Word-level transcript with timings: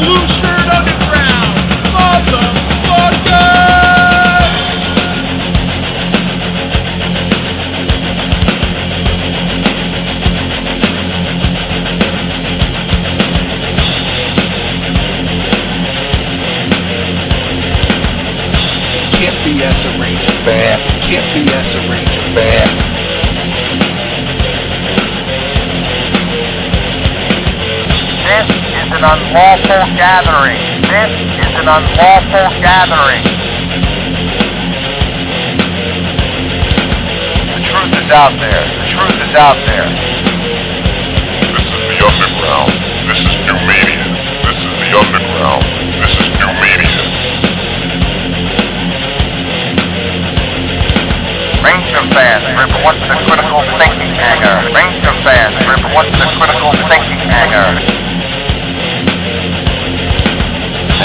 Blue 0.00 0.26
Shirt 0.40 0.66
Underground, 0.72 0.99
an 29.00 29.08
unlawful 29.16 29.96
gathering. 29.96 30.60
This 30.84 31.08
is 31.40 31.52
an 31.56 31.68
unlawful 31.72 32.48
gathering. 32.60 33.24
The 37.48 37.60
truth 37.64 37.92
is 37.96 38.10
out 38.12 38.36
there. 38.36 38.60
The 38.60 38.88
truth 38.92 39.16
is 39.24 39.32
out 39.40 39.56
there. 39.64 39.88
This 41.48 41.64
is 41.64 41.80
the 41.80 41.96
underground. 41.96 42.76
This 43.08 43.20
is 43.24 43.34
new 43.48 43.56
media. 43.64 44.04
This 44.44 44.60
is 44.68 44.74
the 44.84 44.90
underground. 44.92 45.64
This 45.96 46.12
is 46.20 46.28
new 46.36 46.52
media. 46.60 47.00
Ranger 51.64 52.04
fans, 52.12 52.44
report 52.52 53.00
the 53.00 53.16
critical 53.24 53.64
thinking 53.80 54.12
hangar. 54.12 54.60
Ranger 54.76 55.16
fans, 55.24 55.56
report 55.64 56.04
the 56.04 56.28
critical 56.36 56.72
thinking 56.92 57.24
hangar. 57.32 57.89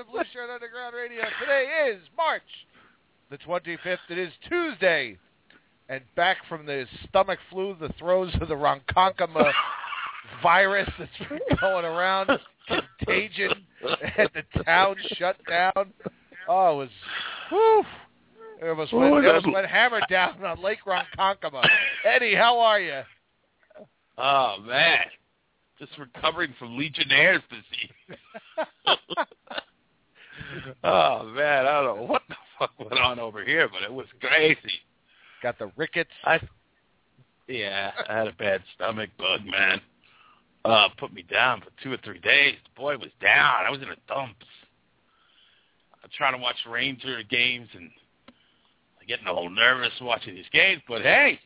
evening 0.00 0.06
and 0.06 0.06
to 0.06 0.12
Blue 0.12 0.22
Shirt 0.32 0.50
Underground 0.50 0.94
Radio. 0.94 1.22
Today 1.40 1.90
is 1.90 2.00
March 2.16 2.42
the 3.30 3.38
25th. 3.38 3.98
It 4.08 4.18
is 4.18 4.32
Tuesday. 4.48 5.18
And 5.88 6.02
back 6.16 6.38
from 6.48 6.66
the 6.66 6.86
stomach 7.08 7.38
flu, 7.50 7.76
the 7.80 7.92
throes 7.98 8.32
of 8.40 8.48
the 8.48 8.54
Ronkonkoma 8.54 9.52
virus 10.42 10.88
that's 10.98 11.28
been 11.28 11.40
going 11.60 11.84
around, 11.84 12.30
contagion, 12.68 13.52
and 14.16 14.30
the 14.34 14.62
town 14.62 14.96
shut 15.16 15.36
down. 15.48 15.92
Oh, 16.48 16.72
it 16.72 16.76
was, 16.76 16.88
whew. 17.48 17.84
It 18.62 18.68
almost 18.68 18.92
oh, 18.92 18.98
went, 18.98 19.12
Oh, 19.12 19.18
it 19.18 19.26
almost 19.26 19.52
went 19.52 19.66
hammer 19.66 20.00
down 20.08 20.44
on 20.44 20.62
Lake 20.62 20.80
Ronkonkoma. 20.86 21.66
Eddie, 22.04 22.34
how 22.34 22.60
are 22.60 22.80
you? 22.80 23.00
Oh 24.18 24.56
man, 24.66 24.98
just 25.78 25.92
recovering 25.98 26.54
from 26.58 26.76
Legionnaire's 26.76 27.42
disease. 27.50 28.18
oh 30.84 31.24
man, 31.24 31.66
I 31.66 31.82
don't 31.82 31.96
know 31.96 32.06
what 32.06 32.22
the 32.28 32.36
fuck 32.58 32.72
went 32.78 32.98
on 32.98 33.18
over 33.18 33.44
here, 33.44 33.68
but 33.68 33.82
it 33.82 33.92
was 33.92 34.06
crazy. 34.20 34.80
Got 35.42 35.58
the 35.58 35.70
rickets. 35.76 36.10
I 36.24 36.40
yeah, 37.48 37.90
I 38.08 38.18
had 38.18 38.28
a 38.28 38.32
bad 38.32 38.62
stomach 38.74 39.10
bug, 39.18 39.40
man. 39.44 39.80
Uh, 40.64 40.88
put 40.98 41.12
me 41.12 41.22
down 41.22 41.60
for 41.60 41.70
two 41.82 41.92
or 41.92 41.96
three 42.04 42.20
days. 42.20 42.54
The 42.64 42.80
boy 42.80 42.96
was 42.98 43.10
down. 43.20 43.66
I 43.66 43.70
was 43.70 43.80
in 43.82 43.88
the 43.88 43.96
dumps. 44.06 44.46
I'm 46.02 46.10
trying 46.16 46.34
to 46.34 46.38
watch 46.38 46.56
Ranger 46.68 47.22
games 47.28 47.68
and 47.74 47.90
I'm 48.28 49.06
getting 49.08 49.26
a 49.26 49.32
little 49.32 49.50
nervous 49.50 49.92
watching 50.00 50.34
these 50.34 50.44
games. 50.52 50.82
But 50.86 51.02
hey, 51.02 51.40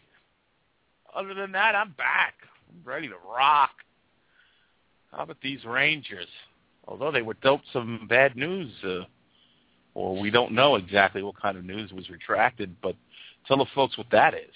other 1.14 1.32
than 1.32 1.52
that, 1.52 1.74
I'm 1.74 1.92
back. 1.92 2.34
I'm 2.68 2.86
ready 2.86 3.08
to 3.08 3.14
rock. 3.28 3.70
How 5.12 5.22
about 5.22 5.40
these 5.42 5.64
Rangers? 5.64 6.26
Although 6.86 7.12
they 7.12 7.22
were 7.22 7.34
dealt 7.34 7.62
some 7.72 8.06
bad 8.08 8.36
news, 8.36 8.70
uh, 8.84 9.04
or 9.94 10.18
we 10.18 10.30
don't 10.30 10.52
know 10.52 10.76
exactly 10.76 11.22
what 11.22 11.40
kind 11.40 11.56
of 11.56 11.64
news 11.64 11.92
was 11.92 12.10
retracted, 12.10 12.76
but 12.82 12.96
tell 13.46 13.58
the 13.58 13.66
folks 13.74 13.96
what 13.96 14.10
that 14.10 14.34
is. 14.34 14.52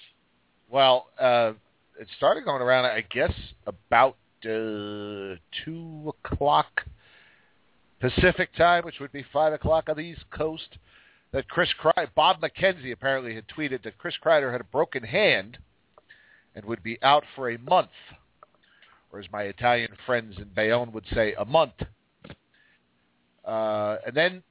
Well, 0.69 1.07
uh, 1.19 1.53
it 1.99 2.07
started 2.17 2.45
going 2.45 2.61
around, 2.61 2.85
I 2.85 3.03
guess, 3.09 3.33
about 3.65 4.15
uh, 4.45 5.35
2 5.65 6.13
o'clock 6.25 6.81
Pacific 7.99 8.53
time, 8.55 8.85
which 8.85 8.99
would 8.99 9.11
be 9.11 9.25
5 9.33 9.53
o'clock 9.53 9.89
on 9.89 9.97
the 9.97 10.03
East 10.03 10.23
Coast, 10.31 10.77
that 11.31 11.47
Chris 11.49 11.69
Kreider, 11.81 12.07
Bob 12.15 12.37
McKenzie 12.41 12.91
apparently 12.91 13.35
had 13.35 13.45
tweeted 13.47 13.83
that 13.83 13.97
Chris 13.97 14.15
Kreider 14.23 14.51
had 14.51 14.61
a 14.61 14.65
broken 14.65 15.03
hand 15.03 15.57
and 16.55 16.65
would 16.65 16.81
be 16.81 16.97
out 17.03 17.23
for 17.35 17.49
a 17.49 17.57
month, 17.59 17.89
or 19.11 19.19
as 19.19 19.25
my 19.31 19.43
Italian 19.43 19.91
friends 20.05 20.37
in 20.37 20.49
Bayonne 20.55 20.91
would 20.91 21.05
say, 21.13 21.33
a 21.33 21.45
month. 21.45 21.73
Uh, 23.49 23.97
and 24.05 24.15
then, 24.15 24.43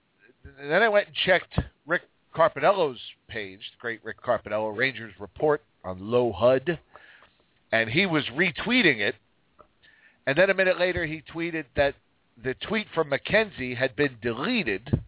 and 0.60 0.70
then 0.70 0.82
I 0.82 0.88
went 0.88 1.06
and 1.06 1.14
checked 1.14 1.56
Rick 1.86 2.02
Carpiniello's 2.34 2.98
page, 3.28 3.60
the 3.60 3.80
great 3.80 4.04
Rick 4.04 4.20
Carpiniello, 4.20 4.76
Rangers 4.76 5.12
Report 5.20 5.62
on 5.84 6.00
LoHud, 6.00 6.78
and 7.70 7.88
he 7.88 8.06
was 8.06 8.24
retweeting 8.34 8.98
it. 8.98 9.14
And 10.26 10.36
then 10.36 10.50
a 10.50 10.54
minute 10.54 10.80
later, 10.80 11.06
he 11.06 11.22
tweeted 11.32 11.66
that 11.76 11.94
the 12.42 12.54
tweet 12.54 12.88
from 12.92 13.10
McKenzie 13.10 13.76
had 13.76 13.94
been 13.94 14.16
deleted, 14.20 15.00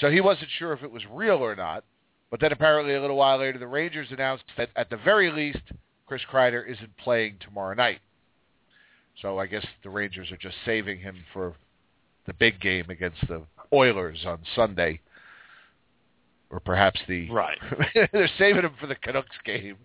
so 0.00 0.10
he 0.10 0.22
wasn't 0.22 0.48
sure 0.58 0.72
if 0.72 0.82
it 0.82 0.90
was 0.90 1.02
real 1.12 1.36
or 1.36 1.54
not. 1.54 1.84
But 2.30 2.40
then 2.40 2.52
apparently 2.52 2.94
a 2.94 3.00
little 3.02 3.16
while 3.16 3.38
later, 3.38 3.58
the 3.58 3.66
Rangers 3.66 4.08
announced 4.10 4.44
that 4.56 4.70
at 4.76 4.88
the 4.88 4.96
very 4.96 5.30
least, 5.30 5.62
Chris 6.06 6.22
Kreider 6.30 6.66
isn't 6.66 6.96
playing 6.96 7.36
tomorrow 7.40 7.74
night. 7.74 8.00
So 9.20 9.38
I 9.38 9.46
guess 9.46 9.66
the 9.82 9.90
Rangers 9.90 10.32
are 10.32 10.38
just 10.38 10.56
saving 10.64 11.00
him 11.00 11.16
for 11.34 11.54
the 12.28 12.34
big 12.34 12.60
game 12.60 12.88
against 12.90 13.18
the 13.26 13.42
Oilers 13.72 14.24
on 14.24 14.38
Sunday, 14.54 15.00
or 16.50 16.60
perhaps 16.60 17.00
the 17.08 17.28
Right. 17.30 17.58
they're 18.12 18.30
saving 18.38 18.62
him 18.62 18.72
for 18.80 18.86
the 18.86 18.94
Canucks 18.94 19.36
game. 19.44 19.76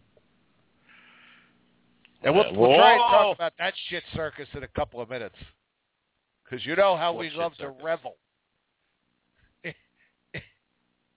And 2.23 2.33
we'll, 2.35 2.45
Uh, 2.45 2.51
we'll 2.53 2.77
try 2.77 2.91
and 2.93 2.99
talk 3.01 3.35
about 3.35 3.53
that 3.59 3.73
shit 3.89 4.03
circus 4.13 4.47
in 4.53 4.63
a 4.63 4.67
couple 4.67 5.01
of 5.01 5.09
minutes, 5.09 5.35
because 6.43 6.65
you 6.65 6.75
know 6.75 6.95
how 6.95 7.11
What 7.13 7.19
we 7.21 7.29
love 7.31 7.53
circus? 7.57 7.75
to 7.79 7.83
revel 7.83 8.15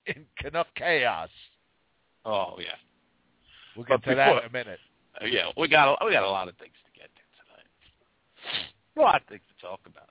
in 0.06 0.24
Canuck 0.40 0.66
chaos. 0.74 1.28
Oh 2.24 2.56
yeah, 2.58 2.74
We'll 3.76 3.84
get 3.84 4.02
But 4.02 4.10
to 4.10 4.16
that 4.16 4.32
in 4.42 4.48
a 4.48 4.52
minute. 4.52 4.80
Uh, 5.20 5.26
yeah. 5.26 5.50
We 5.56 5.68
got 5.68 5.96
a, 6.00 6.04
we 6.04 6.12
got 6.12 6.24
a 6.24 6.28
lot 6.30 6.48
of 6.48 6.56
things 6.56 6.74
to 6.84 6.98
get 7.00 7.08
to 7.14 7.22
tonight. 7.38 8.72
A 8.96 9.00
lot 9.00 9.22
of 9.22 9.28
things 9.28 9.42
to 9.56 9.62
talk 9.66 9.80
about. 9.86 10.08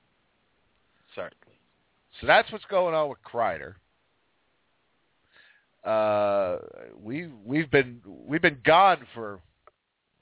Certainly. 1.16 1.58
So 2.22 2.28
that's 2.28 2.52
what's 2.52 2.66
going 2.66 2.94
on 2.94 3.10
with 3.10 3.20
Kreider. 3.24 3.76
Uh, 5.84 6.58
we 7.02 7.30
we've 7.46 7.70
been 7.70 8.02
we've 8.06 8.42
been 8.42 8.60
gone 8.66 9.06
for 9.14 9.40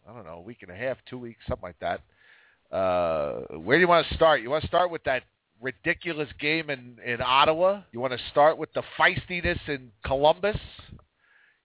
I 0.08 0.14
don't 0.14 0.26
know 0.26 0.34
a 0.34 0.42
week 0.42 0.62
and 0.62 0.72
a 0.72 0.76
half, 0.76 0.98
two 1.10 1.18
weeks, 1.18 1.40
something 1.48 1.64
like 1.64 1.80
that. 1.80 2.02
Uh, 2.76 3.58
where 3.58 3.78
do 3.78 3.82
you 3.82 3.88
want 3.88 4.08
to 4.08 4.14
start? 4.16 4.42
You 4.42 4.50
want 4.50 4.62
to 4.64 4.68
start 4.68 4.92
with 4.92 5.04
that 5.06 5.24
ridiculous 5.62 6.28
game 6.40 6.70
in, 6.70 6.98
in 7.06 7.22
Ottawa? 7.22 7.82
You 7.92 8.00
want 8.00 8.14
to 8.14 8.20
start 8.32 8.58
with 8.58 8.74
the 8.74 8.84
feistiness 9.00 9.60
in 9.68 9.92
Columbus? 10.04 10.58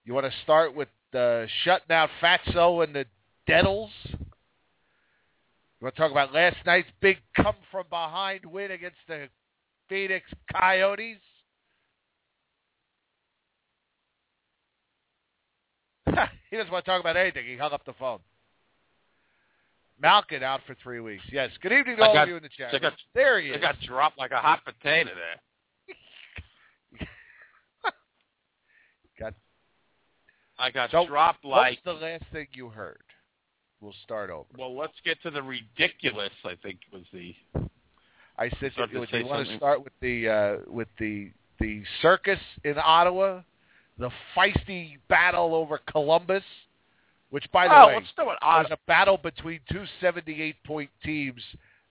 You 0.05 0.15
want 0.15 0.27
to 0.27 0.33
start 0.45 0.75
with 0.75 0.89
the 1.13 1.49
shutting 1.65 1.91
out 1.91 2.11
Fatso 2.23 2.85
and 2.85 2.95
the 2.95 3.07
Devils? 3.47 3.91
You 5.81 5.85
want 5.85 5.95
to 5.95 6.01
talk 6.03 6.11
about 6.11 6.35
last 6.35 6.57
night's 6.67 6.89
big 7.01 7.19
come 7.37 7.55
from 7.71 7.85
behind 7.89 8.45
win 8.45 8.73
against 8.73 8.97
the 9.07 9.29
Phoenix 9.89 10.29
Coyotes? 10.53 11.19
he 16.51 16.57
doesn't 16.57 16.73
want 16.73 16.85
to 16.85 16.91
talk 16.91 17.01
about 17.01 17.17
anything. 17.17 17.45
He 17.47 17.57
hung 17.57 17.73
up 17.73 17.85
the 17.85 17.93
phone. 17.93 18.19
Malkin 20.01 20.43
out 20.43 20.61
for 20.67 20.75
three 20.83 20.99
weeks. 21.01 21.23
Yes. 21.31 21.51
Good 21.63 21.73
evening 21.73 21.97
to 21.99 22.03
I 22.03 22.07
all 22.09 22.15
got- 22.15 22.23
of 22.25 22.29
you 22.29 22.37
in 22.37 22.43
the 22.43 22.49
chat. 22.49 22.75
I 22.75 22.79
got- 22.79 22.95
there 23.15 23.41
he 23.41 23.51
I 23.53 23.55
is. 23.57 23.61
got 23.61 23.81
dropped 23.81 24.19
like 24.19 24.31
a 24.33 24.39
hot 24.39 24.65
potato 24.65 25.11
there. 25.15 25.41
Got- 29.19 29.35
I 30.59 30.71
got 30.73 30.91
So, 30.91 31.07
dropped 31.07 31.45
like. 31.45 31.79
What's 31.85 32.01
the 32.01 32.05
last 32.05 32.25
thing 32.33 32.47
you 32.53 32.69
heard? 32.69 33.03
We'll 33.81 33.95
start 34.05 34.31
over. 34.31 34.47
Well, 34.59 34.77
let's 34.77 34.95
get 35.05 35.23
to 35.23 35.31
the 35.31 35.43
ridiculous. 35.43 36.33
I 36.45 36.55
think 36.63 36.79
was 36.93 37.03
the. 37.13 37.35
I 38.37 38.51
said, 38.61 38.73
Start 38.73 38.91
to 38.91 39.01
do 39.01 39.07
say 39.11 39.19
you 39.19 39.27
want 39.27 39.47
to 39.47 39.57
start 39.57 39.85
with 39.85 39.93
the 40.01 40.29
uh, 40.29 40.57
with 40.71 40.89
the 40.99 41.31
the 41.61 41.83
circus 42.03 42.41
in 42.65 42.75
Ottawa, 42.77 43.43
the 43.99 44.11
feisty 44.37 44.99
battle 45.09 45.55
over 45.55 45.81
Columbus, 45.91 46.45
which 47.31 47.45
by 47.53 47.69
the 47.69 47.75
oh, 47.75 47.87
way 47.89 47.95
let's 47.97 48.07
do 48.17 48.23
it. 48.31 48.39
was 48.43 48.67
a 48.71 48.79
battle 48.87 49.17
between 49.17 49.61
two 49.71 49.85
seventy-eight 50.01 50.57
point 50.65 50.91
teams. 51.05 51.43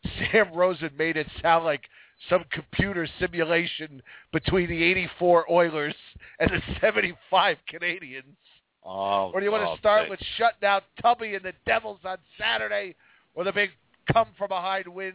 Sam 0.32 0.54
Rosen 0.54 0.92
made 0.98 1.18
it 1.18 1.28
sound 1.42 1.66
like 1.66 1.84
some 2.30 2.44
computer 2.52 3.08
simulation 3.20 4.02
between 4.34 4.70
the 4.70 4.84
84 4.84 5.52
Oilers 5.52 5.96
and 6.40 6.50
the 6.50 6.62
75 6.82 7.58
Canadiens. 7.72 8.24
Oh, 8.90 9.32
Or 9.34 9.42
do 9.42 9.46
you 9.46 9.52
want 9.52 9.66
oh, 9.68 9.76
to 9.76 9.80
start 9.80 10.04
big. 10.04 10.12
with 10.12 10.20
shutting 10.38 10.66
out 10.66 10.84
Tubby 11.02 11.36
and 11.36 11.44
the 11.44 11.52
Devils 11.66 12.00
on 12.06 12.18
Saturday, 12.40 12.96
or 13.36 13.44
the 13.44 13.52
big 13.52 13.72
come 14.12 14.28
from 14.38 14.48
behind 14.48 14.88
win 14.88 15.14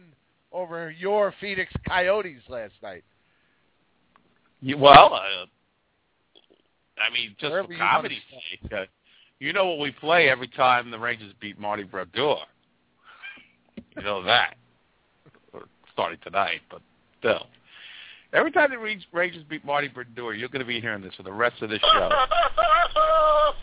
over 0.51 0.91
your 0.91 1.33
Phoenix 1.41 1.73
Coyotes 1.87 2.41
last 2.47 2.73
night? 2.83 3.03
You- 4.61 4.77
well, 4.77 5.15
uh, 5.15 5.45
I 7.01 7.11
mean, 7.11 7.35
just 7.39 7.51
Wherever 7.51 7.67
for 7.67 7.73
you 7.73 7.79
comedy's 7.79 8.21
sake, 8.29 8.71
uh, 8.71 8.85
you 9.39 9.53
know 9.53 9.65
what 9.65 9.79
we 9.79 9.89
play 9.89 10.29
every 10.29 10.47
time 10.49 10.91
the 10.91 10.99
Rangers 10.99 11.33
beat 11.41 11.59
Marty 11.59 11.83
Brodeur. 11.83 12.37
You 13.97 14.03
know 14.03 14.23
that. 14.23 14.55
Starting 15.91 16.19
tonight, 16.23 16.61
but 16.69 16.81
still. 17.19 17.47
Every 18.33 18.51
time 18.51 18.69
the 18.69 18.97
Rangers 19.11 19.43
beat 19.49 19.65
Marty 19.65 19.87
Brodeur, 19.87 20.33
you're 20.33 20.49
going 20.49 20.61
to 20.61 20.65
be 20.65 20.79
hearing 20.79 21.01
this 21.01 21.13
for 21.15 21.23
the 21.23 21.31
rest 21.31 21.61
of 21.61 21.71
the 21.71 21.79
show. 21.79 22.09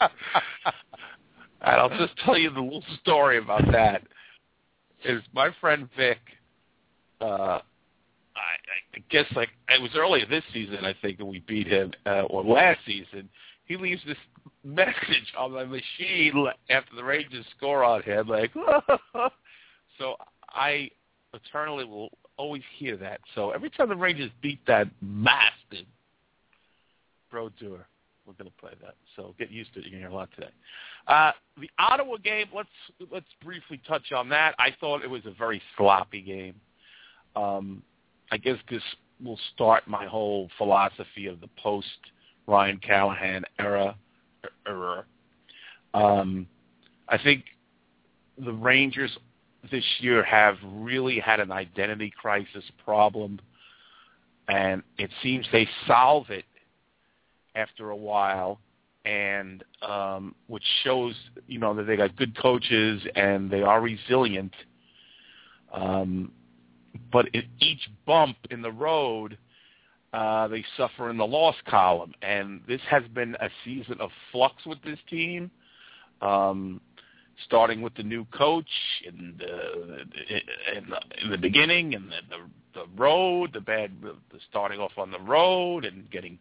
And 1.60 1.76
I'll 1.80 1.98
just 1.98 2.16
tell 2.24 2.38
you 2.38 2.50
the 2.50 2.60
little 2.60 2.84
story 3.00 3.38
about 3.38 3.70
that. 3.72 4.02
Is 5.04 5.22
my 5.34 5.50
friend 5.60 5.88
Vic, 5.96 6.18
uh, 7.20 7.24
I, 7.24 7.60
I 8.94 9.02
guess 9.10 9.26
like 9.36 9.50
it 9.68 9.82
was 9.82 9.90
earlier 9.96 10.24
this 10.26 10.44
season, 10.52 10.84
I 10.84 10.94
think, 11.02 11.18
that 11.18 11.24
we 11.24 11.40
beat 11.40 11.66
him, 11.66 11.92
uh, 12.06 12.22
or 12.22 12.42
last 12.42 12.80
season. 12.86 13.28
He 13.66 13.76
leaves 13.76 14.00
this 14.06 14.16
message 14.64 15.34
on 15.36 15.52
my 15.52 15.64
machine 15.64 16.46
after 16.70 16.96
the 16.96 17.04
Rangers 17.04 17.44
score 17.56 17.84
on 17.84 18.02
him, 18.02 18.28
like. 18.28 18.52
so 19.98 20.16
I 20.48 20.90
eternally 21.34 21.84
will 21.84 22.10
always 22.38 22.62
hear 22.76 22.96
that. 22.96 23.20
So 23.34 23.50
every 23.50 23.70
time 23.70 23.88
the 23.88 23.96
Rangers 23.96 24.30
beat 24.40 24.60
that 24.66 24.88
massive 25.02 25.86
Brodeur, 27.30 27.86
we're 28.26 28.34
going 28.34 28.50
to 28.50 28.56
play 28.58 28.72
that. 28.82 28.94
So 29.16 29.34
get 29.38 29.50
used 29.50 29.72
to 29.74 29.80
it. 29.80 29.86
You're 29.86 30.00
going 30.00 30.02
to 30.02 30.08
hear 30.08 30.16
a 30.16 30.20
lot 30.20 30.30
today. 30.34 30.50
Uh, 31.06 31.32
the 31.60 31.70
Ottawa 31.78 32.16
game, 32.18 32.46
let's 32.54 32.68
let's 33.10 33.26
briefly 33.42 33.80
touch 33.86 34.12
on 34.12 34.28
that. 34.30 34.54
I 34.58 34.74
thought 34.80 35.02
it 35.02 35.10
was 35.10 35.24
a 35.26 35.32
very 35.32 35.60
sloppy 35.76 36.22
game. 36.22 36.54
Um, 37.36 37.82
I 38.30 38.36
guess 38.36 38.56
this 38.70 38.82
will 39.22 39.38
start 39.54 39.86
my 39.86 40.06
whole 40.06 40.48
philosophy 40.58 41.26
of 41.26 41.40
the 41.40 41.48
post 41.62 41.86
Ryan 42.46 42.78
Callahan 42.78 43.44
era. 43.58 43.96
era. 44.66 45.04
Um, 45.94 46.46
I 47.08 47.18
think 47.18 47.44
the 48.44 48.52
Rangers 48.52 49.16
this 49.70 49.84
year 50.00 50.22
have 50.22 50.56
really 50.64 51.18
had 51.18 51.40
an 51.40 51.50
identity 51.50 52.12
crisis 52.16 52.64
problem, 52.84 53.40
and 54.48 54.82
it 54.98 55.10
seems 55.22 55.46
they 55.52 55.68
solve 55.86 56.30
it 56.30 56.44
after 57.54 57.90
a 57.90 57.96
while, 57.96 58.60
and 59.04 59.64
um, 59.82 60.34
which 60.46 60.64
shows 60.84 61.14
you 61.46 61.58
know 61.58 61.74
that 61.74 61.84
they 61.84 61.96
got 61.96 62.16
good 62.16 62.36
coaches 62.40 63.02
and 63.14 63.50
they 63.50 63.62
are 63.62 63.80
resilient. 63.80 64.54
Um, 65.72 66.32
but 67.12 67.26
at 67.34 67.44
each 67.60 67.88
bump 68.06 68.36
in 68.50 68.62
the 68.62 68.72
road, 68.72 69.36
uh, 70.12 70.48
they 70.48 70.64
suffer 70.76 71.10
in 71.10 71.16
the 71.16 71.26
loss 71.26 71.56
column, 71.66 72.12
and 72.22 72.60
this 72.66 72.80
has 72.88 73.02
been 73.14 73.34
a 73.40 73.48
season 73.64 74.00
of 74.00 74.10
flux 74.32 74.64
with 74.64 74.82
this 74.82 74.98
team. 75.10 75.50
Um, 76.22 76.80
starting 77.44 77.82
with 77.82 77.94
the 77.94 78.02
new 78.02 78.24
coach 78.26 78.68
and 79.06 79.40
in 80.76 80.90
the, 80.90 81.00
in 81.22 81.30
the 81.30 81.38
beginning 81.38 81.94
and 81.94 82.10
the, 82.10 82.20
the 82.30 82.42
the 82.74 82.84
road, 82.96 83.50
the 83.52 83.60
bad 83.60 83.90
the 84.02 84.38
starting 84.50 84.80
off 84.80 84.92
on 84.96 85.10
the 85.10 85.20
road 85.20 85.84
and 85.84 86.10
getting 86.10 86.38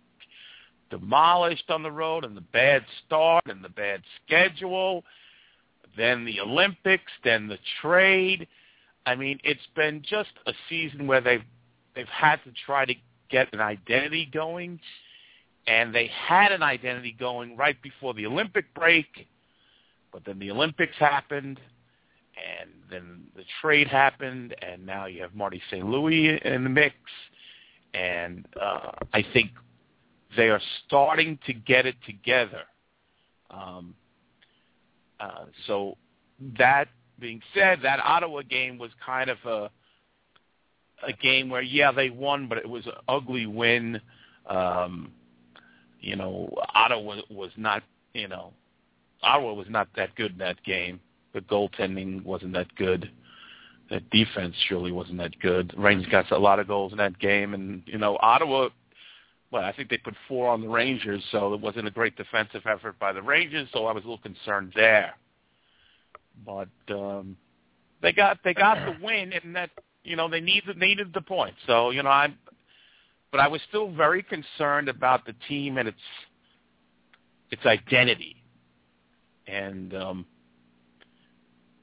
demolished 0.90 1.70
on 1.70 1.84
the 1.84 1.92
road 1.92 2.24
and 2.24 2.36
the 2.36 2.42
bad 2.42 2.84
start 3.06 3.44
and 3.48 3.64
the 3.64 3.70
bad 3.70 4.02
schedule, 4.26 5.04
then 5.96 6.26
the 6.26 6.40
Olympics, 6.40 7.12
then 7.24 7.48
the 7.48 7.58
trade. 7.82 8.48
I 9.06 9.16
mean, 9.16 9.40
it's 9.44 9.60
been 9.76 10.04
just 10.08 10.32
a 10.46 10.54
season 10.70 11.08
where 11.08 11.22
they've 11.22 11.44
they've 11.96 12.08
had 12.08 12.38
to 12.44 12.52
try 12.66 12.86
to 12.86 12.94
get 13.30 13.52
an 13.54 13.60
identity 13.60 14.30
going, 14.32 14.80
and 15.66 15.94
they 15.94 16.10
had 16.28 16.52
an 16.52 16.64
identity 16.64 17.16
going 17.18 17.58
right 17.58 17.82
before 17.82 18.14
the 18.14 18.26
Olympic 18.26 18.74
break, 18.74 19.28
but 20.12 20.24
then 20.26 20.40
the 20.40 20.52
Olympics 20.52 20.96
happened, 20.98 21.60
and 22.62 22.70
then 22.90 23.24
the 23.36 23.44
trade 23.62 23.88
happened, 23.88 24.56
and 24.62 24.86
now 24.86 25.06
you 25.06 25.22
have 25.22 25.34
Marty 25.34 25.62
St. 25.70 25.86
Louis 25.86 26.40
in 26.44 26.64
the 26.64 26.70
mix, 26.70 26.96
and 27.94 28.46
uh, 28.62 28.92
I 29.14 29.26
think 29.34 29.52
they 30.36 30.50
are 30.50 30.62
starting 30.86 31.40
to 31.46 31.54
get 31.54 31.86
it 31.86 31.96
together. 32.06 32.64
Um, 33.50 33.96
uh, 35.20 35.46
so 35.66 35.98
that 36.58 36.88
being 37.20 37.42
said, 37.54 37.80
that 37.84 38.00
Ottawa 38.00 38.42
game 38.48 38.78
was 38.78 38.92
kind 39.04 39.30
of 39.30 39.38
a 39.46 39.72
a 41.08 41.14
game 41.14 41.50
where 41.50 41.62
yeah 41.62 41.92
they 41.92 42.10
won, 42.10 42.48
but 42.48 42.58
it 42.58 42.68
was 42.68 42.86
an 42.86 42.94
ugly 43.08 43.46
win. 43.46 44.02
Um, 44.48 45.12
you 46.00 46.16
know, 46.16 46.50
Ottawa 46.74 47.02
was, 47.02 47.24
was 47.30 47.52
not 47.58 47.84
you 48.14 48.28
know 48.28 48.54
Ottawa 49.24 49.54
was 49.54 49.68
not 49.70 49.88
that 49.96 50.16
good 50.16 50.34
in 50.34 50.38
that 50.40 50.64
game. 50.64 51.00
The 51.34 51.42
goaltending 51.42 52.24
wasn't 52.24 52.54
that 52.54 52.74
good. 52.76 53.12
The 53.90 54.02
defense 54.12 54.56
surely 54.68 54.92
wasn't 54.92 55.18
that 55.20 55.40
good. 55.40 55.74
Rangers 55.78 56.12
got 56.12 56.30
a 56.32 56.38
lot 56.38 56.60
of 56.60 56.68
goals 56.68 56.92
in 56.92 56.98
that 56.98 57.18
game, 57.20 57.54
and 57.54 57.84
you 57.86 57.98
know 57.98 58.18
Ottawa. 58.22 58.70
Well, 59.50 59.64
I 59.64 59.72
think 59.72 59.90
they 59.90 59.98
put 59.98 60.16
four 60.28 60.50
on 60.50 60.62
the 60.62 60.68
Rangers, 60.68 61.24
so 61.32 61.54
it 61.54 61.62
wasn't 61.62 61.88
a 61.88 61.92
great 61.92 62.18
defensive 62.18 62.64
effort 62.66 63.00
by 63.00 63.14
the 63.14 63.22
Rangers. 63.22 63.70
So 63.72 63.86
I 63.86 63.94
was 63.94 64.04
a 64.04 64.08
little 64.08 64.22
concerned 64.22 64.74
there. 64.76 65.14
But 66.46 66.68
um, 66.90 67.38
they 68.02 68.12
got 68.12 68.40
they 68.44 68.54
got 68.54 68.78
the 68.86 69.06
win, 69.06 69.34
and 69.34 69.56
that 69.56 69.70
you 70.04 70.16
know 70.16 70.30
they 70.30 70.42
needed 70.42 70.78
needed 70.78 71.14
the 71.14 71.22
point. 71.22 71.56
So 71.66 71.92
you 71.92 72.04
know 72.04 72.10
I'm, 72.10 72.38
but 73.32 73.40
I 73.40 73.48
was 73.48 73.62
still 73.70 73.92
very 73.92 74.24
concerned 74.24 74.90
about 74.90 75.26
the 75.26 75.34
team 75.48 75.78
and 75.78 75.88
its 75.88 75.98
its 77.52 77.66
identity, 77.66 78.37
and 79.48 79.94
um, 79.94 80.26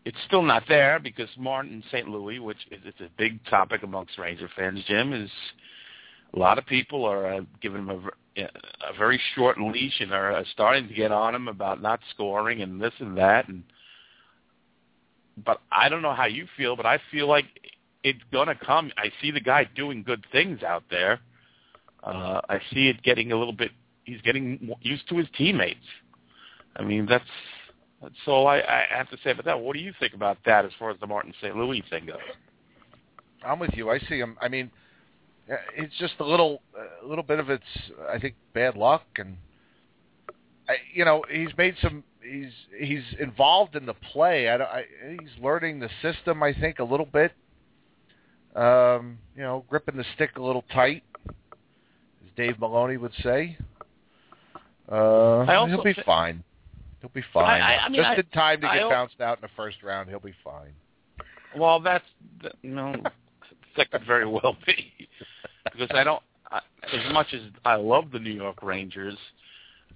it's 0.04 0.18
still 0.26 0.42
not 0.42 0.64
there 0.68 0.98
because 0.98 1.28
Martin 1.38 1.82
St. 1.90 2.08
Louis, 2.08 2.38
which 2.38 2.58
is 2.70 2.80
it's 2.84 3.00
a 3.00 3.10
big 3.16 3.44
topic 3.46 3.82
amongst 3.82 4.18
Ranger 4.18 4.50
fans, 4.56 4.80
Jim 4.86 5.12
is 5.12 5.30
a 6.34 6.38
lot 6.38 6.58
of 6.58 6.66
people 6.66 7.04
are 7.04 7.34
uh, 7.34 7.40
giving 7.62 7.86
him 7.86 8.10
a, 8.36 8.42
a 8.42 8.98
very 8.98 9.20
short 9.34 9.58
leash 9.60 10.00
and 10.00 10.12
are 10.12 10.32
uh, 10.32 10.44
starting 10.52 10.88
to 10.88 10.94
get 10.94 11.12
on 11.12 11.34
him 11.34 11.48
about 11.48 11.80
not 11.80 12.00
scoring 12.10 12.62
and 12.62 12.80
this 12.80 12.92
and 12.98 13.16
that 13.16 13.48
and 13.48 13.62
but 15.44 15.60
I 15.72 15.88
don't 15.88 16.02
know 16.02 16.14
how 16.14 16.26
you 16.26 16.46
feel, 16.56 16.76
but 16.76 16.86
I 16.86 17.00
feel 17.10 17.26
like 17.26 17.46
it's 18.04 18.20
gonna 18.32 18.54
come. 18.54 18.92
I 18.96 19.10
see 19.20 19.30
the 19.30 19.40
guy 19.40 19.68
doing 19.74 20.02
good 20.02 20.24
things 20.30 20.62
out 20.62 20.84
there. 20.90 21.20
Uh, 22.02 22.40
I 22.48 22.60
see 22.72 22.88
it 22.88 23.02
getting 23.02 23.32
a 23.32 23.36
little 23.36 23.52
bit. 23.52 23.72
He's 24.04 24.20
getting 24.20 24.72
used 24.82 25.08
to 25.08 25.16
his 25.16 25.26
teammates. 25.36 25.86
I 26.76 26.82
mean, 26.82 27.06
that's 27.06 27.24
All 28.26 28.46
I, 28.46 28.58
I 28.58 28.86
have 28.90 29.08
to 29.10 29.16
say 29.22 29.30
about 29.30 29.44
that. 29.44 29.60
What 29.60 29.74
do 29.74 29.80
you 29.80 29.92
think 29.98 30.14
about 30.14 30.38
that 30.46 30.64
as 30.64 30.72
far 30.78 30.90
as 30.90 30.98
the 31.00 31.06
Martin 31.06 31.32
St. 31.40 31.56
Louis 31.56 31.82
thing 31.90 32.06
goes? 32.06 32.16
I'm 33.44 33.58
with 33.58 33.74
you. 33.74 33.90
I 33.90 33.98
see 33.98 34.18
him. 34.18 34.36
I 34.40 34.48
mean, 34.48 34.70
it's 35.76 35.94
just 35.98 36.14
a 36.20 36.24
little, 36.24 36.62
a 37.02 37.06
little 37.06 37.24
bit 37.24 37.38
of 37.38 37.50
it's, 37.50 37.62
I 38.10 38.18
think, 38.18 38.34
bad 38.54 38.76
luck, 38.76 39.04
and 39.16 39.36
I, 40.68 40.76
you 40.92 41.04
know, 41.04 41.22
he's 41.30 41.50
made 41.56 41.74
some. 41.82 42.04
He's 42.22 42.52
he's 42.78 43.02
involved 43.20 43.76
in 43.76 43.84
the 43.84 43.92
play. 43.92 44.48
I, 44.48 44.56
I 44.56 44.84
he's 45.10 45.42
learning 45.42 45.80
the 45.80 45.90
system. 46.00 46.42
I 46.42 46.54
think 46.54 46.78
a 46.78 46.84
little 46.84 47.06
bit. 47.06 47.32
Um, 48.56 49.18
you 49.36 49.42
know, 49.42 49.64
gripping 49.68 49.96
the 49.96 50.04
stick 50.14 50.30
a 50.36 50.42
little 50.42 50.64
tight, 50.72 51.02
as 51.28 52.30
Dave 52.36 52.58
Maloney 52.58 52.96
would 52.96 53.12
say. 53.22 53.58
Uh, 54.90 55.40
I 55.40 55.56
also 55.56 55.74
he'll 55.74 55.84
be 55.84 55.92
thi- 55.92 56.02
fine. 56.06 56.44
He'll 57.04 57.10
be 57.10 57.26
fine. 57.34 57.60
I- 57.60 57.76
I 57.84 57.88
mean, 57.90 58.00
Just 58.00 58.08
I- 58.08 58.14
in 58.14 58.24
time 58.28 58.60
to 58.62 58.66
get 58.66 58.88
bounced 58.88 59.20
out 59.20 59.36
in 59.36 59.42
the 59.42 59.48
first 59.48 59.82
round, 59.82 60.08
he'll 60.08 60.20
be 60.20 60.34
fine. 60.42 60.72
Well, 61.54 61.78
that's 61.78 62.08
that- 62.42 62.56
you 62.62 62.70
know 62.70 62.94
that 63.76 63.90
could 63.90 64.04
very 64.06 64.24
well 64.26 64.56
be 64.66 64.90
because 65.70 65.90
I 65.90 66.02
don't. 66.02 66.22
I, 66.50 66.62
as 66.94 67.12
much 67.12 67.34
as 67.34 67.42
I 67.66 67.74
love 67.74 68.10
the 68.10 68.18
New 68.18 68.30
York 68.32 68.62
Rangers, 68.62 69.18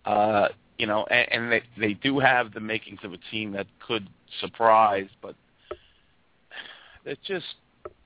uh, 0.04 0.48
you 0.76 0.86
know, 0.86 1.06
and, 1.06 1.32
and 1.32 1.50
they 1.52 1.62
they 1.78 1.94
do 1.94 2.18
have 2.18 2.52
the 2.52 2.60
makings 2.60 3.00
of 3.02 3.14
a 3.14 3.18
team 3.30 3.52
that 3.52 3.66
could 3.80 4.06
surprise, 4.40 5.08
but 5.22 5.34
it's 7.06 7.26
just 7.26 7.46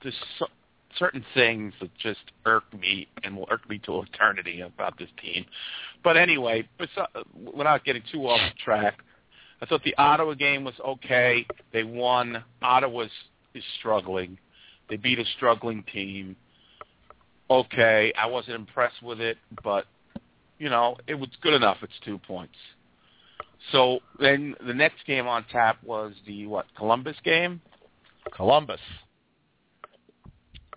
there's 0.05 0.15
so, 0.39 0.47
certain 0.99 1.25
things 1.35 1.73
that 1.81 1.91
just 1.99 2.21
irk 2.45 2.65
me 2.79 3.09
and 3.23 3.37
will 3.37 3.49
irk 3.51 3.69
me 3.69 3.79
to 3.87 4.01
eternity 4.03 4.61
about 4.61 4.99
this 4.99 5.09
team. 5.21 5.45
But 6.05 6.17
anyway, 6.17 6.69
without 7.55 7.85
getting 7.85 8.03
too 8.11 8.27
off 8.27 8.41
track, 8.65 8.99
I 9.61 9.67
thought 9.67 9.85
the 9.85 9.95
Ottawa 9.97 10.35
game 10.35 10.65
was 10.65 10.75
okay. 10.85 11.47
They 11.73 11.85
won. 11.85 12.43
Ottawa's 12.63 13.11
is 13.55 13.63
struggling. 13.79 14.39
They 14.89 14.97
beat 14.97 15.19
a 15.19 15.25
struggling 15.37 15.85
team. 15.93 16.37
Okay, 17.49 18.13
I 18.19 18.27
wasn't 18.27 18.57
impressed 18.57 19.03
with 19.03 19.21
it, 19.21 19.39
but 19.63 19.87
you 20.59 20.69
know 20.69 20.97
it 21.07 21.15
was 21.15 21.29
good 21.43 21.55
enough. 21.55 21.79
It's 21.83 21.93
two 22.05 22.19
points. 22.19 22.57
So 23.71 24.01
then 24.19 24.57
the 24.67 24.75
next 24.75 25.07
game 25.07 25.29
on 25.29 25.45
tap 25.53 25.77
was 25.85 26.15
the 26.27 26.47
what 26.47 26.67
Columbus 26.77 27.17
game, 27.23 27.61
Columbus, 28.35 28.81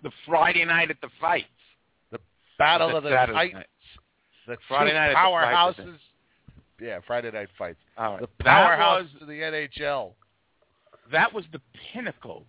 the 0.02 0.10
Friday 0.26 0.64
night 0.64 0.90
at 0.90 1.00
the 1.00 1.08
fights. 1.20 1.46
The 2.10 2.18
Battle 2.58 2.88
Was 2.88 2.96
of 2.98 3.02
the 3.04 3.10
Saturday 3.10 3.38
Titans. 3.52 3.64
The 4.46 4.56
Friday 4.68 4.92
night 4.92 5.10
at 5.10 5.12
the 5.12 5.18
powerhouses. 5.18 5.98
Yeah, 6.80 6.98
Friday 7.06 7.30
night 7.30 7.48
fights. 7.58 7.78
All 7.96 8.12
right. 8.12 8.20
The 8.20 8.44
powerhouse 8.44 9.08
was- 9.14 9.22
of 9.22 9.28
the 9.28 9.40
NHL. 9.40 10.12
that 11.12 11.32
was 11.32 11.44
the 11.52 11.60
pinnacle, 11.92 12.44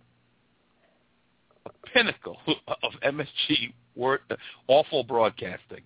a 1.66 1.70
pinnacle 1.92 2.38
of 2.46 2.92
MSG 3.04 3.72
word, 3.96 4.20
awful 4.68 5.02
broadcasting. 5.04 5.82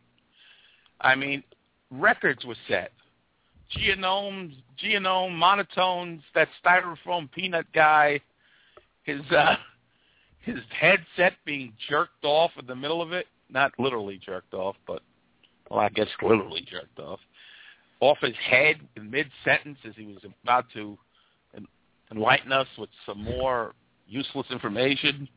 I 1.01 1.15
mean, 1.15 1.43
records 1.91 2.45
were 2.45 2.57
set. 2.69 2.93
Geonomes, 3.77 4.55
genome, 4.83 5.33
monotones, 5.39 6.21
that 6.35 6.49
styrofoam 6.65 7.31
peanut 7.33 7.67
guy, 7.73 8.21
his 9.03 9.21
uh, 9.31 9.57
his 10.43 10.59
headset 10.79 11.35
being 11.45 11.73
jerked 11.89 12.25
off 12.25 12.51
in 12.59 12.67
the 12.67 12.77
middle 12.77 13.01
of 13.01 13.13
it. 13.13 13.27
Not 13.49 13.73
literally 13.79 14.19
jerked 14.25 14.55
off, 14.55 14.77
but 14.87 15.03
well, 15.71 15.81
I 15.81 15.89
guess 15.89 16.09
literally 16.23 16.67
jerked 16.71 16.99
off. 16.99 17.21
Off 18.01 18.19
his 18.21 18.35
head 18.45 18.77
in 18.97 19.11
mid 19.11 19.31
sentence 19.45 19.79
as 19.87 19.95
he 19.97 20.07
was 20.07 20.25
about 20.43 20.67
to 20.75 20.99
enlighten 22.13 22.53
us 22.53 22.67
with 22.79 22.91
some 23.07 23.23
more 23.23 23.75
useless 24.07 24.47
information. 24.51 25.29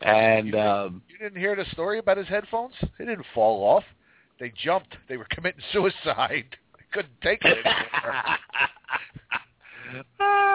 And 0.00 0.54
um, 0.54 1.02
You 1.08 1.18
didn't 1.18 1.38
hear 1.38 1.54
the 1.54 1.64
story 1.72 1.98
about 1.98 2.16
his 2.16 2.26
headphones? 2.26 2.74
They 2.98 3.04
didn't 3.04 3.26
fall 3.34 3.62
off. 3.62 3.84
They 4.40 4.52
jumped. 4.62 4.96
They 5.08 5.16
were 5.16 5.26
committing 5.30 5.62
suicide. 5.72 6.44
They 6.76 7.00
couldn't 7.00 7.20
take 7.22 7.38
it 7.42 7.64
anymore. 7.64 8.36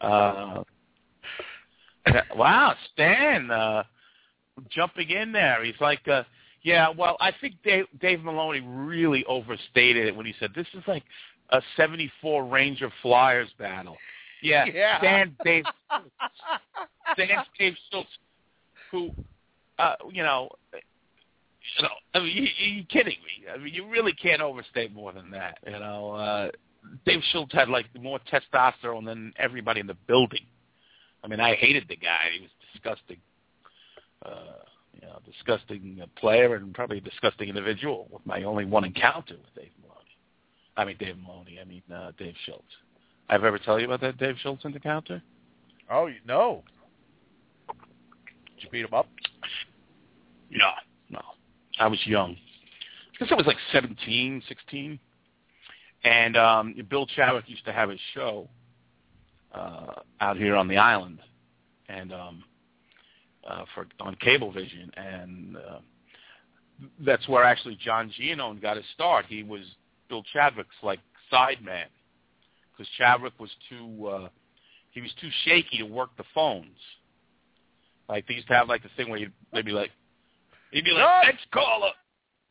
uh, 0.00 0.62
wow, 2.36 2.74
Stan 2.92 3.50
uh, 3.50 3.82
jumping 4.70 5.10
in 5.10 5.32
there. 5.32 5.64
He's 5.64 5.80
like, 5.80 6.06
uh, 6.08 6.22
yeah, 6.62 6.88
well, 6.96 7.16
I 7.20 7.32
think 7.40 7.54
Dave, 7.64 7.86
Dave 8.00 8.22
Maloney 8.22 8.60
really 8.60 9.24
overstated 9.26 10.06
it 10.06 10.16
when 10.16 10.26
he 10.26 10.34
said 10.40 10.50
this 10.54 10.66
is 10.74 10.82
like 10.86 11.04
a 11.50 11.62
74 11.76 12.44
Ranger 12.44 12.90
Flyers 13.02 13.48
battle. 13.58 13.96
Yeah, 14.42 14.64
Yeah. 14.74 14.98
Stan 14.98 15.36
Dave, 15.44 15.64
Stan 17.14 17.44
Dave 17.58 17.74
Schultz, 17.90 18.08
who, 18.90 19.10
uh, 19.78 19.94
you 20.10 20.22
know, 20.22 20.48
you 21.76 21.82
know, 21.82 21.88
I 22.14 22.20
mean, 22.20 22.36
you, 22.36 22.48
you're 22.58 22.84
kidding 22.86 23.18
me? 23.24 23.50
I 23.52 23.58
mean, 23.58 23.74
you 23.74 23.88
really 23.88 24.12
can't 24.12 24.40
overstate 24.40 24.92
more 24.94 25.12
than 25.12 25.30
that. 25.32 25.58
You 25.66 25.78
know, 25.78 26.12
uh, 26.12 26.50
Dave 27.04 27.20
Schultz 27.30 27.54
had 27.54 27.68
like 27.68 27.86
more 28.00 28.18
testosterone 28.32 29.04
than 29.04 29.32
everybody 29.38 29.80
in 29.80 29.86
the 29.86 29.96
building. 30.06 30.46
I 31.22 31.28
mean, 31.28 31.40
I 31.40 31.54
hated 31.54 31.86
the 31.88 31.96
guy. 31.96 32.30
He 32.34 32.40
was 32.42 32.50
disgusting. 32.72 33.18
Uh, 34.24 34.64
you 34.94 35.06
know, 35.06 35.20
disgusting 35.24 36.02
player 36.16 36.56
and 36.56 36.74
probably 36.74 36.98
a 36.98 37.00
disgusting 37.00 37.48
individual. 37.48 38.08
With 38.10 38.24
my 38.26 38.42
only 38.42 38.64
one 38.64 38.84
encounter 38.84 39.34
with 39.34 39.54
Dave 39.54 39.72
Maloney. 39.82 40.16
I 40.76 40.84
mean, 40.84 40.96
Dave 40.98 41.16
Maloney. 41.18 41.58
I 41.60 41.64
mean, 41.64 41.82
uh, 41.92 42.12
Dave 42.18 42.34
Schultz. 42.44 42.64
I've 43.28 43.44
ever 43.44 43.58
tell 43.58 43.78
you 43.78 43.86
about 43.86 44.00
that 44.00 44.18
Dave 44.18 44.36
Schultz 44.42 44.64
encounter? 44.64 45.22
oh, 45.90 46.08
no. 46.26 46.62
Did 47.68 48.64
you 48.64 48.70
beat 48.70 48.84
him 48.84 48.94
up? 48.94 49.08
No, 50.50 50.70
no. 51.10 51.20
I 51.78 51.86
was 51.86 52.00
young. 52.06 52.36
I 53.14 53.24
guess 53.24 53.28
I 53.32 53.36
was 53.36 53.46
like 53.46 53.56
17, 53.72 54.42
16. 54.48 54.98
And 56.04 56.36
um, 56.36 56.74
Bill 56.88 57.06
Chadwick 57.06 57.48
used 57.48 57.64
to 57.64 57.72
have 57.72 57.90
his 57.90 58.00
show 58.14 58.48
uh, 59.52 59.94
out 60.20 60.36
here 60.36 60.54
on 60.54 60.68
the 60.68 60.76
island, 60.76 61.18
and 61.88 62.12
um, 62.12 62.44
uh, 63.48 63.64
for 63.74 63.86
on 64.00 64.14
Cablevision, 64.16 64.90
and 64.96 65.56
uh, 65.56 65.78
that's 67.04 67.28
where 67.28 67.44
actually 67.44 67.76
John 67.82 68.12
Giannone 68.18 68.60
got 68.60 68.76
his 68.76 68.86
start. 68.94 69.26
He 69.26 69.42
was 69.42 69.62
Bill 70.08 70.22
Chadwick's 70.32 70.76
like 70.82 71.00
side 71.30 71.62
man 71.62 71.86
because 72.72 72.90
Chadwick 72.96 73.32
was 73.40 73.50
too 73.68 74.06
uh, 74.06 74.28
he 74.90 75.00
was 75.00 75.12
too 75.20 75.30
shaky 75.44 75.78
to 75.78 75.84
work 75.84 76.10
the 76.16 76.24
phones. 76.34 76.78
Like 78.08 78.26
they 78.26 78.34
used 78.34 78.48
to 78.48 78.54
have 78.54 78.68
like 78.68 78.82
the 78.82 78.90
thing 78.96 79.10
where 79.10 79.18
you 79.18 79.30
they'd 79.52 79.64
be 79.64 79.72
like 79.72 79.90
he'd 80.70 80.84
be 80.84 80.92
like 80.92 81.02
John! 81.02 81.24
next 81.24 81.50
caller, 81.50 81.90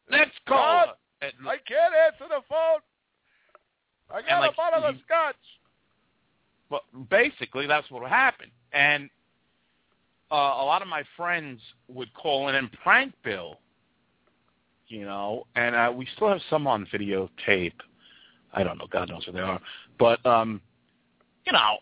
next 0.09 0.39
caller. 0.47 0.93
And, 1.21 1.31
I 1.47 1.57
can't 1.67 1.93
answer 1.95 2.25
the 2.29 2.41
phone. 2.47 2.79
I 4.09 4.21
got 4.21 4.39
like, 4.39 4.53
a 4.53 4.55
bottle 4.55 4.83
of 4.85 4.95
scotch. 5.05 5.35
but 6.69 6.81
basically 7.09 7.67
that's 7.67 7.89
what 7.91 8.07
happened. 8.09 8.51
And 8.73 9.09
uh, 10.31 10.35
a 10.35 10.65
lot 10.65 10.81
of 10.81 10.87
my 10.87 11.03
friends 11.15 11.59
would 11.87 12.13
call 12.13 12.49
in 12.49 12.55
and 12.55 12.71
prank 12.83 13.13
Bill, 13.23 13.57
you 14.87 15.05
know, 15.05 15.45
and 15.55 15.75
uh, 15.75 15.91
we 15.95 16.07
still 16.15 16.29
have 16.29 16.41
some 16.49 16.67
on 16.67 16.87
videotape. 16.93 17.73
I 18.53 18.63
don't 18.63 18.77
know, 18.77 18.87
God 18.89 19.09
knows 19.09 19.25
where 19.27 19.33
they 19.33 19.39
are, 19.39 19.59
but 19.99 20.25
um, 20.25 20.61
you 21.45 21.51
know, 21.51 21.77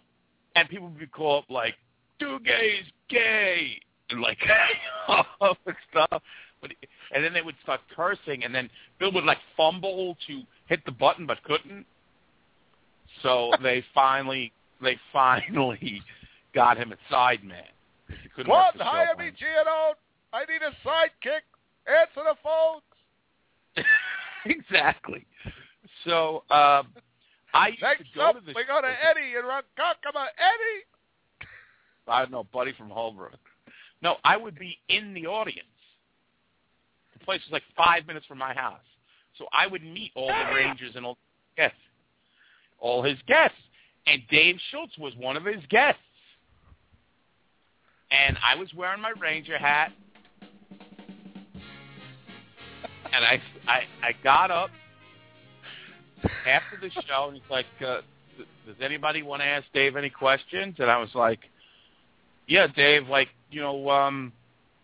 and 0.55 0.70
people 0.70 0.91
would 1.00 1.12
call 1.12 1.39
up 1.39 1.46
like, 1.50 1.75
"Do 2.20 2.39
gays 2.39 2.84
gay," 3.10 3.79
and 4.10 4.22
like 4.22 4.38
all 5.39 5.58
this 5.65 5.75
stuff. 5.91 6.22
But 6.62 6.72
and 7.13 7.24
then 7.24 7.34
they 7.34 7.41
would 7.41 7.55
start 7.63 7.82
cursing, 7.96 8.44
and 8.44 8.53
then 8.53 8.70
Bill 9.00 9.12
would 9.13 9.24
like 9.24 9.38
fumble 9.55 10.17
to 10.27 10.41
hit 10.67 10.84
the 10.86 10.91
button 10.91 11.25
but 11.25 11.44
couldn't. 11.44 11.86
So 13.22 13.51
they 13.62 13.84
finally 13.93 14.51
they 14.81 14.98
finally 15.12 16.01
got 16.55 16.77
him 16.77 16.91
a 16.91 16.98
side 17.12 17.43
man. 17.43 17.63
He 18.07 18.29
couldn't 18.29 18.51
work 18.51 18.65
One, 18.65 18.74
the 18.77 18.84
show 18.84 18.89
hire 18.89 19.15
me. 19.17 19.31
Giannone. 19.31 19.93
I 20.34 20.41
need 20.41 20.62
a 20.62 20.72
sidekick. 20.88 21.41
Answer 21.88 22.24
the 22.24 22.36
phone. 22.43 22.81
exactly. 24.45 25.25
So 26.03 26.43
um, 26.50 26.88
I 27.53 27.69
used 27.69 27.81
Next 27.81 28.00
to 28.00 28.05
go 28.15 28.22
up, 28.22 28.36
to 28.36 28.41
the 28.41 28.53
we 28.55 28.65
go 28.65 28.81
to. 28.81 28.88
Eddie 28.88 29.36
in 29.38 29.43
Ronkonkoma. 29.43 30.25
Eddie. 30.38 31.48
I 32.07 32.19
don't 32.19 32.31
know, 32.31 32.45
buddy 32.53 32.74
from 32.74 32.89
Holbrook. 32.89 33.34
No, 34.01 34.17
I 34.24 34.38
would 34.38 34.60
be 34.60 34.77
in 34.89 35.13
the 35.13 35.25
audience. 35.25 35.67
The 37.17 37.25
place 37.25 37.41
was 37.48 37.51
like 37.51 37.63
five 37.75 38.05
minutes 38.05 38.25
from 38.27 38.38
my 38.38 38.53
house. 38.53 38.77
So 39.38 39.48
I 39.51 39.67
would 39.67 39.84
meet 39.84 40.12
all 40.15 40.27
the 40.27 40.55
Rangers 40.55 40.91
and 40.95 41.05
all 41.05 41.17
guests. 41.57 41.77
All 42.79 43.03
his 43.03 43.17
guests. 43.27 43.58
And 44.08 44.22
Dave 44.29 44.58
Schultz 44.72 44.98
was 44.98 45.13
one 45.15 45.36
of 45.36 45.46
his 45.46 45.63
guests. 45.70 46.00
And 48.12 48.38
I 48.44 48.55
was 48.55 48.74
wearing 48.74 49.01
my 49.01 49.13
Ranger 49.20 49.58
hat. 49.58 49.91
And 53.12 53.25
I 53.25 53.41
I, 53.67 53.84
I 54.03 54.12
got 54.24 54.51
up 54.51 54.70
after 56.48 56.77
the 56.79 56.89
show, 57.08 57.27
and 57.27 57.36
he's 57.36 57.50
like, 57.50 57.65
uh, 57.82 58.01
"Does 58.65 58.75
anybody 58.82 59.24
want 59.24 59.41
to 59.41 59.46
ask 59.46 59.65
Dave 59.74 59.96
any 59.96 60.10
questions?" 60.10 60.75
And 60.79 60.89
I 60.89 60.98
was 60.98 61.10
like, 61.15 61.39
"Yeah, 62.48 62.67
Dave. 62.67 63.08
Like, 63.08 63.29
you 63.51 63.62
know, 63.62 63.89
um, 63.89 64.34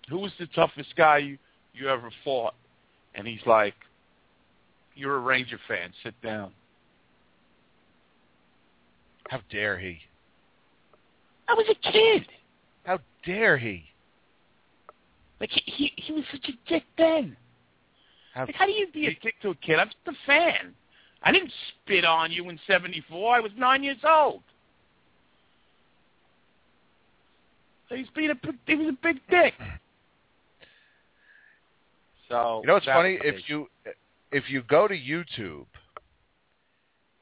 who 0.10 0.19
was 0.19 0.31
the 0.39 0.48
toughest 0.48 0.95
guy 0.95 1.19
you 1.19 1.38
you 1.74 1.89
ever 1.89 2.10
fought?" 2.24 2.55
And 3.15 3.27
he's 3.27 3.45
like, 3.45 3.75
"You're 4.95 5.15
a 5.15 5.19
Ranger 5.19 5.60
fan. 5.67 5.91
Sit 6.03 6.19
down." 6.21 6.53
How 9.31 9.39
dare 9.50 9.79
he? 9.79 9.97
I 11.47 11.53
was 11.53 11.65
a 11.69 11.91
kid. 11.91 12.27
How 12.83 13.00
dare 13.25 13.57
he? 13.57 13.85
Like 15.39 15.50
he 15.51 15.61
he, 15.65 15.93
he 15.95 16.11
was 16.11 16.25
such 16.33 16.50
a 16.50 16.69
dick 16.69 16.83
then. 16.97 17.38
How, 18.33 18.41
Like, 18.45 18.55
how 18.55 18.65
do 18.65 18.73
you 18.73 18.88
be 18.91 19.07
a 19.07 19.17
dick 19.23 19.35
to 19.43 19.51
a 19.51 19.55
kid? 19.55 19.79
I'm 19.79 19.88
just 19.88 19.97
a 20.05 20.11
fan. 20.27 20.75
I 21.23 21.31
didn't 21.31 21.53
spit 21.69 22.03
on 22.03 22.33
you 22.33 22.50
in 22.50 22.59
'74. 22.67 23.35
I 23.38 23.39
was 23.39 23.53
nine 23.57 23.85
years 23.85 24.00
old. 24.05 24.43
So 27.88 27.95
he's 27.95 28.09
being 28.13 28.31
a 28.31 28.38
he 28.67 28.75
was 28.75 28.89
a 28.89 28.97
big 29.01 29.15
dick. 29.29 29.53
So 32.27 32.61
You 32.63 32.67
know 32.67 32.73
what's 32.75 32.85
funny? 32.85 33.13
was 33.13 33.21
If 33.25 33.50
you 33.50 33.67
if 34.31 34.50
you 34.50 34.63
go 34.63 34.88
to 34.89 34.93
YouTube 34.97 35.65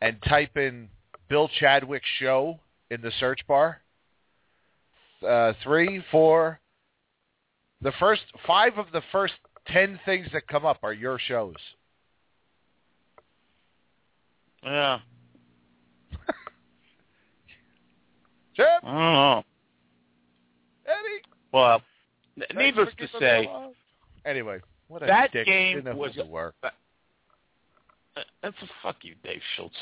and 0.02 0.22
type 0.24 0.56
in 0.56 0.88
Bill 1.30 1.50
Chadwick 1.60 2.04
show 2.18 2.60
in 2.90 3.02
the 3.02 3.12
search 3.20 3.46
bar, 3.48 3.82
uh, 5.28 5.54
three, 5.64 6.04
four, 6.12 6.60
the 7.82 7.94
first 8.00 8.24
five 8.48 8.78
of 8.78 8.88
the 8.92 9.02
first 9.12 9.36
ten 9.68 10.00
things 10.06 10.28
that 10.34 10.48
come 10.48 10.66
up 10.66 10.80
are 10.84 10.94
your 10.94 11.20
shows. 11.20 11.56
yeah. 14.64 15.00
Chip, 18.56 18.66
I 18.84 18.88
don't 18.88 18.96
know. 18.96 19.44
Eddie. 20.86 21.22
Well, 21.54 21.82
thanks 22.38 22.56
needless 22.56 22.90
to 22.98 23.08
say. 23.20 23.48
Anyway, 24.26 24.60
what 24.88 25.04
a 25.04 25.06
that 25.06 25.32
game 25.32 25.84
who 25.84 25.96
was 25.96 26.16
you 26.16 26.26
were. 26.26 26.54
uh, 26.64 26.70
that's 28.42 28.58
a 28.62 28.68
fuck 28.84 28.98
you, 29.04 29.16
Dave 29.24 29.42
Schultz. 29.56 29.76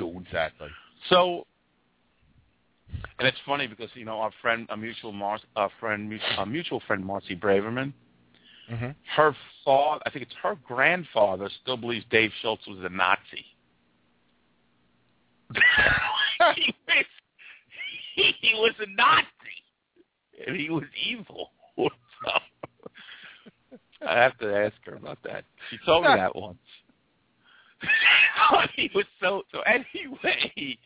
Exactly. 0.00 0.68
So, 1.08 1.46
and 3.18 3.26
it's 3.26 3.38
funny 3.46 3.66
because 3.66 3.90
you 3.94 4.04
know 4.04 4.20
our 4.20 4.32
friend, 4.40 4.66
a 4.70 4.76
mutual 4.76 5.12
Mar- 5.12 5.40
our 5.56 5.70
friend, 5.80 6.08
mutual, 6.08 6.28
a 6.38 6.46
mutual 6.46 6.80
friend, 6.86 7.04
Marcy 7.04 7.36
Braverman. 7.36 7.92
Mm-hmm. 8.70 8.90
Her 9.16 9.34
father, 9.64 10.02
I 10.04 10.10
think 10.10 10.24
it's 10.24 10.34
her 10.42 10.56
grandfather, 10.66 11.48
still 11.62 11.76
believes 11.76 12.04
Dave 12.10 12.30
Schultz 12.42 12.66
was 12.66 12.78
a 12.82 12.88
Nazi. 12.90 13.46
he, 16.56 16.74
was, 16.86 17.04
he 18.14 18.54
was 18.54 18.74
a 18.80 18.86
Nazi, 18.94 19.26
and 20.46 20.56
he 20.56 20.68
was 20.68 20.84
evil. 21.06 21.50
I 24.06 24.18
have 24.18 24.38
to 24.38 24.54
ask 24.54 24.74
her 24.84 24.94
about 24.94 25.18
that. 25.24 25.44
She 25.70 25.78
told 25.84 26.04
me 26.04 26.10
that 26.16 26.36
once. 26.36 26.58
He 28.76 28.90
was 28.94 29.04
so 29.20 29.42
so. 29.52 29.60
Anyway, 29.60 30.78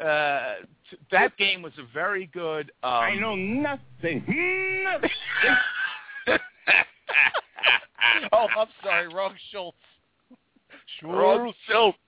uh, 0.00 0.54
t- 0.90 0.98
that 1.10 1.36
game 1.36 1.62
was 1.62 1.72
a 1.78 1.92
very 1.92 2.26
good. 2.26 2.72
Um, 2.82 2.90
I 2.92 3.14
know 3.14 3.34
nothing. 3.34 4.24
Nothing. 4.84 5.10
oh, 8.32 8.46
I'm 8.56 8.68
sorry, 8.82 9.08
wrong 9.08 9.34
Schultz. 9.50 9.76
Ron 11.02 11.38
Schultz. 11.38 11.58
Schultz. 11.68 11.98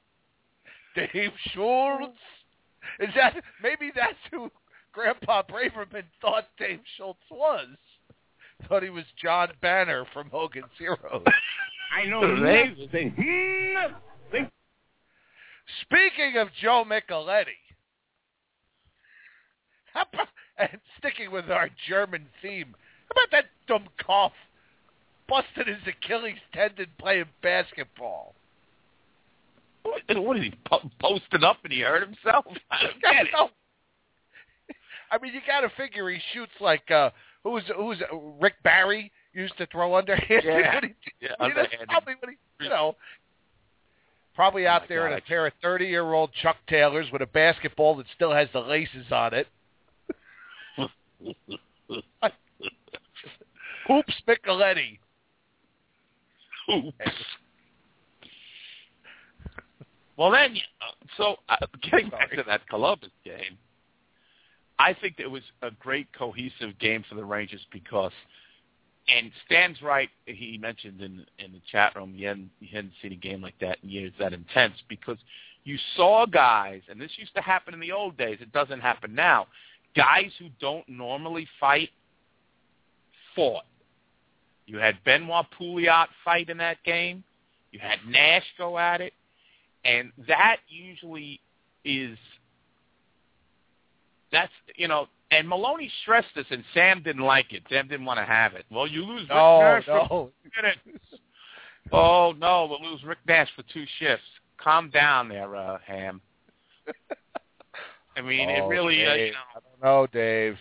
Dave 1.12 1.32
Schultz. 1.52 2.18
Is 3.00 3.10
that 3.14 3.34
maybe 3.62 3.92
that's 3.94 4.14
who 4.30 4.50
Grandpa 4.92 5.42
Braverman 5.42 6.04
thought 6.20 6.44
Dave 6.58 6.80
Schultz 6.96 7.20
was? 7.30 7.68
Thought 8.68 8.82
he 8.82 8.90
was 8.90 9.04
John 9.22 9.48
Banner 9.60 10.06
from 10.12 10.30
Hogan's 10.30 10.64
Heroes. 10.78 11.24
I 11.94 12.04
know 12.06 12.22
nothing. 12.22 12.76
Nothing. 12.80 13.94
Speaking 15.82 16.36
of 16.38 16.48
Joe 16.60 16.84
Micheletti, 16.86 17.58
how 19.94 20.02
about, 20.12 20.28
and 20.58 20.80
sticking 20.98 21.30
with 21.32 21.50
our 21.50 21.68
German 21.88 22.26
theme, 22.42 22.74
how 23.08 23.12
about 23.22 23.30
that 23.32 23.44
dumb 23.66 23.88
cough 24.04 24.32
busted 25.28 25.66
his 25.66 25.78
Achilles 25.86 26.38
tendon 26.54 26.86
playing 26.98 27.24
basketball? 27.42 28.34
What, 29.82 30.02
what 30.22 30.34
did 30.34 30.44
he 30.44 30.54
po- 30.68 30.90
posted 31.00 31.44
up 31.44 31.58
and 31.64 31.72
he 31.72 31.80
hurt 31.80 32.02
himself? 32.06 32.44
I 32.70 32.82
don't 32.84 33.00
get 33.02 33.16
it. 33.26 33.28
No. 33.32 33.50
I 35.10 35.18
mean, 35.18 35.34
you 35.34 35.40
got 35.46 35.60
to 35.60 35.70
figure 35.76 36.08
he 36.10 36.18
shoots 36.32 36.52
like 36.60 36.90
uh, 36.90 37.10
who's 37.44 37.62
who's 37.76 37.98
Rick 38.40 38.54
Barry 38.64 39.12
used 39.32 39.56
to 39.58 39.66
throw 39.66 39.94
underhand. 39.96 40.42
Yeah. 40.44 40.80
He- 40.80 40.94
Yeah, 41.20 41.28
I 41.38 41.44
underhanded. 41.44 41.88
probably 41.88 42.14
what 42.18 42.30
he, 42.30 42.64
you 42.64 42.70
know, 42.70 42.96
probably 44.36 44.66
out 44.66 44.82
my 44.82 44.86
there 44.88 45.08
in 45.08 45.18
a 45.18 45.20
pair 45.22 45.46
of 45.46 45.52
thirty-year-old 45.62 46.30
Chuck 46.42 46.56
Taylors 46.68 47.06
with 47.12 47.22
a 47.22 47.26
basketball 47.26 47.96
that 47.96 48.06
still 48.14 48.32
has 48.32 48.48
the 48.52 48.60
laces 48.60 49.10
on 49.10 49.34
it. 49.34 49.48
Oops, 53.90 54.14
Micheletti. 54.28 54.98
Oops. 56.72 56.94
Well, 60.16 60.30
then, 60.30 60.56
so 61.16 61.36
uh, 61.48 61.56
getting 61.90 62.08
back 62.08 62.30
to 62.32 62.42
that 62.46 62.66
Columbus 62.68 63.10
game, 63.24 63.58
I 64.78 64.94
think 64.94 65.16
it 65.18 65.30
was 65.30 65.42
a 65.62 65.70
great 65.70 66.06
cohesive 66.16 66.78
game 66.78 67.04
for 67.08 67.16
the 67.16 67.24
Rangers 67.24 67.64
because, 67.70 68.12
and 69.08 69.30
Stan's 69.44 69.82
right. 69.82 70.10
He 70.26 70.58
mentioned 70.58 71.00
in 71.00 71.24
in 71.38 71.52
the 71.52 71.60
chat 71.70 71.94
room 71.94 72.12
he 72.14 72.24
hadn't 72.24 72.50
he 72.60 72.74
hadn't 72.74 72.92
seen 73.00 73.12
a 73.12 73.16
game 73.16 73.40
like 73.40 73.58
that 73.60 73.78
in 73.82 73.90
years 73.90 74.12
that 74.18 74.32
intense 74.32 74.74
because 74.88 75.18
you 75.64 75.78
saw 75.96 76.26
guys, 76.26 76.82
and 76.88 77.00
this 77.00 77.10
used 77.16 77.34
to 77.34 77.40
happen 77.40 77.74
in 77.74 77.80
the 77.80 77.92
old 77.92 78.16
days. 78.16 78.38
It 78.40 78.52
doesn't 78.52 78.80
happen 78.80 79.14
now. 79.14 79.48
Guys 79.96 80.30
who 80.38 80.46
don't 80.60 80.88
normally 80.88 81.48
fight 81.58 81.90
fought. 83.34 83.64
You 84.66 84.78
had 84.78 84.96
Benoit 85.04 85.46
Pouliot 85.58 86.06
fight 86.24 86.50
in 86.50 86.56
that 86.58 86.82
game. 86.84 87.24
You 87.72 87.80
had 87.80 87.98
Nash 88.08 88.44
go 88.58 88.78
at 88.78 89.00
it. 89.00 89.12
And 89.84 90.12
that 90.26 90.58
usually 90.68 91.40
is 91.84 92.18
that's 94.32 94.52
you 94.74 94.88
know 94.88 95.06
and 95.30 95.48
Maloney 95.48 95.90
stressed 96.02 96.28
this 96.34 96.46
and 96.50 96.62
Sam 96.74 97.02
didn't 97.02 97.22
like 97.22 97.52
it. 97.52 97.62
Sam 97.70 97.88
didn't 97.88 98.06
want 98.06 98.18
to 98.18 98.24
have 98.24 98.54
it. 98.54 98.64
Well 98.70 98.86
you 98.86 99.04
lose 99.04 99.22
Rick 99.22 99.30
No, 99.30 99.60
Nash 99.60 99.84
for 99.84 100.06
no. 100.10 100.30
two 100.44 100.50
minutes. 100.62 100.80
Oh 101.92 102.34
no, 102.38 102.66
we'll 102.68 102.90
lose 102.90 103.02
Rick 103.04 103.18
Nash 103.26 103.48
for 103.56 103.62
two 103.72 103.84
shifts. 103.98 104.24
Calm 104.58 104.90
down 104.90 105.28
there, 105.28 105.54
uh, 105.54 105.78
Ham. 105.86 106.20
I 108.16 108.20
mean, 108.22 108.48
it 108.48 108.60
Oh, 108.62 108.68
really, 108.68 109.04
uh, 109.06 109.12
you 109.12 109.18
Dave. 109.26 109.32
know, 109.34 109.38
I 109.54 109.60
don't 109.60 109.82
know, 109.84 110.06
Dave. 110.12 110.58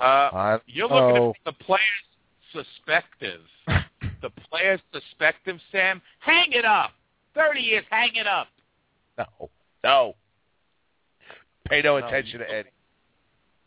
uh, 0.00 0.30
don't 0.52 0.62
you're 0.66 0.88
looking 0.88 1.14
know. 1.14 1.30
at 1.30 1.44
the 1.58 1.64
players' 1.64 1.80
suspective. 2.52 3.40
the 4.20 4.30
players' 4.50 4.80
suspective, 4.92 5.58
Sam. 5.70 6.02
Hang 6.18 6.52
it 6.52 6.64
up. 6.64 6.90
Thirty 7.34 7.60
years, 7.60 7.84
hang 7.90 8.14
it 8.16 8.26
up. 8.26 8.48
No, 9.16 9.50
no. 9.84 10.16
Pay 11.68 11.82
no 11.82 11.98
No, 11.98 12.06
attention 12.06 12.40
to 12.40 12.50
Eddie. 12.50 12.70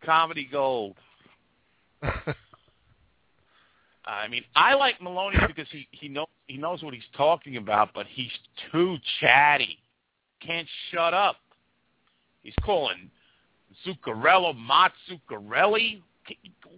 Comedy 0.06 0.48
gold. 0.52 0.96
I 4.06 4.28
mean, 4.30 4.44
I 4.56 4.76
like 4.76 5.02
Maloney 5.02 5.38
because 5.48 5.68
he 5.72 5.88
he 5.92 6.08
knows 6.08 6.28
he 6.48 6.58
knows 6.58 6.84
what 6.84 6.94
he's 6.94 7.04
talking 7.18 7.58
about, 7.58 7.90
but 7.94 8.06
he's 8.08 8.32
too 8.72 8.98
chatty. 9.20 9.80
Can't 10.46 10.68
shut 10.92 11.14
up. 11.14 11.38
He's 12.44 12.54
calling 12.64 13.10
Zuccarello 13.86 14.56
Mott 14.56 14.92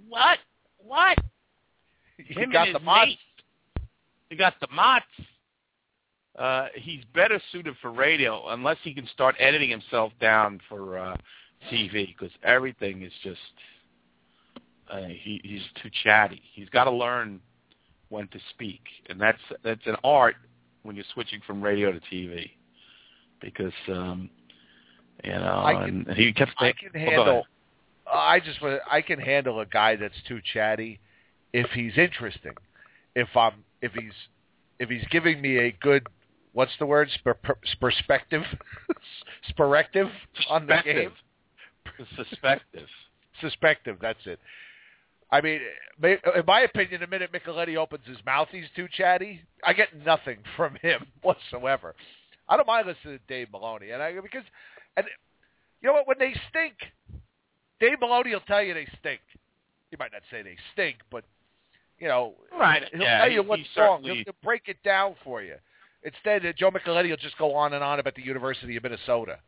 What? 0.07 0.39
What? 0.77 1.17
Him 2.17 2.51
got 2.51 2.71
the 2.71 2.79
mod. 2.79 3.09
mates. 3.09 3.21
Got 4.37 4.53
the 4.61 4.67
Motts. 4.67 5.03
Uh, 6.37 6.67
he's 6.75 7.01
better 7.13 7.41
suited 7.51 7.75
for 7.81 7.91
radio 7.91 8.49
unless 8.49 8.77
he 8.83 8.93
can 8.93 9.07
start 9.07 9.35
editing 9.39 9.69
himself 9.69 10.13
down 10.21 10.59
for 10.69 10.97
uh, 10.97 11.17
TV 11.71 12.07
because 12.07 12.31
everything 12.43 13.03
is 13.03 13.11
just 13.23 13.39
uh, 14.89 15.07
he, 15.07 15.41
he's 15.43 15.61
too 15.81 15.89
chatty. 16.03 16.41
He's 16.53 16.69
got 16.69 16.85
to 16.85 16.91
learn 16.91 17.41
when 18.09 18.27
to 18.29 18.39
speak, 18.51 18.81
and 19.09 19.19
that's 19.19 19.39
that's 19.63 19.85
an 19.85 19.95
art 20.03 20.35
when 20.83 20.95
you're 20.95 21.05
switching 21.13 21.41
from 21.45 21.61
radio 21.61 21.91
to 21.91 21.99
TV 22.11 22.49
because 23.41 23.73
um, 23.89 24.29
you 25.23 25.31
know. 25.31 25.63
I 25.65 25.85
can- 25.85 26.05
and 26.07 26.17
he 26.17 26.31
kept 26.33 26.51
I 26.57 26.65
saying, 26.65 26.75
can 26.79 27.01
Oh, 27.01 27.09
handle. 27.11 27.47
I 28.11 28.39
just 28.39 28.59
I 28.89 29.01
can 29.01 29.19
handle 29.19 29.59
a 29.59 29.65
guy 29.65 29.97
that's 29.97 30.15
too 30.27 30.39
chatty 30.53 30.99
if 31.53 31.69
he's 31.71 31.97
interesting. 31.97 32.53
If 33.15 33.27
I'm 33.35 33.63
if 33.81 33.91
he's 33.93 34.13
if 34.79 34.89
he's 34.89 35.03
giving 35.11 35.41
me 35.41 35.57
a 35.57 35.71
good 35.71 36.07
what's 36.53 36.71
the 36.79 36.85
word? 36.85 37.09
Perspective, 37.81 38.43
perspective 39.57 40.07
on 40.49 40.67
the 40.67 40.79
game. 40.83 41.11
Suspective. 42.15 42.87
Suspective. 43.41 43.97
That's 44.01 44.19
it. 44.25 44.39
I 45.31 45.41
mean, 45.41 45.59
in 46.03 46.17
my 46.47 46.61
opinion, 46.61 47.01
the 47.01 47.07
minute 47.07 47.31
Micheletti 47.33 47.75
opens 47.75 48.05
his 48.07 48.17
mouth, 48.25 48.47
he's 48.51 48.65
too 48.75 48.87
chatty. 48.95 49.41
I 49.63 49.73
get 49.73 49.89
nothing 50.05 50.37
from 50.55 50.75
him 50.81 51.05
whatsoever. 51.21 51.95
I 52.49 52.55
don't 52.55 52.67
mind 52.67 52.87
listening 52.87 53.19
to 53.19 53.23
Dave 53.27 53.51
Maloney, 53.51 53.91
and 53.91 54.01
I 54.01 54.13
because, 54.21 54.43
and 54.95 55.05
you 55.81 55.87
know 55.87 55.93
what? 55.93 56.07
When 56.07 56.17
they 56.17 56.33
stink, 56.49 56.75
Dave 57.81 57.99
Maloney 57.99 58.31
will 58.31 58.39
tell 58.41 58.63
you 58.63 58.73
they 58.73 58.87
stink. 58.99 59.19
He 59.91 59.97
might 59.97 60.11
not 60.13 60.21
say 60.31 60.41
they 60.43 60.55
stink, 60.73 60.97
but 61.11 61.25
you 61.99 62.07
know, 62.07 62.35
right? 62.57 62.83
He'll 62.93 63.01
yeah, 63.01 63.19
tell 63.19 63.31
you 63.31 63.41
he, 63.43 63.47
what's 63.49 63.61
he 63.73 63.81
wrong. 63.81 63.99
certainly- 64.01 64.15
He'll, 64.17 64.23
he'll 64.25 64.43
break 64.43 64.63
it 64.67 64.77
down 64.83 65.15
for 65.23 65.41
you. 65.41 65.55
Instead, 66.03 66.45
uh, 66.45 66.53
Joe 66.57 66.71
Micheletti 66.71 67.09
will 67.09 67.17
just 67.17 67.37
go 67.37 67.53
on 67.53 67.73
and 67.73 67.83
on 67.83 67.99
about 67.99 68.15
the 68.15 68.21
University 68.23 68.77
of 68.77 68.83
Minnesota. 68.83 69.39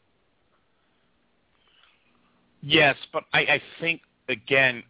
Yes, 2.62 2.96
but 3.14 3.24
I, 3.34 3.40
I 3.40 3.62
think 3.80 4.02
again, 4.28 4.84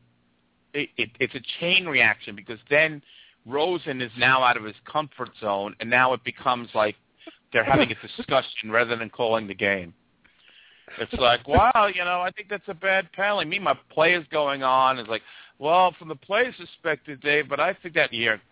it, 0.73 0.89
it, 0.97 1.09
it's 1.19 1.35
a 1.35 1.41
chain 1.59 1.85
reaction 1.85 2.35
because 2.35 2.59
then 2.69 3.01
Rosen 3.45 4.01
is 4.01 4.11
now 4.17 4.43
out 4.43 4.57
of 4.57 4.63
his 4.63 4.75
comfort 4.85 5.29
zone, 5.39 5.75
and 5.79 5.89
now 5.89 6.13
it 6.13 6.23
becomes 6.23 6.69
like 6.73 6.95
they're 7.53 7.63
having 7.63 7.91
a 7.91 8.07
discussion 8.17 8.71
rather 8.71 8.95
than 8.95 9.09
calling 9.09 9.47
the 9.47 9.55
game. 9.55 9.93
It's 10.97 11.13
like, 11.13 11.47
wow, 11.47 11.89
you 11.93 12.03
know, 12.03 12.21
I 12.21 12.31
think 12.31 12.49
that's 12.49 12.67
a 12.67 12.73
bad 12.73 13.11
penalty. 13.13 13.45
Me, 13.45 13.59
my 13.59 13.77
play 13.91 14.13
is 14.13 14.25
going 14.31 14.63
on. 14.63 14.97
It's 14.97 15.09
like, 15.09 15.21
well, 15.59 15.93
from 15.99 16.07
the 16.07 16.15
player's 16.15 16.55
perspective, 16.55 17.21
Dave, 17.21 17.47
but 17.47 17.59
I 17.59 17.73
think 17.73 17.95
that 17.95 18.13
year. 18.13 18.41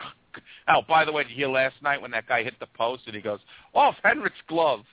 Oh, 0.68 0.82
by 0.86 1.04
the 1.04 1.10
way, 1.10 1.24
did 1.24 1.30
you 1.30 1.36
hear 1.36 1.48
last 1.48 1.74
night 1.82 2.00
when 2.00 2.12
that 2.12 2.28
guy 2.28 2.44
hit 2.44 2.60
the 2.60 2.68
post 2.76 3.04
and 3.06 3.16
he 3.16 3.20
goes, 3.20 3.40
off 3.74 3.96
Henrik's 4.04 4.36
glove? 4.46 4.84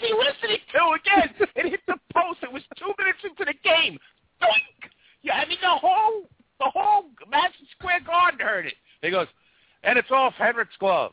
What 0.00 0.16
what 0.16 0.28
is 0.28 0.40
he 0.40 0.48
listening 0.48 0.62
to 0.72 0.80
again? 0.96 1.48
It 1.56 1.70
hit 1.70 1.80
the 1.86 1.96
post. 2.14 2.38
It 2.42 2.52
was 2.52 2.62
two 2.78 2.92
minutes 2.98 3.18
into 3.24 3.44
the 3.44 3.54
game. 3.64 3.98
Doink! 4.42 4.90
Yeah, 5.22 5.34
I 5.34 5.46
mean 5.46 5.58
the 5.60 5.68
whole 5.68 6.22
the 6.58 6.70
whole 6.74 7.04
Madison 7.30 7.66
Square 7.78 8.00
Garden 8.06 8.40
heard 8.40 8.66
it. 8.66 8.74
He 9.02 9.10
goes, 9.10 9.26
and 9.84 9.98
it's 9.98 10.10
off 10.10 10.34
Henrik's 10.34 10.76
glove. 10.78 11.12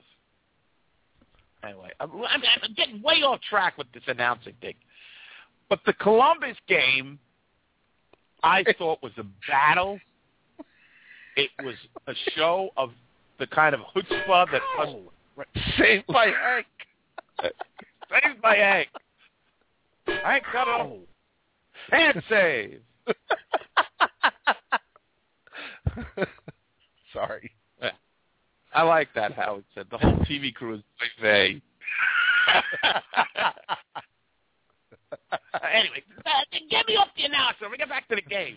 Anyway, 1.63 1.89
I'm, 1.99 2.11
I'm, 2.11 2.41
I'm 2.63 2.73
getting 2.75 3.01
way 3.01 3.23
off 3.23 3.39
track 3.49 3.77
with 3.77 3.87
this 3.93 4.03
announcing 4.07 4.53
thing. 4.61 4.75
But 5.69 5.79
the 5.85 5.93
Columbus 5.93 6.55
game, 6.67 7.19
I 8.43 8.63
thought 8.77 9.01
was 9.01 9.13
a 9.17 9.25
battle. 9.49 9.99
It 11.35 11.49
was 11.63 11.75
a 12.07 12.13
show 12.35 12.69
of 12.77 12.91
the 13.39 13.47
kind 13.47 13.75
of 13.75 13.81
chutzpah 13.95 14.47
that 14.51 14.61
us, 14.79 14.95
saved 15.77 16.07
by 16.07 16.27
Hank. 16.27 16.65
saved 18.09 18.41
by 18.41 18.55
Hank. 18.55 18.87
Hank 20.23 20.43
got 20.53 20.67
a 20.67 20.97
hand 21.91 22.23
save. 22.29 22.81
Sorry. 27.13 27.51
I 28.73 28.81
like 28.83 29.07
that 29.15 29.33
how 29.33 29.55
it 29.55 29.63
said 29.73 29.87
the 29.89 29.97
whole 29.97 30.17
TV 30.29 30.53
crew 30.53 30.75
is 30.75 30.81
vague. 31.19 31.63
anyway, 35.73 36.03
get 36.69 36.87
me 36.87 36.95
off 36.95 37.07
the 37.17 37.23
announcer. 37.23 37.67
Me 37.71 37.77
get 37.77 37.89
back 37.89 38.07
to 38.09 38.15
the 38.15 38.21
game. 38.21 38.55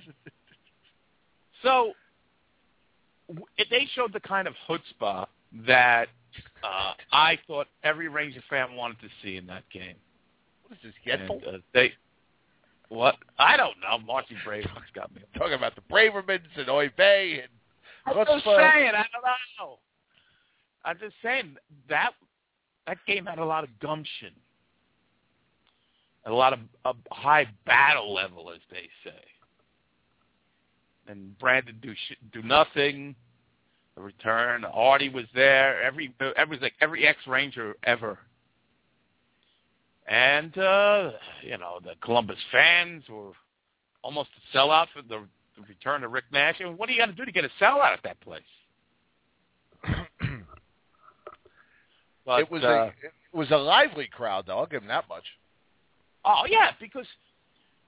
So 1.62 1.92
w- 3.28 3.46
they 3.70 3.88
showed 3.94 4.12
the 4.12 4.20
kind 4.20 4.46
of 4.46 4.52
chutzpah 4.68 5.26
that 5.66 6.08
uh, 6.62 6.92
I 7.12 7.38
thought 7.46 7.66
every 7.84 8.08
Ranger 8.08 8.42
fan 8.50 8.74
wanted 8.76 9.00
to 9.00 9.08
see 9.22 9.36
in 9.36 9.46
that 9.46 9.64
game. 9.72 9.96
What 10.66 10.78
is 10.84 10.92
this, 10.92 10.94
Yetful? 11.20 11.46
And, 11.46 11.56
uh, 11.56 11.58
they 11.74 11.92
what? 12.88 13.16
I 13.38 13.56
don't 13.56 13.76
know. 13.80 14.04
Marcy 14.04 14.34
Braveheart's 14.46 14.90
got 14.94 15.14
me. 15.14 15.22
Talking 15.36 15.54
about 15.54 15.74
the 15.76 15.82
Bravermans 15.82 16.40
and 16.56 16.68
Oy 16.68 16.90
Bay 16.96 17.40
and 17.42 17.48
I'm 18.06 18.16
what's 18.16 18.30
just 18.30 18.44
the- 18.44 18.56
saying. 18.56 18.92
I 18.94 19.04
don't 19.12 19.22
know. 19.58 19.78
I'm 20.84 20.98
just 20.98 21.14
saying 21.22 21.56
that 21.88 22.12
that 22.86 22.98
game 23.06 23.26
had 23.26 23.38
a 23.38 23.44
lot 23.44 23.64
of 23.64 23.70
gumption, 23.80 24.32
a 26.26 26.32
lot 26.32 26.52
of 26.52 26.60
a 26.84 26.94
high 27.12 27.46
battle 27.66 28.12
level, 28.14 28.50
as 28.50 28.60
they 28.70 28.88
say. 29.04 29.16
And 31.06 31.38
Brandon 31.38 31.76
do 31.82 31.94
sh- 31.94 32.16
do 32.32 32.42
nothing. 32.42 33.14
The 33.96 34.02
return. 34.02 34.64
Artie 34.64 35.08
was 35.08 35.26
there. 35.34 35.82
Every 35.82 36.14
every 36.36 36.58
like 36.58 36.74
every 36.80 37.06
ex 37.06 37.18
Ranger 37.26 37.76
ever. 37.84 38.18
And 40.06 40.56
uh, 40.56 41.12
you 41.42 41.58
know 41.58 41.78
the 41.82 41.94
Columbus 42.02 42.38
fans 42.50 43.04
were 43.08 43.32
almost 44.02 44.30
a 44.36 44.56
sellout 44.56 44.86
for 44.94 45.02
the, 45.02 45.26
the 45.56 45.66
return 45.68 46.04
of 46.04 46.12
Rick 46.12 46.24
Nash. 46.32 46.56
And 46.60 46.78
what 46.78 46.88
do 46.88 46.94
you 46.94 47.00
got 47.00 47.06
to 47.06 47.12
do 47.12 47.24
to 47.24 47.32
get 47.32 47.44
a 47.44 47.50
sellout 47.60 47.92
at 47.92 48.02
that 48.04 48.20
place? 48.20 48.42
But, 52.26 52.40
it 52.42 52.50
was 52.50 52.62
uh, 52.62 52.68
a 52.68 52.86
it 52.86 53.12
was 53.32 53.50
a 53.50 53.56
lively 53.56 54.06
crowd, 54.06 54.44
though. 54.46 54.58
I'll 54.58 54.66
give 54.66 54.82
him 54.82 54.88
that 54.88 55.08
much. 55.08 55.24
Oh 56.24 56.42
yeah, 56.48 56.70
because 56.80 57.06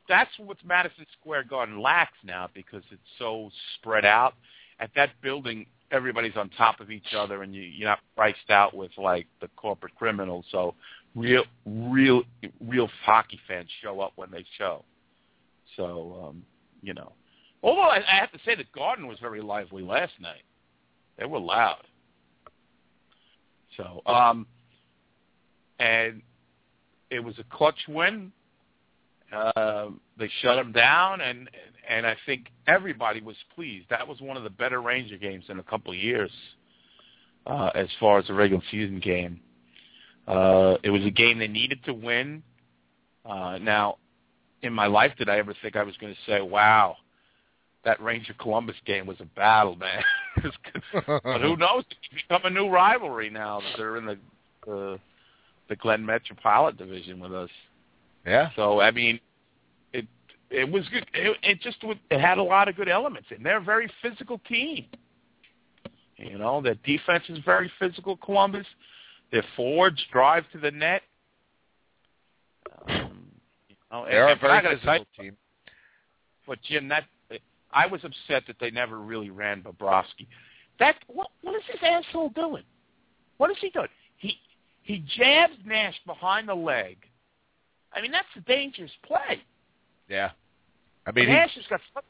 that's 0.09 0.31
what 0.39 0.57
Madison 0.65 1.07
Square 1.21 1.45
Garden 1.45 1.81
lacks 1.81 2.17
now 2.25 2.49
because 2.53 2.83
it's 2.91 3.01
so 3.19 3.51
spread 3.77 4.05
out. 4.05 4.35
At 4.81 4.91
that 4.97 5.11
building, 5.23 5.67
everybody's 5.93 6.37
on 6.37 6.49
top 6.51 6.81
of 6.81 6.91
each 6.91 7.15
other, 7.17 7.43
and 7.43 7.55
you, 7.55 7.63
you're 7.63 7.89
not 7.89 8.01
priced 8.17 8.51
out 8.51 8.75
with 8.75 8.91
like 8.99 9.27
the 9.41 9.49
corporate 9.57 9.95
criminals. 9.95 10.45
So 10.51 10.75
real, 11.15 11.45
real, 11.67 12.23
real 12.61 12.89
hockey 13.05 13.39
fans 13.47 13.69
show 13.83 14.01
up 14.01 14.13
when 14.17 14.31
they 14.31 14.45
show. 14.59 14.85
So 15.77 16.27
um, 16.29 16.43
you 16.83 16.95
know, 16.95 17.13
although 17.63 17.83
I, 17.83 17.99
I 17.99 18.17
have 18.21 18.33
to 18.33 18.39
say 18.45 18.57
the 18.57 18.65
Garden 18.75 19.07
was 19.07 19.19
very 19.21 19.41
lively 19.41 19.83
last 19.83 20.13
night. 20.21 20.43
They 21.19 21.27
were 21.27 21.39
loud. 21.39 21.85
So 23.77 24.03
um, 24.07 24.47
and 25.79 26.23
it 27.11 27.21
was 27.21 27.39
a 27.39 27.45
clutch 27.55 27.89
win. 27.89 28.33
Uh, 29.33 29.87
they 30.23 30.31
shut 30.41 30.57
them 30.57 30.73
down, 30.73 31.21
and 31.21 31.51
and 31.89 32.07
I 32.07 32.17
think 32.27 32.47
everybody 32.67 33.21
was 33.21 33.37
pleased. 33.55 33.87
That 33.91 34.07
was 34.07 34.21
one 34.21 34.37
of 34.37 34.45
the 34.45 34.51
better 34.51 34.81
Ranger 34.81 35.19
games 35.19 35.45
in 35.49 35.59
a 35.59 35.63
couple 35.65 35.93
of 35.93 35.99
years, 35.99 36.31
uh, 37.47 37.71
as 37.75 37.89
far 37.99 38.19
as 38.19 38.31
a 38.31 38.33
regular 38.33 38.63
season 38.71 39.01
game. 39.01 39.41
Uh, 40.29 40.77
it 40.85 40.91
was 40.91 41.05
a 41.05 41.11
game 41.11 41.39
they 41.41 41.49
needed 41.49 41.85
to 41.85 41.93
win. 41.93 42.43
Uh, 43.27 43.59
now, 43.61 43.97
in 44.63 44.73
my 44.73 44.87
life, 44.87 45.13
did 45.19 45.29
I 45.29 45.39
ever 45.39 45.55
think 45.61 45.75
I 45.75 45.83
was 45.83 45.97
going 45.97 46.15
to 46.15 46.31
say, 46.31 46.41
"Wow, 46.41 46.99
that 47.85 48.01
Ranger 48.01 48.35
Columbus 48.35 48.77
game 48.87 49.07
was 49.07 49.21
a 49.21 49.25
battle, 49.25 49.75
man"? 49.75 50.05
but 50.93 51.41
who 51.41 51.57
knows? 51.57 51.85
It 51.91 51.97
could 52.09 52.17
become 52.29 52.45
a 52.45 52.51
new 52.51 52.69
rivalry 52.69 53.29
now 53.29 53.61
that 53.61 53.73
they're 53.77 53.97
in 53.97 54.07
the 54.07 54.19
the, 54.65 55.01
the 55.69 55.75
Glen 55.75 56.07
Metropolitan 56.07 56.79
Division 56.79 57.19
with 57.19 57.35
us. 57.35 57.51
Yeah. 58.25 58.51
So 58.55 58.81
I 58.81 58.93
mean, 58.93 59.19
it 60.53 60.71
was 60.71 60.87
good. 60.89 61.07
It, 61.15 61.37
it 61.43 61.61
just 61.61 61.83
was, 61.83 61.97
it 62.11 62.21
had 62.21 62.39
a 62.39 62.43
lot 62.43 62.69
of 62.69 62.77
good 62.77 62.89
elements, 62.89 63.29
and 63.35 63.45
they're 63.45 63.59
a 63.59 63.63
very 63.63 63.91
physical 64.03 64.39
team. 64.49 64.87
You 66.17 66.39
know, 66.39 66.61
their 66.61 66.77
defense 66.85 67.25
is 67.29 67.39
very 67.45 67.71
physical. 67.79 68.17
Columbus, 68.17 68.67
their 69.33 69.45
forwards 69.57 70.01
drive 70.13 70.45
to 70.53 70.59
the 70.59 70.71
net. 70.71 71.03
Um, 72.89 73.27
you 73.69 73.77
know, 73.91 74.07
They 74.07 74.17
are 74.17 74.29
a 74.29 74.33
and- 74.33 74.43
and 74.43 74.53
I 74.53 74.61
very 74.63 74.77
physical 74.77 75.07
you, 75.17 75.23
team. 75.23 75.37
But 76.47 76.61
Jim, 76.63 76.89
that 76.89 77.05
I 77.73 77.87
was 77.87 78.05
upset 78.05 78.47
that 78.47 78.57
they 78.61 78.71
never 78.71 78.99
really 79.01 79.31
ran 79.31 79.63
Bobrovsky. 79.63 80.27
That 80.79 80.97
what 81.07 81.29
what 81.43 81.55
is 81.57 81.63
this 81.67 81.83
asshole 81.83 82.31
doing? 82.31 82.65
What 83.39 83.51
is 83.51 83.57
he 83.61 83.71
doing? 83.71 83.89
He 84.17 84.39
he 84.83 85.05
jabs 85.17 85.55
Nash 85.65 85.99
behind 86.07 86.49
the 86.49 86.55
leg. 86.55 86.99
I 87.93 88.01
mean, 88.01 88.11
that's 88.11 88.27
a 88.37 88.41
dangerous 88.41 88.91
play. 89.07 89.43
Yeah. 90.09 90.31
I 91.07 91.13
mean, 91.13 91.29
Nash 91.29 91.55
has 91.55 91.65
got 91.69 91.81
such, 91.95 92.05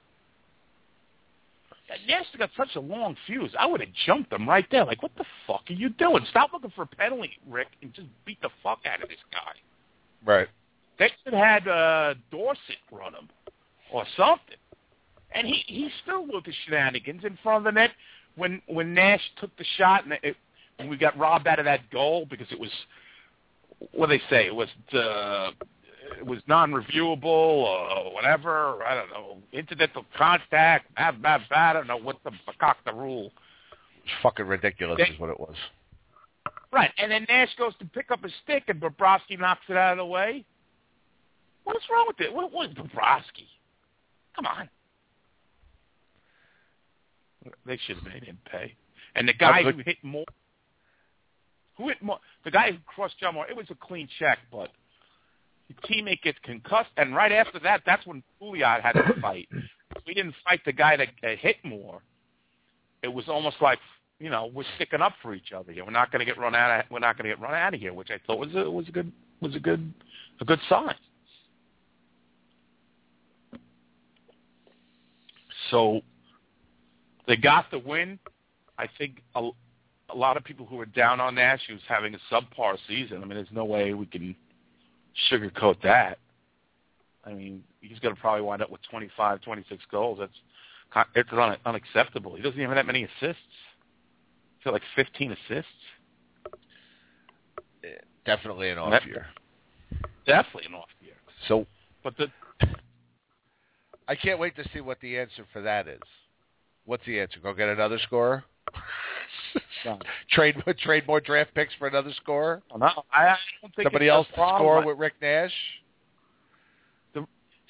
Nash 2.08 2.26
has 2.32 2.38
got 2.38 2.50
such 2.56 2.76
a 2.76 2.80
long 2.80 3.16
fuse. 3.26 3.52
I 3.58 3.66
would 3.66 3.80
have 3.80 3.90
jumped 4.06 4.32
him 4.32 4.48
right 4.48 4.66
there. 4.70 4.84
Like, 4.84 5.02
what 5.02 5.12
the 5.16 5.24
fuck 5.46 5.62
are 5.68 5.72
you 5.72 5.88
doing? 5.90 6.24
Stop 6.30 6.50
looking 6.52 6.72
for 6.74 6.82
a 6.82 6.86
penalty, 6.86 7.32
Rick, 7.48 7.68
and 7.82 7.92
just 7.94 8.08
beat 8.24 8.40
the 8.42 8.50
fuck 8.62 8.80
out 8.86 9.02
of 9.02 9.08
this 9.08 9.18
guy. 9.32 10.30
right. 10.32 10.48
They 10.98 11.10
should 11.24 11.32
have 11.34 11.64
had 11.64 11.68
uh, 11.68 12.14
Dorsett 12.30 12.76
run 12.92 13.14
him 13.14 13.28
or 13.92 14.04
something. 14.16 14.56
And 15.34 15.46
he 15.46 15.64
he 15.66 15.88
still 16.02 16.26
with 16.26 16.44
the 16.44 16.52
shenanigans 16.64 17.24
in 17.24 17.38
front 17.42 17.66
of 17.66 17.74
the 17.74 17.80
net 17.80 17.90
when 18.36 18.60
when 18.66 18.94
Nash 18.94 19.22
took 19.40 19.56
the 19.56 19.64
shot 19.78 20.04
and 20.04 20.12
it, 20.22 20.36
when 20.76 20.88
we 20.88 20.96
got 20.96 21.16
robbed 21.18 21.46
out 21.46 21.58
of 21.58 21.64
that 21.64 21.88
goal 21.90 22.26
because 22.28 22.46
it 22.50 22.60
was 22.60 22.70
what 23.92 24.08
do 24.08 24.18
they 24.18 24.22
say 24.30 24.46
it 24.46 24.54
was 24.54 24.68
uh, 24.92 25.50
it 26.18 26.26
was 26.26 26.40
non-reviewable 26.46 27.24
or 27.24 28.14
whatever 28.14 28.82
I 28.84 28.94
don't 28.94 29.10
know 29.10 29.38
incidental 29.52 30.04
contact 30.16 30.94
blah, 30.94 31.12
blah, 31.12 31.38
blah, 31.48 31.58
I 31.58 31.72
don't 31.72 31.86
know 31.86 31.98
what 31.98 32.16
the 32.24 32.32
fuck 32.58 32.76
the 32.84 32.92
rule 32.92 33.30
It's 34.04 34.12
Fucking 34.22 34.46
ridiculous 34.46 34.98
They- 34.98 35.14
is 35.14 35.20
what 35.20 35.30
it 35.30 35.38
was. 35.38 35.56
Right, 36.72 36.90
and 36.96 37.12
then 37.12 37.26
Nash 37.28 37.54
goes 37.56 37.74
to 37.80 37.84
pick 37.84 38.10
up 38.10 38.24
a 38.24 38.28
stick, 38.42 38.64
and 38.68 38.80
Bobrovsky 38.80 39.38
knocks 39.38 39.60
it 39.68 39.76
out 39.76 39.92
of 39.92 39.98
the 39.98 40.06
way. 40.06 40.42
What's 41.64 41.84
wrong 41.90 42.06
with 42.08 42.20
it? 42.20 42.32
What 42.32 42.50
was 42.50 42.70
Bobrovsky? 42.70 43.46
Come 44.34 44.46
on. 44.46 44.68
They 47.66 47.76
should 47.86 47.96
have 47.96 48.06
made 48.06 48.24
him 48.24 48.38
pay. 48.50 48.74
And 49.14 49.28
the 49.28 49.34
guy 49.34 49.62
who 49.62 49.82
hit 49.84 49.98
Moore, 50.02 50.24
who 51.76 51.88
hit 51.88 52.00
Moore, 52.02 52.20
the 52.44 52.50
guy 52.50 52.70
who 52.70 52.78
crossed 52.86 53.18
John 53.18 53.34
Moore, 53.34 53.46
it 53.48 53.56
was 53.56 53.66
a 53.70 53.74
clean 53.74 54.08
check, 54.18 54.38
but 54.50 54.70
the 55.80 55.88
teammate 55.88 56.22
gets 56.22 56.38
concussed, 56.42 56.90
and 56.96 57.14
right 57.14 57.32
after 57.32 57.58
that, 57.60 57.82
that's 57.86 58.06
when 58.06 58.22
Pouliot 58.40 58.82
had 58.82 58.92
to 58.92 59.20
fight. 59.20 59.48
we 60.06 60.14
didn't 60.14 60.34
fight 60.44 60.60
the 60.64 60.72
guy 60.72 60.96
that, 60.96 61.08
that 61.22 61.38
hit 61.38 61.56
Moore. 61.64 62.00
It 63.02 63.08
was 63.08 63.28
almost 63.28 63.56
like 63.60 63.78
you 64.20 64.30
know 64.30 64.50
we're 64.54 64.64
sticking 64.76 65.00
up 65.00 65.14
for 65.22 65.34
each 65.34 65.52
other 65.52 65.72
here. 65.72 65.84
We're 65.84 65.90
not 65.90 66.12
going 66.12 66.20
to 66.20 66.24
get 66.24 66.38
run 66.38 66.54
out. 66.54 66.80
Of, 66.80 66.90
we're 66.90 67.00
not 67.00 67.16
going 67.16 67.28
to 67.28 67.36
get 67.36 67.42
run 67.42 67.54
out 67.54 67.74
of 67.74 67.80
here, 67.80 67.92
which 67.92 68.10
I 68.10 68.18
thought 68.26 68.38
was 68.38 68.54
a 68.54 68.70
was 68.70 68.88
a 68.88 68.92
good 68.92 69.12
was 69.40 69.54
a 69.56 69.60
good 69.60 69.92
a 70.40 70.44
good 70.44 70.60
sign. 70.68 70.94
So 75.70 76.02
they 77.26 77.36
got 77.36 77.70
the 77.70 77.78
win. 77.78 78.18
I 78.78 78.88
think 78.98 79.22
a, 79.34 79.50
a 80.10 80.16
lot 80.16 80.36
of 80.36 80.44
people 80.44 80.66
who 80.66 80.76
were 80.76 80.86
down 80.86 81.20
on 81.20 81.34
Nash, 81.34 81.60
was 81.70 81.80
having 81.88 82.14
a 82.14 82.18
subpar 82.32 82.76
season. 82.86 83.18
I 83.18 83.20
mean, 83.20 83.34
there's 83.34 83.48
no 83.52 83.64
way 83.64 83.94
we 83.94 84.06
can 84.06 84.34
sugarcoat 85.30 85.80
that. 85.82 86.18
I 87.24 87.32
mean, 87.32 87.62
he's 87.80 87.98
going 88.00 88.14
to 88.14 88.20
probably 88.20 88.42
wind 88.42 88.62
up 88.62 88.70
with 88.70 88.80
25, 88.90 89.40
26 89.42 89.82
goals. 89.90 90.18
That's 90.20 90.32
it's 91.14 91.30
un, 91.32 91.56
unacceptable. 91.64 92.34
He 92.34 92.42
doesn't 92.42 92.58
even 92.58 92.68
have 92.68 92.76
that 92.76 92.86
many 92.86 93.04
assists. 93.04 93.42
He's 94.58 94.64
got 94.64 94.72
like 94.72 94.82
15 94.96 95.32
assists. 95.32 95.70
Eh, 97.84 97.88
definitely 98.26 98.70
an 98.70 98.78
off 98.78 98.90
That- 98.90 99.06
year. 99.06 99.26
Definitely 100.26 100.66
an 100.66 100.74
off 100.74 100.88
year. 101.00 101.14
So 101.48 101.66
But 102.04 102.16
the 102.16 102.28
I 104.08 104.14
can't 104.14 104.38
wait 104.38 104.56
to 104.56 104.68
see 104.72 104.80
what 104.80 105.00
the 105.00 105.18
answer 105.18 105.44
for 105.52 105.62
that 105.62 105.88
is. 105.88 106.00
What's 106.84 107.04
the 107.06 107.20
answer? 107.20 107.38
Go 107.40 107.54
get 107.54 107.68
another 107.68 107.98
scorer? 107.98 108.44
Trade 110.30 110.56
trade 110.78 111.06
more 111.06 111.20
draft 111.20 111.54
picks 111.54 111.74
for 111.78 111.88
another 111.88 112.12
scorer? 112.14 112.62
no, 112.76 112.86
I 113.12 113.28
I 113.28 113.36
don't 113.60 113.74
think 113.74 113.86
Somebody 113.86 114.08
else 114.08 114.26
to 114.28 114.34
score 114.34 114.84
with 114.84 114.98
Rick 114.98 115.14
Nash? 115.20 115.52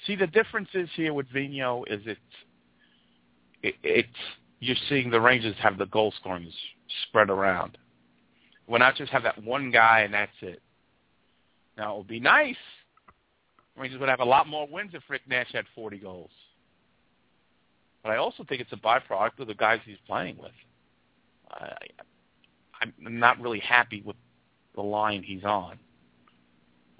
See, 0.05 0.15
the 0.15 0.27
difference 0.27 0.67
is 0.73 0.89
here 0.95 1.13
with 1.13 1.27
Vino 1.29 1.83
is 1.85 2.01
it's 2.05 2.19
it, 3.61 3.75
it's 3.83 4.09
you're 4.59 4.75
seeing 4.89 5.09
the 5.09 5.21
Rangers 5.21 5.55
have 5.61 5.77
the 5.77 5.85
goal 5.87 6.13
scoring 6.19 6.51
spread 7.07 7.29
around. 7.29 7.77
We're 8.67 8.79
not 8.79 8.95
just 8.95 9.11
have 9.11 9.23
that 9.23 9.41
one 9.43 9.71
guy 9.71 10.01
and 10.01 10.13
that's 10.13 10.31
it. 10.41 10.61
Now 11.77 11.95
it 11.95 11.97
would 11.99 12.07
be 12.07 12.19
nice. 12.19 12.55
Rangers 13.77 13.99
would 13.99 14.09
have 14.09 14.19
a 14.19 14.25
lot 14.25 14.47
more 14.47 14.67
wins 14.67 14.91
if 14.93 15.03
Rick 15.09 15.21
Nash 15.27 15.51
had 15.53 15.65
40 15.73 15.97
goals. 15.97 16.29
But 18.03 18.11
I 18.11 18.17
also 18.17 18.43
think 18.43 18.61
it's 18.61 18.73
a 18.73 18.77
byproduct 18.77 19.39
of 19.39 19.47
the 19.47 19.55
guys 19.55 19.79
he's 19.85 19.97
playing 20.05 20.37
with. 20.37 20.51
I, 21.53 21.75
I'm 22.81 23.19
not 23.19 23.39
really 23.39 23.59
happy 23.59 24.01
with 24.05 24.15
the 24.75 24.81
line 24.81 25.23
he's 25.23 25.43
on. 25.43 25.79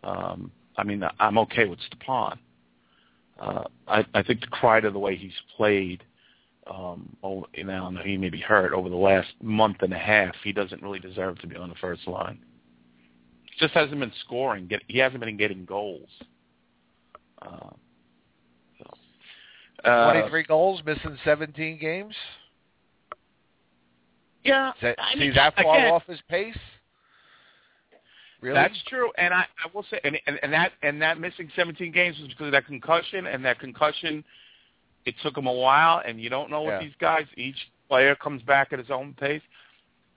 Um, 0.04 0.52
I 0.78 0.84
mean, 0.84 1.04
I'm 1.20 1.38
okay 1.39 1.66
with 1.66 1.80
Stepan. 1.88 2.39
Uh, 3.39 3.63
I, 3.88 4.06
I 4.13 4.24
think 4.24 4.42
the 4.42 4.48
Kreider, 4.48 4.92
the 4.92 5.00
way 5.00 5.16
he's 5.16 5.32
played, 5.58 6.04
um, 6.68 7.16
oh, 7.24 7.46
you 7.54 7.66
know, 7.66 7.92
he 8.04 8.18
may 8.18 8.30
be 8.30 8.39
hurt 8.39 8.74
over 8.74 8.89
the 8.89 8.96
last 8.96 9.30
month 9.42 9.78
and 9.82 9.94
a 9.94 9.98
half. 9.98 10.36
He 10.44 10.54
doesn't 10.54 10.82
really 10.82 11.00
deserve 11.00 11.39
to 11.39 11.48
be 11.48 11.56
on 11.56 11.70
the 11.70 11.76
first 11.76 12.08
line. 12.08 12.39
He 13.46 13.60
just 13.60 13.74
hasn't 13.74 14.00
been 14.00 14.13
scoring. 14.26 14.68
Get, 14.68 14.82
he 14.88 15.00
hasn't 15.00 15.20
been 15.20 15.38
getting 15.38 15.66
goals. 15.66 16.10
Uh, 17.42 17.72
so, 18.80 19.89
uh, 19.89 20.13
23 20.13 20.44
goals, 20.44 20.82
missing 20.86 21.18
17 21.26 21.80
games? 21.80 22.16
Yeah, 24.43 24.69
Is 24.71 24.75
that, 24.82 24.95
I 24.99 25.13
see 25.13 25.19
mean, 25.19 25.34
that 25.36 25.56
far 25.56 25.77
again- 25.77 25.93
off 25.93 26.03
his 26.08 26.19
pace? 26.29 26.58
Really? 28.41 28.56
That's 28.56 28.82
true, 28.88 29.10
and 29.17 29.34
I, 29.34 29.41
I 29.63 29.69
will 29.73 29.86
say, 29.89 30.01
and, 30.03 30.19
and, 30.27 30.38
and 30.43 30.51
that 30.51 30.73
and 30.82 31.01
that 31.01 31.17
missing 31.17 31.49
17 31.56 31.93
games 31.93 32.19
was 32.19 32.27
because 32.27 32.47
of 32.47 32.51
that 32.51 32.65
concussion, 32.65 33.25
and 33.25 33.45
that 33.45 33.58
concussion, 33.58 34.21
it 35.06 35.15
took 35.23 35.38
him 35.38 35.47
a 35.47 35.53
while, 35.53 36.01
and 36.06 36.19
you 36.19 36.29
don't 36.29 36.49
know 36.49 36.63
with 36.63 36.73
Yeah. 36.73 36.79
these 36.82 36.93
guys. 36.99 37.25
Each 37.38 37.56
player 37.88 38.15
comes 38.15 38.41
back 38.41 38.73
at 38.73 38.79
his 38.79 38.91
own 38.91 39.13
pace. 39.13 39.41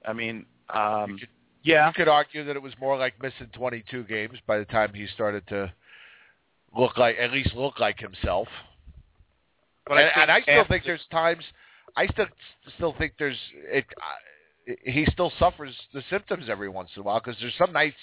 I 0.04 0.12
mean, 0.12 0.44
um, 0.70 1.20
yeah, 1.62 1.86
You 1.86 1.92
could 1.94 2.08
argue 2.08 2.42
that 2.44 2.56
it 2.56 2.62
was 2.62 2.72
more 2.80 2.98
like 2.98 3.20
missing 3.22 3.46
22 3.52 4.02
games 4.04 4.38
by 4.44 4.58
the 4.58 4.64
time 4.64 4.92
he 4.92 5.06
started 5.14 5.46
to 5.48 5.72
look 6.76 6.96
like, 6.98 7.16
at 7.20 7.30
least 7.30 7.54
look 7.54 7.78
like 7.78 8.00
himself. 8.00 8.48
But 9.86 9.98
and, 9.98 10.10
I 10.16 10.22
and 10.22 10.30
I 10.32 10.40
still 10.42 10.64
think 10.68 10.82
there's 10.84 11.06
times, 11.12 11.44
I 11.96 12.06
still 12.09 12.26
still 12.76 12.94
think 12.98 13.14
there's 13.18 13.38
it. 13.54 13.85
I- 14.00 14.74
He 14.82 15.06
still 15.12 15.30
suffers 15.38 15.76
the 15.94 16.02
symptoms 16.11 16.48
every 16.48 16.68
once 16.68 16.90
in 16.96 17.00
a 17.00 17.04
while 17.04 17.20
because 17.20 17.40
there's 17.40 17.54
some 17.56 17.72
nights 17.72 17.96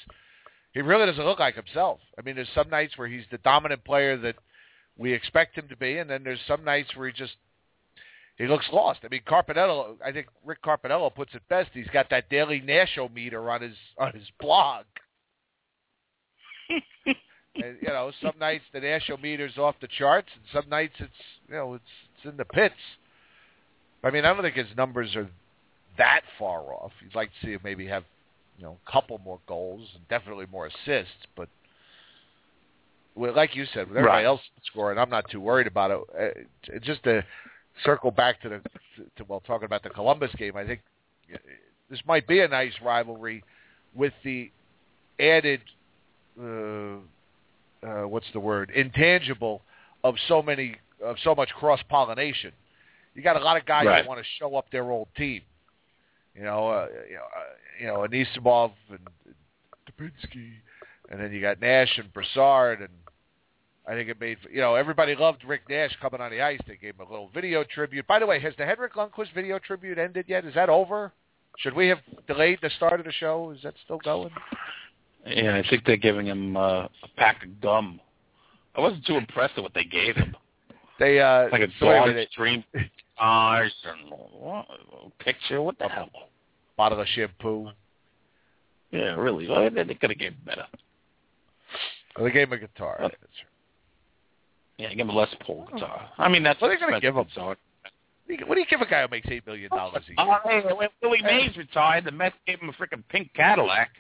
he 0.73 0.81
really 0.81 1.05
doesn't 1.05 1.23
look 1.25 1.39
like 1.39 1.55
himself. 1.55 1.99
I 2.17 2.21
mean, 2.23 2.35
there's 2.35 2.49
some 2.55 2.69
nights 2.69 2.97
where 2.97 3.07
he's 3.07 3.25
the 3.31 3.37
dominant 3.39 3.83
player 3.83 4.17
that 4.17 4.35
we 4.97 5.13
expect 5.13 5.57
him 5.57 5.67
to 5.69 5.77
be, 5.77 5.97
and 5.97 6.09
then 6.09 6.23
there's 6.23 6.39
some 6.47 6.63
nights 6.63 6.95
where 6.95 7.07
he 7.07 7.13
just 7.13 7.35
he 8.37 8.47
looks 8.47 8.65
lost. 8.73 9.01
I 9.03 9.09
mean, 9.09 9.21
Carpiniello, 9.27 9.97
I 10.03 10.11
think 10.11 10.27
Rick 10.43 10.63
Carpiniello 10.63 11.13
puts 11.13 11.35
it 11.35 11.47
best. 11.49 11.69
He's 11.73 11.87
got 11.93 12.09
that 12.09 12.29
daily 12.29 12.59
Nashometer 12.59 13.53
on 13.53 13.61
his 13.61 13.75
on 13.99 14.13
his 14.13 14.27
blog. 14.39 14.85
and, 17.05 17.77
you 17.81 17.87
know, 17.89 18.11
some 18.21 18.33
nights 18.39 18.63
the 18.73 18.79
Nashometer's 18.79 19.57
off 19.59 19.75
the 19.79 19.87
charts, 19.87 20.29
and 20.35 20.43
some 20.51 20.69
nights 20.69 20.95
it's 20.99 21.11
you 21.47 21.55
know 21.55 21.75
it's 21.75 21.83
it's 22.15 22.31
in 22.31 22.37
the 22.37 22.45
pits. 22.45 22.73
I 24.03 24.11
mean, 24.11 24.25
I 24.25 24.33
don't 24.33 24.41
think 24.41 24.55
his 24.55 24.75
numbers 24.75 25.15
are 25.15 25.29
that 25.97 26.21
far 26.37 26.61
off. 26.73 26.91
You'd 27.01 27.15
like 27.15 27.29
to 27.29 27.45
see 27.45 27.51
him 27.53 27.61
maybe 27.63 27.87
have 27.87 28.03
you 28.57 28.65
know 28.65 28.77
a 28.87 28.91
couple 28.91 29.19
more 29.19 29.39
goals 29.47 29.87
and 29.95 30.07
definitely 30.09 30.45
more 30.51 30.67
assists, 30.67 31.27
but. 31.35 31.49
Well, 33.15 33.35
like 33.35 33.55
you 33.55 33.65
said, 33.65 33.89
with 33.89 33.97
everybody 33.97 34.23
Right. 34.23 34.25
else 34.25 34.41
scoring, 34.65 34.97
I'm 34.97 35.11
not 35.11 35.29
too 35.29 35.39
worried 35.39 35.67
about 35.67 35.91
it. 35.91 36.47
Uh, 36.73 36.79
just 36.79 37.03
to 37.03 37.23
circle 37.83 38.09
back 38.09 38.41
to 38.41 38.49
the 38.49 38.61
to 39.17 39.23
well 39.27 39.39
talking 39.45 39.65
about 39.65 39.83
the 39.83 39.91
Columbus 39.91 40.33
game, 40.35 40.57
I 40.57 40.65
think 40.65 40.81
uh, 41.31 41.37
this 41.91 41.99
might 42.07 42.25
be 42.27 42.39
a 42.39 42.47
nice 42.47 42.73
rivalry 42.81 43.43
with 43.93 44.13
the 44.23 44.51
added 45.19 45.61
uh, 46.41 46.95
uh, 47.83 48.07
what's 48.07 48.31
the 48.33 48.39
word 48.39 48.71
intangible 48.71 49.61
of 50.03 50.15
so 50.27 50.41
many 50.41 50.75
of 51.03 51.17
so 51.23 51.35
much 51.35 51.49
cross 51.49 51.81
pollination. 51.89 52.51
You 53.15 53.21
got 53.21 53.35
a 53.35 53.43
lot 53.43 53.57
of 53.57 53.65
guys 53.65 53.85
Right. 53.85 54.01
that 54.01 54.07
want 54.07 54.19
to 54.19 54.25
show 54.39 54.55
up 54.55 54.69
their 54.71 54.89
old 54.89 55.07
team. 55.15 55.41
You 56.35 56.43
know, 56.43 56.67
uh, 56.67 56.87
you 57.07 57.15
know, 57.15 57.27
uh, 57.35 57.43
you 57.79 57.87
know, 57.87 58.07
Anisimov 58.07 58.71
and 58.89 58.99
Dubinsky, 59.87 60.53
and 61.09 61.19
then 61.19 61.31
you 61.31 61.41
got 61.41 61.61
Nash 61.61 61.97
and 61.97 62.11
Brassard, 62.11 62.79
and 62.79 62.89
I 63.87 63.93
think 63.93 64.09
it 64.09 64.19
made 64.19 64.37
you 64.51 64.61
know 64.61 64.75
everybody 64.75 65.15
loved 65.15 65.43
Rick 65.45 65.69
Nash 65.69 65.95
coming 66.01 66.21
on 66.21 66.31
the 66.31 66.41
ice. 66.41 66.59
They 66.67 66.75
gave 66.77 66.95
him 66.95 67.05
a 67.05 67.09
little 67.09 67.29
video 67.33 67.63
tribute. 67.63 68.07
By 68.07 68.17
the 68.19 68.25
way, 68.25 68.39
has 68.39 68.53
the 68.57 68.65
Henrik 68.65 68.93
Lundqvist 68.93 69.33
video 69.35 69.59
tribute 69.59 69.99
ended 69.99 70.25
yet? 70.27 70.45
Is 70.45 70.55
that 70.55 70.69
over? 70.69 71.11
Should 71.59 71.75
we 71.75 71.87
have 71.89 71.99
delayed 72.27 72.59
the 72.63 72.71
start 72.71 72.99
of 72.99 73.05
the 73.05 73.11
show? 73.11 73.51
Is 73.55 73.61
that 73.63 73.75
still 73.83 73.99
going? 73.99 74.31
yeah, 75.27 75.55
I 75.55 75.69
think 75.69 75.85
they're 75.85 75.97
giving 75.97 76.25
him 76.25 76.57
uh, 76.57 76.85
a 76.85 76.89
pack 77.15 77.43
of 77.43 77.61
gum. 77.61 77.99
I 78.75 78.81
wasn't 78.81 79.05
too 79.05 79.17
impressed 79.17 79.55
with 79.55 79.63
what 79.63 79.73
they 79.75 79.83
gave 79.83 80.15
him. 80.15 80.35
They 80.99 81.19
uh, 81.19 81.49
Like 81.51 81.61
a 81.61 81.67
so 81.79 81.87
wait 81.87 82.09
a 82.09 82.13
dog 82.13 82.27
stream 82.31 82.63
eyes 83.23 83.71
and 83.85 85.13
picture. 85.19 85.61
What 85.61 85.77
the 85.79 85.87
hell? 85.87 86.09
bottle 86.75 86.99
of 86.99 87.07
shampoo. 87.07 87.69
Yeah, 88.91 89.15
really. 89.15 89.47
Well, 89.47 89.69
they 89.69 89.85
could 89.93 90.09
have 90.09 90.19
gave 90.19 90.33
him 90.33 90.37
better. 90.45 90.65
Well, 92.15 92.25
they 92.25 92.31
gave 92.31 92.47
him 92.47 92.53
a 92.53 92.57
guitar. 92.57 92.97
What? 92.99 93.15
Yeah, 94.77 94.89
give 94.89 94.99
him 95.07 95.09
a 95.09 95.13
Les 95.15 95.29
Paul 95.45 95.67
guitar. 95.71 96.09
I 96.17 96.29
mean, 96.29 96.43
that's 96.43 96.59
What 96.61 96.69
they're 96.69 96.79
gonna 96.79 96.99
give 96.99 97.15
him? 97.15 97.23
guitar. 97.25 97.49
What 97.49 97.57
do 98.27 98.33
you- 98.33 98.45
what 98.47 98.55
do 98.55 98.61
you 98.61 98.67
give 98.67 98.81
a 98.81 98.85
guy 98.87 99.03
who 99.03 99.07
makes 99.09 99.27
eight 99.29 99.45
million 99.45 99.69
dollars 99.69 100.03
a 100.05 100.07
year? 100.07 100.15
Oh, 100.17 100.39
hey, 100.45 100.73
when 100.73 100.89
Willie 101.01 101.21
Mays 101.21 101.55
retired, 101.57 102.05
the 102.05 102.11
Mets 102.11 102.35
gave 102.47 102.59
him 102.59 102.69
a 102.69 102.73
freaking 102.73 103.03
pink 103.09 103.33
Cadillac. 103.33 103.91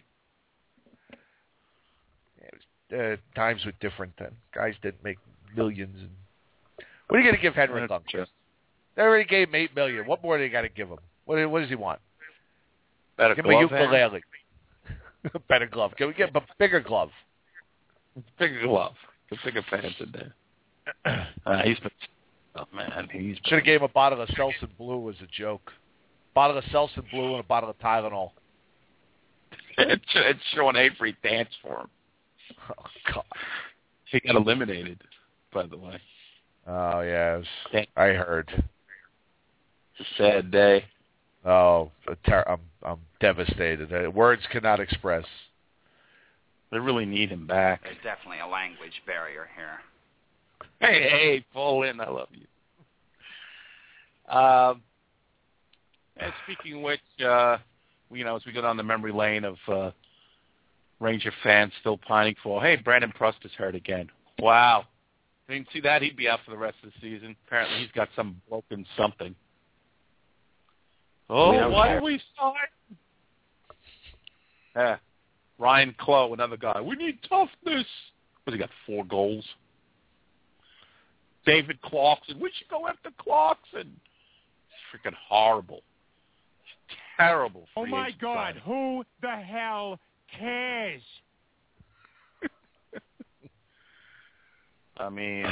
uh, 2.93 3.15
times 3.35 3.65
were 3.65 3.71
different 3.79 4.13
then. 4.17 4.31
Guys 4.53 4.75
didn't 4.83 5.03
make 5.03 5.17
millions. 5.55 5.95
And 5.99 6.09
what 7.07 7.17
are 7.17 7.19
you 7.19 7.25
going 7.27 7.35
to 7.35 7.41
give 7.41 7.55
Henry 7.55 7.87
Lundqvist? 7.87 8.27
They 8.95 9.01
already 9.01 9.25
gave 9.25 9.49
him 9.49 9.55
eight 9.55 9.75
million. 9.75 10.05
What 10.05 10.23
more 10.23 10.37
do 10.37 10.43
they 10.43 10.49
got 10.49 10.61
to 10.61 10.69
give 10.69 10.89
him? 10.89 10.97
What, 11.25 11.49
what 11.49 11.61
does 11.61 11.69
he 11.69 11.75
want? 11.75 11.99
Better 13.17 13.35
Give 13.35 13.45
him 13.45 13.51
a 13.51 13.67
glove 13.67 13.81
ukulele. 13.81 14.21
Better 15.49 15.67
glove. 15.67 15.91
Can 15.97 16.07
we 16.07 16.13
get 16.13 16.29
him 16.29 16.35
a 16.35 16.41
bigger 16.59 16.79
glove? 16.79 17.09
Bigger 18.37 18.61
glove. 18.63 18.93
The 19.29 19.37
bigger 19.43 19.63
pants 19.69 19.95
in 19.99 20.11
there. 20.11 20.33
Uh, 21.45 21.61
he's 21.63 21.77
been, 21.79 21.91
oh 22.55 22.63
man, 22.73 23.09
he's 23.11 23.35
Should 23.43 23.55
have 23.55 23.65
gave 23.65 23.81
him 23.81 23.83
a 23.83 23.89
bottle 23.89 24.21
of 24.21 24.29
Selsun 24.29 24.69
Blue 24.77 25.09
as 25.09 25.15
a 25.21 25.27
joke. 25.27 25.73
Bottle 26.33 26.57
of 26.57 26.63
Selsun 26.65 27.03
Blue 27.11 27.31
and 27.31 27.41
a 27.41 27.43
bottle 27.43 27.69
of 27.69 27.77
Tylenol. 27.79 28.31
it's, 29.77 30.41
Sean 30.55 30.77
Avery 30.77 31.17
danced 31.21 31.55
for 31.61 31.81
him. 31.81 31.89
Oh 32.69 33.13
God. 33.13 33.25
He 34.05 34.21
got 34.21 34.37
eliminated, 34.37 35.01
by 35.53 35.65
the 35.65 35.75
way. 35.75 35.99
Oh 36.65 37.01
yeah, 37.01 37.41
I 37.97 38.07
heard. 38.07 38.63
It's 40.03 40.19
a 40.19 40.23
sad 40.23 40.51
day. 40.51 40.85
Oh, 41.45 41.91
a 42.07 42.15
ter- 42.27 42.43
I'm 42.47 42.59
I'm 42.83 42.99
devastated. 43.19 43.91
Uh, 43.93 44.09
Words 44.11 44.41
cannot 44.51 44.79
express. 44.79 45.25
They 46.71 46.79
really 46.79 47.05
need 47.05 47.29
him 47.29 47.47
back. 47.47 47.83
There's 47.83 47.95
definitely 48.03 48.39
a 48.39 48.47
language 48.47 49.01
barrier 49.05 49.47
here. 49.55 49.79
Hey, 50.79 51.09
hey, 51.09 51.45
fall 51.53 51.83
in. 51.83 51.99
I 52.01 52.09
love 52.09 52.29
you. 52.31 52.47
Um, 54.33 54.81
and 56.17 56.33
speaking 56.43 56.77
of 56.77 56.81
which, 56.81 57.01
uh, 57.23 57.57
you 58.11 58.23
know, 58.23 58.35
as 58.35 58.45
we 58.45 58.51
go 58.51 58.61
down 58.61 58.77
the 58.77 58.83
memory 58.83 59.11
lane 59.11 59.43
of 59.43 59.57
uh, 59.67 59.91
Ranger 60.99 61.31
fans 61.43 61.71
still 61.79 61.97
pining 61.97 62.35
for, 62.41 62.61
hey, 62.61 62.77
Brandon 62.77 63.11
Prust 63.11 63.37
is 63.43 63.51
hurt 63.57 63.75
again. 63.75 64.09
Wow. 64.39 64.85
Didn't 65.47 65.67
see 65.71 65.81
that. 65.81 66.01
He'd 66.01 66.17
be 66.17 66.27
out 66.27 66.39
for 66.43 66.51
the 66.51 66.57
rest 66.57 66.77
of 66.83 66.91
the 66.91 66.99
season. 67.01 67.35
Apparently 67.45 67.79
he's 67.79 67.91
got 67.91 68.09
some 68.15 68.41
broken 68.49 68.85
something. 68.97 69.35
Oh, 71.29 71.53
Yeah, 71.53 71.67
why 71.67 71.89
okay. 71.89 71.99
do 71.99 72.05
we 72.05 72.21
start? 72.33 72.55
Yeah. 74.75 74.97
Ryan 75.57 75.95
Clowe, 75.99 76.33
another 76.33 76.57
guy. 76.57 76.81
We 76.81 76.95
need 76.95 77.19
toughness. 77.29 77.85
What's 78.43 78.53
he 78.53 78.57
got? 78.57 78.69
Four 78.85 79.05
goals. 79.05 79.45
David 81.45 81.81
Clarkson. 81.81 82.39
We 82.39 82.51
should 82.57 82.67
go 82.69 82.87
after 82.87 83.09
Clarkson. 83.19 83.95
It's 83.99 84.81
freaking 84.91 85.13
horrible. 85.27 85.81
It's 86.87 86.97
terrible. 87.17 87.67
Oh 87.77 87.85
my 87.85 88.11
God, 88.19 88.55
signing. 88.55 88.61
who 88.63 89.03
the 89.21 89.35
hell 89.35 89.99
cares? 90.37 91.01
I 94.97 95.09
mean, 95.09 95.45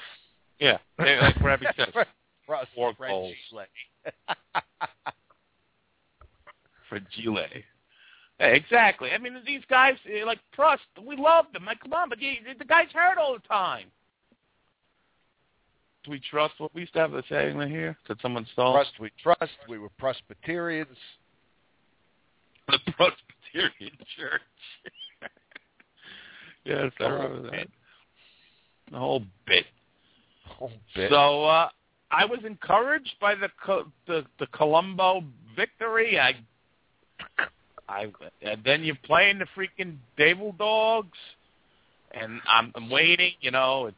yeah, 0.60 0.78
they- 0.98 1.18
like 1.20 1.40
Rabbi 1.42 1.64
says, 1.76 1.88
Russ, 2.48 2.66
four 2.74 2.94
Fred 2.94 3.10
goals 3.10 3.34
for 6.88 6.98
Gile. 7.14 7.46
Hey, 8.38 8.56
exactly. 8.56 9.10
I 9.10 9.18
mean, 9.18 9.34
these 9.46 9.62
guys 9.68 9.94
eh, 10.06 10.24
like 10.24 10.38
Prust, 10.52 10.82
we 11.06 11.16
love 11.16 11.46
them. 11.52 11.64
Like, 11.64 11.80
come 11.80 11.92
on, 11.92 12.08
but 12.08 12.20
you, 12.20 12.34
the 12.58 12.64
guy's 12.64 12.90
hurt 12.92 13.18
all 13.18 13.34
the 13.34 13.46
time. 13.48 13.86
Do 16.04 16.12
we 16.12 16.20
trust 16.30 16.54
what 16.58 16.74
we 16.74 16.82
used 16.82 16.92
to 16.94 17.00
have 17.00 17.14
a 17.14 17.22
saying 17.28 17.60
here? 17.68 17.96
Did 18.06 18.18
someone 18.22 18.46
stole? 18.52 18.72
Trust 18.72 18.92
we 19.00 19.10
trust. 19.22 19.52
We 19.68 19.78
were 19.78 19.90
Presbyterians. 19.98 20.96
the 22.68 22.78
Presbyterian 22.92 23.96
Church. 24.16 24.40
yes, 26.64 26.92
I 27.00 27.04
remember 27.04 27.50
that. 27.50 27.66
The 28.90 28.98
whole 28.98 29.24
bit. 29.46 29.66
Whole 30.46 30.72
bit. 30.94 31.10
So 31.10 31.44
uh, 31.44 31.68
I 32.10 32.24
was 32.24 32.40
encouraged 32.44 33.14
by 33.20 33.34
the 33.34 33.48
the 34.06 34.24
the 34.38 34.46
Columbus 34.48 35.24
victory. 35.54 36.18
I 36.18 36.34
I 37.88 38.06
and 38.42 38.62
then 38.64 38.82
you're 38.82 38.96
playing 39.04 39.38
the 39.38 39.46
freaking 39.56 39.96
Devil 40.16 40.52
Dogs, 40.52 41.18
and 42.12 42.40
I'm, 42.48 42.72
I'm 42.74 42.88
waiting. 42.88 43.32
You 43.40 43.50
know, 43.50 43.86
it's 43.86 43.96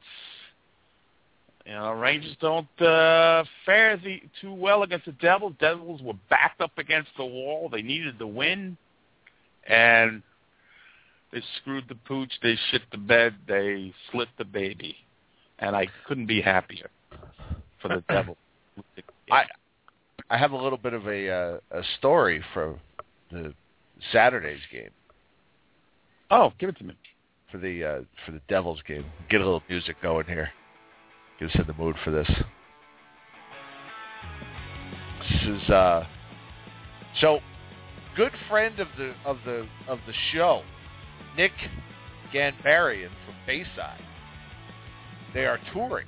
you 1.66 1.72
know 1.72 1.92
Rangers 1.92 2.36
don't 2.40 2.80
uh, 2.80 3.44
fare 3.64 3.96
the, 3.96 4.20
too 4.40 4.54
well 4.54 4.82
against 4.82 5.06
the 5.06 5.12
Devils. 5.12 5.54
Devils 5.60 6.02
were 6.02 6.18
backed 6.28 6.60
up 6.60 6.78
against 6.78 7.10
the 7.16 7.24
wall. 7.24 7.68
They 7.68 7.82
needed 7.82 8.18
to 8.18 8.26
win, 8.26 8.76
and 9.68 10.20
they 11.32 11.42
screwed 11.60 11.84
the 11.88 11.94
pooch. 11.94 12.32
They 12.42 12.56
shit 12.72 12.82
the 12.90 12.98
bed. 12.98 13.34
They 13.46 13.92
slit 14.10 14.28
the 14.36 14.44
baby, 14.44 14.96
and 15.60 15.76
I 15.76 15.86
couldn't 16.08 16.26
be 16.26 16.40
happier 16.40 16.90
for 17.80 17.88
the 17.88 18.04
devil. 18.08 18.36
I 19.30 19.44
I 20.28 20.36
have 20.38 20.52
a 20.52 20.56
little 20.56 20.78
bit 20.78 20.92
of 20.92 21.06
a 21.06 21.28
uh, 21.30 21.58
a 21.70 21.82
story 21.98 22.42
for 22.52 22.78
the 23.30 23.54
Saturday's 24.12 24.60
game 24.72 24.90
Oh, 26.30 26.52
give 26.58 26.68
it 26.68 26.78
to 26.78 26.84
me. 26.84 26.94
for 27.50 27.58
the 27.58 27.84
uh, 27.84 28.00
for 28.24 28.32
the 28.32 28.40
Devils 28.48 28.80
game. 28.86 29.04
Get 29.28 29.40
a 29.40 29.44
little 29.44 29.62
music 29.68 29.96
going 30.00 30.26
here. 30.26 30.50
Get 31.40 31.50
us 31.50 31.56
in 31.56 31.66
the 31.66 31.74
mood 31.74 31.96
for 32.04 32.12
this. 32.12 32.28
This 35.20 35.42
is 35.48 35.70
uh 35.70 36.06
so 37.20 37.40
good 38.16 38.32
friend 38.48 38.78
of 38.78 38.88
the 38.96 39.12
of 39.24 39.38
the 39.44 39.66
of 39.88 39.98
the 40.06 40.12
show, 40.32 40.62
Nick 41.36 41.52
Ghanbarian 42.32 43.10
from 43.26 43.34
Bayside. 43.46 44.02
They 45.34 45.46
are 45.46 45.58
touring. 45.72 46.06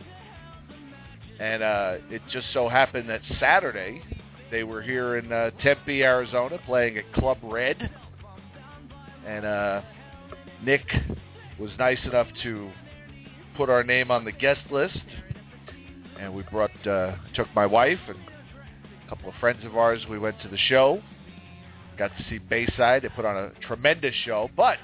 And 1.40 1.62
uh, 1.62 1.96
it 2.10 2.22
just 2.30 2.46
so 2.52 2.68
happened 2.68 3.08
that 3.08 3.20
Saturday 3.40 4.02
they 4.50 4.64
were 4.64 4.82
here 4.82 5.16
in 5.16 5.32
uh, 5.32 5.50
Tempe, 5.62 6.02
Arizona, 6.02 6.58
playing 6.66 6.98
at 6.98 7.10
Club 7.14 7.38
Red. 7.42 7.90
And 9.26 9.46
uh, 9.46 9.82
Nick 10.62 10.82
was 11.58 11.70
nice 11.78 11.98
enough 12.04 12.26
to 12.42 12.70
put 13.56 13.70
our 13.70 13.82
name 13.82 14.10
on 14.10 14.24
the 14.24 14.32
guest 14.32 14.60
list. 14.70 14.98
And 16.20 16.34
we 16.34 16.42
brought, 16.44 16.86
uh, 16.86 17.16
took 17.34 17.48
my 17.54 17.66
wife 17.66 17.98
and 18.08 18.18
a 18.18 19.08
couple 19.08 19.30
of 19.30 19.34
friends 19.40 19.64
of 19.64 19.76
ours. 19.76 20.04
We 20.08 20.18
went 20.18 20.40
to 20.42 20.48
the 20.48 20.58
show. 20.58 21.00
Got 21.98 22.10
to 22.16 22.24
see 22.28 22.38
Bayside. 22.38 23.02
They 23.02 23.08
put 23.08 23.24
on 23.24 23.36
a 23.36 23.50
tremendous 23.66 24.14
show. 24.24 24.50
But 24.54 24.76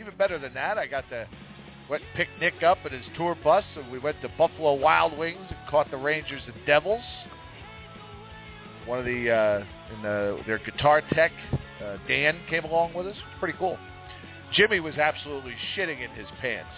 even 0.00 0.16
better 0.16 0.38
than 0.38 0.54
that, 0.54 0.76
I 0.76 0.86
got 0.86 1.08
to 1.10 1.28
went 1.90 2.02
and 2.02 2.14
picked 2.14 2.38
Nick 2.40 2.62
up 2.62 2.78
in 2.86 2.92
his 2.92 3.04
tour 3.16 3.36
bus, 3.42 3.64
and 3.76 3.90
we 3.90 3.98
went 3.98 4.20
to 4.22 4.28
Buffalo 4.36 4.74
Wild 4.74 5.16
Wings 5.16 5.46
and 5.48 5.58
caught 5.70 5.90
the 5.90 5.96
Rangers 5.96 6.42
and 6.46 6.54
Devils. 6.66 7.02
One 8.86 8.98
of 8.98 9.04
the 9.04 9.30
uh, 9.30 9.94
in 9.94 10.02
the, 10.02 10.40
their 10.46 10.58
guitar 10.58 11.02
tech, 11.12 11.32
uh, 11.84 11.96
Dan, 12.06 12.38
came 12.48 12.64
along 12.64 12.94
with 12.94 13.06
us. 13.06 13.16
Pretty 13.38 13.56
cool. 13.58 13.78
Jimmy 14.54 14.80
was 14.80 14.94
absolutely 14.96 15.54
shitting 15.76 16.02
in 16.02 16.10
his 16.12 16.26
pants. 16.40 16.70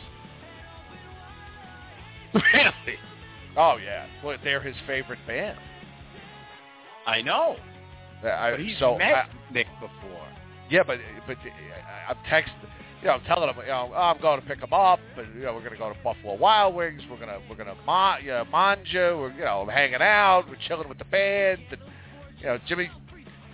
Really? 2.34 2.98
Oh 3.56 3.76
yeah, 3.84 4.06
well, 4.24 4.36
they're 4.44 4.60
his 4.60 4.76
favorite 4.86 5.18
band. 5.26 5.58
I 7.06 7.22
know. 7.22 7.56
I, 8.22 8.52
But 8.52 8.60
he's 8.60 8.78
so 8.78 8.96
met 8.98 9.14
I- 9.14 9.28
Nick 9.52 9.66
before. 9.80 10.26
Yeah, 10.70 10.82
but 10.86 10.98
but 11.26 11.36
I- 11.38 12.10
I'm 12.10 12.16
texting, 12.30 12.68
you 13.02 13.08
know, 13.08 13.18
telling 13.26 13.48
him, 13.48 13.56
you 13.62 13.68
know, 13.68 13.90
oh, 13.94 13.98
I'm 13.98 14.20
going 14.20 14.40
to 14.40 14.46
pick 14.46 14.58
him 14.58 14.72
up, 14.72 15.00
and 15.16 15.34
you 15.34 15.42
know, 15.42 15.54
we're 15.54 15.60
going 15.60 15.72
to 15.72 15.78
go 15.78 15.88
to 15.88 15.98
Buffalo 16.04 16.36
Wild 16.36 16.74
Wings. 16.74 17.02
We're 17.10 17.18
gonna 17.18 17.40
we're 17.48 17.56
gonna 17.56 17.76
ma- 17.86 18.18
you 18.18 18.28
know. 18.28 18.44
We're 18.52 19.32
you 19.32 19.44
know 19.44 19.66
hanging 19.72 20.02
out. 20.02 20.44
We're 20.48 20.58
chilling 20.68 20.88
with 20.88 20.98
the 20.98 21.06
band. 21.06 21.60
And, 21.70 21.80
you 22.38 22.46
know, 22.46 22.58
Jimmy 22.66 22.90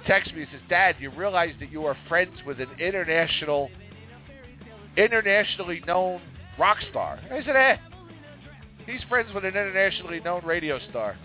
texts 0.07 0.35
me. 0.35 0.41
He 0.41 0.47
says, 0.51 0.61
"Dad, 0.69 0.97
you 0.99 1.11
realize 1.11 1.55
that 1.61 1.71
you 1.71 1.85
are 1.87 1.97
friends 2.09 2.35
with 2.45 2.61
an 2.61 2.71
international, 2.81 3.71
internationally 4.97 5.81
known 5.87 6.21
rock 6.59 6.79
star?" 6.91 7.21
I 7.31 7.45
said, 7.45 7.55
"Eh, 7.55 7.77
he's 8.85 9.03
friends 9.09 9.33
with 9.33 9.45
an 9.45 9.51
internationally 9.51 10.19
known 10.21 10.45
radio 10.45 10.81
star." 10.91 11.17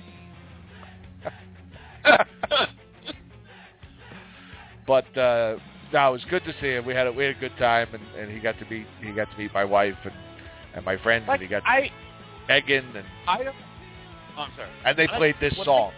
but 4.86 5.18
uh, 5.18 5.58
no, 5.94 6.10
it 6.10 6.12
was 6.12 6.26
good 6.30 6.44
to 6.46 6.54
see 6.62 6.68
him. 6.76 6.86
We 6.86 6.94
had 6.94 7.08
a 7.08 7.12
we 7.12 7.24
had 7.26 7.36
a 7.36 7.40
good 7.40 7.56
time, 7.58 7.88
and, 7.94 8.04
and 8.22 8.32
he 8.32 8.40
got 8.40 8.58
to 8.60 8.66
meet 8.66 8.88
he 9.02 9.12
got 9.12 9.30
to 9.32 9.38
meet 9.38 9.54
my 9.54 9.64
wife 9.66 9.96
and 10.04 10.14
and 10.74 10.86
my 10.86 10.98
friends, 10.98 11.26
Like 11.28 11.42
and 11.42 11.44
he 11.44 11.50
got 11.50 11.64
I, 11.66 11.90
Megan, 12.48 12.96
and 12.96 13.06
I 13.28 13.44
don't. 13.44 13.56
Oh, 14.38 14.42
I'm 14.44 14.52
sorry. 14.56 14.70
and 14.86 14.98
they 14.98 15.08
I- 15.08 15.18
played 15.18 15.36
this 15.42 15.54
song, 15.66 15.92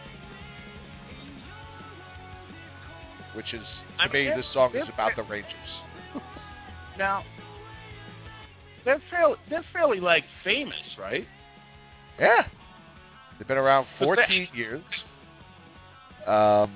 which 3.35 3.53
is 3.53 3.61
I 3.99 4.07
to 4.07 4.13
mean, 4.13 4.29
me 4.29 4.35
this 4.35 4.45
song 4.53 4.75
is 4.75 4.87
about 4.93 5.15
the 5.15 5.23
Rangers. 5.23 5.51
Now, 6.97 7.23
they're 8.85 9.01
fairly, 9.09 9.35
they're 9.49 9.65
fairly 9.73 9.99
like 9.99 10.23
famous, 10.43 10.75
right? 10.99 11.25
Yeah, 12.19 12.45
they've 13.39 13.47
been 13.47 13.57
around 13.57 13.87
But 13.99 14.05
they- 14.17 14.45
14 14.45 14.47
years. 14.53 14.83
Um, 16.27 16.71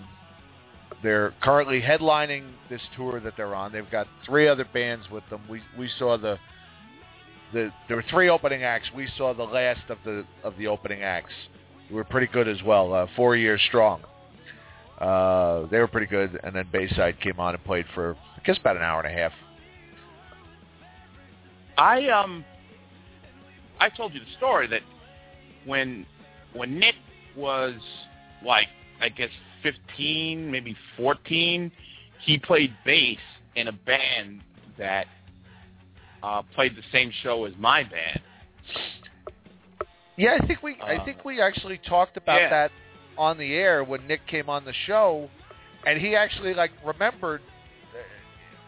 they're 1.04 1.34
currently 1.42 1.82
headlining 1.82 2.52
this 2.70 2.82
tour 2.96 3.20
that 3.20 3.34
they're 3.38 3.56
on. 3.56 3.72
They've 3.72 3.90
got 3.90 4.08
three 4.26 4.48
other 4.48 4.66
bands 4.74 5.10
with 5.12 5.24
them. 5.30 5.42
We 5.50 5.62
we 5.78 5.90
saw 6.00 6.18
the 6.18 6.38
the 7.54 7.72
there 7.88 7.98
were 7.98 8.06
three 8.10 8.30
opening 8.30 8.64
acts. 8.64 8.88
We 8.96 9.08
saw 9.18 9.34
the 9.34 9.44
last 9.44 9.90
of 9.90 9.98
the 10.04 10.26
of 10.44 10.58
the 10.58 10.68
opening 10.68 11.04
acts. 11.04 11.34
They 11.90 11.96
were 11.96 12.04
pretty 12.04 12.28
good 12.28 12.48
as 12.48 12.62
well. 12.64 12.94
Uh, 12.94 13.08
four 13.16 13.36
years 13.36 13.62
strong. 13.68 14.02
Uh, 15.00 15.68
they 15.68 15.78
were 15.80 15.88
pretty 15.88 16.08
good, 16.08 16.40
and 16.44 16.56
then 16.56 16.68
Bayside 16.72 17.20
came 17.22 17.40
on 17.40 17.54
and 17.54 17.64
played 17.64 17.86
for 17.94 18.16
I 18.36 18.42
guess 18.44 18.58
about 18.58 18.78
an 18.78 18.82
hour 18.82 19.02
and 19.02 19.16
a 19.16 19.18
half. 19.18 19.32
I 21.78 22.10
um, 22.10 22.44
I 23.80 23.90
told 23.90 24.14
you 24.14 24.20
the 24.20 24.36
story 24.38 24.68
that 24.68 24.82
when 25.66 26.06
when 26.54 26.80
Nick 26.80 26.96
was 27.36 27.76
like 28.44 28.68
I 29.00 29.10
guess 29.10 29.30
15, 29.72 30.50
maybe 30.52 30.76
14, 30.96 31.72
he 32.26 32.38
played 32.38 32.74
bass 32.86 33.18
in 33.56 33.68
a 33.68 33.72
band 33.72 34.42
that 34.78 35.08
uh, 36.24 36.42
played 36.56 36.76
the 36.76 36.84
same 36.92 37.12
show 37.24 37.46
as 37.46 37.54
my 37.60 37.84
band. 37.84 38.22
Yeah, 40.18 40.38
I 40.42 40.48
think 40.48 40.64
we 40.64 40.78
I 40.82 40.96
Uh, 40.96 41.06
think 41.06 41.24
we 41.26 41.42
actually 41.42 41.78
talked 41.80 42.18
about 42.18 42.42
yeah. 42.42 42.50
that 42.50 42.72
on 43.18 43.38
the 43.38 43.54
air 43.54 43.84
when 43.84 44.08
Nick 44.08 44.26
came 44.28 44.50
on 44.50 44.66
the 44.66 44.74
show, 44.86 45.30
and 45.86 46.00
he 46.00 46.16
actually 46.16 46.54
like 46.54 46.72
remembered. 46.86 47.42
uh, 47.42 47.98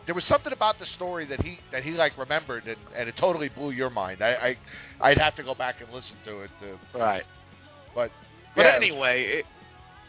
There 0.05 0.13
was 0.15 0.23
something 0.25 0.53
about 0.53 0.77
the 0.79 0.85
story 0.95 1.25
that 1.25 1.41
he 1.41 1.59
that 1.71 1.83
he 1.83 1.91
like 1.91 2.17
remembered, 2.17 2.67
and, 2.67 2.77
and 2.95 3.09
it 3.09 3.15
totally 3.17 3.49
blew 3.49 3.71
your 3.71 3.89
mind. 3.89 4.21
I, 4.21 4.57
I 5.01 5.09
I'd 5.09 5.17
have 5.17 5.35
to 5.37 5.43
go 5.43 5.55
back 5.55 5.75
and 5.81 5.89
listen 5.91 6.15
to 6.25 6.41
it. 6.41 6.51
To, 6.61 6.97
Right. 6.97 7.23
but 7.95 8.11
But 8.55 8.65
yeah, 8.65 8.75
anyway, 8.75 9.23
it, 9.39 9.45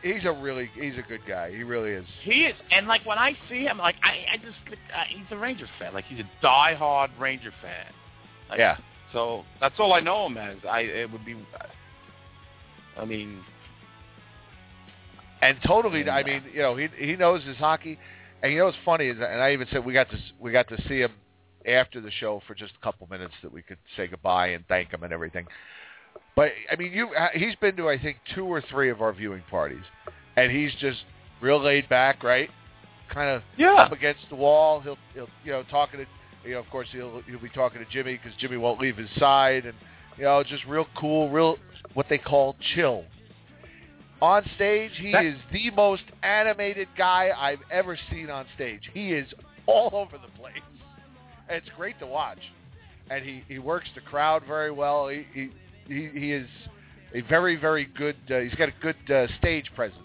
he's 0.03 0.25
a 0.25 0.33
really 0.33 0.71
he's 0.75 0.97
a 0.99 1.09
good 1.09 1.21
guy. 1.27 1.51
He 1.51 1.63
really 1.63 1.91
is. 1.93 2.05
he 2.23 2.45
is, 2.45 2.55
and 2.71 2.87
like 2.87 3.05
when 3.07 3.19
I 3.19 3.37
see 3.49 3.63
him, 3.63 3.79
like 3.79 3.97
I, 4.03 4.35
I 4.35 4.37
just 4.37 4.57
uh, 4.69 5.03
he's 5.09 5.27
a 5.31 5.37
Rangers 5.37 5.69
fan. 5.79 5.95
Like 5.95 6.05
he's 6.05 6.21
a 6.21 6.45
diehard 6.45 7.09
Ranger 7.19 7.53
fan. 7.63 7.87
Like, 8.49 8.59
Yeah. 8.59 8.79
So 9.13 9.45
that's 9.61 9.75
all 9.79 9.93
I 9.93 10.01
know 10.01 10.27
him 10.27 10.37
as. 10.37 10.57
I 10.69 10.81
it 10.81 11.11
would 11.11 11.25
be. 11.25 11.37
I 12.97 13.05
mean, 13.05 13.41
and 15.43 15.57
totally. 15.67 16.09
I 16.09 16.23
mean, 16.23 16.43
you 16.53 16.63
know, 16.63 16.77
he 16.77 16.89
he 16.97 17.17
knows 17.17 17.43
his 17.45 17.57
hockey, 17.57 17.99
and 18.43 18.53
you 18.53 18.59
know 18.59 18.67
what's 18.67 18.77
funny 18.85 19.07
is, 19.07 19.17
and 19.17 19.41
I 19.41 19.53
even 19.53 19.67
said 19.73 19.85
we 19.85 19.93
got 19.93 20.11
to 20.11 20.19
we 20.39 20.53
got 20.53 20.69
to 20.69 20.81
see 20.89 21.01
him 21.01 21.13
after 21.67 22.01
the 22.01 22.11
show 22.11 22.41
for 22.47 22.55
just 22.55 22.73
a 22.81 22.85
couple 22.85 23.07
minutes 23.11 23.35
that 23.43 23.53
we 23.53 23.63
could 23.63 23.79
say 23.97 24.07
goodbye 24.07 24.49
and 24.49 24.67
thank 24.69 24.91
him 24.91 25.03
and 25.03 25.13
everything. 25.13 25.47
But 26.37 26.53
I 26.71 26.77
mean, 26.77 26.93
you 26.93 27.09
uh, 27.15 27.29
he's 27.35 27.55
been 27.57 27.77
to 27.77 27.89
I 27.89 27.99
think 27.99 28.19
two 28.35 28.45
or 28.45 28.61
three 28.63 28.91
of 28.91 29.03
our 29.03 29.13
viewing 29.13 29.43
parties, 29.51 29.83
and 30.37 30.51
he's 30.51 30.73
just 30.81 30.99
real 31.41 31.61
laid 31.63 31.89
back, 31.89 32.23
right? 32.23 32.49
Kind 33.13 33.31
of 33.31 33.43
Yeah. 33.57 33.75
up 33.75 33.93
against 33.93 34.23
the 34.31 34.37
wall. 34.37 34.81
He'll 34.81 34.99
he'll 35.15 35.29
you 35.45 35.53
know 35.53 35.63
talking 35.65 36.01
to 36.01 36.07
you 36.49 36.55
know 36.55 36.61
of 36.61 36.71
course 36.71 36.89
he'll 36.93 37.21
he'll 37.29 37.41
be 37.41 37.49
talking 37.51 37.81
to 37.85 37.91
Jimmy 37.91 38.15
because 38.23 38.33
Jimmy 38.39 38.57
won't 38.57 38.81
leave 38.81 38.97
his 38.97 39.11
side, 39.19 39.65
and 39.67 39.75
you 40.17 40.25
know 40.25 40.43
just 40.43 40.65
real 40.67 40.87
cool, 40.97 41.29
real 41.31 41.57
what 41.95 42.07
they 42.09 42.19
call 42.19 42.57
chill. 42.75 43.05
On 44.23 44.45
stage, 44.55 44.93
he 44.97 45.13
That- 45.13 45.25
is 45.25 45.37
the 45.51 45.71
most 45.71 46.03
animated 46.23 46.89
guy 46.97 47.33
I've 47.37 47.63
ever 47.71 47.97
seen 48.11 48.29
on 48.31 48.47
stage. 48.55 48.91
He 48.93 49.13
is 49.15 49.27
all 49.67 49.91
over 49.95 50.19
the 50.19 50.29
place. 50.39 50.61
And 51.49 51.57
it's 51.57 51.69
great 51.77 51.99
to 52.01 52.07
watch. 52.07 52.39
And 53.11 53.25
he, 53.25 53.43
he 53.49 53.59
works 53.59 53.89
the 53.95 54.03
crowd 54.03 54.45
very 54.45 54.71
well. 54.71 55.09
He 55.09 55.27
he, 55.33 55.51
he, 55.87 56.09
he 56.13 56.33
is 56.33 56.49
a 57.15 57.21
very, 57.23 57.57
very 57.57 57.85
good, 57.85 58.17
uh, 58.31 58.39
he's 58.39 58.55
got 58.55 58.69
a 58.69 58.75
good 58.81 58.97
uh, 59.11 59.27
stage 59.39 59.71
presence. 59.75 59.99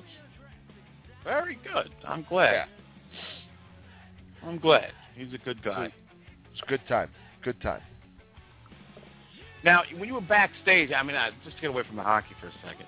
very 1.23 1.57
good. 1.63 1.89
I'm 2.07 2.23
glad. 2.28 2.67
I'm 4.43 4.57
glad. 4.57 4.91
He's 5.15 5.34
a 5.34 5.38
good 5.39 5.63
guy. 5.63 5.91
It's 6.51 6.61
a 6.61 6.65
good 6.67 6.82
time. 6.88 7.09
Good 7.43 7.59
time. 7.61 7.82
Now, 9.63 9.82
when 9.97 10.07
you 10.07 10.13
were 10.15 10.21
backstage, 10.21 10.91
I 10.95 11.01
mean, 11.03 11.15
uh, 11.15 11.32
just 11.43 11.55
to 11.57 11.61
get 11.61 11.69
away 11.71 11.84
from 11.88 11.95
the 11.95 12.03
hockey 12.03 12.36
for 12.39 12.47
a 12.47 12.51
second. 12.63 12.86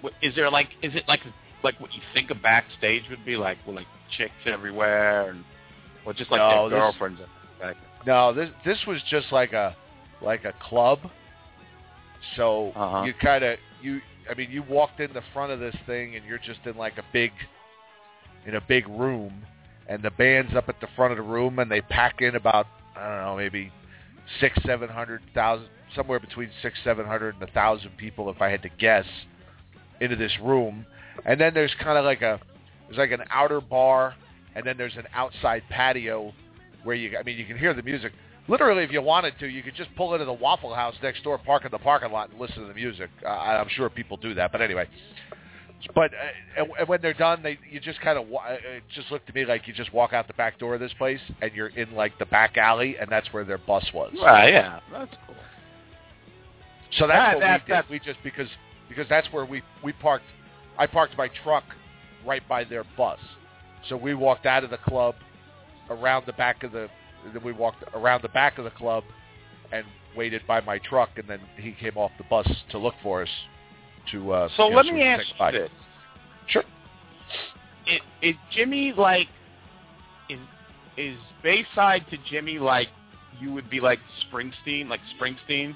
What, 0.00 0.14
is 0.22 0.34
there 0.34 0.50
like, 0.50 0.68
is 0.82 0.94
it 0.94 1.04
like, 1.08 1.20
like 1.62 1.78
what 1.80 1.92
you 1.92 2.00
think 2.14 2.30
a 2.30 2.34
backstage 2.34 3.02
would 3.10 3.24
be 3.24 3.36
like, 3.36 3.58
with 3.66 3.76
like 3.76 3.86
chicks 4.16 4.32
everywhere, 4.46 5.30
and 5.30 5.44
or 6.06 6.14
just 6.14 6.30
like 6.30 6.38
No, 6.40 6.68
their 6.70 6.78
this- 6.78 6.84
girlfriends? 6.84 7.20
Like, 7.62 7.76
No, 8.06 8.32
this 8.32 8.48
this 8.64 8.78
was 8.86 9.00
just 9.10 9.32
like 9.32 9.52
a 9.52 9.76
like 10.22 10.44
a 10.44 10.52
club. 10.62 11.00
So 12.34 12.72
Uh-huh. 12.74 13.04
you 13.04 13.14
kind 13.14 13.44
of 13.44 13.58
you 13.82 14.00
I 14.30 14.34
mean 14.34 14.50
you 14.50 14.62
walked 14.62 15.00
in 15.00 15.12
the 15.12 15.22
front 15.32 15.52
of 15.52 15.60
this 15.60 15.76
thing 15.86 16.16
and 16.16 16.24
you're 16.24 16.38
just 16.38 16.60
in 16.64 16.76
like 16.76 16.98
a 16.98 17.04
big 17.12 17.32
in 18.46 18.56
a 18.56 18.60
big 18.60 18.88
room 18.88 19.44
and 19.88 20.02
the 20.02 20.10
band's 20.10 20.54
up 20.54 20.68
at 20.68 20.80
the 20.80 20.88
front 20.96 21.12
of 21.12 21.16
the 21.18 21.22
room 21.22 21.58
and 21.58 21.70
they 21.70 21.80
pack 21.80 22.20
in 22.20 22.34
about 22.36 22.66
I 22.96 23.08
don't 23.08 23.24
know 23.24 23.36
maybe 23.36 23.72
six 24.40 24.58
seven 24.64 24.88
hundred 24.88 25.22
thousand 25.34 25.68
somewhere 25.94 26.18
between 26.18 26.50
six 26.62 26.78
seven 26.82 27.06
hundred 27.06 27.34
and 27.34 27.42
a 27.48 27.52
thousand 27.52 27.96
people 27.96 28.28
if 28.30 28.40
I 28.42 28.48
had 28.50 28.62
to 28.62 28.68
guess 28.68 29.06
into 30.00 30.16
this 30.16 30.32
room 30.42 30.84
and 31.24 31.40
then 31.40 31.54
there's 31.54 31.74
kind 31.80 31.96
of 31.98 32.04
like 32.04 32.22
a 32.22 32.40
there's 32.88 32.98
like 32.98 33.12
an 33.12 33.24
outer 33.30 33.60
bar 33.60 34.14
and 34.54 34.64
then 34.66 34.76
there's 34.76 34.96
an 34.96 35.06
outside 35.14 35.62
patio 35.70 36.32
where 36.84 36.96
you 36.96 37.16
I 37.18 37.22
mean 37.22 37.38
you 37.38 37.44
can 37.44 37.58
hear 37.58 37.74
the 37.74 37.82
music. 37.82 38.12
Literally, 38.48 38.84
if 38.84 38.92
you 38.92 39.02
wanted 39.02 39.38
to, 39.40 39.46
you 39.48 39.62
could 39.62 39.74
just 39.74 39.94
pull 39.96 40.14
into 40.14 40.24
the 40.24 40.32
Waffle 40.32 40.72
House 40.74 40.94
next 41.02 41.24
door, 41.24 41.36
park 41.38 41.64
in 41.64 41.70
the 41.72 41.78
parking 41.78 42.12
lot, 42.12 42.30
and 42.30 42.38
listen 42.40 42.62
to 42.62 42.68
the 42.68 42.74
music. 42.74 43.10
Uh, 43.24 43.28
I'm 43.28 43.68
sure 43.70 43.90
people 43.90 44.16
do 44.16 44.34
that, 44.34 44.52
but 44.52 44.62
anyway. 44.62 44.86
But 45.94 46.12
uh, 46.14 46.60
and, 46.62 46.68
and 46.78 46.88
when 46.88 47.00
they're 47.02 47.12
done, 47.12 47.42
they 47.42 47.58
you 47.70 47.80
just 47.80 48.00
kind 48.00 48.18
of 48.18 48.28
wa- 48.28 48.44
uh, 48.48 48.52
it 48.76 48.82
just 48.94 49.10
looked 49.10 49.26
to 49.26 49.32
me 49.34 49.44
like 49.44 49.66
you 49.68 49.74
just 49.74 49.92
walk 49.92 50.12
out 50.12 50.26
the 50.26 50.32
back 50.34 50.58
door 50.58 50.74
of 50.74 50.80
this 50.80 50.92
place, 50.94 51.20
and 51.42 51.52
you're 51.54 51.68
in 51.68 51.92
like 51.94 52.18
the 52.18 52.26
back 52.26 52.56
alley, 52.56 52.96
and 52.98 53.10
that's 53.10 53.30
where 53.32 53.44
their 53.44 53.58
bus 53.58 53.84
was. 53.92 54.12
right, 54.22 54.52
yeah, 54.52 54.80
that's 54.92 55.14
cool. 55.26 55.34
So 56.98 57.06
that's 57.06 57.18
That- 57.18 57.34
what 57.34 57.40
that- 57.40 57.52
we 57.52 57.58
did. 57.58 57.68
that's- 57.76 57.90
We 57.90 57.98
just 57.98 58.22
because 58.22 58.48
because 58.88 59.08
that's 59.08 59.30
where 59.32 59.44
we 59.44 59.62
we 59.82 59.92
parked. 59.92 60.24
I 60.78 60.86
parked 60.86 61.16
my 61.18 61.28
truck 61.42 61.64
right 62.24 62.46
by 62.48 62.64
their 62.64 62.84
bus, 62.96 63.18
so 63.88 63.96
we 63.96 64.14
walked 64.14 64.46
out 64.46 64.64
of 64.64 64.70
the 64.70 64.78
club 64.78 65.14
around 65.90 66.26
the 66.26 66.32
back 66.32 66.62
of 66.62 66.72
the. 66.72 66.88
Then 67.32 67.42
we 67.42 67.52
walked 67.52 67.82
around 67.94 68.22
the 68.22 68.28
back 68.28 68.58
of 68.58 68.64
the 68.64 68.70
club 68.70 69.04
and 69.72 69.84
waited 70.16 70.42
by 70.46 70.60
my 70.60 70.78
truck, 70.78 71.10
and 71.16 71.28
then 71.28 71.40
he 71.56 71.72
came 71.72 71.96
off 71.96 72.10
the 72.18 72.24
bus 72.24 72.48
to 72.70 72.78
look 72.78 72.94
for 73.02 73.22
us. 73.22 73.28
To 74.12 74.32
uh, 74.32 74.48
So 74.56 74.68
know, 74.68 74.76
let 74.76 74.86
so 74.86 74.92
me 74.92 75.02
ask 75.02 75.24
you 75.38 75.52
this: 75.52 75.70
Sure. 76.46 76.64
is, 77.86 78.00
is 78.22 78.34
Jimmy 78.52 78.92
like 78.96 79.28
is 80.28 80.38
is 80.96 81.18
Bayside 81.42 82.04
to 82.10 82.16
Jimmy 82.30 82.58
like 82.58 82.88
you 83.40 83.52
would 83.52 83.68
be 83.68 83.80
like 83.80 83.98
Springsteen, 84.24 84.88
like 84.88 85.00
Springsteen? 85.20 85.74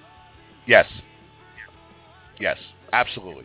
Yes. 0.66 0.86
Yes, 2.38 2.56
absolutely. 2.92 3.44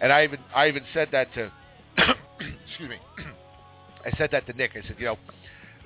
And 0.00 0.12
I 0.12 0.24
even 0.24 0.38
I 0.54 0.68
even 0.68 0.82
said 0.92 1.08
that 1.12 1.32
to 1.34 1.52
excuse 2.68 2.88
me. 2.88 2.96
I 4.04 4.16
said 4.16 4.30
that 4.32 4.46
to 4.46 4.54
Nick. 4.54 4.70
I 4.74 4.86
said, 4.86 4.96
you 4.98 5.04
know, 5.04 5.18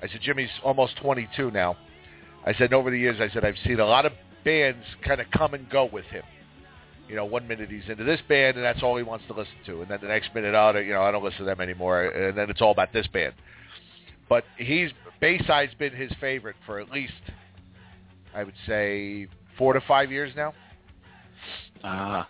I 0.03 0.07
said 0.07 0.21
Jimmy's 0.21 0.49
almost 0.63 0.97
22 0.97 1.51
now. 1.51 1.77
I 2.45 2.53
said 2.53 2.73
over 2.73 2.91
the 2.91 2.99
years, 2.99 3.17
I 3.19 3.33
said 3.33 3.43
I've 3.43 3.57
seen 3.65 3.79
a 3.79 3.85
lot 3.85 4.05
of 4.05 4.13
bands 4.43 4.85
kind 5.03 5.19
of 5.19 5.27
come 5.31 5.53
and 5.53 5.69
go 5.69 5.85
with 5.85 6.05
him. 6.05 6.23
You 7.09 7.15
know, 7.15 7.25
one 7.25 7.47
minute 7.47 7.69
he's 7.69 7.87
into 7.87 8.03
this 8.03 8.19
band 8.27 8.57
and 8.57 8.65
that's 8.65 8.81
all 8.83 8.97
he 8.97 9.03
wants 9.03 9.25
to 9.27 9.33
listen 9.33 9.53
to, 9.67 9.81
and 9.81 9.89
then 9.89 9.99
the 10.01 10.07
next 10.07 10.33
minute, 10.33 10.53
oh, 10.55 10.77
you 10.79 10.93
know, 10.93 11.01
I 11.03 11.11
don't 11.11 11.23
listen 11.23 11.39
to 11.39 11.45
them 11.45 11.61
anymore, 11.61 12.03
and 12.05 12.37
then 12.37 12.49
it's 12.49 12.61
all 12.61 12.71
about 12.71 12.93
this 12.93 13.07
band. 13.07 13.33
But 14.27 14.43
he's 14.57 14.89
Bayside's 15.21 15.73
been 15.75 15.93
his 15.93 16.11
favorite 16.19 16.55
for 16.65 16.79
at 16.79 16.89
least, 16.91 17.13
I 18.33 18.43
would 18.43 18.55
say, 18.67 19.27
four 19.57 19.73
to 19.73 19.81
five 19.81 20.11
years 20.11 20.31
now. 20.35 20.53
Ah. 21.83 22.27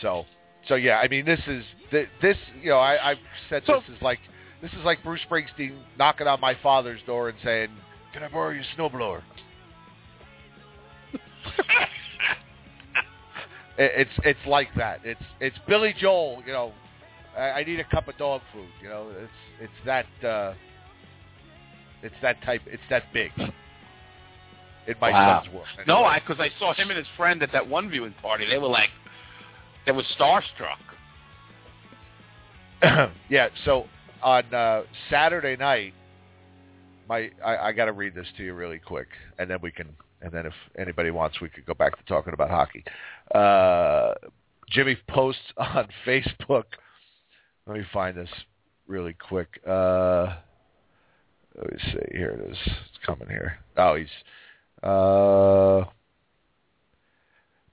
So, 0.00 0.24
so 0.66 0.74
yeah, 0.76 0.96
I 0.98 1.08
mean, 1.08 1.24
this 1.24 1.40
is 1.46 1.62
this. 2.22 2.36
You 2.62 2.70
know, 2.70 2.78
I, 2.78 3.10
I've 3.10 3.18
said 3.48 3.62
So- 3.66 3.80
this 3.86 3.96
is 3.96 4.02
like 4.02 4.18
this 4.62 4.70
is 4.72 4.84
like 4.84 5.02
Bruce 5.02 5.20
Springsteen 5.30 5.76
knocking 5.98 6.26
on 6.26 6.40
my 6.40 6.54
father's 6.62 7.00
door 7.06 7.28
and 7.28 7.38
saying, 7.42 7.68
"Can 8.12 8.22
I 8.22 8.28
borrow 8.28 8.50
your 8.50 8.64
snowblower?" 8.76 9.22
It's 13.82 14.10
it's 14.24 14.46
like 14.46 14.68
that. 14.76 15.00
It's 15.04 15.22
it's 15.40 15.56
Billy 15.66 15.94
Joel. 15.98 16.42
You 16.46 16.52
know, 16.52 16.72
I, 17.34 17.50
I 17.50 17.64
need 17.64 17.80
a 17.80 17.84
cup 17.84 18.08
of 18.08 18.18
dog 18.18 18.42
food. 18.52 18.68
You 18.82 18.90
know, 18.90 19.06
it's 19.10 19.32
it's 19.58 19.72
that 19.86 20.28
uh, 20.28 20.52
it's 22.02 22.14
that 22.20 22.42
type. 22.42 22.60
It's 22.66 22.82
that 22.90 23.04
big. 23.14 23.30
In 24.86 24.94
my 25.00 25.10
Wow. 25.10 25.42
son's 25.42 25.54
world. 25.54 25.66
No, 25.86 26.04
I 26.04 26.18
because 26.18 26.38
I 26.40 26.50
saw 26.58 26.74
him 26.74 26.90
and 26.90 26.98
his 26.98 27.06
friend 27.16 27.42
at 27.42 27.52
that 27.52 27.66
one 27.68 27.88
viewing 27.88 28.14
party. 28.20 28.44
They 28.46 28.58
were 28.58 28.66
like, 28.68 28.90
they 29.86 29.92
were 29.92 30.04
starstruck. 30.18 30.76
yeah. 33.30 33.48
So 33.64 33.86
on 34.22 34.54
uh, 34.54 34.82
Saturday 35.10 35.56
night, 35.56 35.94
my 37.08 37.30
I, 37.44 37.56
I 37.56 37.72
got 37.72 37.86
to 37.86 37.92
read 37.92 38.14
this 38.14 38.26
to 38.36 38.44
you 38.44 38.54
really 38.54 38.78
quick, 38.78 39.08
and 39.38 39.50
then 39.50 39.58
we 39.62 39.70
can, 39.70 39.88
and 40.22 40.32
then 40.32 40.46
if 40.46 40.54
anybody 40.78 41.10
wants, 41.10 41.40
we 41.40 41.48
could 41.48 41.66
go 41.66 41.74
back 41.74 41.96
to 41.98 42.04
talking 42.04 42.32
about 42.32 42.50
hockey. 42.50 42.84
Uh, 43.34 44.14
Jimmy 44.70 44.96
posts 45.08 45.42
on 45.56 45.88
Facebook. 46.06 46.64
Let 47.66 47.76
me 47.76 47.84
find 47.92 48.16
this 48.16 48.30
really 48.86 49.14
quick. 49.14 49.60
Uh, 49.66 50.36
let 51.56 51.72
me 51.72 51.78
see. 51.92 52.16
Here 52.16 52.30
it 52.30 52.50
is. 52.50 52.56
It's 52.66 53.04
coming 53.04 53.28
here. 53.28 53.58
Oh, 53.76 53.96
he's 53.96 54.08
uh, 54.82 55.84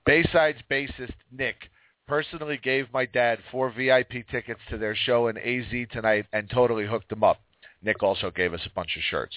Bayside's 0.06 0.62
bassist 0.70 1.14
Nick 1.32 1.70
personally 2.08 2.60
gave 2.62 2.92
my 2.94 3.06
dad 3.06 3.40
four 3.52 3.72
VIP 3.72 4.28
tickets 4.32 4.60
to 4.70 4.78
their 4.78 4.96
show 4.96 5.28
in 5.28 5.38
AZ 5.38 5.88
tonight 5.92 6.26
and 6.34 6.50
totally 6.50 6.86
hooked 6.86 7.12
him 7.12 7.24
up. 7.24 7.40
Nick 7.84 8.02
also 8.02 8.32
gave 8.32 8.54
us 8.54 8.66
a 8.66 8.74
bunch 8.74 8.98
of 8.98 9.04
shirts. 9.04 9.36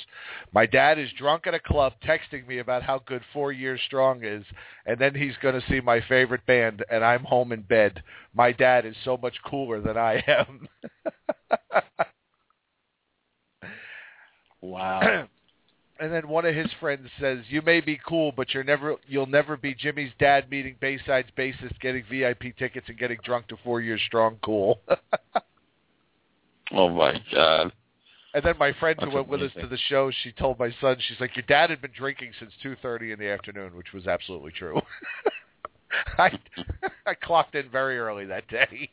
My 0.52 0.64
dad 0.64 0.98
is 0.98 1.10
drunk 1.18 1.46
at 1.46 1.54
a 1.54 1.60
club 1.60 1.92
texting 2.02 2.46
me 2.46 2.58
about 2.58 2.82
how 2.82 3.00
good 3.04 3.22
Four 3.34 3.52
Years 3.52 3.80
Strong 3.86 4.24
is, 4.24 4.44
and 4.86 4.98
then 4.98 5.14
he's 5.14 5.36
going 5.42 5.60
to 5.60 5.66
see 5.68 5.80
my 5.80 6.00
favorite 6.08 6.46
band, 6.46 6.82
and 6.90 7.04
I'm 7.04 7.24
home 7.24 7.52
in 7.52 7.60
bed. 7.60 8.02
My 8.34 8.50
dad 8.52 8.86
is 8.86 8.96
so 9.04 9.18
much 9.18 9.34
cooler 9.44 9.80
than 9.80 9.98
I 9.98 10.24
am. 10.26 10.68
Wow. 14.60 15.28
and 16.00 16.12
then 16.12 16.28
one 16.28 16.46
of 16.46 16.54
his 16.54 16.72
friends 16.80 17.08
says, 17.20 17.40
"You 17.48 17.60
may 17.60 17.80
be 17.80 18.00
cool, 18.06 18.32
but 18.32 18.54
you're 18.54 18.64
never 18.64 18.96
you'll 19.06 19.26
never 19.26 19.56
be 19.58 19.74
Jimmy's 19.74 20.12
dad 20.18 20.50
meeting 20.50 20.76
Bayside's 20.80 21.30
bassist, 21.36 21.78
getting 21.80 22.04
VIP 22.10 22.56
tickets, 22.56 22.88
and 22.88 22.98
getting 22.98 23.18
drunk 23.22 23.48
to 23.48 23.56
four 23.62 23.82
years 23.82 24.00
strong. 24.06 24.38
Cool." 24.42 24.80
oh 26.72 26.88
my 26.88 27.22
god. 27.32 27.72
And 28.32 28.44
then 28.44 28.56
my 28.58 28.72
friend 28.74 28.96
That's 28.98 29.10
who 29.10 29.16
went 29.16 29.28
with 29.28 29.42
us 29.42 29.52
to 29.60 29.66
the 29.66 29.76
show, 29.88 30.10
she 30.22 30.32
told 30.32 30.58
my 30.58 30.72
son, 30.80 30.96
she's 31.00 31.20
like, 31.20 31.36
"Your 31.36 31.44
dad 31.46 31.68
had 31.68 31.82
been 31.82 31.92
drinking 31.94 32.32
since 32.38 32.52
two 32.62 32.76
thirty 32.80 33.12
in 33.12 33.18
the 33.18 33.28
afternoon," 33.28 33.76
which 33.76 33.92
was 33.92 34.06
absolutely 34.06 34.52
true. 34.52 34.80
I 36.18 36.38
I 37.06 37.14
clocked 37.14 37.54
in 37.54 37.68
very 37.68 37.98
early 37.98 38.24
that 38.24 38.48
day. 38.48 38.88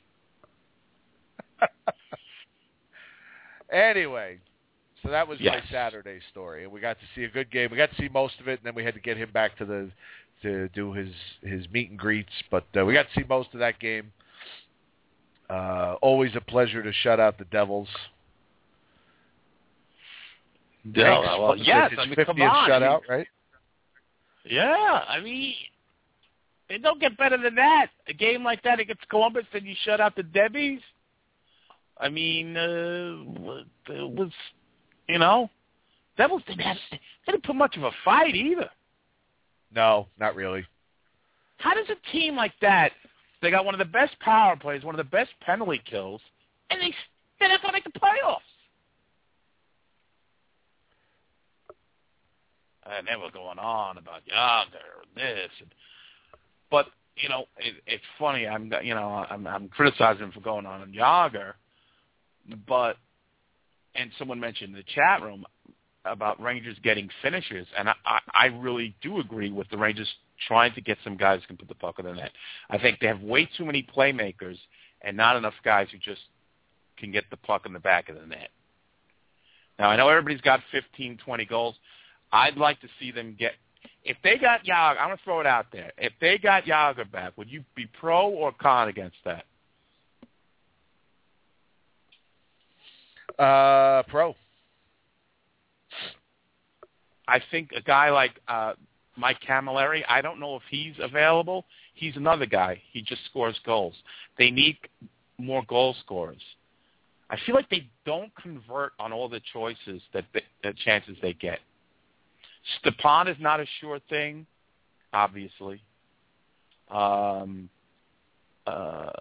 anyway, 3.71 4.39
so 5.07 5.11
that 5.11 5.25
was 5.25 5.39
Yes. 5.39 5.63
my 5.63 5.71
Saturday 5.71 6.19
story, 6.31 6.63
and 6.63 6.71
we 6.71 6.81
got 6.81 6.99
to 6.99 7.05
see 7.15 7.23
a 7.23 7.29
good 7.29 7.49
game. 7.49 7.71
We 7.71 7.77
got 7.77 7.89
to 7.91 7.95
see 7.95 8.09
most 8.09 8.41
of 8.41 8.49
it, 8.49 8.59
and 8.59 8.65
then 8.65 8.75
we 8.75 8.83
had 8.83 8.93
to 8.93 8.99
get 8.99 9.15
him 9.15 9.31
back 9.31 9.57
to 9.57 9.65
the 9.65 9.89
to 10.41 10.67
do 10.69 10.91
his 10.91 11.13
his 11.41 11.67
meet 11.69 11.89
and 11.89 11.97
greets. 11.97 12.33
But 12.51 12.65
uh, 12.77 12.83
we 12.83 12.93
got 12.93 13.07
to 13.07 13.13
see 13.21 13.25
most 13.27 13.53
of 13.53 13.59
that 13.61 13.79
game. 13.79 14.11
Uh, 15.49 15.95
always 16.01 16.35
a 16.35 16.41
pleasure 16.41 16.83
to 16.83 16.91
shut 16.91 17.21
out 17.21 17.37
the 17.37 17.45
Devils. 17.45 17.87
Yeah, 20.93 21.37
well, 21.39 21.55
yes, 21.55 21.93
I 21.97 22.05
mean, 22.05 22.15
50th 22.15 22.25
come 22.25 22.41
on. 22.41 22.69
shutout, 22.69 23.01
right? 23.07 23.27
Yeah, 24.43 25.05
I 25.07 25.21
mean, 25.21 25.53
it 26.69 26.81
don't 26.81 26.99
get 26.99 27.17
better 27.17 27.37
than 27.37 27.55
that. 27.55 27.87
A 28.09 28.13
game 28.13 28.43
like 28.43 28.61
that 28.63 28.81
against 28.81 29.07
Columbus, 29.07 29.45
and 29.53 29.65
you 29.65 29.75
shut 29.85 30.01
out 30.01 30.17
the 30.17 30.23
Debbies. 30.23 30.81
I 31.97 32.09
mean, 32.09 32.55
uh, 32.55 33.63
it 33.89 34.11
was, 34.11 34.31
you 35.07 35.19
know, 35.19 35.49
Devils 36.17 36.43
didn't 36.47 36.61
have, 36.61 36.77
they 36.91 37.31
didn't 37.31 37.43
put 37.43 37.55
much 37.55 37.77
of 37.77 37.83
a 37.83 37.91
fight 38.03 38.35
either. 38.35 38.69
No, 39.73 40.07
not 40.19 40.35
really. 40.35 40.65
How 41.57 41.73
does 41.73 41.87
a 41.89 42.11
team 42.11 42.35
like 42.35 42.53
that? 42.61 42.91
They 43.41 43.51
got 43.51 43.65
one 43.65 43.75
of 43.75 43.79
the 43.79 43.85
best 43.85 44.19
power 44.19 44.55
plays, 44.55 44.83
one 44.83 44.95
of 44.95 44.97
the 44.97 45.03
best 45.03 45.31
penalty 45.41 45.81
kills, 45.89 46.21
and 46.69 46.81
they 46.81 46.93
they're 47.39 47.49
not 47.49 47.61
going 47.61 47.73
to 47.73 47.77
make 47.77 47.83
the 47.83 47.99
playoffs. 47.99 48.37
And 52.85 53.07
they 53.07 53.15
were 53.15 53.31
going 53.31 53.59
on 53.59 53.97
about 53.97 54.21
Jagr 54.25 55.03
and 55.03 55.15
this, 55.15 55.51
and, 55.59 55.69
but 56.71 56.87
you 57.17 57.29
know, 57.29 57.45
it, 57.57 57.75
it's 57.85 58.03
funny. 58.17 58.47
I'm 58.47 58.71
you 58.81 58.95
know 58.95 59.25
I'm 59.29 59.45
I'm 59.45 59.69
criticizing 59.69 60.23
him 60.23 60.31
for 60.31 60.39
going 60.39 60.65
on 60.65 60.81
in 60.81 60.93
Jagr, 60.93 61.53
but 62.67 62.97
and 63.97 64.11
someone 64.17 64.39
mentioned 64.39 64.69
in 64.69 64.75
the 64.75 64.83
chat 64.83 65.21
room 65.21 65.45
about 66.05 66.41
Rangers 66.41 66.77
getting 66.83 67.09
finishers, 67.21 67.67
and 67.77 67.89
I, 67.89 68.19
I, 68.33 68.45
really 68.45 68.95
do 69.01 69.19
agree 69.19 69.51
with 69.51 69.67
the 69.69 69.77
Rangers 69.77 70.07
trying 70.47 70.73
to 70.75 70.81
get 70.81 70.97
some 71.03 71.17
guys 71.17 71.41
who 71.41 71.47
can 71.47 71.57
put 71.57 71.67
the 71.67 71.75
puck 71.75 71.99
in 71.99 72.05
the 72.05 72.13
net. 72.13 72.31
I 72.69 72.77
think 72.77 72.99
they 72.99 73.07
have 73.07 73.21
way 73.21 73.49
too 73.57 73.65
many 73.65 73.85
playmakers 73.95 74.57
and 75.01 75.17
not 75.17 75.35
enough 75.35 75.53
guys 75.65 75.87
who 75.91 75.97
just 75.97 76.21
can 76.97 77.11
get 77.11 77.25
the 77.29 77.37
puck 77.37 77.65
in 77.65 77.73
the 77.73 77.79
back 77.79 78.07
of 78.07 78.15
the 78.15 78.25
net. 78.25 78.49
Now, 79.77 79.89
I 79.89 79.97
know 79.97 80.07
everybody's 80.07 80.41
got 80.41 80.61
15, 80.71 81.17
20 81.23 81.45
goals. 81.45 81.75
I'd 82.31 82.57
like 82.57 82.79
to 82.81 82.87
see 82.99 83.11
them 83.11 83.35
get– 83.37 83.53
if 84.03 84.17
they 84.23 84.37
got 84.37 84.63
Jagr, 84.63 84.97
I'm 84.99 85.09
going 85.09 85.17
to 85.17 85.23
throw 85.23 85.39
it 85.39 85.45
out 85.45 85.67
there. 85.71 85.91
If 85.97 86.13
they 86.19 86.37
got 86.37 86.63
Jagr 86.63 87.09
back, 87.11 87.37
would 87.37 87.51
you 87.51 87.63
be 87.75 87.87
pro 87.99 88.29
or 88.29 88.51
con 88.51 88.87
against 88.87 89.17
that? 89.25 89.45
Uh, 93.39 94.03
pro. 94.03 94.35
I 97.27 97.41
think 97.51 97.71
a 97.75 97.81
guy 97.81 98.09
like 98.09 98.39
uh, 98.47 98.73
Mike 99.17 99.37
Cammalleri, 99.47 100.03
I 100.07 100.21
don't 100.21 100.39
know 100.39 100.55
if 100.55 100.63
he's 100.69 100.95
available. 100.99 101.65
He's 101.93 102.15
another 102.15 102.45
guy. 102.45 102.81
He 102.91 103.01
just 103.01 103.25
scores 103.25 103.59
goals. 103.65 103.95
They 104.37 104.49
need 104.49 104.77
more 105.37 105.63
goal 105.67 105.95
scorers. 106.03 106.41
I 107.29 107.37
feel 107.45 107.55
like 107.55 107.69
they 107.69 107.89
don't 108.05 108.33
convert 108.41 108.93
on 108.99 109.11
all 109.11 109.27
the 109.27 109.41
choices 109.51 110.01
that 110.13 110.25
the 110.33 110.73
chances 110.85 111.17
they 111.21 111.33
get. 111.33 111.59
Stepan 112.79 113.27
is 113.27 113.37
not 113.39 113.59
a 113.59 113.65
sure 113.81 113.99
thing, 114.09 114.45
obviously. 115.13 115.81
Um, 116.89 117.69
uh, 118.65 119.11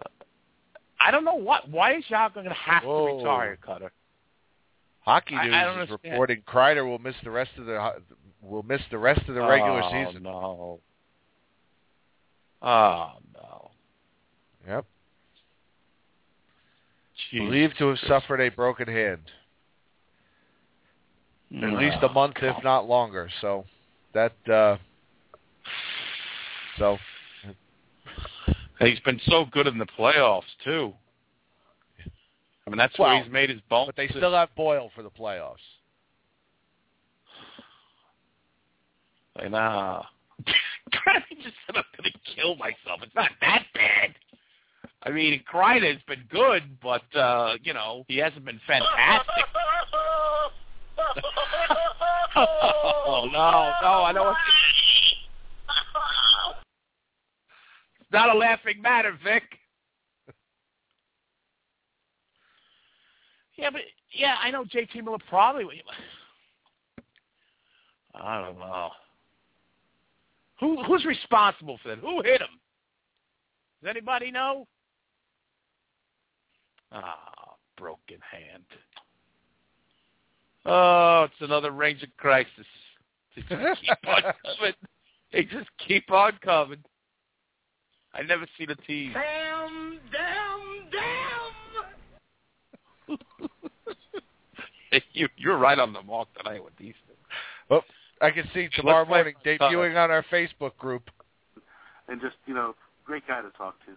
I 0.99 1.11
don't 1.11 1.25
know 1.25 1.35
what. 1.35 1.69
Why 1.69 1.95
is 1.95 2.03
Jacques 2.09 2.33
going 2.33 2.45
to 2.45 2.53
have 2.53 2.83
Whoa. 2.83 3.07
to 3.07 3.17
retire, 3.17 3.57
Cutter? 3.57 3.91
Hockey 5.07 5.35
News 5.35 5.53
I 5.53 5.63
don't 5.63 5.75
is 5.75 5.81
understand. 5.83 6.11
reporting 6.11 6.43
Kreider 6.45 6.85
will 6.85 6.99
miss 6.99 7.15
the 7.23 7.31
rest 7.31 7.51
of 7.57 7.65
the 7.65 7.93
will 8.41 8.63
miss 8.63 8.81
the 8.91 8.97
rest 8.97 9.21
of 9.29 9.35
the 9.35 9.41
regular 9.41 9.81
season. 9.83 9.95
oh, 9.95 10.09
season. 10.09 10.23
No. 10.23 10.79
Oh 12.61 13.11
no. 13.33 13.71
Yep. 14.67 14.85
Jeez. 17.31 17.39
Believed 17.39 17.77
to 17.77 17.87
have 17.87 17.99
suffered 18.05 18.41
a 18.41 18.49
broken 18.49 18.89
hand. 18.89 19.21
At 21.55 21.79
least 21.79 21.99
a 22.01 22.09
month, 22.09 22.35
if 22.41 22.61
not 22.61 22.89
longer. 22.89 23.29
So 23.39 23.63
that 24.13 24.33
uh 24.49 24.75
so 26.77 26.97
He's 28.81 28.99
been 28.99 29.21
so 29.25 29.45
good 29.45 29.67
in 29.67 29.77
the 29.77 29.87
playoffs 29.97 30.43
too. 30.65 30.93
I 32.67 32.69
mean, 32.69 32.77
that's 32.77 32.99
Well, 32.99 33.07
where 33.07 33.23
he's 33.23 33.31
made 33.31 33.49
his 33.49 33.61
bones. 33.69 33.87
but 33.87 33.95
they 33.95 34.09
still 34.09 34.33
have 34.33 34.53
Boyle 34.55 34.91
for 34.93 35.01
the 35.01 35.09
playoffs. 35.09 35.55
And 39.37 39.55
uh, 39.55 40.01
I 40.45 41.21
just 41.41 41.55
said 41.65 41.77
I'm 41.77 41.83
going 41.97 42.11
to 42.11 42.19
kill 42.35 42.57
myself. 42.57 42.99
It's 43.03 43.15
not 43.15 43.31
that 43.39 43.63
bad. 43.73 44.15
I 45.03 45.11
mean, 45.11 45.41
Kreider's 45.49 46.01
been 46.07 46.25
good, 46.29 46.63
but 46.81 47.03
uh, 47.15 47.53
you 47.63 47.73
know 47.73 48.03
he 48.09 48.17
hasn't 48.17 48.43
been 48.43 48.59
fantastic. 48.67 49.45
oh 52.35 53.29
no, 53.31 53.71
no, 53.81 54.03
I 54.03 54.11
don't. 54.13 54.35
It's 58.01 58.11
not 58.11 58.35
a 58.35 58.37
laughing 58.37 58.81
matter, 58.81 59.17
Vic. 59.23 59.43
Yeah, 63.57 63.69
but 63.71 63.81
yeah, 64.11 64.35
I 64.41 64.51
know 64.51 64.63
JT 64.63 65.03
Miller 65.03 65.17
probably. 65.29 65.83
I 68.15 68.41
don't 68.41 68.59
know. 68.59 68.89
Who 70.59 70.83
who's 70.83 71.05
responsible 71.05 71.79
for 71.81 71.89
that? 71.89 71.99
Who 71.99 72.21
hit 72.23 72.41
him? 72.41 72.59
Does 73.81 73.89
anybody 73.89 74.31
know? 74.31 74.67
Ah, 76.91 77.55
broken 77.77 78.17
hand. 78.31 78.63
Oh, 80.65 81.23
it's 81.25 81.41
another 81.41 81.71
Ranger 81.71 82.07
crisis. 82.17 82.51
They 83.35 83.41
just 83.43 83.81
keep 83.81 84.07
on 84.07 84.21
coming. 84.57 84.73
They 85.31 85.43
just 85.43 85.69
keep 85.85 86.11
on 86.11 86.33
coming. 86.43 86.83
I 88.13 88.23
never 88.23 88.47
see 88.57 88.65
the 88.65 88.75
team. 88.75 89.13
Damn, 89.13 89.99
damn, 90.11 90.11
damn. 90.11 90.46
you, 95.13 95.27
you're 95.37 95.57
right 95.57 95.79
on 95.79 95.93
the 95.93 96.01
mark 96.01 96.27
tonight 96.37 96.63
with 96.63 96.75
these 96.77 96.95
things. 97.07 97.19
Oh, 97.69 97.81
I 98.21 98.31
can 98.31 98.47
see 98.53 98.69
tomorrow 98.75 98.99
Let's 98.99 99.09
morning 99.09 99.33
debuting 99.45 100.01
on 100.01 100.11
our 100.11 100.23
Facebook 100.31 100.75
group. 100.77 101.09
and 102.07 102.19
just 102.21 102.35
you 102.45 102.53
know, 102.53 102.75
great 103.05 103.27
guy 103.27 103.41
to 103.41 103.49
talk 103.51 103.75
to. 103.85 103.91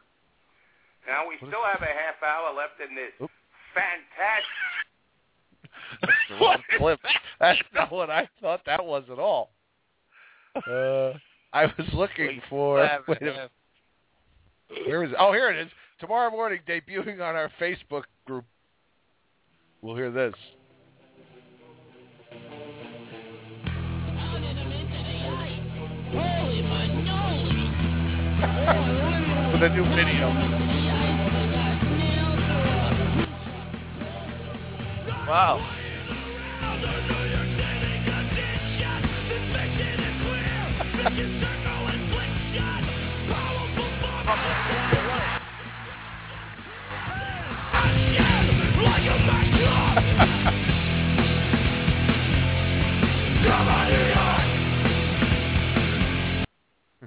Now 1.06 1.28
we 1.28 1.36
still 1.36 1.64
have 1.64 1.82
a 1.82 1.86
half 1.86 2.22
hour 2.22 2.54
left 2.54 2.80
in 2.80 2.94
this 2.94 3.30
fantastic. 3.74 4.46
That's 6.02 6.12
the 6.28 6.34
wrong 6.36 6.62
clip. 6.78 7.00
That's 7.38 7.58
not 7.74 7.92
what 7.92 8.10
I 8.10 8.28
thought 8.40 8.60
that 8.66 8.84
was 8.84 9.04
at 9.10 9.18
all. 9.18 9.50
Uh, 10.56 11.12
I 11.52 11.66
was 11.66 11.86
looking 11.92 12.40
for. 12.48 12.76
Wait 13.08 13.22
a 13.22 13.24
minute. 13.24 13.50
Where 14.86 15.04
is 15.04 15.10
it? 15.10 15.16
Oh, 15.18 15.32
here 15.32 15.50
it 15.50 15.56
is. 15.58 15.70
Tomorrow 16.00 16.30
morning, 16.30 16.60
debuting 16.66 17.20
on 17.20 17.36
our 17.36 17.50
Facebook 17.60 18.04
group. 18.24 18.44
We'll 19.82 19.96
hear 19.96 20.10
this. 20.10 20.34
With 29.52 29.62
a 29.62 29.68
new 29.74 29.84
video. 29.94 30.28
Wow. 35.26 35.76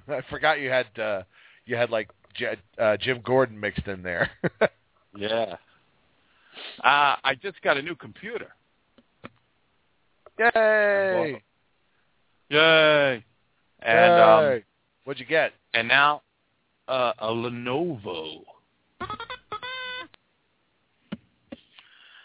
I 0.08 0.22
forgot 0.30 0.60
you 0.60 0.70
had 0.70 0.88
uh, 1.00 1.24
you 1.66 1.76
had 1.76 1.90
like 1.90 2.10
J- 2.36 2.58
uh, 2.78 2.98
Jim 2.98 3.22
Gordon 3.24 3.60
mixed 3.60 3.88
in 3.88 4.04
there. 4.04 4.30
yeah. 5.16 5.56
Uh, 6.84 7.16
I 7.24 7.36
just 7.42 7.62
got 7.62 7.78
a 7.78 7.82
new 7.82 7.96
computer. 7.96 8.50
Yay! 10.38 11.42
Yay! 12.50 13.24
And 13.82 14.16
Yay. 14.16 14.56
Um, 14.56 14.64
what'd 15.04 15.20
you 15.20 15.26
get? 15.26 15.54
And 15.74 15.88
now 15.88 16.22
uh, 16.88 17.14
a 17.20 17.28
Lenovo. 17.28 18.44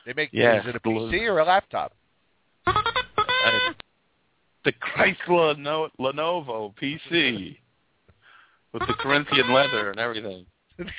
They 0.06 0.14
make 0.14 0.30
yeah, 0.32 0.60
is 0.60 0.66
it 0.66 0.74
a 0.74 0.80
PC 0.80 1.28
or 1.28 1.40
a 1.40 1.44
laptop? 1.44 1.92
Uh, 2.66 2.72
the 4.68 4.74
Chrysler 4.74 5.58
no- 5.58 5.88
Lenovo 5.98 6.74
PC 6.76 7.56
with 8.74 8.82
the 8.86 8.92
Corinthian 8.98 9.50
leather 9.50 9.90
and 9.90 9.98
everything. 9.98 10.44
the, 10.78 10.92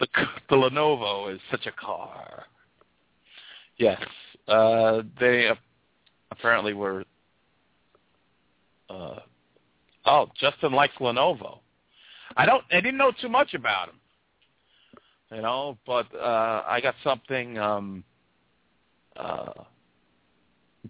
the 0.00 0.56
Lenovo 0.56 1.34
is 1.34 1.40
such 1.50 1.66
a 1.66 1.72
car. 1.72 2.44
Yes, 3.76 4.00
uh, 4.48 5.02
they 5.18 5.48
uh, 5.48 5.56
apparently 6.30 6.72
were. 6.72 7.04
Uh, 8.88 9.18
oh, 10.06 10.30
Justin 10.40 10.72
likes 10.72 10.94
Lenovo. 11.00 11.58
I 12.38 12.46
don't. 12.46 12.64
I 12.72 12.76
didn't 12.76 12.96
know 12.96 13.12
too 13.20 13.28
much 13.28 13.52
about 13.52 13.90
him. 13.90 13.99
You 15.32 15.42
know, 15.42 15.78
but 15.86 16.06
uh, 16.14 16.64
I 16.66 16.80
got 16.82 16.96
something 17.04 17.56
um, 17.56 18.04
uh, 19.16 19.52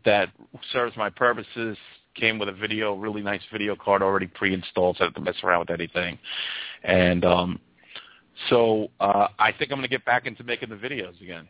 that 0.05 0.31
serves 0.73 0.97
my 0.97 1.11
purposes. 1.11 1.77
Came 2.15 2.39
with 2.39 2.49
a 2.49 2.53
video, 2.53 2.95
really 2.95 3.23
nice 3.23 3.43
video 3.53 3.77
card 3.77 4.03
already 4.03 4.27
pre-installed, 4.27 4.97
so 4.97 5.05
I 5.05 5.07
don't 5.07 5.15
have 5.15 5.25
to 5.25 5.31
mess 5.31 5.45
around 5.45 5.61
with 5.61 5.71
anything. 5.71 6.19
And 6.83 7.25
um, 7.25 7.61
so 8.49 8.89
uh, 8.99 9.29
I 9.39 9.53
think 9.53 9.71
I'm 9.71 9.79
going 9.79 9.83
to 9.83 9.89
get 9.89 10.05
back 10.05 10.27
into 10.27 10.43
making 10.43 10.71
the 10.71 10.77
videos 10.77 11.21
again. 11.21 11.49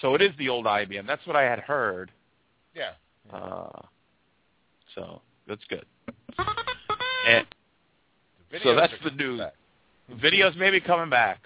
So 0.00 0.14
it 0.14 0.22
is 0.22 0.30
the 0.38 0.48
old 0.48 0.66
IBM. 0.66 1.06
That's 1.06 1.26
what 1.26 1.36
I 1.36 1.42
had 1.42 1.60
heard. 1.60 2.10
Yeah. 2.74 2.92
Uh, 3.32 3.82
so 4.94 5.22
that's 5.48 5.64
good. 5.68 5.84
And 7.26 7.46
so 8.62 8.74
that's 8.74 8.92
the 9.04 9.10
news. 9.10 9.40
Videos 10.22 10.56
maybe 10.56 10.80
coming 10.80 11.10
back. 11.10 11.40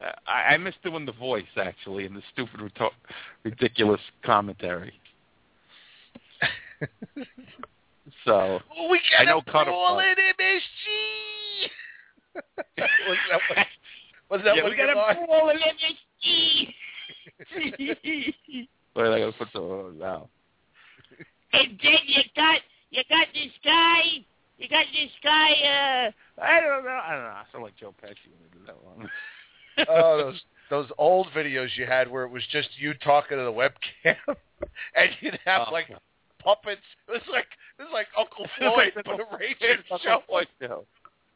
Uh, 0.00 0.12
I, 0.26 0.54
I 0.54 0.56
miss 0.58 0.74
doing 0.84 1.06
the 1.06 1.12
voice 1.12 1.44
actually 1.56 2.04
and 2.06 2.14
the 2.16 2.22
stupid, 2.32 2.60
reto- 2.60 2.90
ridiculous 3.44 4.00
commentary. 4.24 4.92
so 8.24 8.60
We 8.90 9.00
got 9.12 9.20
I 9.20 9.24
know 9.24 9.38
a 9.38 9.44
Cutter 9.44 9.70
brawl 9.70 9.96
Butt. 9.96 10.04
in 10.04 10.16
MSG. 10.38 11.70
was 13.08 13.18
that 13.30 13.40
what? 13.48 13.66
Was 14.28 14.40
that 14.44 14.56
yeah, 14.56 14.62
what 14.62 14.70
we 14.72 14.76
got 14.76 14.92
thought? 14.94 15.22
a 15.22 15.26
brawl 15.26 15.50
in 15.50 15.56
MSG. 15.56 16.74
Wait, 18.94 19.06
I 19.06 19.18
gotta 19.20 19.32
put 19.32 19.48
the 19.52 19.60
oh, 19.60 19.92
now. 19.96 20.28
And 21.52 21.78
then 21.82 21.98
you 22.06 22.22
got 22.34 22.60
you 22.90 23.02
got 23.08 23.28
this 23.32 23.52
guy. 23.64 24.00
You 24.58 24.68
got 24.68 24.86
this 24.92 25.10
guy. 25.22 25.52
Uh, 25.52 26.10
I 26.42 26.60
don't 26.60 26.84
know. 26.84 26.90
I 26.90 27.12
don't 27.12 27.22
know. 27.24 27.28
I 27.28 27.44
sound 27.52 27.64
like 27.64 27.76
Joe 27.76 27.94
Pesci 28.02 28.28
when 28.30 28.40
I 28.44 28.56
did 28.56 28.66
that 28.66 28.84
one. 28.84 29.08
oh, 29.88 30.18
those 30.18 30.40
those 30.70 30.88
old 30.98 31.28
videos 31.28 31.68
you 31.76 31.86
had 31.86 32.10
where 32.10 32.24
it 32.24 32.30
was 32.30 32.42
just 32.50 32.68
you 32.76 32.94
talking 32.94 33.38
to 33.38 33.44
the 33.44 33.52
webcam, 33.52 34.16
and 34.96 35.10
you'd 35.20 35.38
have 35.44 35.68
Oh, 35.68 35.72
like 35.72 35.88
puppets. 36.42 36.80
It 37.08 37.12
was 37.12 37.22
like 37.30 37.46
it 37.78 37.82
was 37.82 37.92
like 37.92 38.06
Uncle 38.18 38.46
Floyd, 38.58 38.92
like 38.96 39.04
but 39.04 39.20
a 39.20 39.22
Uncle 39.92 39.98
show. 40.02 40.22
Floyd 40.26 40.46
show. 40.60 40.84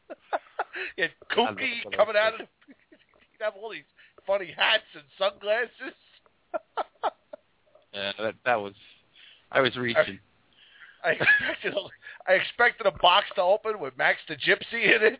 you 0.97 1.03
had 1.03 1.11
I 1.29 1.33
Kooky 1.33 1.95
coming 1.95 2.15
out 2.17 2.33
of. 2.33 2.39
The, 2.39 2.47
you'd 2.67 3.41
have 3.41 3.53
all 3.61 3.71
these 3.71 3.83
funny 4.25 4.53
hats 4.55 4.83
and 4.93 5.03
sunglasses. 5.17 5.95
Yeah, 7.93 8.11
that 8.19 8.35
that 8.45 8.55
was. 8.55 8.73
I 9.51 9.59
was 9.61 9.75
reaching. 9.75 10.19
I 11.03 11.11
expected 11.11 11.73
a, 11.73 12.31
I 12.31 12.33
expected 12.35 12.87
a 12.87 12.91
box 12.91 13.25
to 13.35 13.41
open 13.41 13.79
with 13.79 13.97
Max 13.97 14.19
the 14.27 14.35
Gypsy 14.35 14.95
in 14.95 15.15
it. 15.15 15.19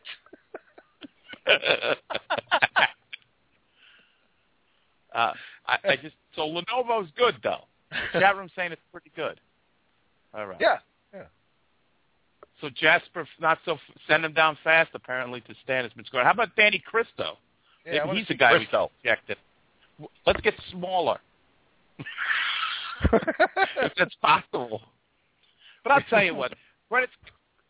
Uh, 5.14 5.34
I, 5.68 5.78
I 5.84 5.96
just 5.98 6.16
so 6.36 6.42
Lenovo's 6.42 7.10
good 7.18 7.36
though. 7.44 7.66
Chat 8.14 8.38
room 8.38 8.50
saying 8.56 8.72
it's 8.72 8.82
pretty 8.92 9.12
good. 9.16 9.40
All 10.34 10.46
right. 10.46 10.58
Yeah, 10.60 10.78
yeah. 11.14 11.24
So 12.62 12.70
Jasper 12.70 13.28
not 13.40 13.60
so 13.66 13.78
send 14.08 14.24
him 14.24 14.34
down 14.34 14.58
fast 14.64 14.92
apparently 14.94 15.42
to 15.42 15.54
Stan 15.64 15.84
has 15.84 15.94
been 15.94 16.06
scoring. 16.06 16.26
How 16.26 16.32
about 16.32 16.56
Danny 16.56 16.82
Kristo? 16.92 17.36
Yeah, 17.86 18.06
Maybe 18.06 18.20
he's 18.20 18.28
the 18.28 18.36
guy 18.36 18.54
Kristo. 18.54 18.90
we 19.04 19.12
it. 19.28 19.38
Let's 20.26 20.42
get 20.42 20.54
smaller. 20.72 21.20
if 23.14 23.94
that's 23.98 24.16
possible. 24.22 24.82
But 25.84 25.94
I'll 25.94 26.02
tell 26.10 26.24
you 26.24 26.36
what. 26.36 26.54
When 26.90 27.04
it's, 27.04 27.12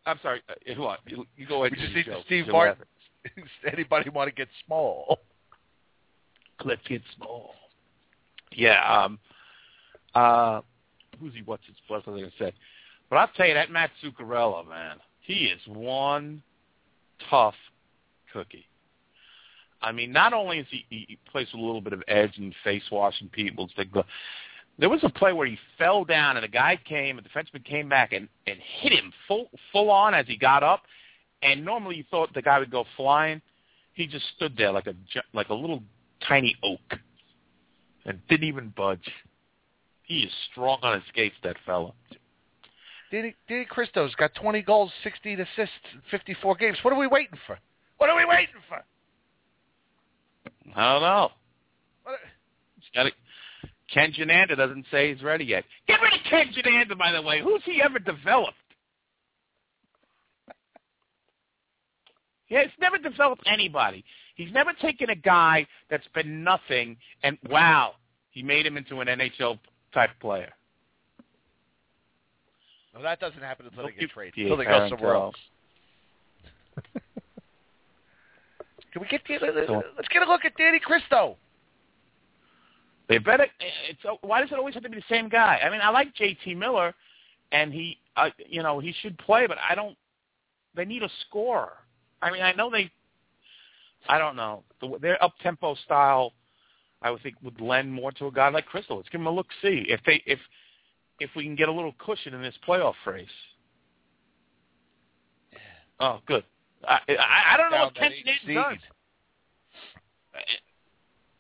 I'm 0.06 0.20
sorry. 0.22 0.42
Uh, 0.50 0.82
what? 0.82 1.00
You, 1.06 1.26
you 1.38 1.48
go 1.48 1.64
ahead. 1.64 1.78
We 1.78 1.84
just 1.84 1.96
need 1.96 2.06
Steve 2.26 2.48
Martin. 2.50 2.76
Evans. 3.26 3.50
Anybody 3.72 4.10
want 4.10 4.30
to 4.30 4.36
get 4.36 4.48
small? 4.66 5.20
Let's 6.66 6.88
get 6.88 7.02
small. 7.16 7.56
Yeah. 8.52 8.82
Um. 8.84 9.20
Uh. 10.14 10.62
Who's 11.20 11.34
he? 11.34 11.42
What's 11.44 11.66
his? 11.66 11.76
The 11.90 12.02
thing 12.02 12.26
I 12.26 12.32
said? 12.38 12.54
But 13.10 13.18
I'll 13.18 13.30
tell 13.36 13.48
you 13.48 13.54
that 13.54 13.70
Matt 13.70 13.92
Zuccarello, 14.04 14.68
man. 14.68 14.98
He 15.20 15.46
is 15.46 15.60
one 15.68 16.42
tough 17.30 17.56
cookie. 18.34 18.66
I 19.82 19.92
mean, 19.92 20.12
not 20.12 20.34
only 20.34 20.60
is 20.60 20.68
he, 20.70 20.86
he 20.90 21.18
plays 21.32 21.48
with 21.52 21.62
a 21.62 21.66
little 21.66 21.82
bit 21.82 21.94
of 21.94 22.04
edge 22.08 22.38
and 22.38 22.54
face 22.64 22.84
washing 22.92 23.30
people, 23.30 23.70
there 24.78 24.90
was 24.90 25.04
a 25.04 25.10
play 25.10 25.34
where 25.34 25.48
he 25.48 25.58
fell 25.78 26.04
down 26.04 26.38
and 26.38 26.46
a 26.46 26.50
guy 26.50 26.80
came, 26.86 27.20
a 27.20 27.22
defenseman 27.22 27.64
came 27.66 27.90
back 27.90 28.14
and 28.14 28.28
and 28.48 28.58
hit 28.80 28.92
him 28.92 29.12
full 29.28 29.50
full 29.72 29.90
on 29.90 30.14
as 30.14 30.28
he 30.28 30.38
got 30.38 30.64
up, 30.64 30.84
and 31.42 31.66
normally 31.66 31.98
you 31.98 32.04
thought 32.10 32.34
the 32.34 32.42
guy 32.42 32.60
would 32.60 32.72
go 32.72 32.86
flying. 32.96 33.42
He 33.94 34.08
just 34.08 34.26
stood 34.36 34.56
there 34.56 34.72
like 34.72 34.88
a 34.88 34.96
like 35.34 35.50
a 35.50 35.54
little 35.54 35.84
tiny 36.28 36.56
oak, 36.64 37.00
and 38.06 38.20
didn't 38.28 38.48
even 38.48 38.74
budge. 38.76 39.10
He 40.04 40.20
is 40.20 40.32
strong 40.52 40.80
on 40.82 40.96
his 40.96 41.04
skates, 41.10 41.36
that 41.44 41.56
fella. 41.66 41.94
Danny, 43.12 43.36
Danny 43.48 43.66
Kristo's 43.66 44.16
got 44.16 44.34
20 44.36 44.62
goals, 44.62 44.92
16 45.04 45.40
assists, 45.40 45.76
in 45.94 46.02
54 46.10 46.56
games. 46.56 46.78
What 46.82 46.94
are 46.94 47.00
we 47.00 47.08
waiting 47.08 47.38
for? 47.46 47.58
What 47.98 48.10
are 48.10 48.16
we 48.16 48.26
waiting 48.26 48.56
for? 48.68 48.84
I 50.76 50.94
don't 50.94 51.02
know. 51.02 51.30
What 52.04 52.20
He's 52.78 52.90
got 52.96 53.04
to, 53.04 53.12
Ken 53.94 54.14
Gernander 54.18 54.56
doesn't 54.56 54.86
say 54.90 55.14
he's 55.14 55.22
ready 55.22 55.46
yet. 55.46 55.66
Get 55.88 56.02
rid 56.02 56.14
of 56.14 56.20
Ken 56.30 56.48
Gernander, 56.54 56.98
by 56.98 57.12
the 57.12 57.22
way. 57.22 57.42
Who's 57.42 57.62
he 57.66 57.82
ever 57.82 58.00
developed? 58.00 58.56
Yeah, 62.50 62.64
he's 62.64 62.72
never 62.80 62.98
developed 62.98 63.44
anybody. 63.46 64.04
He's 64.36 64.52
never 64.52 64.74
taken 64.74 65.10
a 65.10 65.16
guy 65.16 65.68
that's 65.90 66.08
been 66.14 66.44
nothing 66.44 66.98
and 67.24 67.38
wow, 67.50 67.96
he 68.32 68.44
made 68.44 68.66
him 68.66 68.78
into 68.78 69.02
an 69.02 69.08
NHL 69.08 69.60
type 69.94 70.12
player. 70.20 70.52
No, 72.94 73.02
that 73.02 73.20
doesn't 73.20 73.42
happen 73.42 73.66
until 73.68 73.86
they 73.86 73.92
get 73.92 74.10
traded. 74.10 74.38
Until 74.38 74.58
they 74.58 74.66
go 74.66 74.90
somewhere 74.90 75.16
else. 75.16 75.36
Can 78.92 79.02
we 79.02 79.08
get 79.08 79.22
let's 79.96 80.08
get 80.10 80.22
a 80.22 80.26
look 80.26 80.44
at 80.44 80.56
Danny 80.58 80.80
Kristo. 80.80 81.36
They 83.08 83.18
better. 83.18 83.48
It's 83.90 84.00
why 84.22 84.42
does 84.42 84.52
it 84.52 84.58
always 84.58 84.74
have 84.74 84.84
to 84.84 84.90
be 84.90 84.98
the 84.98 85.04
same 85.10 85.30
guy? 85.30 85.60
I 85.64 85.70
mean, 85.70 85.82
I 85.82 85.90
like 85.90 86.14
J.T. 86.16 86.56
Miller, 86.56 86.94
and 87.52 87.74
he, 87.74 87.98
uh, 88.16 88.30
you 88.48 88.64
know, 88.64 88.80
he 88.80 88.94
should 89.02 89.18
play, 89.18 89.48
but 89.48 89.58
I 89.58 89.76
don't. 89.76 89.98
They 90.76 90.86
need 90.86 91.04
a 91.04 91.10
scorer. 91.28 91.74
I 92.22 92.32
mean, 92.32 92.42
I 92.42 92.54
know 92.54 92.70
they. 92.70 92.92
I 94.08 94.18
don't 94.18 94.36
know 94.36 94.64
the, 94.80 94.98
their 95.00 95.24
up 95.24 95.34
tempo 95.42 95.76
style. 95.86 96.34
I 97.02 97.10
would 97.10 97.22
think 97.24 97.36
would 97.42 97.60
lend 97.60 97.92
more 97.92 98.12
to 98.14 98.28
a 98.28 98.32
guy 98.32 98.50
like 98.50 98.66
Crystal. 98.66 98.98
Let's 98.98 99.10
give 99.10 99.22
him 99.22 99.28
a 99.28 99.32
look. 99.32 99.48
See 99.62 99.86
if 99.88 100.00
they 100.06 100.22
if 100.26 100.40
if 101.20 101.30
we 101.36 101.44
can 101.44 101.56
get 101.56 101.70
a 101.70 101.72
little 101.72 101.94
cushion 102.00 102.34
in 102.34 102.42
this 102.42 102.56
playoff 102.68 102.94
race. 103.06 103.28
Oh, 106.00 106.20
good. 106.26 106.44
I 106.84 107.00
I, 107.10 107.54
I 107.54 107.58
don't 107.58 107.72
know 107.72 107.86
what 107.86 107.96
Kent 107.96 108.14
does. 108.48 108.78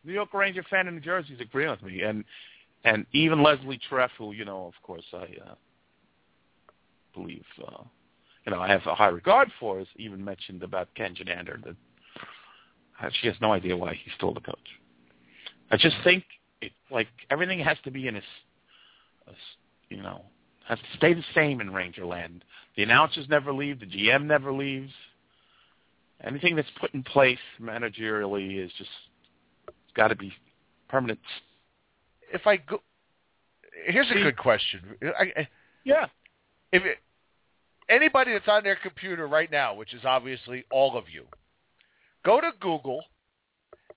New 0.03 0.13
York 0.13 0.33
Ranger 0.33 0.63
fan 0.69 0.87
in 0.87 0.95
New 0.95 1.01
Jersey 1.01 1.33
is 1.33 1.39
agreeing 1.41 1.69
with 1.69 1.83
me, 1.83 2.01
and 2.01 2.23
and 2.83 3.05
even 3.11 3.43
Leslie 3.43 3.79
Treff, 3.89 4.09
who 4.17 4.31
you 4.31 4.45
know, 4.45 4.65
of 4.65 4.73
course, 4.83 5.05
I 5.13 5.27
uh, 5.45 5.55
believe 7.13 7.45
uh, 7.61 7.83
you 8.45 8.51
know 8.51 8.59
I 8.59 8.67
have 8.67 8.85
a 8.87 8.95
high 8.95 9.07
regard 9.07 9.51
for, 9.59 9.77
has 9.79 9.87
even 9.97 10.23
mentioned 10.23 10.63
about 10.63 10.93
Ken 10.95 11.15
Gernander 11.15 11.63
that 11.63 11.75
she 13.21 13.27
has 13.27 13.35
no 13.41 13.53
idea 13.53 13.75
why 13.75 13.93
he's 13.93 14.13
still 14.15 14.33
the 14.33 14.41
coach. 14.41 14.57
I 15.71 15.77
just 15.77 15.95
think 16.03 16.23
it 16.61 16.71
like 16.89 17.07
everything 17.29 17.59
has 17.59 17.77
to 17.85 17.91
be 17.91 18.07
in 18.07 18.17
a, 18.17 18.21
a 19.27 19.33
you 19.89 20.01
know, 20.01 20.21
has 20.67 20.79
to 20.79 20.97
stay 20.97 21.13
the 21.13 21.23
same 21.33 21.61
in 21.61 21.69
Rangerland. 21.71 22.41
The 22.75 22.83
announcers 22.83 23.27
never 23.29 23.53
leave. 23.53 23.79
The 23.79 23.85
GM 23.85 24.25
never 24.25 24.53
leaves. 24.53 24.91
Anything 26.23 26.55
that's 26.55 26.69
put 26.79 26.93
in 26.93 27.03
place 27.03 27.39
managerially 27.61 28.63
is 28.63 28.71
just 28.77 28.89
got 29.95 30.09
to 30.09 30.15
be 30.15 30.31
permanent. 30.87 31.19
If 32.33 32.45
I 32.45 32.57
go, 32.57 32.81
here's 33.85 34.09
a 34.11 34.15
good 34.15 34.37
question. 34.37 34.81
I, 35.01 35.41
I, 35.41 35.47
Yeah. 35.83 36.05
if 36.71 36.83
it, 36.83 36.97
anybody 37.89 38.33
that's 38.33 38.47
on 38.47 38.63
their 38.63 38.75
computer 38.75 39.27
right 39.27 39.51
now, 39.51 39.73
which 39.73 39.93
is 39.93 40.01
obviously 40.05 40.63
all 40.69 40.97
of 40.97 41.05
you, 41.11 41.25
go 42.25 42.41
to 42.41 42.51
Google 42.59 43.03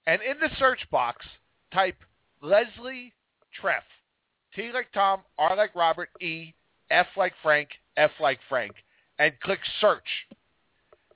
and 0.07 0.21
in 0.23 0.39
the 0.41 0.51
search 0.59 0.81
box 0.91 1.25
type 1.73 1.97
Leslie 2.43 3.13
Treff. 3.61 3.83
T 4.55 4.71
like 4.73 4.93
Tom, 4.93 5.21
R 5.39 5.57
like 5.57 5.75
Robert, 5.75 6.11
E, 6.21 6.55
F 6.91 7.07
like 7.17 7.33
Frank, 7.43 7.71
F 7.97 8.11
like 8.21 8.39
Frank, 8.49 8.75
and 9.19 9.33
click 9.41 9.61
search. 9.81 10.27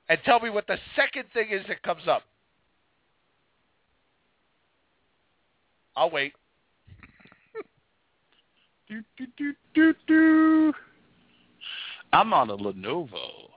And 0.09 0.19
tell 0.25 0.41
me 0.41 0.51
what 0.51 0.67
the 0.67 0.79
second 0.97 1.25
thing 1.33 1.51
is 1.51 1.67
that 1.69 1.83
comes 1.83 2.09
up. 2.09 2.23
I'll 5.95 6.11
wait. 6.11 6.33
Do, 8.89 9.03
do, 9.19 9.27
do, 9.37 9.55
do, 9.75 9.95
do. 10.07 10.73
I'm 12.13 12.33
on 12.33 12.49
a 12.49 12.57
Lenovo. 12.57 13.48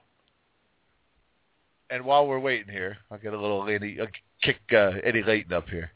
And 1.91 2.05
while 2.05 2.25
we're 2.25 2.39
waiting 2.39 2.71
here, 2.71 2.97
I'll 3.11 3.17
get 3.17 3.33
a 3.33 3.39
little 3.39 3.67
Eddie, 3.69 3.97
I'll 3.99 4.07
kick 4.41 4.61
uh, 4.71 4.91
Eddie 5.03 5.23
Layton 5.23 5.51
up 5.51 5.67
here. 5.69 5.91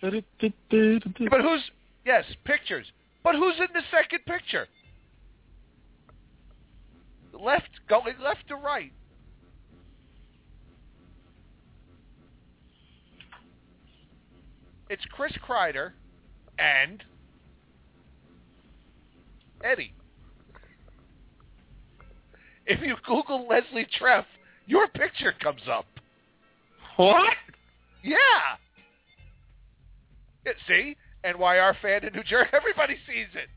But 0.00 0.12
who's 0.12 1.70
yes 2.06 2.24
pictures? 2.44 2.86
But 3.24 3.34
who's 3.34 3.56
in 3.58 3.66
the 3.74 3.82
second 3.90 4.20
picture? 4.24 4.68
Left 7.32 7.68
going 7.88 8.14
left 8.22 8.46
to 8.48 8.56
right. 8.56 8.92
It's 14.88 15.04
Chris 15.10 15.32
Kreider 15.48 15.92
and 16.58 17.02
Eddie. 19.64 19.94
If 22.66 22.80
you 22.80 22.96
Google 23.06 23.46
Leslie 23.48 23.86
Treff, 24.00 24.24
your 24.66 24.88
picture 24.88 25.32
comes 25.40 25.62
up. 25.70 25.86
What? 26.96 27.34
Yeah. 28.02 28.16
Yeah, 30.44 30.52
See? 30.66 30.96
NYR 31.24 31.74
fan 31.80 32.04
in 32.04 32.12
New 32.14 32.22
Jersey. 32.24 32.50
Everybody 32.52 32.96
sees 33.06 33.28
it. 33.34 33.48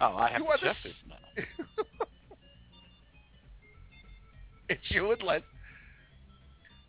Oh, 0.00 0.16
I 0.16 0.30
have 0.30 0.40
You 0.40 0.46
to 0.46 0.58
check 0.64 0.76
this 0.82 0.92
now. 1.08 1.44
It's 4.70 4.88
you 4.90 5.10
and 5.10 5.20
Les. 5.22 5.42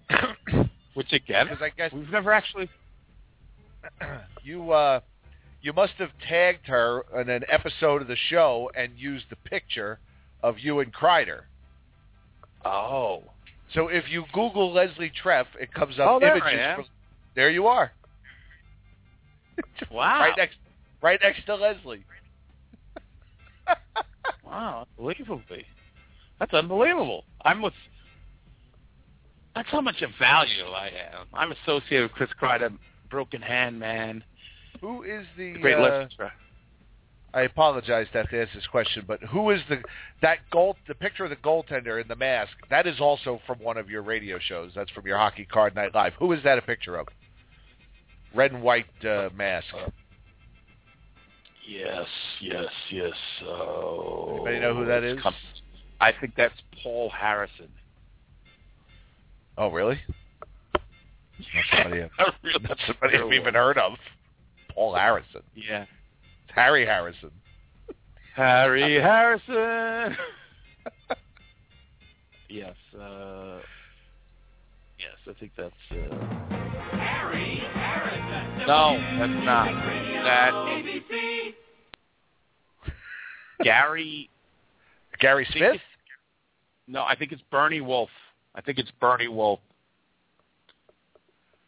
Which 0.93 1.11
again, 1.13 1.47
Because 1.49 1.63
I 1.63 1.69
guess 1.75 1.91
we've 1.91 2.11
never 2.11 2.31
actually. 2.31 2.69
you 4.43 4.71
uh, 4.71 4.99
you 5.63 5.73
must 5.73 5.93
have 5.93 6.11
tagged 6.29 6.67
her 6.67 7.03
in 7.19 7.29
an 7.29 7.43
episode 7.49 8.03
of 8.03 8.07
the 8.07 8.17
show 8.29 8.69
and 8.75 8.91
used 8.97 9.25
the 9.31 9.35
picture 9.35 9.99
of 10.43 10.59
you 10.59 10.79
and 10.79 10.93
Kreider. 10.93 11.41
Oh. 12.65 13.23
So 13.73 13.87
if 13.87 14.05
you 14.09 14.25
Google 14.33 14.73
Leslie 14.73 15.11
Treff, 15.23 15.45
it 15.59 15.73
comes 15.73 15.99
up 15.99 16.07
Oh, 16.09 16.19
there 16.19 16.31
images. 16.37 16.47
I 16.47 16.51
am. 16.59 16.75
From, 16.77 16.85
there 17.35 17.49
you 17.49 17.67
are, 17.67 17.91
Wow. 19.89 20.19
right 20.19 20.33
next, 20.37 20.57
right 21.01 21.19
next 21.23 21.45
to 21.45 21.55
Leslie. 21.55 22.03
Wow, 24.45 24.85
unbelievably. 24.99 25.65
That's 26.39 26.53
unbelievable. 26.53 27.23
I'm 27.45 27.61
with. 27.61 27.73
That's 29.55 29.69
how 29.69 29.79
much 29.79 30.01
of 30.01 30.09
value 30.19 30.65
I 30.65 30.87
am. 30.87 31.27
I'm 31.33 31.53
associated 31.53 32.03
with 32.03 32.11
Chris 32.11 32.29
Kreider, 32.41 32.77
Broken 33.09 33.41
Hand 33.41 33.79
Man, 33.79 34.21
Who 34.81 35.03
is 35.03 35.25
the? 35.37 35.53
Great 35.53 35.75
uh, 35.77 35.81
Left. 35.81 36.15
I 37.33 37.41
apologize 37.43 38.07
to 38.11 38.17
have 38.19 38.29
to 38.29 38.41
ask 38.41 38.53
this 38.53 38.67
question, 38.67 39.05
but 39.07 39.21
who 39.23 39.51
is 39.51 39.61
the 39.69 39.81
that 40.21 40.39
goal? 40.51 40.75
The 40.87 40.95
picture 40.95 41.23
of 41.23 41.29
the 41.29 41.37
goaltender 41.37 42.01
in 42.01 42.07
the 42.07 42.15
mask. 42.15 42.51
That 42.69 42.87
is 42.87 42.99
also 42.99 43.39
from 43.47 43.59
one 43.59 43.77
of 43.77 43.89
your 43.89 44.01
radio 44.01 44.37
shows. 44.37 44.71
That's 44.75 44.91
from 44.91 45.07
your 45.07 45.17
Hockey 45.17 45.45
Card 45.45 45.73
Night 45.73 45.95
Live. 45.95 46.13
Who 46.19 46.33
is 46.33 46.43
that 46.43 46.57
a 46.57 46.61
picture 46.61 46.97
of? 46.97 47.07
Red 48.35 48.51
and 48.51 48.61
white 48.61 48.85
uh, 49.05 49.29
mask. 49.35 49.67
Yes, 51.67 52.07
yes, 52.41 52.65
yes. 52.89 53.13
Oh, 53.45 54.31
Anybody 54.35 54.59
know 54.59 54.75
who 54.75 54.85
that 54.85 55.03
is? 55.03 55.21
com- 55.21 55.35
I 56.01 56.11
think 56.11 56.33
that's 56.35 56.55
Paul 56.83 57.09
Harrison. 57.09 57.69
Oh, 59.57 59.69
really? 59.69 59.99
Not 61.53 61.83
somebody, 61.83 62.01
not 62.61 62.77
somebody 62.87 63.17
I've 63.17 63.33
even 63.39 63.53
heard 63.53 63.77
of. 63.77 63.93
Paul 64.73 64.95
Harrison. 64.95 65.43
Yeah. 65.55 65.85
It's 66.51 66.57
Harry 66.57 66.85
Harrison. 66.85 67.31
Harry 68.35 68.99
Harrison. 69.01 70.17
yes. 72.49 72.75
Uh, 72.93 73.59
yes, 74.99 75.15
I 75.29 75.33
think 75.39 75.53
that's. 75.55 75.73
Uh, 75.91 76.13
Harry 76.91 77.63
Harrison. 77.73 78.67
no, 78.67 78.97
that's 79.17 79.45
not. 79.45 79.71
That 80.25 80.51
ABC. 80.51 81.53
Gary. 83.63 84.29
Gary 85.21 85.47
Smith. 85.55 85.79
No, 86.85 87.03
I 87.03 87.15
think 87.15 87.31
it's 87.31 87.43
Bernie 87.49 87.79
Wolfe. 87.79 88.09
I 88.55 88.59
think 88.59 88.77
it's 88.77 88.91
Bernie 88.99 89.29
Wolfe. 89.29 89.61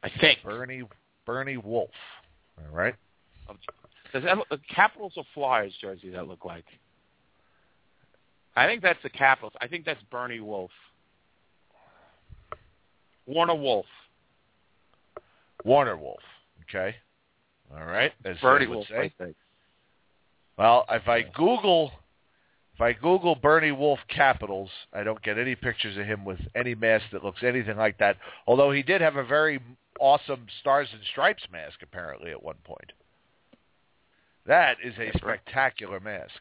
I 0.04 0.12
think. 0.20 0.40
Bernie 0.44 0.84
Bernie 1.26 1.56
Wolfe. 1.56 1.90
All 2.58 2.76
right. 2.76 2.96
Does 4.14 4.24
that 4.24 4.38
look, 4.38 4.48
the 4.50 4.56
uh, 4.56 4.74
Capitals 4.74 5.14
or 5.18 5.24
Flyers 5.34 5.74
jersey 5.82 6.10
that 6.12 6.28
look 6.28 6.46
like? 6.46 6.66
I 8.56 8.68
think 8.68 8.84
that's 8.84 9.02
the 9.02 9.10
Capitals. 9.10 9.54
I 9.60 9.68
think 9.68 9.86
that's 9.86 10.02
Bernie 10.12 10.40
Wolfe. 10.40 10.72
Warner 13.26 13.56
Wolf. 13.56 13.88
Warner 15.66 15.98
Wolf. 15.98 16.22
Okay. 16.70 16.96
All 17.76 17.86
right. 17.86 18.12
As 18.24 18.38
Bernie 18.42 18.68
Wolfe, 18.68 18.88
say. 18.88 18.98
I 18.98 19.12
think. 19.18 19.36
Well, 20.58 20.86
if 20.92 21.08
I 21.08 21.24
Google 21.24 21.92
if 22.76 22.82
I 22.82 22.94
Google 22.94 23.36
Bernie 23.36 23.72
Wolfe 23.72 24.00
Capitals, 24.08 24.70
I 24.94 25.04
don't 25.04 25.22
get 25.22 25.38
any 25.38 25.56
pictures 25.56 25.98
of 25.98 26.06
him 26.06 26.26
with 26.26 26.40
any 26.56 26.76
mask 26.76 27.06
that 27.12 27.24
looks 27.24 27.44
anything 27.44 27.78
like 27.78 27.98
that. 28.00 28.18
Although 28.46 28.72
he 28.72 28.84
did 28.84 29.02
have 29.02 29.16
a 29.16 29.24
very 29.24 29.60
awesome 30.00 30.46
Stars 30.60 30.90
and 30.92 31.02
Stripes 31.12 31.44
mask 31.52 31.80
apparently 31.82 32.32
at 32.32 32.44
one 32.44 32.58
point. 32.64 32.92
That 34.46 34.78
is 34.84 34.94
a 34.96 35.06
That's 35.06 35.24
right. 35.24 35.40
spectacular 35.44 36.00
mask. 36.00 36.32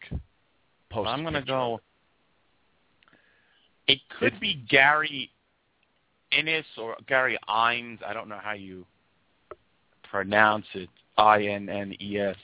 Post 0.91 1.09
I'm 1.09 1.23
going 1.23 1.35
to 1.35 1.43
go. 1.43 1.81
It 3.87 3.99
could 4.19 4.39
be 4.41 4.65
Gary 4.69 5.31
Innes 6.37 6.65
or 6.77 6.97
Gary 7.07 7.39
Ines. 7.49 8.01
I 8.07 8.13
don't 8.13 8.29
know 8.29 8.41
how 8.43 8.53
you 8.53 8.87
pronounce 10.11 10.67
it. 10.75 10.89
I 11.17 11.43
N 11.45 11.69
N 11.69 11.95
E 12.01 12.19
S. 12.19 12.37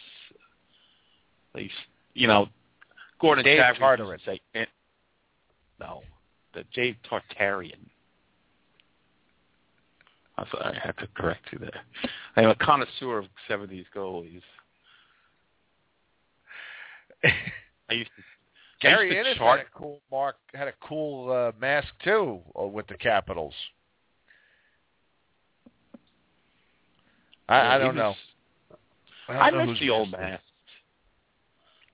At 1.54 1.61
least, 1.61 1.74
you 2.14 2.26
know, 2.26 2.48
Gordon 3.20 3.44
Dave 3.44 3.59
Chapman 3.59 3.98
Tartarin. 3.98 4.18
say 4.24 4.40
no, 5.80 6.02
the 6.54 6.64
Dave 6.74 6.96
Tartarian. 7.11 7.78
I 10.36 10.44
thought 10.44 10.66
I 10.66 10.78
had 10.82 10.96
to 10.98 11.09
correct 11.16 11.46
you 11.50 11.59
there. 11.59 11.80
I 12.36 12.42
am 12.42 12.50
a 12.50 12.54
connoisseur 12.56 13.18
of 13.18 13.24
'70s 13.48 13.86
goalies. 13.94 14.42
I 17.25 17.93
used 17.95 18.11
to 18.16 18.23
Gary 18.81 19.11
I 19.11 19.14
used 19.14 19.14
to 19.14 19.21
Innes 19.31 19.39
chart- 19.39 19.59
had 19.61 19.66
a 19.66 19.71
cool 19.79 20.01
mark 20.11 20.37
had 20.55 20.69
a 20.69 20.73
cool 20.81 21.31
uh, 21.33 21.53
mask 21.61 21.89
too 22.05 22.41
uh, 22.59 22.64
with 22.66 22.87
the 22.87 22.95
Capitals. 22.95 23.55
I, 27.49 27.57
Yeah, 27.62 27.75
I 27.75 27.79
don't 27.79 27.97
know. 27.97 28.09
was- 28.11 28.16
don't 29.29 29.37
I 29.37 29.51
know 29.51 29.66
miss 29.66 29.81
the 29.81 29.91
old 29.91 30.11
mask 30.11 30.21
it 30.21 30.25
is. 30.25 30.31
masks. 30.31 30.45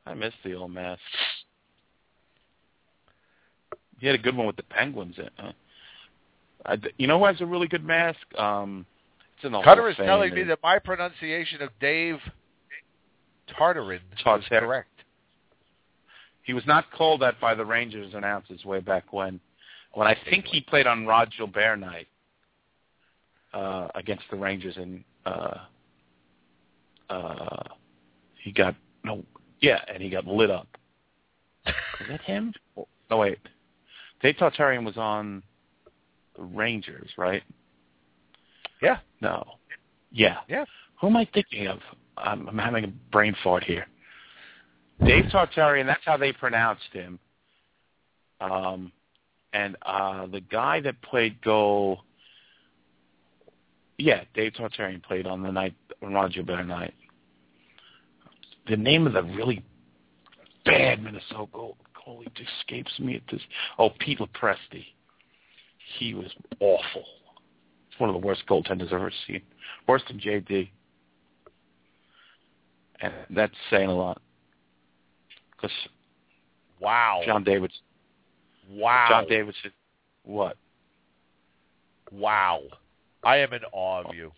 I 0.06 0.14
miss 0.14 0.34
the 0.44 0.54
old 0.54 0.70
mask. 0.72 1.00
He 3.98 4.06
had 4.06 4.14
a 4.16 4.22
good 4.22 4.36
one 4.36 4.46
with 4.46 4.56
the 4.56 4.62
penguins 4.64 5.16
in. 5.18 5.30
Huh? 5.38 5.52
I, 6.66 6.76
you 6.98 7.06
know 7.06 7.18
who 7.18 7.24
has 7.26 7.40
a 7.40 7.46
really 7.46 7.68
good 7.68 7.84
mask? 7.84 8.18
Um, 8.38 8.86
it's 9.36 9.44
in 9.44 9.52
the 9.52 9.62
Cutter 9.62 9.88
is 9.88 9.96
Fame. 9.96 10.06
telling 10.06 10.34
me 10.34 10.42
that 10.44 10.58
my 10.62 10.78
pronunciation 10.78 11.62
of 11.62 11.70
Dave 11.80 12.18
Tartarin 13.58 13.96
is 13.96 14.22
Tartar- 14.22 14.60
correct. 14.60 14.88
He 16.44 16.52
was 16.52 16.64
not 16.66 16.90
called 16.92 17.22
that 17.22 17.40
by 17.40 17.54
the 17.54 17.64
Rangers 17.64 18.12
announcers 18.14 18.64
way 18.64 18.80
back 18.80 19.12
when. 19.12 19.40
When 19.94 20.06
I 20.06 20.16
think 20.28 20.44
he 20.46 20.60
played 20.60 20.86
on 20.86 21.06
Rod 21.06 21.32
Gilbert 21.36 21.76
night 21.76 22.06
uh, 23.52 23.88
against 23.94 24.24
the 24.30 24.36
Rangers, 24.36 24.76
and 24.76 25.04
uh, 25.24 25.58
uh, 27.08 27.62
he 28.42 28.52
got 28.52 28.74
no, 29.04 29.24
Yeah, 29.60 29.80
and 29.92 30.02
he 30.02 30.10
got 30.10 30.26
lit 30.26 30.50
up. 30.50 30.68
Was 31.66 32.08
that 32.10 32.20
him? 32.22 32.52
No, 33.10 33.16
wait. 33.16 33.38
Dave 34.20 34.36
Tartarian 34.36 34.84
was 34.84 34.96
on 34.96 35.42
the 36.36 36.42
Rangers, 36.42 37.10
right? 37.16 37.42
Yeah. 38.82 38.98
No. 39.20 39.44
Yeah. 40.10 40.38
Yeah. 40.48 40.64
Who 41.00 41.06
am 41.06 41.16
I 41.16 41.26
thinking 41.32 41.68
of? 41.68 41.78
I'm, 42.16 42.48
I'm 42.48 42.58
having 42.58 42.84
a 42.84 42.88
brain 42.88 43.34
fart 43.42 43.64
here. 43.64 43.86
Dave 45.02 45.24
Tartarian, 45.26 45.86
that's 45.86 46.04
how 46.04 46.16
they 46.16 46.32
pronounced 46.32 46.92
him. 46.92 47.18
Um, 48.40 48.92
and 49.52 49.76
uh, 49.82 50.26
the 50.26 50.40
guy 50.40 50.80
that 50.80 51.00
played 51.02 51.40
goal, 51.42 52.00
yeah, 53.98 54.24
Dave 54.34 54.52
Tartarian 54.52 55.02
played 55.02 55.26
on 55.26 55.42
the 55.42 55.50
night, 55.50 55.74
on 56.02 56.12
Roger 56.12 56.42
Bear 56.42 56.64
night. 56.64 56.94
The 58.68 58.76
name 58.76 59.06
of 59.06 59.12
the 59.12 59.22
really 59.22 59.64
bad 60.64 61.02
Minnesota 61.02 61.46
goal, 61.52 61.76
goalie 62.06 62.26
escapes 62.60 62.98
me 62.98 63.16
at 63.16 63.22
this. 63.30 63.42
Oh, 63.78 63.90
Pete 63.98 64.18
LoPresti. 64.18 64.84
He 65.98 66.14
was 66.14 66.32
awful. 66.60 67.04
It's 67.90 68.00
one 68.00 68.10
of 68.10 68.20
the 68.20 68.26
worst 68.26 68.42
goaltenders 68.48 68.86
I've 68.86 68.94
ever 68.94 69.12
seen. 69.26 69.42
Worse 69.86 70.02
than 70.08 70.18
JD. 70.18 70.70
And 73.00 73.12
that's 73.30 73.54
saying 73.70 73.88
a 73.88 73.94
lot. 73.94 74.20
Wow. 76.80 77.22
John 77.24 77.44
Davidson. 77.44 77.80
Wow. 78.70 79.06
John 79.08 79.26
Davidson. 79.28 79.72
What? 80.24 80.56
Wow. 82.12 82.62
I 83.22 83.38
am 83.38 83.52
in 83.52 83.60
awe 83.72 84.02
of 84.04 84.14
you. 84.14 84.32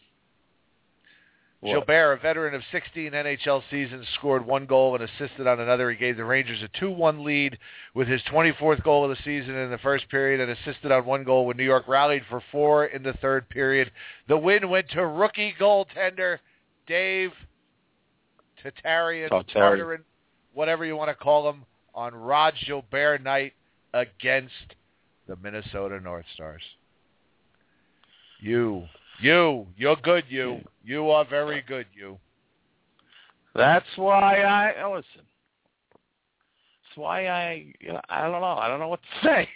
What? 1.61 1.73
Gilbert, 1.73 2.13
a 2.13 2.17
veteran 2.19 2.55
of 2.55 2.63
16 2.71 3.13
NHL 3.13 3.63
seasons, 3.71 4.07
scored 4.15 4.47
one 4.47 4.67
goal 4.67 4.95
and 4.95 5.03
assisted 5.03 5.47
on 5.47 5.59
another. 5.59 5.91
He 5.91 5.97
gave 5.97 6.17
the 6.17 6.25
Rangers 6.25 6.63
a 6.63 6.69
2-1 6.85 7.25
lead 7.25 7.59
with 7.95 8.07
his 8.07 8.21
24th 8.31 8.85
goal 8.85 9.05
of 9.05 9.11
the 9.11 9.23
season 9.25 9.57
in 9.57 9.71
the 9.71 9.79
first 9.79 10.09
period 10.11 10.41
and 10.41 10.51
assisted 10.51 10.93
on 10.93 11.07
one 11.07 11.25
goal 11.25 11.47
when 11.47 11.57
New 11.57 11.65
York 11.65 11.89
rallied 11.89 12.23
for 12.29 12.43
four 12.53 12.87
in 12.87 13.03
the 13.03 13.15
third 13.15 13.49
period. 13.49 13.91
The 14.29 14.37
win 14.37 14.69
went 14.69 14.91
to 14.91 15.07
rookie 15.07 15.55
goaltender 15.59 16.39
Dave 16.87 17.33
Tatarian, 18.63 19.31
Tartarian. 19.31 20.05
Whatever 20.57 20.87
you 20.87 20.97
want 20.97 21.11
to 21.11 21.15
call 21.15 21.51
him, 21.51 21.67
on 21.95 22.15
Rod 22.15 22.55
Gilbert 22.67 23.23
night 23.23 23.53
against 23.93 24.55
the 25.29 25.37
Minnesota 25.37 26.01
North 26.01 26.25
Stars. 26.33 26.63
You, 28.41 28.85
you, 29.21 29.67
you're 29.77 29.97
good, 29.97 30.25
you. 30.31 30.63
You 30.83 31.11
are 31.11 31.27
very 31.29 31.63
good, 31.69 31.85
you. 31.95 32.17
That's 33.55 33.85
why 33.97 34.41
I 34.41 34.87
listen. 34.89 35.05
That's 35.93 36.97
why 36.97 37.27
I 37.27 37.67
you 37.79 37.93
know, 37.93 38.01
I 38.09 38.23
don't 38.23 38.41
know. 38.41 38.47
I 38.47 38.67
don't 38.67 38.81
know 38.81 38.89
what 38.89 39.01
to 39.03 39.29
say. 39.29 39.49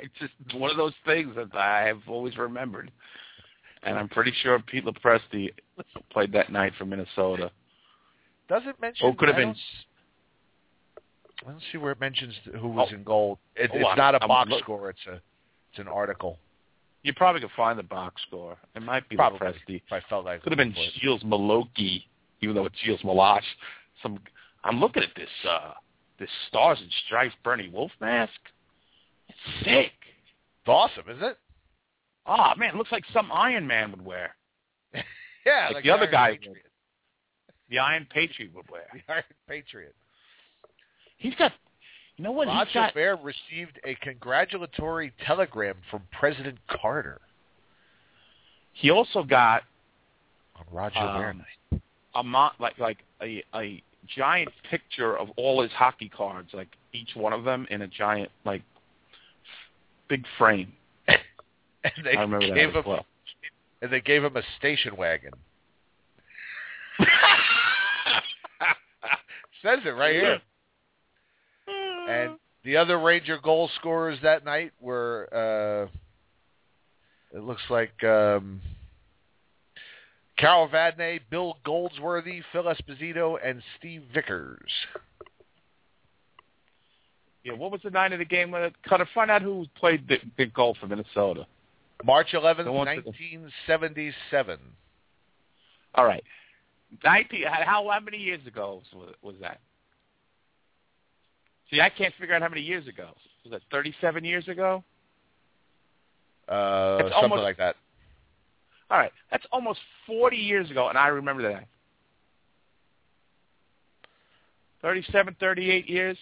it's 0.00 0.14
just 0.18 0.58
one 0.58 0.72
of 0.72 0.76
those 0.76 0.94
things 1.06 1.36
that 1.36 1.54
I 1.56 1.86
have 1.86 2.00
always 2.08 2.36
remembered. 2.36 2.90
And 3.84 3.96
I'm 3.96 4.08
pretty 4.08 4.32
sure 4.42 4.58
Pete 4.58 4.84
LoPresti 4.84 5.50
played 6.10 6.32
that 6.32 6.50
night 6.50 6.72
for 6.76 6.86
Minnesota. 6.86 7.52
Does 8.48 8.62
it 8.66 8.80
mention? 8.80 9.06
Oh, 9.06 9.14
could 9.14 9.28
have 9.28 9.36
been. 9.36 9.54
Don't- 11.46 11.62
see 11.72 11.78
where 11.78 11.92
it 11.92 12.00
mentions 12.00 12.34
who 12.60 12.68
was 12.68 12.88
Oh. 12.90 12.94
in 12.94 13.04
goal. 13.04 13.38
It, 13.56 13.70
Oh, 13.72 13.76
it's 13.78 13.86
I'm- 13.86 13.98
not 13.98 14.14
a 14.14 14.22
I'm 14.22 14.28
box 14.28 14.50
look- 14.50 14.62
score. 14.62 14.90
It's 14.90 15.06
a 15.06 15.20
it's 15.70 15.78
an 15.78 15.88
article. 15.88 16.38
You 17.02 17.12
probably 17.12 17.40
could 17.42 17.50
find 17.52 17.78
the 17.78 17.82
box 17.82 18.22
score. 18.22 18.56
It 18.74 18.80
might 18.82 19.06
be 19.08 19.16
Probably. 19.16 19.46
If 19.68 19.82
I 19.92 20.00
felt 20.08 20.24
like 20.24 20.42
Could 20.42 20.52
have 20.52 20.56
been 20.56 20.68
looking 20.68 20.84
for 20.90 20.96
it. 20.96 21.00
Shields 21.00 21.22
Maloki, 21.24 22.04
even 22.40 22.54
though 22.54 22.64
it's 22.66 22.78
Shields 22.78 23.02
Malash. 23.02 23.44
Some 24.02 24.22
I'm 24.62 24.80
looking 24.80 25.02
at 25.02 25.14
this 25.14 25.28
uh 25.46 25.74
this 26.18 26.30
Stars 26.48 26.80
and 26.80 26.90
Stripes 27.06 27.34
Bernie 27.42 27.68
Wolfe 27.68 27.92
mask. 28.00 28.32
It's 29.28 29.64
sick. 29.64 29.92
It's 30.60 30.68
awesome, 30.68 31.08
isn't 31.10 31.22
it? 31.24 31.38
Oh 32.26 32.54
man, 32.56 32.70
it 32.70 32.76
looks 32.76 32.92
like 32.92 33.04
some 33.12 33.30
Iron 33.32 33.66
Man 33.66 33.90
would 33.90 34.02
wear. 34.04 34.34
Yeah, 35.44 35.68
Like 35.74 35.84
the 35.84 35.90
other 35.90 36.04
Iron 36.04 36.10
guy 36.12 36.30
Patriot. 36.38 36.66
The 37.68 37.78
Iron 37.80 38.06
Patriot 38.08 38.54
would 38.54 38.70
wear. 38.70 38.86
The 38.94 39.12
Iron 39.12 39.24
Patriot. 39.46 39.94
He's 41.24 41.34
got 41.36 41.52
you 42.18 42.24
know 42.24 42.32
what 42.32 42.46
Rod 42.48 42.66
he's 42.66 42.74
got 42.74 42.92
Gilbert 42.94 43.20
received 43.22 43.80
a 43.84 43.94
congratulatory 44.02 45.12
telegram 45.24 45.74
from 45.90 46.02
President 46.12 46.58
Carter 46.68 47.18
he 48.74 48.90
also 48.90 49.22
got 49.22 49.62
on 50.56 50.64
Rod 50.70 50.92
Gilbert 50.92 51.30
Um, 51.30 51.38
night. 51.38 51.82
a 52.14 52.22
mo- 52.22 52.50
like 52.58 52.78
like 52.78 52.98
a 53.22 53.42
a 53.54 53.82
giant 54.06 54.50
picture 54.70 55.16
of 55.16 55.30
all 55.36 55.62
his 55.62 55.72
hockey 55.72 56.10
cards, 56.10 56.50
like 56.52 56.68
each 56.92 57.16
one 57.16 57.32
of 57.32 57.44
them 57.44 57.66
in 57.70 57.80
a 57.82 57.88
giant 57.88 58.30
like 58.44 58.62
big 60.08 60.24
frame. 60.36 60.72
And 61.86 62.04
they 62.04 62.16
I 62.16 62.22
remember 62.22 62.46
that 62.48 62.54
gave 62.54 62.70
as 62.70 62.74
him 62.76 62.82
well. 62.86 63.06
and 63.82 63.90
they 63.90 64.00
gave 64.00 64.24
him 64.24 64.36
a 64.36 64.42
station 64.58 64.96
wagon. 64.96 65.32
Says 69.62 69.80
it 69.84 69.90
right 69.90 70.14
here. 70.14 70.40
And 72.08 72.38
the 72.64 72.76
other 72.76 72.98
Ranger 72.98 73.38
goal 73.42 73.70
scorers 73.78 74.18
that 74.22 74.44
night 74.44 74.72
were, 74.80 75.28
uh, 77.32 77.36
it 77.36 77.42
looks 77.42 77.62
like 77.68 78.02
um, 78.04 78.60
Carol 80.38 80.68
Vadnais, 80.68 81.20
Bill 81.30 81.56
Goldsworthy, 81.64 82.42
Phil 82.52 82.64
Esposito, 82.64 83.36
and 83.44 83.62
Steve 83.78 84.02
Vickers. 84.12 84.70
Yeah, 87.44 87.52
what 87.52 87.70
was 87.70 87.82
the 87.84 87.90
night 87.90 88.12
of 88.12 88.18
the 88.18 88.24
game? 88.24 88.50
When 88.50 88.62
it, 88.62 88.74
Cutter, 88.88 89.06
find 89.14 89.30
out 89.30 89.42
who 89.42 89.66
played 89.76 90.08
the 90.08 90.16
big 90.36 90.54
goal 90.54 90.76
for 90.80 90.86
Minnesota. 90.86 91.46
March 92.02 92.28
11th, 92.32 92.64
The 92.64 92.72
one 92.72 92.86
for 92.86 93.02
the- 93.02 93.10
1977. 93.10 94.58
All 95.94 96.04
right, 96.04 96.24
nineteen. 97.04 97.44
How 97.46 97.86
how 97.88 98.00
many 98.00 98.16
years 98.18 98.44
ago 98.48 98.82
was, 98.92 99.14
was 99.22 99.34
that? 99.40 99.60
See, 101.70 101.80
I 101.80 101.88
can't 101.90 102.14
figure 102.18 102.34
out 102.34 102.42
how 102.42 102.48
many 102.48 102.60
years 102.62 102.86
ago. 102.88 103.10
Was 103.44 103.50
that 103.52 103.62
thirty-seven 103.70 104.24
years 104.24 104.46
ago? 104.48 104.82
Uh, 106.48 106.98
It's 107.00 107.08
something 107.14 107.30
almost- 107.30 107.42
like 107.42 107.56
that. 107.58 107.76
All 108.90 108.98
right, 108.98 109.12
that's 109.30 109.46
almost 109.52 109.80
forty 110.06 110.36
years 110.36 110.70
ago, 110.70 110.88
and 110.88 110.98
I 110.98 111.08
remember 111.08 111.42
that. 111.52 111.66
37, 114.82 115.34
38 115.40 115.88
years, 115.88 116.18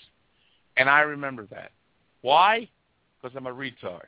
and 0.77 0.89
I 0.89 1.01
remember 1.01 1.47
that. 1.47 1.73
Why? 2.21 2.69
Because 3.21 3.37
I'm 3.37 3.49
a 3.49 3.53
retard. 3.53 4.05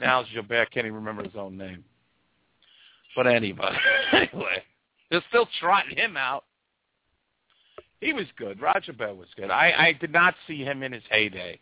Now 0.00 0.24
Gilbert 0.24 0.72
can't 0.72 0.86
even 0.86 0.96
remember 0.96 1.22
his 1.22 1.36
own 1.36 1.56
name. 1.56 1.84
But 3.14 3.28
anyway, 3.28 3.76
anyway, 4.12 4.62
they're 5.10 5.22
still 5.28 5.46
trotting 5.60 5.96
him 5.96 6.16
out. 6.16 6.44
He 8.00 8.12
was 8.12 8.26
good. 8.36 8.60
Roger 8.60 8.92
Bell 8.92 9.14
was 9.14 9.28
good. 9.36 9.50
I, 9.50 9.72
I 9.76 9.92
did 9.98 10.12
not 10.12 10.34
see 10.46 10.62
him 10.62 10.82
in 10.82 10.92
his 10.92 11.02
heyday. 11.10 11.58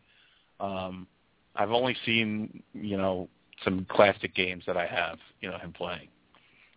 Um, 0.61 1.07
I've 1.55 1.71
only 1.71 1.97
seen, 2.05 2.63
you 2.73 2.97
know, 2.97 3.29
some 3.63 3.87
classic 3.89 4.35
games 4.35 4.65
that 4.67 4.77
I 4.77 4.87
have, 4.87 5.19
you 5.41 5.49
know, 5.49 5.59
him 5.59 5.73
playing. 5.73 6.09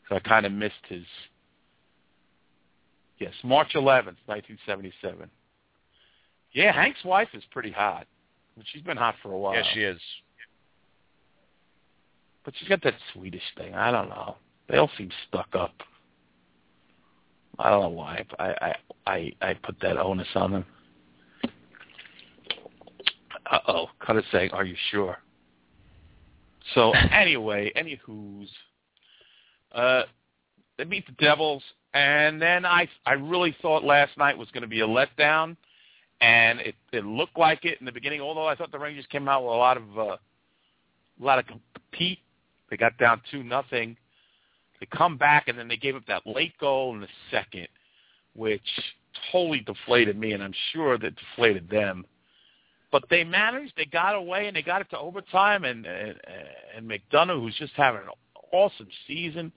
So 0.10 0.16
I 0.16 0.20
kind 0.20 0.45
of 0.45 0.51
missed 0.51 0.74
his. 0.88 1.03
Yes, 3.20 3.34
March 3.43 3.72
11th, 3.74 4.18
1977. 4.28 5.30
Yeah, 6.51 6.72
Hank's 6.72 7.03
wife 7.03 7.30
is 7.34 7.43
pretty 7.51 7.72
hot. 7.72 8.05
She's 8.72 8.84
been 8.84 8.97
hot 8.97 9.16
for 9.22 9.32
a 9.32 9.38
while. 9.38 9.55
Yeah, 9.55 9.64
she 9.74 9.82
is. 9.82 9.99
But 12.45 12.53
she's 12.58 12.70
got 12.70 12.82
that 12.84 12.93
Swedish 13.14 13.43
thing. 13.58 13.74
I 13.74 13.91
don't 13.91 14.10
know. 14.10 14.38
They 14.70 14.78
all 14.78 14.89
seem 14.97 15.10
stuck 15.28 15.49
up. 15.53 15.74
I 17.60 17.70
don't 17.70 17.82
know 17.82 17.89
why. 17.89 18.26
I 18.39 18.45
I 18.45 18.76
I, 19.05 19.32
I 19.41 19.53
put 19.55 19.80
that 19.82 19.97
onus 19.97 20.28
on 20.36 20.51
them. 20.51 20.66
Uh 23.49 23.60
oh. 23.68 23.88
Cut 23.99 24.22
saying, 24.32 24.51
"Are 24.51 24.66
you 24.66 24.76
sure?" 24.91 25.18
So 26.74 26.91
anyway, 27.12 27.72
anywho's, 27.76 28.49
uh, 29.74 30.03
they 30.78 30.84
beat 30.84 31.05
the 31.08 31.14
Devils, 31.14 31.64
and 31.93 32.41
then 32.41 32.66
I 32.66 32.88
I 33.05 33.14
really 33.14 33.55
thought 33.62 33.84
last 33.84 34.18
night 34.18 34.38
was 34.38 34.49
going 34.51 34.62
to 34.62 34.68
be 34.68 34.82
a 34.82 34.88
letdown, 34.88 35.55
and 36.22 36.60
it 36.60 36.76
it 36.91 37.05
looked 37.05 37.38
like 37.38 37.66
it 37.66 37.80
in 37.80 37.86
the 37.86 37.91
beginning. 37.91 38.22
Although 38.22 38.47
I 38.47 38.55
thought 38.55 38.72
the 38.72 38.80
Rangers 38.80 39.05
came 39.12 39.28
out 39.28 39.43
with 39.43 39.53
a 39.53 39.58
lot 39.58 39.78
of 39.78 39.97
uh, 39.97 40.01
a 40.01 40.18
lot 41.20 41.39
of 41.39 41.45
compete. 41.47 42.20
They 42.70 42.78
got 42.78 42.97
down 42.97 43.22
two 43.32 43.43
nothing. 43.43 43.97
They 44.80 44.86
come 44.86 45.17
back 45.17 45.47
and 45.47 45.57
then 45.57 45.67
they 45.67 45.78
gave 45.78 45.95
up 45.95 46.05
that 46.07 46.28
late 46.28 46.57
goal 46.59 46.93
in 46.93 47.01
the 47.01 47.07
second, 47.32 47.67
which 48.34 48.61
totally 49.32 49.61
deflated 49.61 50.17
me, 50.17 50.34
and 50.34 50.43
I'm 50.43 50.53
sure 50.71 50.97
that 50.97 51.13
deflated 51.15 51.69
them. 51.69 52.05
But 52.91 53.03
they 53.09 53.23
managed. 53.23 53.73
They 53.75 53.86
got 53.86 54.15
away 54.15 54.47
and 54.47 54.55
they 54.55 54.61
got 54.61 54.82
it 54.82 54.89
to 54.91 54.97
overtime. 54.97 55.65
And 55.65 55.86
and, 55.86 56.15
and 56.75 56.89
McDonagh, 56.89 57.39
who's 57.39 57.55
just 57.57 57.73
having 57.73 58.01
an 58.01 58.09
awesome 58.53 58.88
season, 59.07 59.51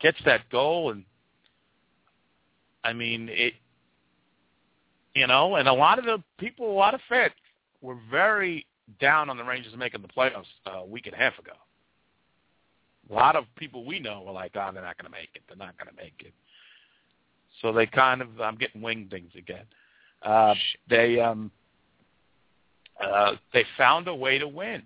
gets 0.00 0.18
that 0.24 0.48
goal. 0.50 0.90
And 0.90 1.04
I 2.82 2.92
mean, 2.92 3.28
it. 3.30 3.54
You 5.14 5.26
know, 5.26 5.56
and 5.56 5.66
a 5.66 5.72
lot 5.72 5.98
of 5.98 6.04
the 6.04 6.22
people, 6.38 6.70
a 6.70 6.72
lot 6.72 6.94
of 6.94 7.00
fans 7.08 7.32
were 7.80 7.96
very 8.10 8.64
down 9.00 9.28
on 9.28 9.36
the 9.36 9.44
Rangers 9.44 9.74
making 9.76 10.02
the 10.02 10.08
playoffs 10.08 10.44
uh, 10.66 10.78
a 10.78 10.86
week 10.86 11.06
and 11.06 11.14
a 11.14 11.18
half 11.18 11.36
ago. 11.38 11.52
A 13.10 13.14
lot 13.14 13.36
of 13.36 13.44
people 13.56 13.84
we 13.84 13.98
know 13.98 14.22
were 14.24 14.32
like, 14.32 14.52
"Oh, 14.54 14.70
they're 14.72 14.82
not 14.82 14.96
going 14.96 15.10
to 15.10 15.18
make 15.18 15.30
it. 15.34 15.42
They're 15.48 15.56
not 15.56 15.76
going 15.78 15.94
to 15.94 16.02
make 16.02 16.14
it." 16.20 16.32
So 17.60 17.72
they 17.72 17.86
kind 17.86 18.22
of, 18.22 18.40
I'm 18.40 18.56
getting 18.56 18.80
wingdings 18.80 19.34
again. 19.36 19.64
Uh, 20.22 20.54
they 20.88 21.20
um, 21.20 21.50
uh, 23.02 23.32
they 23.52 23.64
found 23.76 24.08
a 24.08 24.14
way 24.14 24.38
to 24.38 24.46
win, 24.46 24.82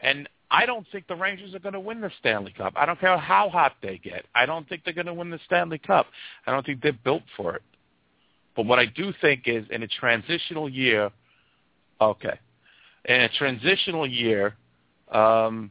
and 0.00 0.28
I 0.50 0.66
don't 0.66 0.86
think 0.92 1.06
the 1.06 1.16
Rangers 1.16 1.54
are 1.54 1.60
going 1.60 1.72
to 1.72 1.80
win 1.80 2.00
the 2.00 2.10
Stanley 2.20 2.52
Cup. 2.56 2.74
I 2.76 2.84
don't 2.84 3.00
care 3.00 3.16
how 3.16 3.48
hot 3.48 3.72
they 3.80 3.98
get. 3.98 4.26
I 4.34 4.44
don't 4.44 4.68
think 4.68 4.84
they're 4.84 4.92
going 4.92 5.06
to 5.06 5.14
win 5.14 5.30
the 5.30 5.40
Stanley 5.46 5.78
Cup. 5.78 6.06
I 6.46 6.52
don't 6.52 6.64
think 6.66 6.82
they're 6.82 6.92
built 6.92 7.22
for 7.36 7.56
it. 7.56 7.62
But 8.54 8.66
what 8.66 8.78
I 8.78 8.84
do 8.84 9.14
think 9.20 9.44
is 9.46 9.64
in 9.70 9.82
a 9.82 9.88
transitional 9.88 10.68
year, 10.68 11.10
okay, 12.00 12.38
in 13.06 13.20
a 13.22 13.28
transitional 13.30 14.06
year, 14.06 14.54
um, 15.10 15.70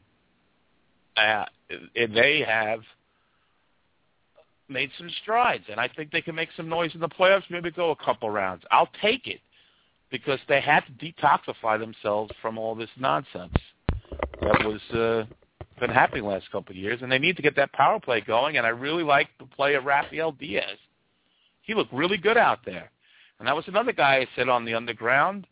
uh, 1.17 1.45
they 1.95 2.43
have 2.47 2.81
made 4.69 4.89
some 4.97 5.09
strides, 5.21 5.65
and 5.69 5.79
I 5.79 5.87
think 5.89 6.11
they 6.11 6.21
can 6.21 6.35
make 6.35 6.49
some 6.55 6.69
noise 6.69 6.91
in 6.93 7.01
the 7.01 7.09
playoffs. 7.09 7.43
Maybe 7.49 7.71
go 7.71 7.91
a 7.91 7.95
couple 7.95 8.29
rounds. 8.29 8.63
I'll 8.71 8.89
take 9.01 9.27
it 9.27 9.41
because 10.09 10.39
they 10.47 10.61
had 10.61 10.83
to 10.85 10.91
detoxify 10.93 11.79
themselves 11.79 12.31
from 12.41 12.57
all 12.57 12.75
this 12.75 12.89
nonsense 12.97 13.53
that 14.41 14.65
was 14.65 14.81
uh, 14.91 15.25
been 15.79 15.89
happening 15.89 16.23
the 16.23 16.29
last 16.29 16.51
couple 16.51 16.71
of 16.71 16.77
years, 16.77 17.01
and 17.01 17.11
they 17.11 17.19
need 17.19 17.35
to 17.35 17.41
get 17.41 17.55
that 17.55 17.73
power 17.73 17.99
play 17.99 18.21
going. 18.21 18.57
And 18.57 18.65
I 18.65 18.69
really 18.69 19.03
like 19.03 19.27
the 19.39 19.45
play 19.45 19.75
of 19.75 19.85
Rafael 19.85 20.31
Diaz. 20.31 20.77
He 21.63 21.73
looked 21.73 21.93
really 21.93 22.17
good 22.17 22.37
out 22.37 22.59
there, 22.65 22.89
and 23.39 23.47
that 23.47 23.55
was 23.55 23.65
another 23.67 23.93
guy 23.93 24.17
I 24.17 24.27
said 24.35 24.49
on 24.49 24.65
the 24.65 24.73
underground 24.73 25.47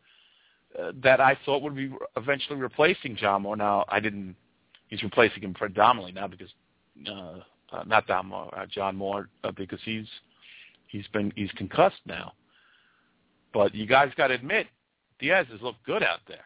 uh, 0.78 0.92
that 1.04 1.20
I 1.20 1.38
thought 1.46 1.62
would 1.62 1.76
be 1.76 1.92
eventually 2.16 2.60
replacing 2.60 3.16
John 3.16 3.44
Moore. 3.44 3.58
Now 3.58 3.86
I 3.90 4.00
didn't. 4.00 4.36
He's 4.90 5.04
replacing 5.04 5.44
him 5.44 5.54
predominantly 5.54 6.12
now 6.12 6.28
because 6.28 6.50
uh, 7.08 7.40
uh, 7.72 7.84
not 7.86 8.08
Don 8.08 8.28
Moore, 8.28 8.54
uh, 8.58 8.66
John 8.66 8.96
Moore, 8.96 9.30
uh, 9.44 9.52
because 9.52 9.80
he's 9.86 10.08
he's 10.88 11.08
been 11.14 11.32
he's 11.36 11.52
concussed 11.52 12.02
now. 12.06 12.34
But 13.54 13.74
you 13.74 13.86
guys 13.86 14.12
got 14.18 14.28
to 14.28 14.34
admit, 14.34 14.68
Diaz 15.20 15.48
has 15.52 15.62
looked 15.62 15.84
good 15.86 16.04
out 16.04 16.20
there. 16.28 16.44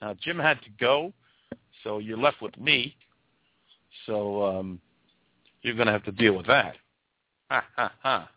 Now 0.00 0.14
Jim 0.20 0.38
had 0.38 0.60
to 0.62 0.70
go, 0.80 1.12
so 1.82 1.98
you're 1.98 2.18
left 2.18 2.40
with 2.40 2.58
me. 2.58 2.96
So 4.06 4.44
um, 4.44 4.80
you're 5.62 5.74
going 5.74 5.86
to 5.86 5.92
have 5.92 6.04
to 6.04 6.12
deal 6.12 6.34
with 6.34 6.46
that. 6.46 6.76
Ha 7.50 7.64
ha 7.76 7.92
ha. 8.02 8.30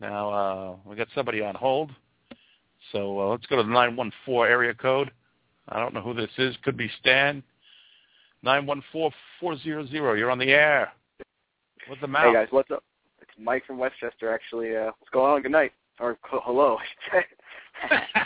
Now 0.00 0.30
uh, 0.30 0.76
we 0.84 0.96
got 0.96 1.08
somebody 1.14 1.42
on 1.42 1.54
hold, 1.54 1.92
so 2.90 3.20
uh, 3.20 3.26
let's 3.28 3.46
go 3.46 3.56
to 3.56 3.62
the 3.62 3.68
914 3.68 4.50
area 4.50 4.74
code. 4.74 5.12
I 5.70 5.78
don't 5.78 5.94
know 5.94 6.00
who 6.00 6.14
this 6.14 6.30
is. 6.38 6.56
Could 6.64 6.76
be 6.76 6.90
Stan. 7.00 7.42
Nine 8.42 8.66
one 8.66 8.82
four 8.92 9.10
four 9.38 9.56
zero 9.58 9.86
zero. 9.86 10.14
You're 10.14 10.30
on 10.30 10.38
the 10.38 10.50
air. 10.50 10.92
What's 11.86 12.00
the 12.00 12.08
matter? 12.08 12.28
Hey 12.28 12.34
guys, 12.34 12.48
what's 12.50 12.70
up? 12.70 12.82
It's 13.20 13.30
Mike 13.38 13.64
from 13.66 13.78
Westchester. 13.78 14.32
Actually, 14.32 14.76
uh, 14.76 14.86
what's 14.98 15.10
going 15.12 15.32
on? 15.32 15.42
Good 15.42 15.52
night, 15.52 15.72
or 15.98 16.18
hello, 16.24 16.78
I 16.78 16.84
should 16.84 17.24
say. 17.92 18.20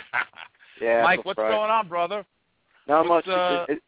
yeah, 0.81 1.03
Mike, 1.03 1.25
what's 1.25 1.37
right. 1.37 1.51
going 1.51 1.69
on, 1.69 1.87
brother? 1.87 2.25
Not 2.87 3.07
what's, 3.07 3.27
much. 3.27 3.35
Uh, 3.35 3.65
It, 3.69 3.73
it, 3.73 3.83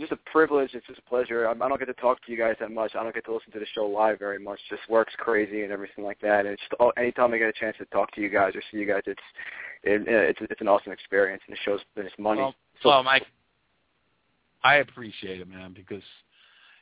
it's 0.00 0.08
just 0.08 0.18
a 0.18 0.30
privilege. 0.30 0.70
It's 0.72 0.86
just 0.86 0.98
a 0.98 1.08
pleasure. 1.08 1.46
I, 1.46 1.52
I 1.52 1.68
don't 1.68 1.78
get 1.78 1.86
to 1.86 1.94
talk 1.94 2.24
to 2.24 2.32
you 2.32 2.38
guys 2.38 2.56
that 2.60 2.70
much. 2.70 2.92
I 2.98 3.02
don't 3.02 3.14
get 3.14 3.24
to 3.26 3.34
listen 3.34 3.52
to 3.52 3.58
the 3.58 3.66
show 3.74 3.86
live 3.86 4.18
very 4.18 4.38
much. 4.38 4.58
Just 4.70 4.82
work's 4.88 5.12
crazy 5.18 5.62
and 5.62 5.72
everything 5.72 6.04
like 6.04 6.20
that. 6.20 6.40
And 6.40 6.48
it's 6.48 6.62
just 6.62 6.72
all, 6.80 6.92
anytime 6.96 7.34
I 7.34 7.38
get 7.38 7.48
a 7.48 7.52
chance 7.52 7.76
to 7.78 7.84
talk 7.86 8.10
to 8.14 8.20
you 8.20 8.30
guys 8.30 8.54
or 8.54 8.62
see 8.70 8.78
you 8.78 8.86
guys, 8.86 9.02
it's 9.06 9.20
it, 9.82 10.02
it's 10.06 10.38
it's 10.40 10.60
an 10.60 10.68
awesome 10.68 10.92
experience. 10.92 11.42
And 11.46 11.54
the 11.54 11.60
show's 11.64 11.80
it's 11.96 12.14
money. 12.18 12.40
Well, 12.40 12.54
so, 12.82 12.88
well, 12.88 13.02
Mike, 13.02 13.26
I 14.64 14.76
appreciate 14.76 15.40
it, 15.40 15.48
man, 15.48 15.74
because 15.74 16.02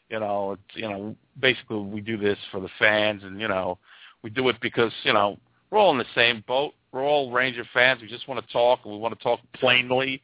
you 0.08 0.20
know, 0.20 0.52
it's, 0.52 0.76
you 0.76 0.88
know, 0.88 1.16
basically 1.40 1.80
we 1.80 2.00
do 2.00 2.16
this 2.16 2.38
for 2.52 2.60
the 2.60 2.70
fans, 2.78 3.24
and 3.24 3.40
you 3.40 3.48
know, 3.48 3.78
we 4.22 4.30
do 4.30 4.48
it 4.48 4.56
because 4.62 4.92
you 5.02 5.12
know 5.12 5.38
we're 5.70 5.78
all 5.78 5.90
in 5.90 5.98
the 5.98 6.04
same 6.14 6.44
boat. 6.46 6.72
We're 6.92 7.04
all 7.04 7.32
Ranger 7.32 7.64
fans. 7.74 8.00
We 8.00 8.06
just 8.06 8.28
want 8.28 8.44
to 8.46 8.52
talk, 8.52 8.80
and 8.84 8.94
we 8.94 9.00
want 9.00 9.18
to 9.18 9.22
talk 9.22 9.40
plainly. 9.54 10.22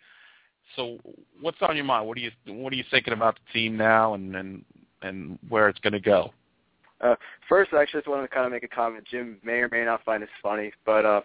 So, 0.76 0.98
what's 1.40 1.58
on 1.60 1.76
your 1.76 1.84
mind? 1.84 2.06
What 2.06 2.18
are 2.18 2.20
you 2.20 2.30
What 2.46 2.72
are 2.72 2.76
you 2.76 2.84
thinking 2.90 3.12
about 3.12 3.36
the 3.36 3.52
team 3.58 3.76
now, 3.76 4.14
and 4.14 4.34
and 4.34 4.64
and 5.02 5.38
where 5.48 5.68
it's 5.68 5.80
going 5.80 5.92
to 5.92 6.00
go? 6.00 6.32
Uh, 7.00 7.16
first, 7.48 7.72
I 7.72 7.82
actually 7.82 8.00
just 8.00 8.08
wanted 8.08 8.22
to 8.22 8.34
kind 8.34 8.46
of 8.46 8.52
make 8.52 8.62
a 8.62 8.68
comment. 8.68 9.04
Jim 9.10 9.38
may 9.44 9.54
or 9.54 9.68
may 9.68 9.84
not 9.84 10.04
find 10.04 10.22
this 10.22 10.30
funny, 10.42 10.72
but 10.86 11.04
uh, 11.04 11.20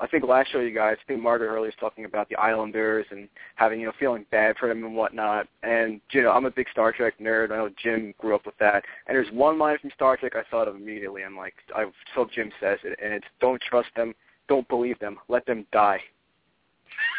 I 0.00 0.06
think 0.06 0.24
last 0.24 0.52
show 0.52 0.60
you 0.60 0.72
guys, 0.72 0.96
I 1.02 1.06
think 1.06 1.22
Margaret 1.22 1.48
Hurley 1.48 1.68
was 1.68 1.74
talking 1.80 2.04
about 2.04 2.28
the 2.28 2.36
Islanders 2.36 3.04
and 3.10 3.28
having, 3.56 3.80
you 3.80 3.86
know, 3.86 3.92
feeling 3.98 4.24
bad 4.30 4.56
for 4.56 4.68
them 4.68 4.84
and 4.84 4.94
whatnot. 4.94 5.48
And, 5.64 6.00
you 6.12 6.22
know, 6.22 6.30
I'm 6.30 6.44
a 6.44 6.50
big 6.50 6.68
Star 6.70 6.92
Trek 6.92 7.14
nerd. 7.20 7.50
I 7.50 7.56
know 7.56 7.68
Jim 7.82 8.14
grew 8.18 8.34
up 8.34 8.46
with 8.46 8.56
that. 8.58 8.84
And 9.06 9.16
there's 9.16 9.30
one 9.32 9.58
line 9.58 9.76
from 9.80 9.90
Star 9.94 10.16
Trek 10.16 10.34
I 10.36 10.44
thought 10.50 10.68
of 10.68 10.76
immediately. 10.76 11.24
I'm 11.24 11.36
like, 11.36 11.54
I 11.74 11.86
so 12.14 12.28
Jim 12.32 12.52
says 12.60 12.78
it, 12.84 12.98
and 13.02 13.12
it's 13.12 13.26
don't 13.40 13.60
trust 13.60 13.88
them, 13.96 14.14
don't 14.46 14.68
believe 14.68 14.98
them, 15.00 15.18
let 15.28 15.44
them 15.46 15.66
die. 15.72 16.00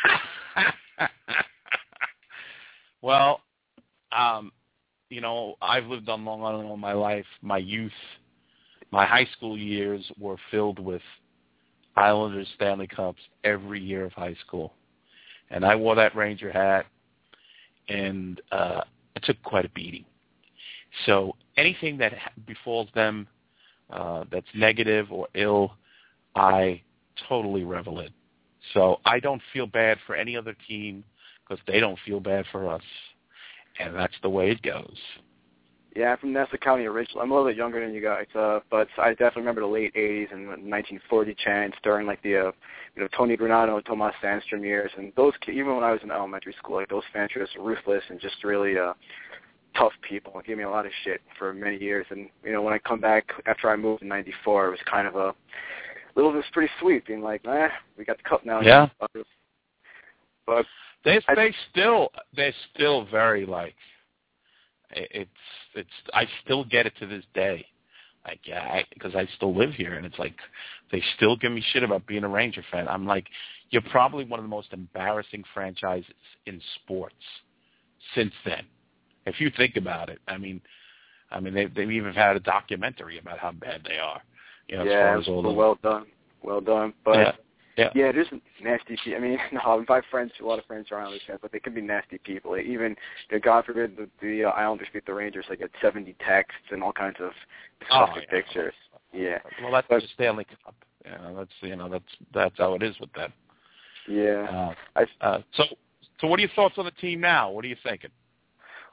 well, 3.01 3.41
um, 4.11 4.51
you 5.09 5.21
know, 5.21 5.55
I've 5.61 5.85
lived 5.85 6.09
on 6.09 6.25
Long 6.25 6.43
Island 6.43 6.67
all 6.67 6.77
my 6.77 6.93
life. 6.93 7.25
My 7.41 7.57
youth, 7.57 7.91
my 8.91 9.05
high 9.05 9.27
school 9.37 9.57
years 9.57 10.03
were 10.19 10.37
filled 10.51 10.79
with 10.79 11.01
Islanders 11.95 12.47
Stanley 12.55 12.87
Cups 12.87 13.21
every 13.43 13.81
year 13.81 14.05
of 14.05 14.13
high 14.13 14.35
school, 14.45 14.73
and 15.49 15.65
I 15.65 15.75
wore 15.75 15.95
that 15.95 16.15
Ranger 16.15 16.51
hat, 16.51 16.85
and 17.87 18.39
uh, 18.51 18.81
I 19.15 19.19
took 19.23 19.41
quite 19.43 19.65
a 19.65 19.69
beating. 19.69 20.05
So 21.05 21.35
anything 21.57 21.97
that 21.97 22.13
befalls 22.45 22.87
them 22.95 23.27
uh, 23.89 24.25
that's 24.31 24.47
negative 24.53 25.11
or 25.11 25.27
ill, 25.33 25.73
I 26.35 26.81
totally 27.27 27.63
revel 27.63 27.99
in. 27.99 28.09
So 28.73 28.99
I 29.05 29.19
don't 29.19 29.41
feel 29.53 29.65
bad 29.65 29.97
for 30.05 30.15
any 30.15 30.37
other 30.37 30.55
team 30.67 31.03
because 31.49 31.63
they 31.67 31.79
don't 31.79 31.97
feel 32.05 32.19
bad 32.19 32.45
for 32.51 32.69
us, 32.69 32.83
and 33.79 33.95
that's 33.95 34.13
the 34.21 34.29
way 34.29 34.51
it 34.51 34.61
goes. 34.61 34.97
Yeah, 35.95 36.11
I'm 36.11 36.17
from 36.19 36.33
Nassau 36.33 36.57
County 36.57 36.85
originally. 36.85 37.23
I'm 37.23 37.31
a 37.31 37.33
little 37.33 37.49
bit 37.49 37.57
younger 37.57 37.83
than 37.83 37.95
you 37.95 38.01
guys, 38.01 38.27
uh, 38.35 38.59
but 38.69 38.87
I 38.99 39.09
definitely 39.09 39.41
remember 39.41 39.61
the 39.61 39.67
late 39.67 39.93
'80s 39.95 40.31
and 40.31 40.47
1940 40.47 41.35
chants 41.43 41.77
during 41.83 42.05
like 42.05 42.21
the, 42.21 42.37
uh, 42.37 42.51
you 42.95 43.01
know, 43.01 43.07
Tony 43.17 43.35
Granato, 43.35 43.83
Tomas 43.83 44.13
Sandstrom 44.23 44.61
years, 44.61 44.91
and 44.97 45.11
those 45.15 45.33
even 45.47 45.75
when 45.75 45.83
I 45.83 45.91
was 45.91 46.01
in 46.03 46.11
elementary 46.11 46.53
school, 46.53 46.75
like 46.75 46.89
those 46.89 47.03
fans 47.11 47.31
were 47.35 47.43
just 47.43 47.57
ruthless 47.57 48.03
and 48.09 48.21
just 48.21 48.43
really 48.43 48.77
uh, 48.77 48.93
tough 49.75 49.93
people. 50.07 50.39
It 50.39 50.45
gave 50.45 50.57
me 50.57 50.63
a 50.63 50.69
lot 50.69 50.85
of 50.85 50.91
shit 51.03 51.21
for 51.39 51.53
many 51.53 51.77
years, 51.77 52.05
and 52.11 52.29
you 52.43 52.51
know, 52.51 52.61
when 52.61 52.73
I 52.73 52.77
come 52.79 53.01
back 53.01 53.31
after 53.47 53.69
I 53.69 53.75
moved 53.75 54.03
in 54.03 54.07
'94, 54.07 54.67
it 54.67 54.69
was 54.69 54.79
kind 54.89 55.07
of 55.07 55.15
a 55.15 55.33
little. 56.15 56.31
It 56.31 56.35
was 56.35 56.45
pretty 56.53 56.71
sweet, 56.79 57.07
being 57.07 57.21
like, 57.21 57.41
eh, 57.47 57.69
we 57.97 58.05
got 58.05 58.17
the 58.17 58.29
cup 58.29 58.45
now. 58.45 58.61
Yeah. 58.61 58.89
But 60.45 60.65
they 61.05 61.19
they 61.35 61.53
still 61.71 62.09
they're 62.35 62.53
still 62.73 63.05
very 63.05 63.45
like 63.45 63.75
it's 64.91 65.29
it's 65.75 65.89
I 66.13 66.25
still 66.43 66.63
get 66.63 66.85
it 66.85 66.93
to 66.99 67.05
this 67.05 67.23
day. 67.33 67.65
Like 68.25 68.39
yeah, 68.43 68.81
because 68.93 69.15
I, 69.15 69.21
I 69.21 69.29
still 69.37 69.55
live 69.55 69.73
here, 69.73 69.93
and 69.93 70.05
it's 70.05 70.19
like 70.19 70.35
they 70.91 71.01
still 71.15 71.37
give 71.37 71.51
me 71.51 71.63
shit 71.71 71.83
about 71.83 72.05
being 72.05 72.23
a 72.23 72.27
Ranger 72.27 72.63
fan. 72.71 72.87
I'm 72.87 73.05
like, 73.05 73.27
you're 73.69 73.81
probably 73.83 74.25
one 74.25 74.39
of 74.39 74.43
the 74.43 74.49
most 74.49 74.73
embarrassing 74.73 75.43
franchises 75.53 76.11
in 76.45 76.61
sports 76.75 77.15
since 78.15 78.33
then. 78.45 78.63
If 79.25 79.39
you 79.39 79.51
think 79.55 79.77
about 79.77 80.09
it, 80.09 80.19
I 80.27 80.37
mean, 80.37 80.61
I 81.31 81.39
mean 81.39 81.53
they 81.53 81.65
they've 81.65 81.91
even 81.91 82.13
had 82.13 82.35
a 82.35 82.41
documentary 82.41 83.19
about 83.19 83.39
how 83.39 83.51
bad 83.51 83.83
they 83.87 83.97
are. 83.97 84.21
You 84.67 84.77
know, 84.77 84.83
yeah, 84.83 84.91
as 84.91 84.95
far 84.97 85.17
as 85.19 85.27
all 85.27 85.41
the, 85.41 85.49
well 85.49 85.79
done, 85.81 86.05
well 86.43 86.61
done. 86.61 86.93
But 87.05 87.17
yeah. 87.17 87.31
Yeah. 87.79 87.89
yeah, 87.95 88.11
there's 88.11 88.27
nasty 88.61 88.97
people. 89.03 89.19
I 89.19 89.21
mean, 89.21 89.37
no, 89.53 89.85
I 89.89 89.95
have 89.95 90.03
friends, 90.11 90.31
a 90.41 90.45
lot 90.45 90.59
of 90.59 90.65
friends 90.65 90.87
are 90.91 90.99
Islanders 90.99 91.21
fans, 91.25 91.39
but 91.41 91.51
they 91.51 91.59
can 91.59 91.73
be 91.73 91.81
nasty 91.81 92.17
people. 92.17 92.57
Even, 92.57 92.95
you 93.29 93.37
know, 93.37 93.39
God 93.39 93.65
forbid, 93.65 93.95
the, 93.95 94.09
the 94.21 94.45
uh, 94.45 94.49
Islanders 94.49 94.87
beat 94.93 95.05
the 95.05 95.13
Rangers, 95.13 95.45
they 95.49 95.55
get 95.55 95.71
70 95.81 96.15
texts 96.25 96.61
and 96.71 96.83
all 96.83 96.93
kinds 96.93 97.17
of 97.19 97.31
disgusting 97.79 98.17
oh, 98.17 98.21
yeah. 98.21 98.29
pictures. 98.29 98.73
Yeah. 99.13 99.37
Well, 99.61 99.71
that's 99.71 99.87
but, 99.89 100.01
the 100.01 100.07
Stanley 100.13 100.45
Cup. 100.45 100.75
Yeah, 101.05 101.31
that's 101.35 101.51
you 101.61 101.75
know 101.77 101.87
that's 101.87 102.03
that's 102.33 102.57
how 102.57 102.75
it 102.75 102.83
is 102.83 102.93
with 102.99 103.09
that. 103.13 103.31
Yeah. 104.07 104.73
Uh, 104.95 105.01
I, 105.21 105.25
uh, 105.25 105.41
so, 105.55 105.63
so 106.19 106.27
what 106.27 106.39
are 106.39 106.41
your 106.41 106.51
thoughts 106.55 106.75
on 106.77 106.85
the 106.85 106.91
team 106.91 107.21
now? 107.21 107.49
What 107.51 107.63
are 107.63 107.69
you 107.69 107.77
thinking? 107.83 108.09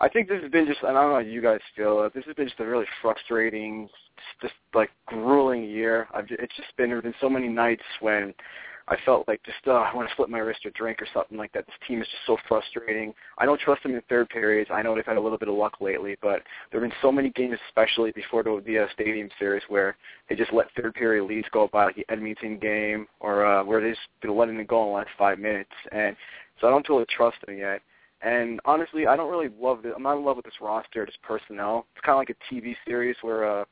I 0.00 0.08
think 0.08 0.28
this 0.28 0.42
has 0.42 0.50
been 0.50 0.66
just, 0.66 0.82
and 0.82 0.96
I 0.96 1.00
don't 1.00 1.10
know 1.10 1.16
how 1.16 1.20
you 1.20 1.40
guys 1.40 1.60
feel, 1.74 1.98
uh, 1.98 2.10
this 2.14 2.24
has 2.26 2.34
been 2.34 2.46
just 2.46 2.60
a 2.60 2.66
really 2.66 2.84
frustrating, 3.00 3.88
just 4.42 4.52
like 4.74 4.90
grueling 5.06 5.64
year. 5.64 6.06
I've 6.12 6.26
just, 6.26 6.40
it's 6.40 6.54
just 6.56 6.76
been, 6.76 6.88
there 6.88 6.98
have 6.98 7.04
been 7.04 7.14
so 7.20 7.30
many 7.30 7.48
nights 7.48 7.82
when 8.00 8.34
I 8.88 8.96
felt 9.04 9.26
like 9.26 9.42
just 9.42 9.58
uh, 9.66 9.72
I 9.72 9.94
want 9.94 10.08
to 10.08 10.14
slip 10.14 10.28
my 10.28 10.38
wrist 10.38 10.64
or 10.64 10.70
drink 10.70 11.02
or 11.02 11.08
something 11.12 11.36
like 11.36 11.52
that. 11.52 11.66
This 11.66 11.74
team 11.88 12.00
is 12.00 12.06
just 12.06 12.22
so 12.24 12.36
frustrating. 12.46 13.12
I 13.36 13.44
don't 13.44 13.60
trust 13.60 13.82
them 13.82 13.94
in 13.94 14.02
third 14.08 14.28
periods. 14.28 14.70
I 14.72 14.82
know 14.82 14.94
they've 14.94 15.04
had 15.04 15.16
a 15.16 15.20
little 15.20 15.38
bit 15.38 15.48
of 15.48 15.56
luck 15.56 15.80
lately, 15.80 16.16
but 16.22 16.42
there 16.70 16.80
have 16.80 16.88
been 16.88 16.98
so 17.02 17.10
many 17.10 17.30
games, 17.30 17.58
especially 17.68 18.12
before 18.12 18.44
the, 18.44 18.62
the 18.64 18.78
uh, 18.78 18.86
Stadium 18.94 19.28
Series, 19.38 19.64
where 19.68 19.96
they 20.28 20.36
just 20.36 20.52
let 20.52 20.66
third 20.76 20.94
period 20.94 21.24
leads 21.24 21.48
go 21.52 21.68
by, 21.72 21.86
like 21.86 21.96
the 21.96 22.06
Edmonton 22.08 22.58
game, 22.58 23.06
or 23.18 23.44
uh, 23.44 23.64
where 23.64 23.80
they 23.80 23.90
just 23.90 24.00
been 24.22 24.36
letting 24.36 24.56
it 24.60 24.68
go 24.68 24.82
in 24.82 24.88
the 24.90 24.94
last 24.94 25.10
five 25.18 25.40
minutes. 25.40 25.70
And 25.90 26.16
so 26.60 26.68
I 26.68 26.70
don't 26.70 26.84
totally 26.84 27.06
trust 27.16 27.38
them 27.44 27.58
yet. 27.58 27.80
And 28.22 28.60
honestly, 28.64 29.06
I 29.06 29.16
don't 29.16 29.30
really 29.30 29.50
love 29.60 29.82
this. 29.82 29.92
I'm 29.94 30.02
not 30.02 30.16
in 30.16 30.24
love 30.24 30.36
with 30.36 30.46
this 30.46 30.54
roster, 30.60 31.04
this 31.04 31.14
personnel. 31.22 31.86
It's 31.94 32.04
kind 32.04 32.14
of 32.14 32.20
like 32.20 32.30
a 32.30 32.54
TV 32.54 32.74
series 32.86 33.16
where 33.20 33.60
uh, 33.60 33.64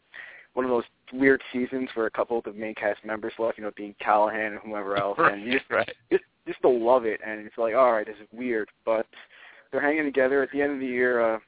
one 0.55 0.65
of 0.65 0.71
those 0.71 0.85
weird 1.13 1.43
seasons 1.53 1.89
where 1.95 2.07
a 2.07 2.11
couple 2.11 2.39
of 2.39 2.45
the 2.45 2.53
main 2.53 2.75
cast 2.75 3.05
members 3.05 3.33
left, 3.39 3.59
you 3.59 3.65
know, 3.65 3.73
being 3.77 3.95
Callahan 4.01 4.53
and 4.53 4.61
whoever 4.65 4.97
else, 5.01 5.19
and 5.21 5.43
you 5.43 5.53
just 5.53 5.71
right. 5.71 5.91
just 6.11 6.25
just 6.47 6.61
don't 6.63 6.83
love 6.83 7.05
it, 7.07 7.21
and 7.27 7.47
it's 7.47 7.59
like, 7.59 7.75
all 7.75 7.93
right, 7.93 8.07
this 8.07 8.17
is 8.21 8.29
weird, 8.33 8.69
but 8.85 9.07
they're 9.73 9.81
hanging 9.81 10.05
together. 10.05 10.43
At 10.43 10.51
the 10.53 10.61
end 10.61 10.73
of 10.73 10.81
the 10.81 10.87
year, 10.87 11.35
uh, 11.35 11.39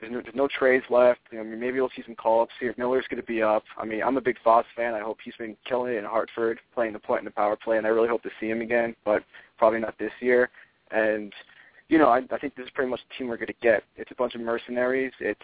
there's 0.00 0.12
no, 0.12 0.20
there's 0.22 0.34
no 0.34 0.48
trades 0.48 0.84
left. 0.90 1.20
I 1.32 1.36
mean, 1.36 1.60
maybe 1.60 1.80
we'll 1.80 1.90
see 1.94 2.02
some 2.04 2.16
call-ups 2.16 2.52
here. 2.58 2.74
Miller's 2.76 3.04
going 3.08 3.20
to 3.20 3.26
be 3.26 3.42
up. 3.42 3.62
I 3.78 3.84
mean, 3.84 4.02
I'm 4.02 4.16
a 4.16 4.20
big 4.20 4.36
Fast 4.42 4.66
fan. 4.74 4.94
I 4.94 5.00
hope 5.00 5.18
he's 5.24 5.36
been 5.36 5.56
killing 5.66 5.94
it 5.94 5.98
in 5.98 6.04
Hartford, 6.04 6.58
playing 6.74 6.94
the 6.94 6.98
point 6.98 7.20
in 7.20 7.26
the 7.26 7.30
power 7.30 7.56
play, 7.56 7.78
and 7.78 7.86
I 7.86 7.90
really 7.90 8.08
hope 8.08 8.22
to 8.24 8.30
see 8.40 8.50
him 8.50 8.60
again, 8.60 8.96
but 9.04 9.22
probably 9.56 9.78
not 9.78 9.98
this 9.98 10.12
year. 10.20 10.50
And 10.90 11.32
you 11.88 11.98
know, 11.98 12.08
I, 12.08 12.22
I 12.30 12.38
think 12.38 12.54
this 12.54 12.66
is 12.66 12.72
pretty 12.74 12.90
much 12.90 13.00
the 13.08 13.18
team 13.18 13.28
we're 13.28 13.36
going 13.36 13.48
to 13.48 13.54
get. 13.60 13.82
It's 13.96 14.10
a 14.10 14.14
bunch 14.14 14.34
of 14.34 14.40
mercenaries. 14.40 15.12
It's 15.20 15.40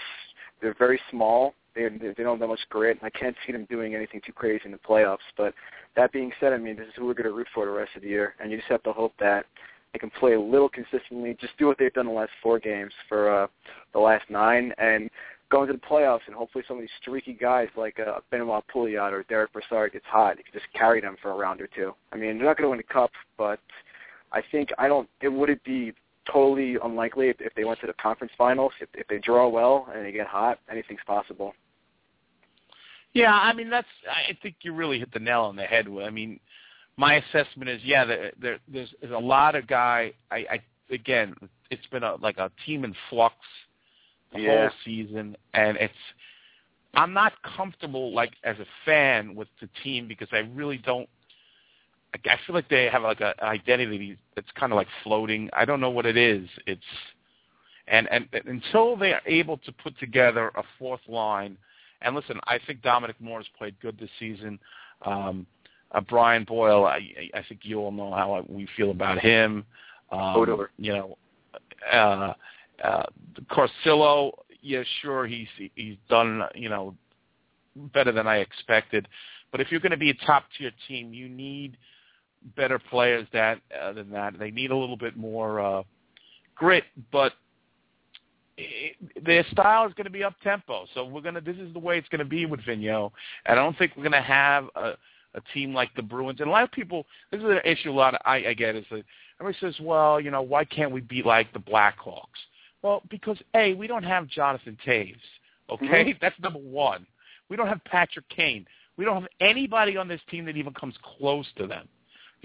they're 0.60 0.76
very 0.78 1.00
small. 1.10 1.54
They 1.74 1.88
they 1.88 2.22
don't 2.22 2.40
have 2.40 2.48
much 2.48 2.60
grit. 2.70 2.98
I 3.02 3.10
can't 3.10 3.36
see 3.44 3.52
them 3.52 3.66
doing 3.68 3.94
anything 3.94 4.20
too 4.24 4.32
crazy 4.32 4.62
in 4.64 4.72
the 4.72 4.78
playoffs. 4.78 5.18
But 5.36 5.54
that 5.94 6.12
being 6.12 6.32
said, 6.40 6.52
I 6.52 6.58
mean, 6.58 6.76
this 6.76 6.86
is 6.86 6.94
who 6.96 7.06
we're 7.06 7.14
going 7.14 7.24
to 7.24 7.32
root 7.32 7.48
for 7.54 7.66
the 7.66 7.70
rest 7.70 7.90
of 7.96 8.02
the 8.02 8.08
year, 8.08 8.34
and 8.40 8.50
you 8.50 8.56
just 8.56 8.68
have 8.68 8.82
to 8.84 8.92
hope 8.92 9.12
that 9.20 9.44
they 9.92 9.98
can 9.98 10.10
play 10.10 10.34
a 10.34 10.40
little 10.40 10.68
consistently. 10.68 11.36
Just 11.40 11.56
do 11.58 11.66
what 11.66 11.78
they've 11.78 11.92
done 11.92 12.06
the 12.06 12.12
last 12.12 12.32
four 12.42 12.58
games 12.58 12.92
for 13.08 13.44
uh, 13.44 13.46
the 13.92 13.98
last 13.98 14.24
nine, 14.30 14.72
and 14.78 15.10
go 15.50 15.62
into 15.62 15.74
the 15.74 15.78
playoffs. 15.78 16.20
And 16.26 16.34
hopefully, 16.34 16.64
some 16.66 16.78
of 16.78 16.82
these 16.82 16.90
streaky 17.00 17.34
guys 17.34 17.68
like 17.76 17.98
uh, 18.00 18.20
Benoit 18.30 18.64
Pouliot 18.74 19.12
or 19.12 19.24
Derek 19.24 19.52
Brassard 19.52 19.92
gets 19.92 20.06
hot. 20.06 20.38
You 20.38 20.44
can 20.44 20.52
just 20.52 20.72
carry 20.72 21.00
them 21.00 21.16
for 21.20 21.30
a 21.30 21.34
round 21.34 21.60
or 21.60 21.68
two. 21.68 21.92
I 22.12 22.16
mean, 22.16 22.38
they're 22.38 22.46
not 22.46 22.56
going 22.56 22.64
to 22.64 22.70
win 22.70 22.78
the 22.78 22.92
cup, 22.92 23.10
but 23.36 23.60
I 24.32 24.42
think 24.50 24.70
I 24.78 24.88
don't. 24.88 25.08
It 25.20 25.28
would 25.28 25.50
it 25.50 25.62
be 25.64 25.92
totally 26.30 26.76
unlikely 26.82 27.28
if, 27.28 27.40
if 27.40 27.54
they 27.54 27.64
went 27.64 27.80
to 27.80 27.86
the 27.86 27.94
conference 27.94 28.32
finals. 28.36 28.72
If, 28.80 28.88
if 28.94 29.06
they 29.08 29.18
draw 29.18 29.48
well 29.48 29.88
and 29.94 30.04
they 30.04 30.12
get 30.12 30.26
hot, 30.26 30.58
anything's 30.70 31.00
possible. 31.06 31.54
Yeah, 33.12 33.32
I 33.32 33.52
mean 33.54 33.70
that's. 33.70 33.86
I 34.10 34.36
think 34.42 34.56
you 34.60 34.74
really 34.74 34.98
hit 34.98 35.12
the 35.12 35.18
nail 35.18 35.42
on 35.42 35.56
the 35.56 35.62
head. 35.62 35.86
I 35.88 36.10
mean, 36.10 36.38
my 36.98 37.14
assessment 37.14 37.70
is 37.70 37.80
yeah, 37.82 38.04
there, 38.04 38.32
there 38.40 38.58
there's, 38.68 38.92
there's 39.00 39.12
a 39.12 39.18
lot 39.18 39.54
of 39.54 39.66
guy. 39.66 40.12
I, 40.30 40.36
I 40.50 40.60
again, 40.90 41.34
it's 41.70 41.86
been 41.86 42.02
a 42.02 42.16
like 42.16 42.36
a 42.36 42.50
team 42.66 42.84
in 42.84 42.94
flux 43.08 43.34
the 44.34 44.40
Yeah. 44.40 44.68
whole 44.68 44.70
season, 44.84 45.36
and 45.54 45.76
it's. 45.78 45.94
I'm 46.94 47.12
not 47.12 47.34
comfortable 47.56 48.14
like 48.14 48.32
as 48.44 48.56
a 48.58 48.66
fan 48.84 49.34
with 49.34 49.48
the 49.60 49.68
team 49.82 50.08
because 50.08 50.28
I 50.32 50.38
really 50.54 50.78
don't. 50.78 51.08
I 52.24 52.36
feel 52.46 52.54
like 52.54 52.68
they 52.68 52.88
have 52.90 53.02
like 53.02 53.20
a 53.20 53.34
an 53.40 53.48
identity 53.48 54.16
that's 54.34 54.50
kind 54.58 54.72
of 54.72 54.76
like 54.76 54.88
floating. 55.02 55.50
I 55.52 55.64
don't 55.64 55.80
know 55.80 55.90
what 55.90 56.06
it 56.06 56.16
is. 56.16 56.48
It's 56.66 56.82
and 57.88 58.08
and 58.10 58.28
until 58.46 58.96
they 58.96 59.12
are 59.12 59.22
able 59.26 59.58
to 59.58 59.72
put 59.72 59.98
together 59.98 60.50
a 60.56 60.62
fourth 60.78 61.00
line, 61.08 61.56
and 62.02 62.14
listen, 62.14 62.40
I 62.46 62.58
think 62.66 62.82
Dominic 62.82 63.16
Moore 63.20 63.38
has 63.38 63.46
played 63.56 63.78
good 63.80 63.98
this 63.98 64.10
season. 64.18 64.58
Um, 65.02 65.46
uh, 65.92 66.00
Brian 66.00 66.44
Boyle, 66.44 66.84
I, 66.84 67.00
I 67.32 67.44
think 67.48 67.60
you 67.62 67.78
all 67.78 67.92
know 67.92 68.10
how 68.10 68.44
we 68.48 68.68
feel 68.76 68.90
about 68.90 69.18
him. 69.18 69.64
Um, 70.10 70.20
Odor. 70.36 70.70
you 70.78 70.92
know, 70.92 71.18
uh, 71.92 72.32
uh, 72.82 73.04
Carcillo, 73.50 74.32
yeah, 74.60 74.82
sure, 75.00 75.26
he's 75.26 75.48
he's 75.74 75.96
done 76.08 76.42
you 76.54 76.68
know 76.68 76.94
better 77.94 78.12
than 78.12 78.26
I 78.26 78.38
expected. 78.38 79.06
But 79.52 79.60
if 79.60 79.70
you're 79.70 79.80
going 79.80 79.92
to 79.92 79.96
be 79.96 80.10
a 80.10 80.26
top 80.26 80.44
tier 80.58 80.72
team, 80.88 81.14
you 81.14 81.28
need 81.28 81.76
better 82.54 82.78
players 82.78 83.26
that 83.32 83.58
uh, 83.80 83.92
than 83.92 84.10
that. 84.10 84.38
They 84.38 84.50
need 84.50 84.70
a 84.70 84.76
little 84.76 84.96
bit 84.96 85.16
more 85.16 85.60
uh, 85.60 85.82
grit, 86.54 86.84
but 87.12 87.32
it, 88.56 88.96
their 89.24 89.44
style 89.50 89.86
is 89.86 89.94
going 89.94 90.04
to 90.04 90.10
be 90.10 90.24
up 90.24 90.34
tempo. 90.42 90.86
So 90.94 91.04
we're 91.04 91.20
going 91.20 91.34
to. 91.34 91.40
This 91.40 91.56
is 91.56 91.72
the 91.72 91.78
way 91.78 91.98
it's 91.98 92.08
going 92.08 92.20
to 92.20 92.24
be 92.24 92.46
with 92.46 92.60
Vigneault. 92.60 93.12
And 93.46 93.58
I 93.58 93.62
don't 93.62 93.76
think 93.76 93.92
we're 93.96 94.04
going 94.04 94.12
to 94.12 94.20
have 94.20 94.68
a, 94.76 94.92
a 95.34 95.40
team 95.52 95.74
like 95.74 95.94
the 95.94 96.02
Bruins. 96.02 96.40
And 96.40 96.48
a 96.48 96.52
lot 96.52 96.64
of 96.64 96.72
people. 96.72 97.06
This 97.30 97.40
is 97.40 97.46
an 97.46 97.60
issue. 97.64 97.90
A 97.90 97.92
lot 97.92 98.14
of, 98.14 98.20
I, 98.24 98.46
I 98.48 98.54
get 98.54 98.76
is 98.76 98.84
that 98.90 99.04
everybody 99.40 99.58
says, 99.60 99.78
well, 99.80 100.20
you 100.20 100.30
know, 100.30 100.42
why 100.42 100.64
can't 100.64 100.92
we 100.92 101.00
be 101.00 101.22
like 101.22 101.52
the 101.52 101.58
Blackhawks? 101.58 102.22
Well, 102.82 103.02
because 103.10 103.38
a 103.54 103.74
we 103.74 103.86
don't 103.86 104.04
have 104.04 104.28
Jonathan 104.28 104.78
Toews. 104.86 105.16
Okay, 105.68 106.14
Mhm. 106.14 106.20
that's 106.20 106.38
number 106.40 106.60
one. 106.60 107.04
We 107.48 107.56
don't 107.56 107.66
have 107.66 107.82
Patrick 107.84 108.28
Kane. 108.28 108.66
We 108.96 109.04
don't 109.04 109.20
have 109.20 109.30
anybody 109.40 109.96
on 109.96 110.08
this 110.08 110.20
team 110.30 110.44
that 110.46 110.56
even 110.56 110.72
comes 110.72 110.94
close 111.18 111.46
to 111.56 111.66
them. 111.66 111.88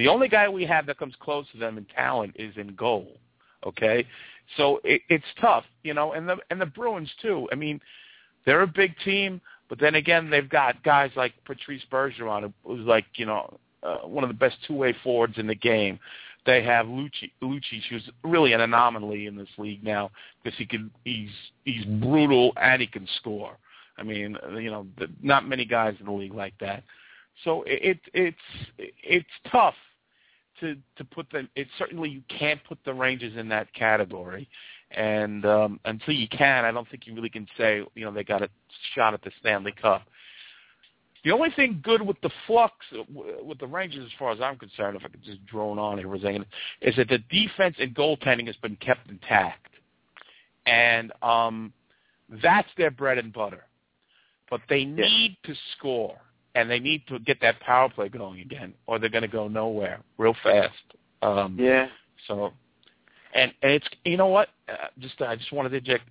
The 0.02 0.08
only 0.08 0.30
guy 0.30 0.50
we 0.50 0.66
have 0.66 0.88
that 0.88 0.98
comes 0.98 1.14
close 1.20 1.46
to 1.52 1.60
them 1.60 1.78
in 1.78 1.86
talent 1.86 2.36
is 2.36 2.58
in 2.58 2.74
goal. 2.74 3.20
Okay, 3.68 4.08
so 4.58 4.82
it, 4.84 5.04
it's 5.10 5.24
tough, 5.40 5.64
you 5.84 5.94
know, 5.94 6.14
and 6.14 6.28
the 6.28 6.38
and 6.50 6.60
the 6.60 6.66
Bruins 6.66 7.12
too. 7.22 7.48
I 7.52 7.56
mean, 7.56 7.80
they're 8.44 8.64
a 8.64 8.68
big 8.68 8.96
team, 9.06 9.40
but 9.70 9.80
then 9.80 9.94
again, 9.94 10.32
they've 10.32 10.50
got 10.50 10.82
guys 10.84 11.12
like 11.16 11.34
Patrice 11.46 11.84
Bergeron, 11.92 12.52
who's 12.66 12.88
like 12.88 13.06
you 13.14 13.28
know 13.28 13.60
uh, 13.84 13.98
one 13.98 14.24
of 14.24 14.32
the 14.32 14.34
best 14.34 14.56
two-way 14.66 14.96
forwards 15.04 15.38
in 15.38 15.46
the 15.46 15.54
game. 15.54 16.00
They 16.48 16.64
have 16.64 16.88
Lucic, 16.88 17.32
Lucic, 17.44 17.84
who's 17.88 18.10
really 18.24 18.54
an 18.54 18.62
anomaly 18.62 19.28
in 19.28 19.36
this 19.36 19.50
league 19.60 19.84
now 19.84 20.10
because 20.44 20.58
he 20.58 20.66
can 20.66 20.90
he's 21.06 21.30
he's 21.64 21.86
brutal 21.86 22.54
and 22.60 22.82
he 22.82 22.88
can 22.88 23.08
score. 23.18 23.56
I 24.00 24.02
mean, 24.02 24.36
you 24.56 24.72
know, 24.72 24.88
the, 24.98 25.10
not 25.22 25.48
many 25.48 25.64
guys 25.64 25.94
in 26.00 26.08
the 26.08 26.12
league 26.12 26.34
like 26.34 26.56
that. 26.60 26.82
So 27.44 27.62
it, 27.68 28.00
it 28.16 28.38
it's 28.80 28.90
it's 29.04 29.30
tough 29.52 29.76
to 30.62 30.76
to 30.96 31.04
put 31.04 31.30
them. 31.32 31.50
It 31.56 31.68
certainly 31.78 32.10
you 32.10 32.22
can't 32.28 32.64
put 32.64 32.80
the 32.86 32.94
Rangers 32.94 33.38
in 33.38 33.50
that 33.50 33.74
category, 33.74 34.48
and 34.92 35.46
um, 35.46 35.80
until 35.86 36.14
you 36.14 36.28
can, 36.28 36.66
I 36.66 36.72
don't 36.72 36.90
think 36.90 37.06
you 37.06 37.14
really 37.14 37.30
can 37.30 37.48
say 37.58 37.84
you 37.96 38.06
know 38.06 38.12
they 38.12 38.24
got 38.24 38.42
a 38.42 38.50
shot 38.96 39.14
at 39.14 39.22
the 39.24 39.32
Stanley 39.40 39.74
Cup. 39.82 40.04
The 41.24 41.32
only 41.32 41.52
thing 41.52 41.82
good 41.84 42.02
with 42.02 42.20
the 42.22 42.32
flux 42.48 42.74
with 43.44 43.60
the 43.60 43.68
Rangers, 43.68 44.06
as 44.06 44.12
far 44.18 44.32
as 44.32 44.42
I'm 44.42 44.58
concerned, 44.58 44.98
if 44.98 45.06
I 45.06 45.10
could 45.10 45.24
just 45.24 45.46
drone 45.46 45.78
on 45.78 46.00
here 46.00 46.08
for 46.08 46.16
a 46.16 46.22
second, 46.22 46.46
is 46.82 46.96
that 46.96 47.10
the 47.10 47.20
defense 47.30 47.76
and 47.80 47.94
goaltending 47.94 48.48
has 48.48 48.56
been 48.58 48.76
kept 48.78 49.10
intact, 49.10 49.68
and 50.66 51.12
um, 51.22 51.74
that's 52.42 52.70
their 52.78 52.92
bread 52.92 53.18
and 53.18 53.32
butter. 53.32 53.66
But 54.50 54.62
they 54.68 54.84
need 54.84 55.38
to 55.46 55.54
score, 55.78 56.18
and 56.56 56.70
they 56.70 56.80
need 56.80 57.06
to 57.08 57.20
get 57.20 57.40
that 57.42 57.60
power 57.62 57.90
play 57.90 58.10
going 58.10 58.42
again, 58.42 58.74
or 58.88 59.00
they're 59.00 59.10
going 59.10 59.22
to 59.22 59.28
go 59.28 59.48
nowhere 59.48 60.00
real 60.18 60.36
fast. 60.44 60.74
Um, 61.22 61.58
Yeah. 61.60 61.88
so, 62.28 62.52
and 63.34 63.54
and 63.62 63.72
it's 63.72 63.88
you 64.04 64.18
know 64.18 64.28
what? 64.28 64.50
Uh, 64.68 64.88
just 65.00 65.22
I 65.22 65.36
just 65.36 65.52
wanted 65.52 65.70
to 65.70 65.78
inject 65.78 66.04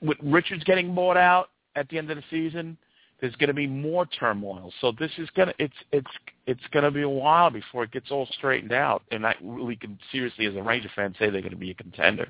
with 0.00 0.18
Richards 0.22 0.64
getting 0.64 0.94
bought 0.94 1.16
out 1.16 1.50
at 1.76 1.88
the 1.88 1.98
end 1.98 2.10
of 2.10 2.16
the 2.16 2.24
season. 2.30 2.76
There's 3.20 3.34
going 3.36 3.48
to 3.48 3.54
be 3.54 3.66
more 3.66 4.06
turmoil. 4.06 4.72
So 4.80 4.92
this 4.92 5.10
is 5.18 5.28
gonna 5.36 5.52
it's 5.58 5.74
it's 5.92 6.10
it's 6.46 6.66
going 6.70 6.84
to 6.84 6.90
be 6.90 7.02
a 7.02 7.08
while 7.08 7.50
before 7.50 7.84
it 7.84 7.90
gets 7.90 8.10
all 8.10 8.26
straightened 8.36 8.72
out. 8.72 9.02
And 9.10 9.26
I 9.26 9.34
really 9.42 9.76
can 9.76 9.98
seriously, 10.12 10.46
as 10.46 10.54
a 10.54 10.62
Ranger 10.62 10.90
fan, 10.94 11.14
say 11.18 11.30
they're 11.30 11.40
going 11.40 11.50
to 11.50 11.56
be 11.56 11.70
a 11.70 11.74
contender. 11.74 12.28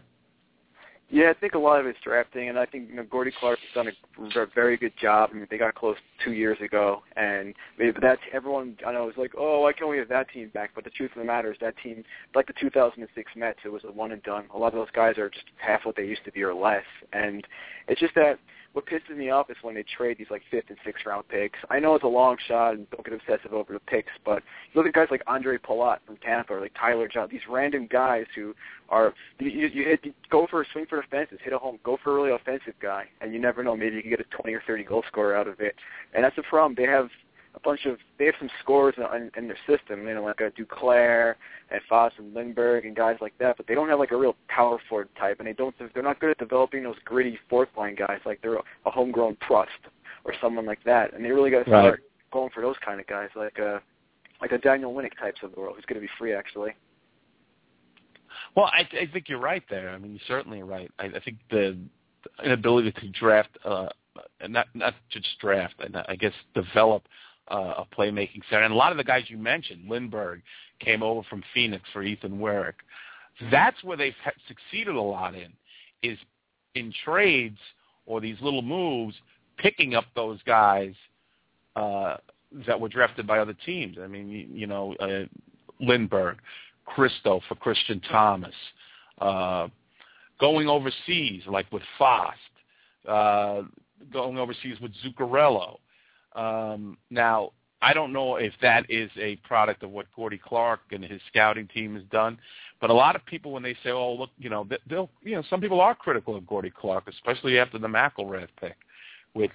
Yeah, 1.11 1.31
I 1.31 1.41
think 1.41 1.55
a 1.55 1.59
lot 1.59 1.81
of 1.81 1.87
it's 1.87 1.99
drafting, 2.05 2.51
and 2.51 2.59
I 2.59 2.67
think 2.67 2.91
you 2.91 2.97
know 2.97 3.03
Gordie 3.03 3.33
Clark 3.41 3.59
has 3.61 3.75
done 3.75 3.89
a 4.37 4.47
very 4.55 4.77
good 4.77 4.93
job. 5.01 5.31
I 5.33 5.37
mean, 5.37 5.47
they 5.51 5.57
got 5.57 5.75
close 5.75 5.97
two 6.23 6.33
years 6.33 6.59
ago, 6.61 7.03
and 7.17 7.55
maybe 7.79 7.97
that's 7.99 8.21
everyone 8.31 8.77
I 8.87 8.93
know 8.93 9.09
is 9.09 9.17
like, 9.17 9.33
oh, 9.39 9.61
why 9.61 9.73
can't 9.73 9.89
we 9.89 9.97
have 9.99 10.09
that 10.11 10.29
team 10.31 10.51
back? 10.53 10.73
But 10.75 10.85
the 10.85 10.91
truth 10.91 11.13
of 11.13 11.21
the 11.21 11.25
matter 11.25 11.51
is 11.51 11.57
that 11.63 11.75
team, 11.83 12.05
like 12.35 12.47
the 12.47 12.53
2006 12.61 13.31
Mets, 13.37 13.59
it 13.65 13.73
was 13.73 13.85
a 13.85 13.93
one 13.93 14.13
and 14.13 14.23
done. 14.23 14.45
A 14.55 14.59
lot 14.59 14.75
of 14.75 14.75
those 14.75 14.91
guys 14.95 15.17
are 15.17 15.31
just 15.31 15.47
half 15.57 15.87
what 15.87 15.97
they 15.97 16.05
used 16.05 16.25
to 16.27 16.33
be 16.33 16.43
or 16.43 16.53
less, 16.53 16.85
and 17.15 17.47
it's 17.89 18.01
just 18.01 18.15
that 18.15 18.39
what 18.73 18.87
pisses 18.87 19.17
me 19.17 19.31
off 19.31 19.51
is 19.51 19.57
when 19.63 19.75
they 19.75 19.85
trade 19.97 20.19
these 20.19 20.31
like 20.31 20.43
fifth 20.51 20.67
and 20.69 20.79
sixth 20.85 21.05
round 21.07 21.27
picks. 21.29 21.59
I 21.71 21.81
know 21.81 21.95
it's 21.95 22.05
a 22.05 22.09
long 22.09 22.37
shot 22.47 22.75
and 22.75 22.89
don't 22.91 23.05
get 23.05 23.15
obsessive 23.15 23.53
over 23.53 23.73
the 23.73 23.81
picks, 23.81 24.13
but 24.25 24.43
you 24.73 24.81
look 24.81 24.87
at 24.87 24.93
guys 24.95 25.09
like 25.11 25.25
Ondrej 25.25 25.61
Palat 25.61 25.99
from 26.07 26.17
Tampa 26.19 26.55
or 26.55 26.61
like 26.61 26.75
Tyler 26.79 27.09
John, 27.09 27.29
these 27.31 27.41
random 27.49 27.87
guys 27.91 28.27
who 28.35 28.55
are 28.89 29.15
you, 29.39 29.51
you, 29.51 29.67
you 29.69 29.85
hit 29.85 30.01
you 30.05 30.13
go 30.31 30.47
for 30.49 30.63
a 30.63 30.65
swing 30.73 30.87
for 30.89 30.97
the 30.97 31.03
fences, 31.11 31.39
hit 31.43 31.53
a 31.53 31.59
home, 31.59 31.79
go 31.85 31.99
for 32.03 32.13
a 32.13 32.15
really 32.15 32.35
offensive 32.35 32.75
guy, 32.81 33.05
and 33.21 33.33
you 33.33 33.41
never 33.41 33.63
know, 33.63 33.77
maybe 33.77 33.97
you 33.97 34.03
can 34.03 34.11
get 34.11 34.21
a 34.21 34.25
20 34.25 34.53
or 34.55 34.63
30 34.67 34.85
goal 34.85 35.03
scorer 35.09 35.37
out 35.37 35.49
of 35.49 35.61
it. 35.61 35.75
And 36.15 36.25
that's 36.25 36.37
the 36.37 36.43
problem. 36.43 36.75
They 36.77 36.91
have 36.91 37.09
a 37.59 37.69
bunch 37.69 37.87
of 37.87 37.99
they 38.19 38.27
have 38.27 38.35
some 38.39 38.51
scores 38.63 38.95
in, 38.97 39.05
in, 39.17 39.31
in 39.37 39.49
their 39.49 39.59
system, 39.67 40.07
you 40.07 40.15
know, 40.15 40.23
like 40.23 40.41
a 40.41 40.51
Duclair 40.51 41.35
and 41.71 41.81
Fast 41.89 42.15
and 42.19 42.35
Lindberg 42.35 42.87
and 42.87 42.95
guys 42.95 43.17
like 43.21 43.37
that, 43.39 43.57
but 43.57 43.67
they 43.67 43.75
don't 43.75 43.89
have 43.89 43.99
like 43.99 44.13
a 44.13 44.17
real 44.17 44.37
power 44.49 44.79
forward 44.89 45.09
type, 45.19 45.39
and 45.39 45.49
they 45.49 45.53
don't 45.53 45.75
they're 45.95 46.03
not 46.03 46.21
good 46.21 46.31
at 46.31 46.39
developing 46.39 46.83
those 46.83 46.97
gritty 47.05 47.39
fourth 47.49 47.69
line 47.77 47.95
guys 47.97 48.21
like 48.25 48.41
they're 48.43 48.57
a 48.57 48.91
homegrown 48.91 49.37
Prust 49.41 49.71
or 50.25 50.35
someone 50.41 50.67
like 50.67 50.83
that, 50.85 51.15
and 51.15 51.25
they 51.25 51.31
really 51.31 51.51
got 51.51 51.65
to 51.65 51.71
Right. 51.71 51.83
start 51.83 52.03
going 52.33 52.51
for 52.51 52.61
those 52.63 52.77
kind 52.85 53.01
of 53.01 53.07
guys 53.07 53.29
like 53.35 53.59
uh 53.59 53.79
like 54.41 54.53
a 54.53 54.59
Daniel 54.59 54.95
Winnik 54.95 55.19
types 55.19 55.41
of 55.43 55.53
the 55.53 55.61
world, 55.61 55.75
who's 55.77 55.85
going 55.87 56.01
to 56.01 56.07
be 56.07 56.13
free 56.19 56.33
actually. 56.33 56.71
Well, 58.55 58.67
I, 58.67 58.89
I 58.97 59.09
think 59.13 59.29
you're 59.29 59.41
right 59.41 59.65
there. 59.69 59.91
I 59.91 59.99
mean, 59.99 60.13
you're 60.13 60.21
certainly 60.29 60.63
right. 60.63 60.91
I, 60.99 61.07
I 61.07 61.21
think 61.25 61.39
the, 61.51 61.77
the 62.25 62.45
inability 62.45 62.93
to 62.93 63.09
draft, 63.09 63.51
uh, 63.65 63.89
not 64.49 64.67
not 64.75 64.95
just 65.11 65.27
draft, 65.41 65.75
and 65.81 65.97
I 66.09 66.15
guess 66.17 66.33
develop 66.55 67.03
uh, 67.51 67.75
a 67.79 67.87
playmaking 67.97 68.43
center. 68.51 68.65
And 68.65 68.75
a 68.75 68.77
lot 68.77 68.93
of 68.93 68.99
the 68.99 69.05
guys 69.05 69.25
you 69.29 69.39
mentioned, 69.39 69.89
Lindberg 69.89 70.43
came 70.81 71.03
over 71.03 71.23
from 71.29 71.43
Phoenix 71.55 71.85
for 71.93 72.03
Ethan 72.03 72.39
Werek. 72.39 72.75
That's 73.51 73.83
where 73.85 73.97
they've 73.97 74.15
succeeded 74.47 74.95
a 74.95 75.01
lot 75.01 75.35
in, 75.35 75.53
is 76.03 76.19
in 76.75 76.93
trades 77.05 77.59
or 78.07 78.21
these 78.21 78.37
little 78.41 78.63
moves, 78.63 79.15
picking 79.59 79.95
up 79.95 80.05
those 80.15 80.43
guys 80.45 80.95
uh, 81.77 82.17
that 82.67 82.81
were 82.81 82.89
drafted 82.89 83.27
by 83.27 83.39
other 83.39 83.55
teams. 83.67 83.97
I 84.03 84.07
mean, 84.07 84.29
you, 84.29 84.47
you 84.51 84.67
know, 84.67 84.95
uh, 84.95 85.25
Lindberg, 85.83 86.37
Kristo 86.89 87.41
for 87.49 87.55
Christian 87.55 88.01
Thomas, 88.01 88.55
uh, 89.21 89.69
going 90.41 90.69
overseas 90.69 91.43
like 91.47 91.71
with 91.71 91.83
Fast, 91.99 92.39
uh, 93.07 93.63
going 94.13 94.39
overseas 94.39 94.79
with 94.81 94.93
Zuccarello. 95.05 95.79
Um, 96.35 96.99
now, 97.11 97.53
I 97.81 97.93
don't 97.93 98.13
know 98.13 98.37
if 98.37 98.53
that 98.61 98.91
is 98.91 99.11
a 99.17 99.37
product 99.37 99.83
of 99.83 99.91
what 99.91 100.07
Gordie 100.17 100.41
Clark 100.43 100.81
and 100.91 101.05
his 101.05 101.21
scouting 101.29 101.69
team 101.69 101.95
has 101.95 102.05
done, 102.11 102.39
but 102.81 102.91
a 102.91 102.95
lot 102.95 103.17
of 103.17 103.25
people, 103.25 103.53
when 103.53 103.63
they 103.63 103.75
say, 103.85 103.91
"Oh, 103.91 104.15
look," 104.15 104.31
you 104.39 104.51
know, 104.51 104.67
they'll, 104.89 105.11
you 105.23 105.37
know, 105.37 105.43
some 105.49 105.61
people 105.61 105.81
are 105.81 105.95
critical 105.95 106.37
of 106.37 106.47
Gordie 106.47 106.73
Clark, 106.77 107.09
especially 107.09 107.59
after 107.59 107.79
the 107.79 107.87
McIlrath 107.87 108.49
pick, 108.61 108.77
which 109.33 109.53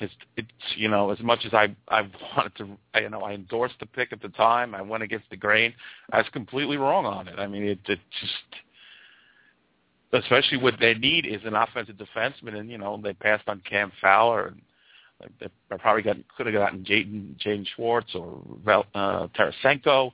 is, 0.00 0.10
it's, 0.36 0.48
you 0.76 0.88
know, 0.88 1.10
as 1.10 1.20
much 1.20 1.44
as 1.44 1.54
I 1.54 1.74
I 1.88 2.02
wanted 2.36 2.54
to, 2.56 3.00
you 3.00 3.10
know, 3.10 3.22
I 3.22 3.32
endorsed 3.32 3.76
the 3.80 3.86
pick 3.86 4.12
at 4.12 4.20
the 4.20 4.28
time, 4.30 4.74
I 4.74 4.82
went 4.82 5.02
against 5.02 5.30
the 5.30 5.36
grain. 5.36 5.72
I 6.12 6.18
was 6.18 6.28
completely 6.32 6.76
wrong 6.76 7.06
on 7.06 7.26
it. 7.28 7.38
I 7.38 7.46
mean, 7.46 7.62
it, 7.64 7.78
it 7.86 8.00
just 8.20 8.62
especially 10.12 10.58
what 10.58 10.74
their 10.80 10.94
need 10.94 11.26
is 11.26 11.40
an 11.44 11.54
offensive 11.54 11.96
defenseman, 11.96 12.56
and 12.56 12.70
you 12.70 12.78
know 12.78 13.00
they 13.02 13.14
passed 13.14 13.48
on 13.48 13.60
Cam 13.68 13.92
Fowler, 14.00 14.48
and 14.48 14.62
they 15.38 15.48
I 15.70 15.76
probably 15.76 16.02
got 16.02 16.16
could 16.36 16.46
have 16.46 16.54
gotten 16.54 16.84
Jaden 16.84 17.36
Jaden 17.44 17.66
Schwartz 17.74 18.14
or 18.14 18.40
uh, 18.94 19.28
Tarasenko, 19.38 20.12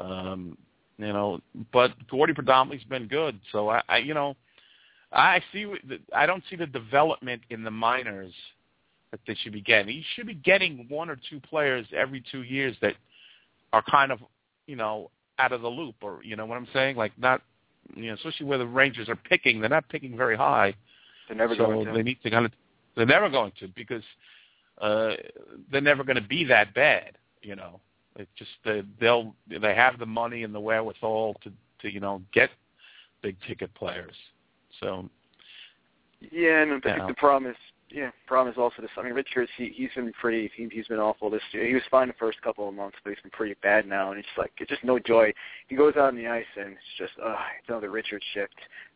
um, 0.00 0.56
you 0.98 1.12
know. 1.12 1.40
But 1.72 1.92
Gordie 2.10 2.34
predominantly's 2.34 2.88
been 2.88 3.08
good, 3.08 3.38
so 3.50 3.68
I, 3.68 3.82
I 3.88 3.98
you 3.98 4.14
know, 4.14 4.36
I 5.12 5.42
see. 5.52 5.66
I 6.14 6.26
don't 6.26 6.42
see 6.50 6.56
the 6.56 6.66
development 6.66 7.42
in 7.50 7.64
the 7.64 7.70
minors 7.70 8.32
that 9.10 9.20
they 9.26 9.34
should 9.34 9.52
be 9.52 9.60
getting. 9.60 9.94
You 9.94 10.02
should 10.14 10.26
be 10.26 10.34
getting 10.34 10.86
one 10.88 11.10
or 11.10 11.18
two 11.30 11.40
players 11.40 11.86
every 11.94 12.22
two 12.32 12.42
years 12.42 12.76
that 12.80 12.94
are 13.72 13.82
kind 13.90 14.10
of, 14.10 14.20
you 14.66 14.76
know, 14.76 15.10
out 15.38 15.52
of 15.52 15.62
the 15.62 15.68
loop, 15.68 15.96
or 16.02 16.20
you 16.22 16.36
know 16.36 16.46
what 16.46 16.56
I'm 16.56 16.68
saying, 16.72 16.96
like 16.96 17.12
not 17.18 17.42
you 17.94 18.08
know, 18.08 18.14
especially 18.14 18.46
where 18.46 18.58
the 18.58 18.66
Rangers 18.66 19.08
are 19.08 19.16
picking, 19.16 19.60
they're 19.60 19.68
not 19.68 19.88
picking 19.88 20.16
very 20.16 20.36
high. 20.36 20.74
They're 21.28 21.36
never 21.36 21.54
so 21.54 21.66
going 21.66 21.86
to. 21.86 21.92
They 21.92 22.02
need 22.02 22.18
to 22.22 22.30
kind 22.30 22.46
of. 22.46 22.52
They're 22.96 23.06
never 23.06 23.28
going 23.30 23.52
to 23.60 23.68
because 23.68 24.02
uh, 24.82 25.14
they're 25.70 25.80
never 25.80 26.04
going 26.04 26.16
to 26.16 26.28
be 26.28 26.44
that 26.44 26.74
bad. 26.74 27.16
You 27.40 27.56
know, 27.56 27.80
it's 28.16 28.30
just 28.36 28.50
they, 28.64 28.82
they'll 29.00 29.34
they 29.48 29.74
have 29.74 29.98
the 29.98 30.06
money 30.06 30.42
and 30.42 30.54
the 30.54 30.60
wherewithal 30.60 31.36
to 31.44 31.52
to 31.80 31.92
you 31.92 32.00
know 32.00 32.20
get 32.32 32.50
big 33.22 33.36
ticket 33.46 33.72
players. 33.74 34.14
So. 34.80 35.08
Yeah, 36.30 36.62
and 36.62 36.74
I 36.74 36.78
think 36.78 37.08
the 37.08 37.14
problem 37.14 37.50
is, 37.50 37.56
yeah, 37.90 38.12
problem 38.28 38.52
is 38.52 38.56
also 38.56 38.80
this. 38.80 38.92
I 38.96 39.02
mean, 39.02 39.12
Richards, 39.12 39.50
he 39.56 39.72
he's 39.74 39.90
been 39.96 40.12
pretty, 40.20 40.48
he, 40.56 40.68
he's 40.70 40.86
been 40.86 41.00
awful 41.00 41.30
this 41.30 41.42
year. 41.50 41.66
He 41.66 41.74
was 41.74 41.82
fine 41.90 42.06
the 42.06 42.14
first 42.14 42.40
couple 42.42 42.68
of 42.68 42.74
months, 42.76 42.96
but 43.02 43.10
he's 43.10 43.20
been 43.22 43.32
pretty 43.32 43.56
bad 43.60 43.88
now, 43.88 44.12
and 44.12 44.20
it's 44.20 44.28
like 44.38 44.52
it's 44.58 44.70
just 44.70 44.84
no 44.84 45.00
joy. 45.00 45.32
He 45.66 45.74
goes 45.74 45.94
out 45.96 46.10
on 46.10 46.16
the 46.16 46.28
ice, 46.28 46.44
and 46.56 46.74
it's 46.74 46.96
just, 46.96 47.12
uh, 47.20 47.34
it's 47.58 47.68
another 47.68 47.90
Richards 47.90 48.24
shift. 48.34 48.54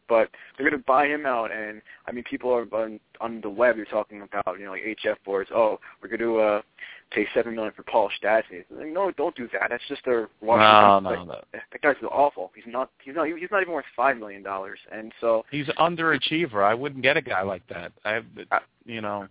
But 0.09 0.29
they're 0.57 0.69
going 0.69 0.81
to 0.81 0.87
buy 0.87 1.07
him 1.07 1.27
out, 1.27 1.51
and 1.53 1.83
I 2.07 2.13
mean, 2.13 2.25
people 2.25 2.51
are 2.53 2.67
on, 2.73 3.01
on 3.21 3.41
the 3.41 3.51
web. 3.51 3.77
They're 3.77 3.85
talking 3.85 4.23
about, 4.23 4.59
you 4.59 4.65
know, 4.67 4.73
like 4.73 4.83
HF 4.83 5.17
boards. 5.25 5.51
Oh, 5.55 5.79
we're 6.01 6.09
going 6.09 6.21
to 6.21 6.39
uh, 6.39 6.63
pay 7.11 7.27
seven 7.35 7.55
million 7.55 7.73
for 7.75 7.83
Paul 7.83 8.09
Stastny. 8.23 8.65
Like, 8.71 8.89
no, 8.89 9.11
don't 9.11 9.35
do 9.35 9.49
that. 9.53 9.69
That's 9.71 9.83
just 9.89 10.05
their 10.05 10.23
No, 10.23 10.29
Washington. 10.43 11.05
no, 11.05 11.25
no. 11.25 11.41
That 11.53 11.83
guy's 11.83 11.97
awful. 12.11 12.53
He's 12.55 12.65
not. 12.67 12.91
He's 13.05 13.15
not. 13.15 13.27
He's 13.27 13.51
not 13.51 13.63
even 13.63 13.75
worth 13.75 13.85
five 13.97 14.17
million 14.19 14.43
dollars. 14.43 14.79
And 14.93 15.13
so 15.21 15.45
He's 15.51 15.67
underachiever. 15.67 16.63
I 16.65 16.75
wouldn't 16.75 17.03
get 17.03 17.17
a 17.17 17.23
guy 17.23 17.43
like 17.43 17.67
that. 17.69 17.93
I, 18.05 18.21
you 18.85 19.01
know, 19.01 19.27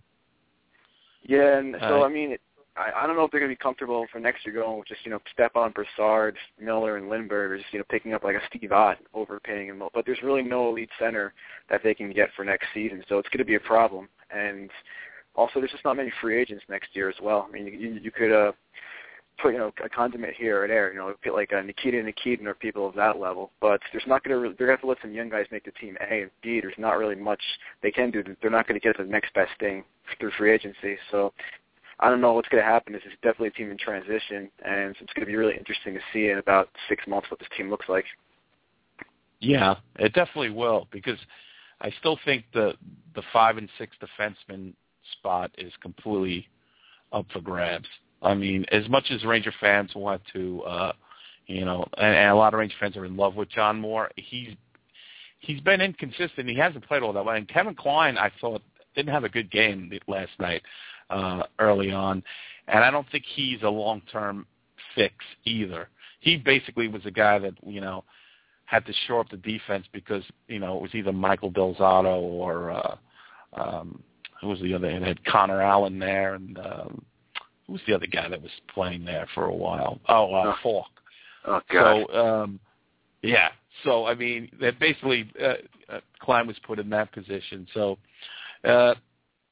Yeah, 1.24 1.58
and 1.58 1.76
so 1.80 2.04
Uh, 2.04 2.06
I 2.06 2.10
mean, 2.10 2.38
I, 2.78 3.04
I 3.04 3.08
don't 3.08 3.16
know 3.16 3.24
if 3.24 3.32
they're 3.32 3.40
going 3.40 3.52
to 3.52 3.56
be 3.56 3.64
comfortable 3.64 4.06
for 4.12 4.20
next 4.20 4.46
year 4.46 4.56
going 4.56 4.80
with 4.80 4.88
just 4.88 5.06
you 5.06 5.12
know 5.12 5.20
Stepan 5.32 5.72
Brassard, 5.72 6.38
Miller, 6.60 6.98
and 6.98 7.10
Lindberg, 7.10 7.52
or 7.52 7.58
just 7.58 7.72
you 7.72 7.80
know 7.80 7.86
picking 7.90 8.14
up 8.14 8.24
like 8.24 8.36
a 8.36 8.42
Steve 8.48 8.72
Ott, 8.72 8.98
overpaying 9.14 9.68
him. 9.68 9.84
But 9.94 10.06
there's 10.06 10.22
really 10.24 10.44
no 10.44 10.70
elite 10.70 10.90
center 11.00 11.34
that 11.70 11.82
they 11.84 11.94
can 11.94 12.12
get 12.12 12.30
for 12.36 12.44
next 12.44 12.68
season, 12.74 13.04
so 13.08 13.18
it's 13.18 13.30
going 13.30 13.40
to 13.40 13.46
be 13.46 13.56
a 13.56 13.60
problem. 13.60 14.10
And 14.36 14.70
also, 15.36 15.60
there's 15.60 15.72
just 15.72 15.86
not 15.86 15.98
many 15.98 16.12
free 16.22 16.40
agents 16.40 16.64
next 16.70 16.90
year 16.94 17.10
as 17.10 17.16
well. 17.22 17.46
I 17.48 17.52
mean, 17.52 17.68
you, 17.68 18.00
you 18.02 18.12
could 18.12 18.32
uh, 18.32 18.52
put 19.42 19.54
you 19.54 19.60
know 19.60 19.72
a 19.84 19.90
condiment 19.90 20.34
here 20.34 20.64
or 20.64 20.68
there, 20.68 20.92
you 20.92 21.00
know, 21.00 21.14
like 21.34 21.52
a 21.52 21.64
Nikita 21.64 21.98
Nikitin 21.98 22.46
or 22.46 22.56
people 22.56 22.88
of 22.88 22.96
that 22.96 23.20
level. 23.20 23.52
But 23.62 23.80
there's 23.92 24.08
not 24.08 24.24
going 24.24 24.36
to. 24.36 24.42
Really, 24.42 24.56
they're 24.58 24.68
going 24.68 24.78
to 24.78 24.82
have 24.82 24.82
to 24.82 24.88
let 24.88 24.98
some 25.02 25.14
young 25.14 25.30
guys 25.30 25.46
make 25.52 25.64
the 25.64 25.72
team 25.72 25.98
A 26.02 26.24
and 26.24 26.32
B. 26.42 26.60
There's 26.62 26.74
not 26.78 26.98
really 26.98 27.16
much 27.16 27.42
they 27.82 27.92
can 27.92 28.12
do. 28.12 28.24
They're 28.42 28.52
not 28.52 28.68
going 28.68 28.80
to 28.80 28.86
get 28.86 28.98
the 28.98 29.06
next 29.06 29.34
best 29.34 29.52
thing 29.60 29.84
through 30.20 30.32
free 30.38 30.52
agency. 30.52 30.98
So 31.12 31.34
I 32.00 32.10
don't 32.10 32.22
know 32.22 32.34
what's 32.34 32.50
going 32.50 32.64
to 32.64 32.70
happen. 32.70 32.94
This 32.94 33.04
is 33.06 33.14
definitely 33.24 33.50
a 33.50 33.52
team 33.52 33.72
in 33.72 33.78
transition, 33.78 34.50
and 34.66 34.96
it's 35.00 35.14
going 35.14 35.22
to 35.22 35.26
be 35.26 35.36
really 35.36 35.56
interesting 35.58 35.94
to 35.94 36.00
see 36.12 36.30
in 36.30 36.38
about 36.40 36.70
six 36.90 37.08
months 37.08 37.30
what 37.32 37.40
this 37.40 37.50
team 37.58 37.70
looks 37.70 37.88
like. 37.88 38.06
yeah, 39.40 39.76
it 40.00 40.14
definitely 40.14 40.50
will 40.50 40.88
because 40.92 41.18
I 41.82 41.92
still 42.00 42.20
think 42.26 42.46
the 42.54 42.74
the 43.16 43.24
five 43.32 43.58
and 43.58 43.70
six 43.78 43.96
defenseman 44.02 44.74
spot 45.14 45.52
is 45.58 45.72
completely 45.82 46.48
up 47.14 47.26
for 47.32 47.40
grabs. 47.40 47.88
I 48.22 48.34
mean, 48.34 48.66
as 48.72 48.90
much 48.90 49.06
as 49.12 49.24
Ranger 49.24 49.54
fans 49.60 49.92
want 49.96 50.22
to, 50.34 50.64
uh, 50.64 50.94
you 51.48 51.64
know, 51.64 51.86
and, 51.98 52.16
and 52.16 52.30
a 52.32 52.36
lot 52.36 52.54
of 52.54 52.60
Ranger 52.60 52.76
fans 52.80 52.98
are 52.98 53.06
in 53.06 53.16
love 53.16 53.36
with 53.36 53.50
John 53.50 53.80
Moore, 53.80 54.12
he's 54.18 54.50
he's 55.40 55.62
been 55.62 55.82
inconsistent. 55.82 56.50
He 56.50 56.56
hasn't 56.56 56.86
played 56.88 57.04
all 57.04 57.14
that 57.14 57.24
well. 57.24 57.36
And 57.36 57.48
Kevin 57.48 57.76
Klein, 57.76 58.18
I 58.18 58.32
thought, 58.42 58.62
didn't 58.96 59.14
have 59.14 59.24
a 59.24 59.30
good 59.30 59.52
game 59.52 59.92
last 60.08 60.32
night 60.40 60.62
uh, 61.10 61.44
early 61.60 61.92
on, 61.92 62.24
and 62.68 62.84
I 62.84 62.92
don't 62.92 63.10
think 63.12 63.26
he's 63.36 63.62
a 63.64 63.70
long-term 63.70 64.46
fix 64.96 65.16
either. 65.46 65.90
He 66.20 66.38
basically 66.38 66.88
was 66.88 67.06
a 67.06 67.12
guy 67.12 67.40
that 67.40 67.54
you 67.66 67.82
know 67.82 68.04
had 68.66 68.86
to 68.86 68.94
shore 69.06 69.20
up 69.20 69.30
the 69.30 69.38
defense 69.38 69.86
because 69.92 70.24
you 70.48 70.60
know 70.60 70.76
it 70.78 70.82
was 70.82 70.96
either 70.96 71.14
Michael 71.14 71.52
Del 71.52 71.76
Zotto 71.76 72.22
or 72.22 72.72
uh, 72.72 72.96
um, 73.54 74.02
who 74.42 74.48
was 74.48 74.60
the 74.62 74.74
other? 74.74 74.90
It 74.90 75.04
had 75.04 75.24
Conor 75.26 75.62
Allen 75.62 76.00
there, 76.00 76.36
and 76.36 76.58
um, 76.58 77.06
who 77.68 77.74
was 77.74 77.82
the 77.88 77.94
other 77.94 78.08
guy 78.08 78.28
that 78.28 78.42
was 78.42 78.52
playing 78.74 79.06
there 79.06 79.28
for 79.34 79.46
a 79.46 79.56
while? 79.56 80.00
Oh, 80.08 80.34
uh, 80.34 80.56
Falk. 80.62 80.88
Oh 81.46 81.62
God. 81.72 82.06
So 82.10 82.28
um, 82.28 82.60
yeah. 83.22 83.50
So 83.84 84.06
I 84.06 84.16
mean, 84.16 84.50
that 84.62 84.80
basically 84.80 85.30
uh, 85.42 85.54
uh, 85.94 86.00
Klein 86.20 86.48
was 86.48 86.58
put 86.66 86.80
in 86.80 86.90
that 86.90 87.12
position. 87.12 87.68
So 87.74 87.98
uh, 88.64 88.96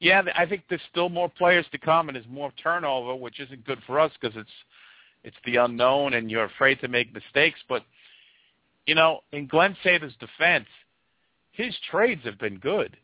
yeah, 0.04 0.20
I 0.36 0.44
think 0.44 0.64
there's 0.68 0.82
still 0.90 1.08
more 1.08 1.30
players 1.30 1.64
to 1.72 1.78
come, 1.78 2.10
and 2.10 2.16
there's 2.16 2.28
more 2.28 2.52
turnover, 2.62 3.16
which 3.16 3.40
isn't 3.40 3.64
good 3.64 3.78
for 3.86 3.98
us 3.98 4.12
because 4.20 4.36
it's 4.36 4.50
it's 5.24 5.36
the 5.46 5.56
unknown, 5.56 6.12
and 6.12 6.30
you're 6.30 6.44
afraid 6.44 6.78
to 6.80 6.88
make 6.88 7.14
mistakes. 7.14 7.58
But 7.70 7.84
you 8.86 8.94
know, 8.94 9.20
in 9.32 9.46
Glen 9.46 9.74
Sather's 9.82 10.12
defense, 10.20 10.66
his 11.52 11.74
trades 11.90 12.20
have 12.24 12.38
been 12.38 12.58
good. 12.58 12.98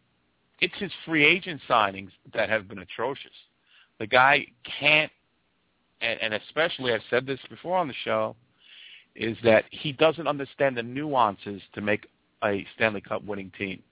It's 0.60 0.76
his 0.76 0.92
free 1.06 1.24
agent 1.24 1.62
signings 1.66 2.10
that 2.34 2.50
have 2.50 2.68
been 2.68 2.80
atrocious. 2.80 3.30
The 3.98 4.06
guy 4.06 4.46
can't, 4.78 5.10
and, 6.02 6.20
and 6.20 6.34
especially 6.34 6.92
I've 6.92 7.00
said 7.08 7.26
this 7.26 7.40
before 7.48 7.78
on 7.78 7.88
the 7.88 7.94
show, 8.04 8.36
is 9.16 9.38
that 9.42 9.64
he 9.70 9.92
doesn't 9.92 10.28
understand 10.28 10.76
the 10.76 10.82
nuances 10.82 11.62
to 11.72 11.80
make 11.80 12.06
a 12.44 12.66
Stanley 12.74 13.00
Cup 13.00 13.24
winning 13.24 13.50
team. 13.56 13.82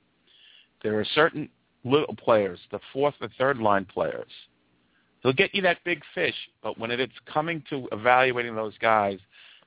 There 0.82 1.00
are 1.00 1.06
certain 1.14 1.48
little 1.88 2.14
players, 2.14 2.58
the 2.70 2.80
fourth 2.92 3.14
or 3.20 3.28
third 3.38 3.58
line 3.58 3.84
players. 3.84 4.30
They'll 5.22 5.32
get 5.32 5.54
you 5.54 5.62
that 5.62 5.78
big 5.84 6.02
fish, 6.14 6.34
but 6.62 6.78
when 6.78 6.90
it's 6.90 7.12
coming 7.32 7.62
to 7.70 7.88
evaluating 7.92 8.54
those 8.54 8.76
guys 8.78 9.18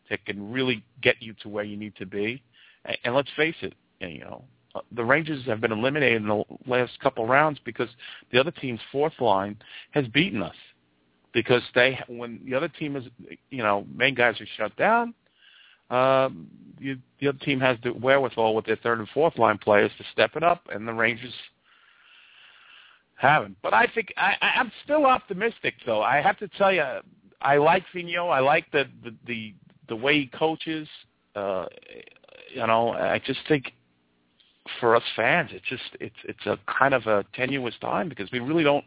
that 0.10 0.26
can 0.26 0.52
really 0.52 0.84
get 1.02 1.22
you 1.22 1.34
to 1.41 1.49
where 1.49 1.64
you 1.64 1.77
need 1.77 1.95
to 1.98 2.06
be, 2.06 2.41
and, 2.85 2.98
and 3.03 3.15
let's 3.15 3.30
face 3.35 3.56
it, 3.61 3.73
you 3.99 4.19
know, 4.19 4.43
uh, 4.73 4.81
the 4.93 5.03
Rangers 5.03 5.45
have 5.45 5.60
been 5.60 5.72
eliminated 5.72 6.22
in 6.22 6.27
the 6.27 6.43
last 6.65 6.99
couple 7.02 7.27
rounds 7.27 7.60
because 7.65 7.89
the 8.31 8.39
other 8.39 8.52
team's 8.52 8.80
fourth 8.91 9.19
line 9.19 9.57
has 9.91 10.07
beaten 10.07 10.41
us. 10.41 10.56
Because 11.34 11.61
they, 11.76 11.98
when 12.07 12.41
the 12.45 12.53
other 12.56 12.68
team 12.68 12.98
is, 12.98 13.06
you 13.49 13.64
know, 13.64 13.85
main 13.93 14.15
guys 14.15 14.39
are 14.41 14.48
shut 14.57 14.76
down, 14.76 15.14
um, 15.89 16.48
you, 16.77 16.98
the 17.19 17.30
other 17.30 17.38
team 17.39 17.60
has 17.60 17.77
the 17.84 17.91
wherewithal 17.91 18.56
with 18.56 18.65
their 18.65 18.77
third 18.77 18.99
and 18.99 19.07
fourth 19.10 19.38
line 19.38 19.57
players 19.57 19.91
to 19.98 20.03
step 20.11 20.35
it 20.35 20.43
up, 20.43 20.68
and 20.73 20.88
the 20.88 20.93
Rangers 20.93 21.34
haven't. 23.22 23.57
But 23.61 23.73
I 23.73 23.88
think 23.93 24.14
I, 24.18 24.35
I'm 24.41 24.72
still 24.84 25.06
optimistic, 25.06 25.76
though. 25.85 26.02
I 26.02 26.22
have 26.22 26.38
to 26.39 26.48
tell 26.48 26.73
you, 26.73 26.84
I 27.41 27.57
like 27.57 27.84
Vigneault. 27.93 28.31
I 28.31 28.39
like 28.39 28.72
the 28.72 28.85
the 29.03 29.14
the, 29.26 29.53
the 29.89 29.95
way 29.95 30.19
he 30.19 30.27
coaches. 30.27 30.88
Uh, 31.35 31.65
you 32.53 32.65
know, 32.65 32.89
I 32.93 33.22
just 33.23 33.39
think 33.48 33.73
for 34.80 34.95
us 34.95 35.03
fans, 35.15 35.52
it's 35.53 35.65
just 35.68 35.95
it's 35.99 36.15
it's 36.23 36.45
a 36.45 36.57
kind 36.68 36.93
of 36.93 37.06
a 37.06 37.23
tenuous 37.34 37.76
time 37.80 38.10
because 38.10 38.31
we 38.31 38.39
really 38.39 38.64
don't. 38.64 38.85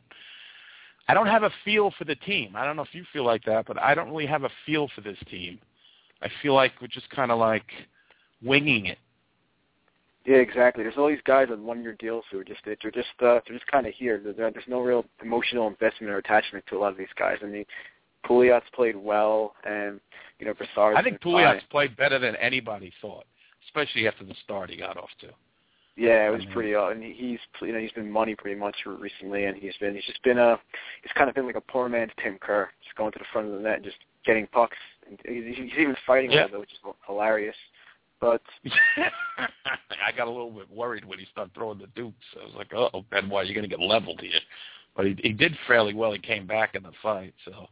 I 1.06 1.15
don't 1.15 1.27
have 1.27 1.43
a 1.43 1.51
feel 1.65 1.93
for 1.97 2.05
the 2.05 2.16
team. 2.16 2.56
I 2.56 2.65
don't 2.65 2.77
know 2.77 2.82
if 2.82 2.94
you 2.94 3.05
feel 3.12 3.24
like 3.24 3.44
that, 3.44 3.66
but 3.66 3.81
I 3.81 3.94
don't 3.94 4.09
really 4.09 4.27
have 4.27 4.44
a 4.44 4.51
feel 4.66 4.89
for 4.94 5.02
this 5.02 5.19
team. 5.31 5.59
I 6.23 6.28
feel 6.43 6.55
like 6.55 6.73
we're 6.81 6.89
just 6.89 7.11
kind 7.11 7.31
of 7.31 7.39
like 7.39 7.66
winging 8.43 8.86
it. 8.86 8.98
Yeah, 10.25 10.37
exactly. 10.37 10.83
There's 10.83 10.97
all 10.97 11.09
these 11.09 11.19
guys 11.27 11.49
on 11.51 11.65
one-year 11.65 11.97
deals 11.99 12.25
who 12.31 12.39
are 12.39 12.45
just 12.45 12.61
they're 12.65 12.77
just 12.77 13.09
uh, 13.21 13.41
they're 13.47 13.57
just 13.59 13.67
kind 13.67 13.87
of 13.87 13.93
here. 13.95 14.19
There- 14.25 14.51
There's 14.51 14.65
no 14.69 14.81
real 14.81 15.05
emotional 15.23 15.67
investment 15.69 16.13
or 16.13 16.19
attachment 16.19 16.65
to 16.69 16.77
a 16.77 16.79
lot 16.79 16.93
of 16.93 16.99
these 16.99 17.09
guys. 17.19 17.37
I 17.43 17.47
mean, 17.47 17.65
Pouliot's 18.27 18.65
played 18.75 18.97
well, 18.97 19.55
and 19.65 20.01
you 20.39 20.47
know 20.47 20.55
Brassard's 20.55 20.97
I 20.99 21.03
think 21.03 21.21
been 21.21 21.33
fine. 21.33 21.61
Played 21.71 21.97
better 21.97 22.19
than 22.19 22.37
anybody 22.37 22.91
thought, 23.03 23.27
especially 23.67 24.09
after 24.09 24.25
the 24.25 24.35
start 24.43 24.71
he 24.71 24.77
got 24.79 24.97
off 24.97 25.11
to. 25.21 25.29
Yeah, 25.97 26.27
it 26.27 26.31
was 26.31 26.41
I 26.41 26.45
mean- 26.47 26.53
pretty. 26.55 26.75
Uh, 26.75 26.89
and 26.89 27.03
he's 27.05 27.39
you 27.61 27.73
know 27.73 27.79
he's 27.79 27.93
been 27.93 28.11
money 28.11 28.35
pretty 28.35 28.59
much 28.59 28.77
recently, 28.87 29.45
and 29.45 29.57
he's 29.59 29.77
been 29.79 29.95
he's 29.95 30.05
just 30.07 30.23
been 30.23 30.39
a 30.39 30.59
he's 31.03 31.13
kind 31.13 31.29
of 31.29 31.35
been 31.37 31.45
like 31.47 31.55
a 31.57 31.61
poor 31.61 31.89
man's 31.91 32.13
Tim 32.23 32.39
Kerr, 32.41 32.71
just 32.83 32.97
going 32.97 33.13
to 33.13 33.19
the 33.19 33.27
front 33.31 33.49
of 33.49 33.53
the 33.55 33.61
net 33.61 33.77
and 33.77 33.85
just 33.85 33.99
getting 34.25 34.47
pucks. 34.47 34.77
And 35.07 35.19
he's, 35.27 35.55
he's 35.55 35.79
even 35.79 35.95
fighting 36.07 36.31
Yeah. 36.33 36.47
which 36.47 36.73
is 36.73 36.79
hilarious. 37.07 37.55
But 38.25 38.41
I 39.37 40.17
got 40.17 40.29
a 40.29 40.31
little 40.31 40.51
bit 40.51 40.71
worried 40.71 41.05
when 41.05 41.19
he 41.19 41.27
started 41.31 41.53
throwing 41.53 41.79
the 41.79 41.89
dukes. 41.89 42.25
I 42.41 42.47
was 42.47 42.55
like, 42.57 42.73
"Oh, 42.75 43.05
Benoit, 43.11 43.47
you're 43.47 43.55
going 43.55 43.69
to 43.69 43.77
get 43.77 43.85
leveled 43.85 44.23
here." 44.23 44.41
But 44.97 45.05
he 45.05 45.17
he 45.23 45.33
did 45.35 45.55
fairly 45.67 45.93
well. 45.93 46.11
He 46.11 46.19
came 46.19 46.47
back 46.47 46.75
in 46.75 46.85
the 46.85 46.93
fight, 47.03 47.35
so 47.45 47.69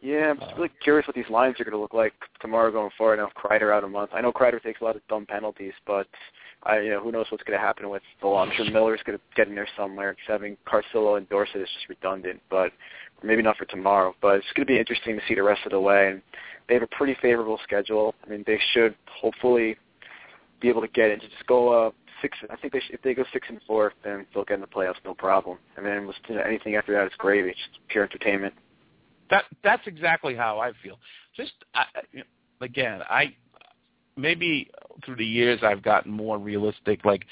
yeah, 0.00 0.30
I'm 0.30 0.38
just 0.38 0.52
uh, 0.52 0.56
really 0.56 0.70
curious 0.84 1.04
what 1.08 1.16
these 1.16 1.28
lines 1.28 1.58
are 1.58 1.64
going 1.64 1.72
to 1.72 1.80
look 1.80 1.94
like 1.94 2.12
tomorrow 2.40 2.70
going 2.70 2.90
forward. 2.96 3.16
Now, 3.16 3.28
Kreider 3.36 3.74
out 3.74 3.82
a 3.82 3.88
month, 3.88 4.10
I 4.14 4.20
know 4.20 4.32
Kreider 4.32 4.62
takes 4.62 4.80
a 4.80 4.84
lot 4.84 4.94
of 4.94 5.02
dumb 5.08 5.26
penalties, 5.26 5.72
but 5.84 6.06
I 6.62 6.78
you 6.78 6.90
know 6.90 7.00
who 7.00 7.10
knows 7.10 7.26
what's 7.30 7.42
going 7.42 7.58
to 7.58 7.64
happen 7.64 7.90
with 7.90 8.02
the 8.20 8.28
law. 8.28 8.44
I'm 8.44 8.52
sure 8.54 8.70
Miller's 8.70 9.00
going 9.04 9.18
to 9.18 9.24
get 9.34 9.48
in 9.48 9.56
there 9.56 9.66
somewhere. 9.76 10.14
Just 10.14 10.28
having 10.28 10.56
Carcillo 10.64 11.16
and 11.16 11.28
Dorsett 11.28 11.62
is 11.62 11.68
just 11.74 11.88
redundant, 11.88 12.40
but 12.50 12.70
maybe 13.22 13.42
not 13.42 13.56
for 13.56 13.64
tomorrow. 13.66 14.14
But 14.20 14.36
it's 14.36 14.46
going 14.54 14.66
to 14.66 14.72
be 14.72 14.78
interesting 14.78 15.16
to 15.16 15.22
see 15.28 15.34
the 15.34 15.42
rest 15.42 15.62
of 15.64 15.72
the 15.72 15.80
way. 15.80 16.08
And 16.10 16.22
they 16.68 16.74
have 16.74 16.82
a 16.82 16.88
pretty 16.88 17.16
favorable 17.22 17.58
schedule. 17.62 18.14
I 18.24 18.30
mean, 18.30 18.44
they 18.46 18.58
should 18.72 18.94
hopefully 19.08 19.76
be 20.60 20.68
able 20.68 20.80
to 20.82 20.88
get 20.88 21.10
it. 21.10 21.20
Just 21.20 21.46
go 21.46 21.86
uh, 21.86 21.90
six. 22.22 22.36
I 22.50 22.56
think 22.56 22.72
they 22.72 22.80
should, 22.80 22.94
if 22.94 23.02
they 23.02 23.14
go 23.14 23.24
six 23.32 23.46
and 23.48 23.60
four, 23.66 23.92
then 24.04 24.26
they'll 24.34 24.44
get 24.44 24.54
in 24.54 24.60
the 24.60 24.66
playoffs, 24.66 24.94
no 25.04 25.14
problem. 25.14 25.58
And 25.76 25.84
then 25.86 26.10
you 26.28 26.34
know, 26.34 26.42
anything 26.42 26.74
after 26.76 26.92
that 26.94 27.06
is 27.06 27.12
gravy. 27.18 27.50
It's 27.50 27.58
just 27.58 27.86
pure 27.88 28.04
entertainment. 28.04 28.54
that 29.30 29.44
that's 29.62 29.86
exactly 29.86 30.34
how 30.34 30.58
I 30.58 30.72
feel. 30.82 30.98
Just 31.36 31.52
I, 31.74 31.80
I- 31.94 32.00
you 32.12 32.22
again, 32.60 33.00
I 33.08 33.34
maybe 34.16 34.70
through 35.04 35.16
the 35.16 35.26
years 35.26 35.60
I've 35.62 35.82
gotten 35.82 36.10
more 36.10 36.38
realistic. 36.38 37.04
Like, 37.04 37.26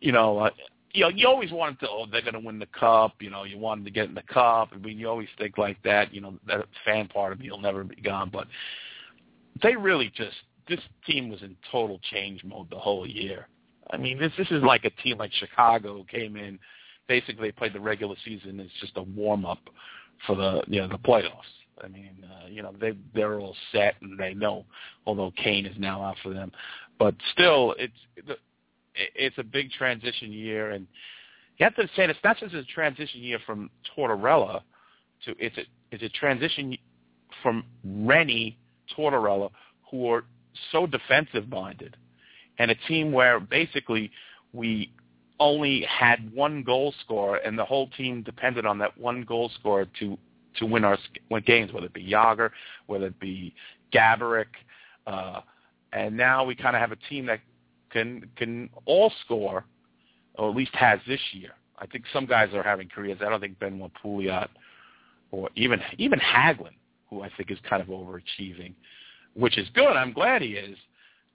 you 0.00 0.12
know, 0.12 0.50
you 0.92 1.02
know, 1.02 1.08
you 1.08 1.26
always 1.26 1.52
wanted 1.52 1.80
to. 1.80 1.88
Oh, 1.88 2.06
they're 2.10 2.22
going 2.22 2.34
to 2.34 2.40
win 2.40 2.58
the 2.58 2.66
cup. 2.66 3.14
You 3.20 3.30
know, 3.30 3.44
you 3.44 3.58
wanted 3.58 3.84
to 3.84 3.90
get 3.90 4.08
in 4.08 4.14
the 4.14 4.22
cup. 4.22 4.70
I 4.72 4.76
mean, 4.78 4.98
you 4.98 5.08
always 5.08 5.28
think 5.38 5.58
like 5.58 5.82
that. 5.82 6.12
You 6.12 6.20
know, 6.20 6.34
that 6.46 6.66
fan 6.84 7.08
part 7.08 7.32
of 7.32 7.40
me 7.40 7.50
will 7.50 7.60
never 7.60 7.84
be 7.84 7.96
gone. 7.96 8.30
But 8.32 8.46
they 9.62 9.76
really 9.76 10.12
just 10.16 10.36
this 10.68 10.80
team 11.06 11.28
was 11.28 11.42
in 11.42 11.56
total 11.70 12.00
change 12.10 12.42
mode 12.44 12.70
the 12.70 12.78
whole 12.78 13.06
year. 13.06 13.48
I 13.90 13.96
mean, 13.96 14.18
this 14.18 14.32
this 14.36 14.50
is 14.50 14.62
like 14.62 14.84
a 14.84 14.90
team 15.02 15.18
like 15.18 15.32
Chicago 15.32 16.04
came 16.10 16.36
in. 16.36 16.58
Basically, 17.08 17.52
played 17.52 17.72
the 17.72 17.80
regular 17.80 18.16
season 18.24 18.58
as 18.58 18.66
just 18.80 18.96
a 18.96 19.02
warm 19.02 19.44
up 19.44 19.60
for 20.26 20.34
the 20.34 20.62
you 20.66 20.80
know 20.80 20.88
the 20.88 20.98
playoffs. 20.98 21.30
I 21.82 21.88
mean, 21.88 22.24
uh, 22.24 22.48
you 22.48 22.62
know 22.62 22.74
they 22.80 22.92
they're 23.14 23.38
all 23.38 23.54
set 23.70 23.94
and 24.00 24.18
they 24.18 24.34
know. 24.34 24.64
Although 25.06 25.32
Kane 25.36 25.66
is 25.66 25.76
now 25.78 26.02
out 26.02 26.16
for 26.22 26.32
them, 26.32 26.50
but 26.98 27.14
still, 27.32 27.74
it's 27.78 27.92
it- 28.16 28.40
it's 29.14 29.38
a 29.38 29.42
big 29.42 29.70
transition 29.70 30.32
year, 30.32 30.70
and 30.70 30.86
you 31.58 31.64
have 31.64 31.74
to 31.76 31.86
say 31.96 32.04
it's 32.04 32.18
not 32.24 32.38
just 32.38 32.54
a 32.54 32.64
transition 32.64 33.20
year 33.20 33.38
from 33.46 33.70
Tortorella 33.96 34.62
to 35.24 35.34
it's 35.38 35.56
a 35.56 35.62
it's 35.90 36.02
a 36.02 36.08
transition 36.10 36.76
from 37.42 37.64
Renney 37.86 38.56
Tortorella, 38.96 39.50
who 39.90 40.08
are 40.10 40.24
so 40.72 40.86
defensive 40.86 41.48
minded, 41.48 41.96
and 42.58 42.70
a 42.70 42.74
team 42.88 43.12
where 43.12 43.40
basically 43.40 44.10
we 44.52 44.92
only 45.38 45.82
had 45.82 46.32
one 46.34 46.62
goal 46.62 46.94
scorer, 47.04 47.36
and 47.36 47.58
the 47.58 47.64
whole 47.64 47.88
team 47.90 48.22
depended 48.22 48.64
on 48.64 48.78
that 48.78 48.96
one 48.98 49.22
goal 49.22 49.50
scorer 49.58 49.86
to 50.00 50.18
to 50.58 50.66
win 50.66 50.84
our 50.84 50.98
win 51.30 51.42
games, 51.46 51.72
whether 51.72 51.86
it 51.86 51.92
be 51.92 52.10
Jagr, 52.10 52.50
whether 52.86 53.06
it 53.06 53.20
be 53.20 53.54
Gaborik, 53.92 54.46
uh, 55.06 55.40
and 55.92 56.16
now 56.16 56.44
we 56.44 56.54
kind 56.54 56.74
of 56.74 56.80
have 56.80 56.92
a 56.92 57.08
team 57.08 57.26
that 57.26 57.40
can 57.90 58.28
can 58.36 58.70
all 58.84 59.12
score, 59.24 59.64
or 60.34 60.50
at 60.50 60.56
least 60.56 60.74
has 60.74 61.00
this 61.06 61.20
year. 61.32 61.50
I 61.78 61.86
think 61.86 62.04
some 62.12 62.26
guys 62.26 62.54
are 62.54 62.62
having 62.62 62.88
careers. 62.88 63.18
I 63.20 63.28
don't 63.28 63.40
think 63.40 63.58
Benoit 63.58 63.90
Pouliot 64.02 64.48
or 65.30 65.50
even 65.56 65.80
even 65.98 66.18
Hagelin, 66.18 66.74
who 67.10 67.22
I 67.22 67.30
think 67.36 67.50
is 67.50 67.58
kind 67.68 67.82
of 67.82 67.88
overachieving, 67.88 68.74
which 69.34 69.58
is 69.58 69.68
good. 69.74 69.96
I'm 69.96 70.12
glad 70.12 70.42
he 70.42 70.52
is. 70.52 70.76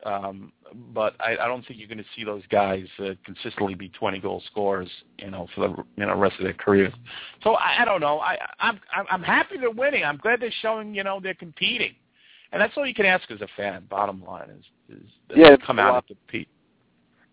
Um, 0.04 0.52
but 0.94 1.14
I, 1.20 1.34
I 1.34 1.48
don't 1.48 1.66
think 1.68 1.80
you're 1.80 1.88
going 1.88 2.00
to 2.00 2.06
see 2.16 2.24
those 2.24 2.42
guys 2.50 2.86
uh, 3.00 3.12
consistently 3.24 3.76
be 3.76 3.90
20 3.90 4.20
goal 4.20 4.42
scorers, 4.50 4.90
you 5.20 5.30
know, 5.30 5.48
for 5.54 5.68
the 5.68 5.76
you 5.96 6.08
know 6.08 6.16
rest 6.16 6.38
of 6.40 6.44
their 6.44 6.54
careers. 6.54 6.94
So 7.44 7.54
I, 7.54 7.82
I 7.82 7.86
don't 7.86 8.02
know. 8.02 8.20
I, 8.20 8.38
I'm 8.60 8.80
I'm 8.94 9.22
happy 9.22 9.58
they're 9.60 9.70
winning. 9.70 10.04
I'm 10.04 10.18
glad 10.18 10.40
they're 10.42 10.52
showing 10.62 10.96
you 10.96 11.04
know 11.04 11.20
they're 11.22 11.36
competing, 11.36 11.94
and 12.52 12.62
that's 12.62 12.74
all 12.78 12.86
you 12.86 12.94
can 12.94 13.06
ask 13.06 13.30
as 13.32 13.42
a 13.42 13.48
fan. 13.56 13.86
Bottom 13.90 14.24
line 14.24 14.50
is 14.50 14.98
is 14.98 15.10
Yeah, 15.36 15.56
come 15.66 15.80
out 15.80 15.94
lot. 15.94 16.06
and 16.10 16.18
compete. 16.18 16.48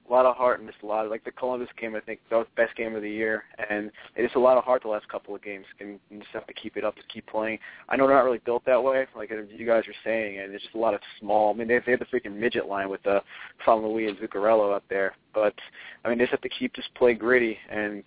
a 0.09 0.13
lot 0.13 0.25
of 0.25 0.37
heart 0.37 0.59
and 0.61 0.69
just 0.69 0.83
a 0.83 0.87
lot 0.87 1.05
of 1.05 1.11
like 1.11 1.23
the 1.25 1.31
Columbus 1.31 1.69
game. 1.79 1.95
I 1.95 2.01
think 2.01 2.21
that 2.31 2.37
was 2.37 2.47
the 2.57 2.63
best 2.63 2.75
game 2.77 2.95
of 2.97 3.03
the 3.03 3.11
year, 3.11 3.45
and 3.69 3.91
it 4.17 4.23
is 4.25 4.31
a 4.37 4.39
lot 4.39 4.57
of 4.57 4.65
heart 4.65 4.83
the 4.83 4.89
last 4.89 5.07
couple 5.09 5.35
of 5.35 5.43
games. 5.43 5.67
And 5.81 5.99
you 6.11 6.21
just 6.21 6.31
have 6.33 6.47
to 6.47 6.55
keep 6.55 6.77
it 6.79 6.85
up, 6.85 6.97
just 6.97 7.09
keep 7.09 7.27
playing. 7.27 7.59
I 7.91 7.97
know 7.97 8.07
they're 8.07 8.17
not 8.17 8.25
really 8.25 8.39
built 8.39 8.65
that 8.65 8.83
way, 8.83 9.07
like 9.15 9.31
you 9.31 9.67
guys 9.67 9.85
are 9.87 9.95
saying, 10.05 10.39
and 10.39 10.55
it's 10.55 10.63
just 10.63 10.75
a 10.75 10.79
lot 10.79 10.95
of 10.95 11.01
small. 11.21 11.53
I 11.53 11.57
mean, 11.57 11.69
they 11.69 11.79
they 11.85 11.93
have 11.93 12.01
the 12.01 12.07
freaking 12.07 12.37
midget 12.37 12.67
line 12.67 12.89
with 12.89 13.07
uh, 13.07 13.21
St. 13.67 13.83
Louis 13.83 14.07
and 14.07 14.17
Zuccarello 14.19 14.75
up 14.75 14.85
there, 14.89 15.15
but 15.35 15.55
I 16.05 16.09
mean, 16.09 16.19
they 16.19 16.25
just 16.25 16.33
have 16.33 16.41
to 16.41 16.49
keep 16.49 16.73
just 16.75 16.95
play 16.95 17.15
gritty 17.15 17.59
and. 17.71 18.03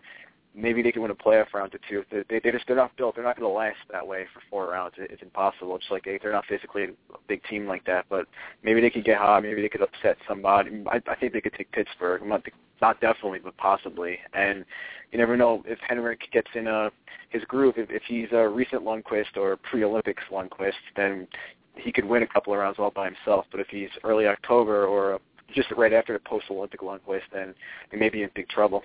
Maybe 0.53 0.81
they 0.81 0.91
can 0.91 1.01
win 1.01 1.11
a 1.11 1.15
playoff 1.15 1.53
round 1.53 1.73
or 1.73 1.79
two. 1.89 2.03
They, 2.11 2.23
they, 2.29 2.41
they 2.43 2.51
just 2.51 2.67
they're 2.67 2.75
not 2.75 2.95
built. 2.97 3.15
They're 3.15 3.23
not 3.23 3.37
going 3.39 3.49
to 3.49 3.55
last 3.55 3.77
that 3.91 4.05
way 4.05 4.25
for 4.33 4.41
four 4.49 4.69
rounds. 4.69 4.95
It, 4.97 5.09
it's 5.11 5.21
impossible. 5.21 5.75
It's 5.77 5.85
like 5.89 6.03
they, 6.03 6.19
they're 6.21 6.33
not 6.33 6.45
physically 6.45 6.83
a 6.83 6.87
big 7.27 7.41
team 7.45 7.67
like 7.67 7.85
that. 7.85 8.05
But 8.09 8.27
maybe 8.63 8.81
they 8.81 8.89
could 8.89 9.05
get 9.05 9.17
hot. 9.17 9.43
Maybe 9.43 9.61
they 9.61 9.69
could 9.69 9.81
upset 9.81 10.17
somebody. 10.27 10.83
I, 10.91 11.01
I 11.09 11.15
think 11.15 11.31
they 11.31 11.41
could 11.41 11.53
take 11.53 11.71
Pittsburgh. 11.71 12.25
Not, 12.25 12.45
not 12.81 12.99
definitely, 12.99 13.39
but 13.39 13.55
possibly. 13.57 14.19
And 14.33 14.65
you 15.11 15.19
never 15.19 15.37
know 15.37 15.63
if 15.65 15.79
Henrik 15.87 16.21
gets 16.33 16.49
in 16.53 16.67
uh, 16.67 16.89
his 17.29 17.43
groove. 17.45 17.75
If, 17.77 17.89
if 17.89 18.03
he's 18.07 18.27
a 18.33 18.47
recent 18.47 18.83
Lundqvist 18.83 19.37
or 19.37 19.55
pre-Olympics 19.57 20.23
Lundqvist, 20.31 20.73
then 20.97 21.27
he 21.75 21.93
could 21.93 22.05
win 22.05 22.23
a 22.23 22.27
couple 22.27 22.51
of 22.51 22.59
rounds 22.59 22.77
all 22.77 22.91
by 22.91 23.05
himself. 23.05 23.45
But 23.51 23.61
if 23.61 23.67
he's 23.69 23.89
early 24.03 24.27
October 24.27 24.85
or 24.85 25.19
just 25.53 25.71
right 25.71 25.93
after 25.93 26.13
the 26.13 26.19
post-Olympic 26.19 26.81
Lundqvist, 26.81 27.21
then 27.31 27.53
he 27.91 27.97
may 27.97 28.09
be 28.09 28.23
in 28.23 28.29
big 28.35 28.49
trouble. 28.49 28.83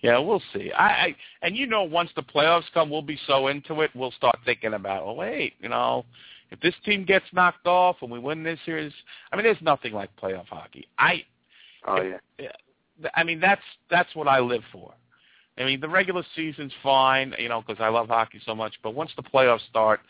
Yeah, 0.00 0.18
we'll 0.18 0.42
see. 0.52 0.70
I, 0.72 0.86
I 0.86 1.16
and 1.42 1.56
you 1.56 1.66
know, 1.66 1.82
once 1.82 2.10
the 2.14 2.22
playoffs 2.22 2.64
come, 2.72 2.88
we'll 2.90 3.02
be 3.02 3.18
so 3.26 3.48
into 3.48 3.80
it, 3.80 3.90
we'll 3.94 4.12
start 4.12 4.38
thinking 4.44 4.74
about, 4.74 5.02
oh 5.04 5.14
wait, 5.14 5.54
you 5.60 5.68
know, 5.68 6.04
if 6.50 6.60
this 6.60 6.74
team 6.84 7.04
gets 7.04 7.26
knocked 7.32 7.66
off 7.66 7.96
and 8.00 8.10
we 8.10 8.18
win 8.18 8.42
this 8.42 8.58
series, 8.64 8.92
I 9.32 9.36
mean, 9.36 9.44
there's 9.44 9.60
nothing 9.60 9.92
like 9.92 10.10
playoff 10.22 10.46
hockey. 10.46 10.86
I, 10.98 11.24
Oh 11.86 12.02
yeah. 12.38 12.48
I 13.14 13.24
mean, 13.24 13.40
that's 13.40 13.62
that's 13.90 14.14
what 14.14 14.28
I 14.28 14.40
live 14.40 14.62
for. 14.72 14.92
I 15.56 15.64
mean, 15.64 15.80
the 15.80 15.88
regular 15.88 16.22
season's 16.36 16.72
fine, 16.82 17.34
you 17.38 17.48
know, 17.48 17.62
because 17.66 17.82
I 17.82 17.88
love 17.88 18.08
hockey 18.08 18.40
so 18.44 18.54
much. 18.54 18.74
But 18.82 18.94
once 18.94 19.10
the 19.16 19.22
playoffs 19.22 19.66
start, 19.68 20.00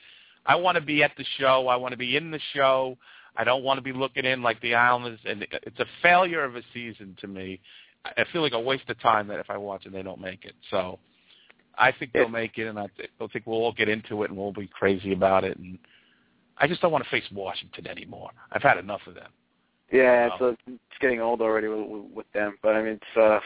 I 0.47 0.57
want 0.57 0.77
to 0.77 0.83
be 0.83 1.03
at 1.03 1.13
the 1.17 1.25
show. 1.39 1.69
I 1.69 1.77
want 1.77 1.93
to 1.93 1.99
be 1.99 2.17
in 2.17 2.31
the 2.31 2.41
show. 2.55 2.99
I 3.37 3.45
don't 3.45 3.63
want 3.63 3.79
to 3.79 3.83
be 3.83 3.93
looking 3.93 4.25
in 4.25 4.43
like 4.43 4.61
the 4.61 4.75
Islanders. 4.75 5.21
And 5.25 5.47
it's 5.63 5.79
a 5.79 5.87
failure 6.03 6.45
of 6.45 6.57
a 6.57 6.63
season 6.75 7.17
to 7.21 7.27
me. 7.27 7.61
I 8.05 8.25
feel 8.33 8.43
like 8.43 8.53
a 8.53 8.61
waste 8.61 8.89
of 8.89 8.99
time 9.01 9.29
that 9.29 9.39
if 9.41 9.51
I 9.51 9.57
watch 9.57 9.85
and 9.87 9.95
they 9.95 10.03
don't 10.03 10.21
make 10.21 10.45
it. 10.45 10.55
So 10.71 10.99
I 11.77 11.93
think 11.93 12.13
they'll 12.13 12.29
make 12.29 12.59
it, 12.59 12.67
and 12.67 12.79
I 12.79 12.87
th- 12.97 13.11
I 13.21 13.27
think 13.29 13.47
we'll 13.47 13.59
all 13.59 13.73
get 13.73 13.89
into 13.89 14.23
it 14.23 14.31
and 14.31 14.39
we'll 14.39 14.53
be 14.53 14.67
crazy 14.69 15.13
about 15.13 15.45
it. 15.45 15.57
And 15.59 15.79
I 16.57 16.67
just 16.67 16.81
don't 16.81 16.91
want 16.93 17.05
to 17.05 17.11
face 17.11 17.25
Washington 17.33 17.87
anymore. 17.87 18.31
I've 18.53 18.63
had 18.63 18.79
enough 18.79 19.03
of 19.07 19.15
them. 19.15 19.31
Yeah, 19.93 20.27
it's, 20.33 20.41
uh, 20.43 20.53
it's 20.67 20.99
getting 21.01 21.21
old 21.21 21.41
already 21.41 21.69
with, 21.69 21.87
with- 21.89 22.11
with 22.13 22.33
them. 22.33 22.57
But 22.63 22.75
I 22.77 22.83
mean, 22.83 22.93
it's 22.95 23.17
uh, 23.17 23.41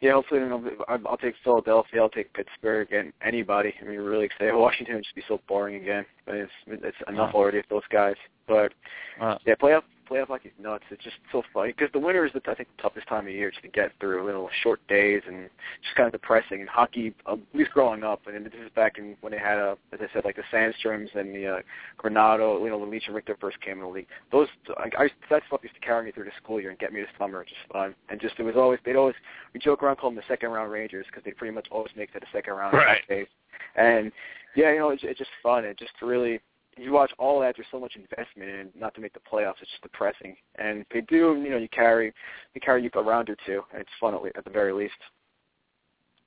yeah. 0.00 0.12
Hopefully, 0.12 0.40
I'll 0.88 1.00
I'll 1.06 1.16
take 1.16 1.34
Philadelphia. 1.44 2.00
I'll 2.02 2.08
take 2.08 2.32
Pittsburgh 2.32 2.92
and 2.92 3.12
anybody. 3.24 3.72
I 3.80 3.84
mean, 3.84 3.98
really 3.98 4.24
excited. 4.26 4.54
Washington 4.54 4.96
would 4.96 5.04
just 5.04 5.14
be 5.16 5.22
so 5.28 5.40
boring 5.48 5.76
again. 5.82 6.04
But 6.26 6.34
it's 6.36 6.52
it's 6.66 6.96
enough 7.08 7.34
Uh. 7.34 7.38
already 7.38 7.58
of 7.58 7.64
those 7.70 7.82
guys. 7.90 8.16
But 8.48 8.72
Uh, 9.20 9.38
yeah, 9.46 9.54
playoff 9.54 9.82
playoff 10.12 10.28
hockey 10.28 10.48
is 10.48 10.54
nuts. 10.60 10.84
It's 10.90 11.02
just 11.02 11.16
so 11.30 11.42
funny 11.52 11.72
because 11.72 11.92
the 11.92 11.98
winter 11.98 12.24
is 12.26 12.32
the 12.32 12.40
I 12.50 12.54
think 12.54 12.68
the 12.76 12.82
toughest 12.82 13.08
time 13.08 13.26
of 13.26 13.32
year 13.32 13.50
just 13.50 13.62
to 13.62 13.68
get 13.68 13.92
through. 14.00 14.26
You 14.26 14.32
know, 14.32 14.50
short 14.62 14.86
days 14.88 15.22
and 15.26 15.48
just 15.82 15.96
kind 15.96 16.06
of 16.06 16.12
depressing. 16.12 16.60
And 16.60 16.68
hockey, 16.68 17.14
uh, 17.26 17.34
at 17.34 17.38
least 17.54 17.70
growing 17.72 18.04
up, 18.04 18.20
and 18.26 18.44
this 18.44 18.52
is 18.54 18.70
back 18.74 18.98
in 18.98 19.16
when 19.20 19.32
they 19.32 19.38
had, 19.38 19.58
uh, 19.58 19.76
as 19.92 20.00
I 20.00 20.12
said, 20.12 20.24
like 20.24 20.36
the 20.36 20.42
Sandstroms 20.52 21.14
and 21.14 21.34
the 21.34 21.46
uh, 21.46 21.58
Granato. 22.02 22.62
You 22.62 22.70
know, 22.70 22.78
when 22.78 22.90
Leetch 22.90 23.06
and 23.06 23.14
Richter 23.14 23.36
first 23.40 23.60
came 23.60 23.74
in 23.74 23.80
the 23.80 23.88
league. 23.88 24.08
Those 24.30 24.48
I, 24.76 24.90
I 24.98 25.10
that 25.30 25.42
stuff 25.46 25.60
used 25.62 25.74
to 25.74 25.80
carry 25.80 26.04
me 26.04 26.12
through 26.12 26.24
the 26.24 26.32
school 26.42 26.60
year 26.60 26.70
and 26.70 26.78
get 26.78 26.92
me 26.92 27.00
to 27.00 27.06
summer. 27.18 27.44
Just 27.44 27.72
fun 27.72 27.94
and 28.08 28.20
just 28.20 28.34
it 28.38 28.42
was 28.42 28.56
always 28.56 28.78
they'd 28.84 28.96
always 28.96 29.16
we 29.54 29.60
joke 29.60 29.82
around 29.82 29.96
calling 29.96 30.14
them 30.14 30.24
the 30.26 30.32
second 30.32 30.50
round 30.50 30.70
Rangers 30.70 31.06
because 31.06 31.24
they 31.24 31.32
pretty 31.32 31.54
much 31.54 31.66
always 31.70 31.90
make 31.96 32.10
it 32.10 32.12
to 32.14 32.20
the 32.20 32.26
second 32.32 32.54
round. 32.54 32.74
Right. 32.74 33.28
And 33.76 34.12
yeah, 34.54 34.72
you 34.72 34.78
know, 34.78 34.90
it's, 34.90 35.02
it's 35.04 35.18
just 35.18 35.30
fun. 35.42 35.64
It 35.64 35.78
just 35.78 35.92
really 36.02 36.40
you 36.78 36.92
watch 36.92 37.12
all 37.18 37.40
that. 37.40 37.54
There's 37.56 37.66
so 37.70 37.78
much 37.80 37.96
investment 37.96 38.48
in 38.50 38.68
not 38.78 38.94
to 38.94 39.00
make 39.00 39.12
the 39.12 39.20
playoffs. 39.20 39.60
It's 39.60 39.70
just 39.70 39.82
depressing. 39.82 40.36
And 40.56 40.84
they 40.92 41.02
do, 41.02 41.40
you 41.42 41.50
know, 41.50 41.58
you 41.58 41.68
carry 41.68 42.12
you 42.54 42.60
carry 42.60 42.82
you 42.82 42.90
a 42.94 43.02
round 43.02 43.28
or 43.30 43.36
two, 43.46 43.62
and 43.72 43.80
it's 43.80 43.90
fun 44.00 44.14
at, 44.14 44.22
le- 44.22 44.30
at 44.36 44.44
the 44.44 44.50
very 44.50 44.72
least. 44.72 44.94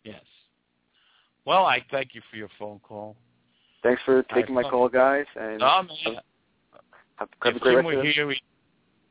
Yes. 0.03 0.21
Well, 1.45 1.65
I 1.65 1.83
thank 1.91 2.13
you 2.15 2.21
for 2.29 2.37
your 2.37 2.49
phone 2.59 2.79
call. 2.79 3.15
Thanks 3.83 4.01
for 4.05 4.25
I 4.29 4.33
taking 4.33 4.55
my 4.55 4.63
thought- 4.63 4.71
call, 4.71 4.89
guys. 4.89 5.25
And 5.39 5.59
No, 5.59 5.83
man. 5.83 5.89
have, 7.17 7.29
have 7.41 7.55
If 7.55 7.55
a 7.55 7.59
great 7.59 7.75
rest 7.75 7.97
of 7.97 8.05
here, 8.05 8.27
we, 8.27 8.39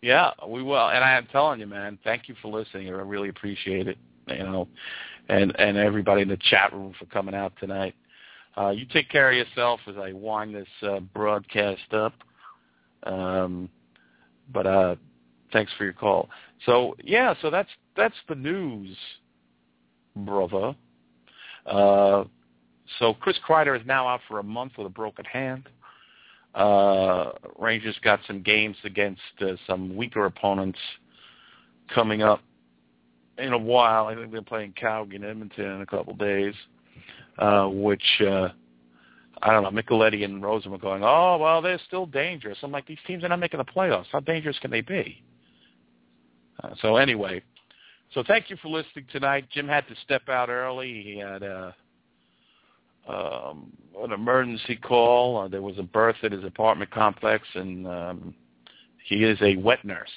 yeah, 0.03 0.31
we 0.47 0.63
will. 0.63 0.89
And 0.91 1.03
I 1.05 1.13
am 1.17 1.27
telling 1.33 1.61
you, 1.61 1.67
man, 1.67 1.99
thank 2.05 2.29
you 2.29 2.35
for 2.43 2.49
listening. 2.49 2.89
I 2.89 2.93
really 2.93 3.29
appreciate 3.29 3.89
it. 3.89 3.99
You 4.27 4.39
know, 4.39 4.69
and 5.29 5.55
and 5.59 5.77
everybody 5.77 6.23
in 6.23 6.29
the 6.29 6.39
chat 6.39 6.73
room 6.73 6.95
for 6.99 7.05
coming 7.07 7.35
out 7.35 7.53
tonight. 7.61 7.95
Uh, 8.57 8.71
you 8.71 8.87
take 8.87 9.09
care 9.09 9.31
of 9.31 9.37
yourself 9.37 9.81
as 9.89 9.97
I 9.97 10.13
wind 10.13 10.55
this 10.55 10.69
uh, 10.83 11.01
broadcast 11.01 11.93
up. 11.93 12.15
Um, 13.03 13.69
but 14.53 14.67
uh, 14.67 14.97
thanks 15.53 15.73
for 15.77 15.85
your 15.85 15.93
call. 15.93 16.29
So 16.67 16.97
yeah, 17.03 17.35
so 17.43 17.51
that's 17.51 17.71
that's 17.97 18.15
the 18.29 18.35
news, 18.35 18.97
brother. 20.17 20.75
Uh, 21.67 22.25
so 22.99 23.15
Chris 23.15 23.37
Kreider 23.47 23.79
is 23.79 23.87
now 23.87 24.07
out 24.07 24.21
for 24.29 24.39
a 24.39 24.43
month 24.43 24.73
with 24.77 24.87
a 24.87 24.91
broken 24.91 25.25
hand. 25.25 25.69
Uh, 26.55 27.33
Rangers 27.59 27.97
got 28.03 28.21
some 28.27 28.43
games 28.43 28.77
against 28.85 29.21
uh, 29.41 29.55
some 29.67 29.97
weaker 29.97 30.27
opponents 30.27 30.79
coming 31.93 32.23
up 32.23 32.41
in 33.39 33.53
a 33.53 33.59
while. 33.59 34.07
I 34.07 34.15
think 34.15 34.31
they're 34.31 34.43
playing 34.43 34.75
Calgary 34.77 35.17
and 35.17 35.25
Edmonton 35.25 35.65
in 35.65 35.81
a 35.81 35.87
couple 35.87 36.15
days, 36.15 36.55
uh, 37.39 37.67
which 37.67 38.03
uh, 38.21 38.49
I 39.43 39.53
don't 39.53 39.63
know. 39.63 39.83
Micheletti 39.83 40.25
and 40.25 40.43
Rosen 40.43 40.71
were 40.71 40.79
going, 40.79 41.03
oh 41.05 41.39
well, 41.39 41.61
they're 41.61 41.81
still 41.87 42.07
dangerous. 42.07 42.59
I'm 42.63 42.73
like, 42.73 42.87
these 42.87 42.99
teams 43.07 43.25
are 43.25 43.29
not 43.29 43.41
making 43.41 43.59
the 43.59 43.65
playoffs. 43.65 44.07
How 44.11 44.21
dangerous 44.21 44.59
can 44.59 44.71
they 44.71 44.81
be? 44.81 45.23
Uh, 46.63 46.71
so 46.81 46.97
anyway, 46.97 47.43
so 48.13 48.23
thank 48.27 48.49
you 48.49 48.57
for 48.63 48.69
listening 48.69 49.07
tonight. 49.13 49.47
Jim 49.53 49.69
had 49.69 49.87
to 49.89 49.95
step 50.05 50.29
out 50.29 50.49
early. 50.49 51.03
He 51.03 51.19
had 51.19 51.43
a 51.43 51.75
um, 53.09 53.73
an 54.03 54.13
emergency 54.13 54.77
call. 54.77 55.39
Uh, 55.39 55.49
there 55.49 55.63
was 55.63 55.79
a 55.79 55.83
birth 55.83 56.17
at 56.23 56.33
his 56.33 56.45
apartment 56.45 56.91
complex, 56.91 57.47
and 57.55 57.87
um, 57.87 58.35
he 59.05 59.25
is 59.25 59.39
a 59.43 59.57
wet 59.57 59.85
nurse. 59.85 60.09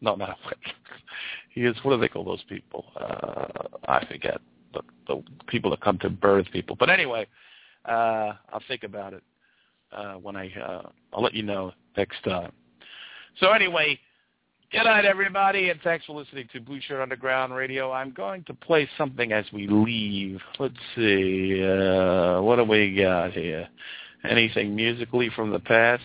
No, 0.00 0.14
not 0.14 0.30
a 0.30 0.36
wet. 0.44 0.56
he 1.50 1.62
is. 1.62 1.76
What 1.82 1.94
do 1.94 2.00
they 2.00 2.08
call 2.08 2.24
those 2.24 2.44
people? 2.48 2.84
Uh, 2.96 3.46
I 3.88 4.04
forget 4.04 4.40
the 4.72 4.82
the 5.06 5.22
people 5.46 5.70
that 5.70 5.80
come 5.80 5.98
to 5.98 6.10
birth 6.10 6.46
people. 6.52 6.76
But 6.78 6.90
anyway, 6.90 7.26
uh, 7.84 8.32
I'll 8.52 8.62
think 8.68 8.84
about 8.84 9.12
it 9.12 9.22
uh, 9.92 10.14
when 10.14 10.36
I. 10.36 10.52
Uh, 10.52 10.88
I'll 11.12 11.22
let 11.22 11.34
you 11.34 11.42
know 11.42 11.72
next 11.96 12.22
time. 12.24 12.52
So 13.40 13.50
anyway, 13.52 13.98
good 14.70 14.84
night, 14.84 15.04
everybody, 15.04 15.70
and 15.70 15.80
thanks 15.82 16.04
for 16.04 16.18
listening 16.18 16.48
to 16.52 16.60
Blueshirt 16.60 17.02
Underground 17.02 17.54
Radio. 17.54 17.92
I'm 17.92 18.12
going 18.12 18.44
to 18.44 18.54
play 18.54 18.88
something 18.98 19.32
as 19.32 19.46
we 19.52 19.66
leave. 19.66 20.40
Let's 20.58 20.74
see, 20.94 21.62
uh, 21.64 22.42
what 22.42 22.56
do 22.56 22.64
we 22.64 22.94
got 22.94 23.32
here? 23.32 23.68
Anything 24.28 24.76
musically 24.76 25.30
from 25.34 25.50
the 25.50 25.60
past? 25.60 26.02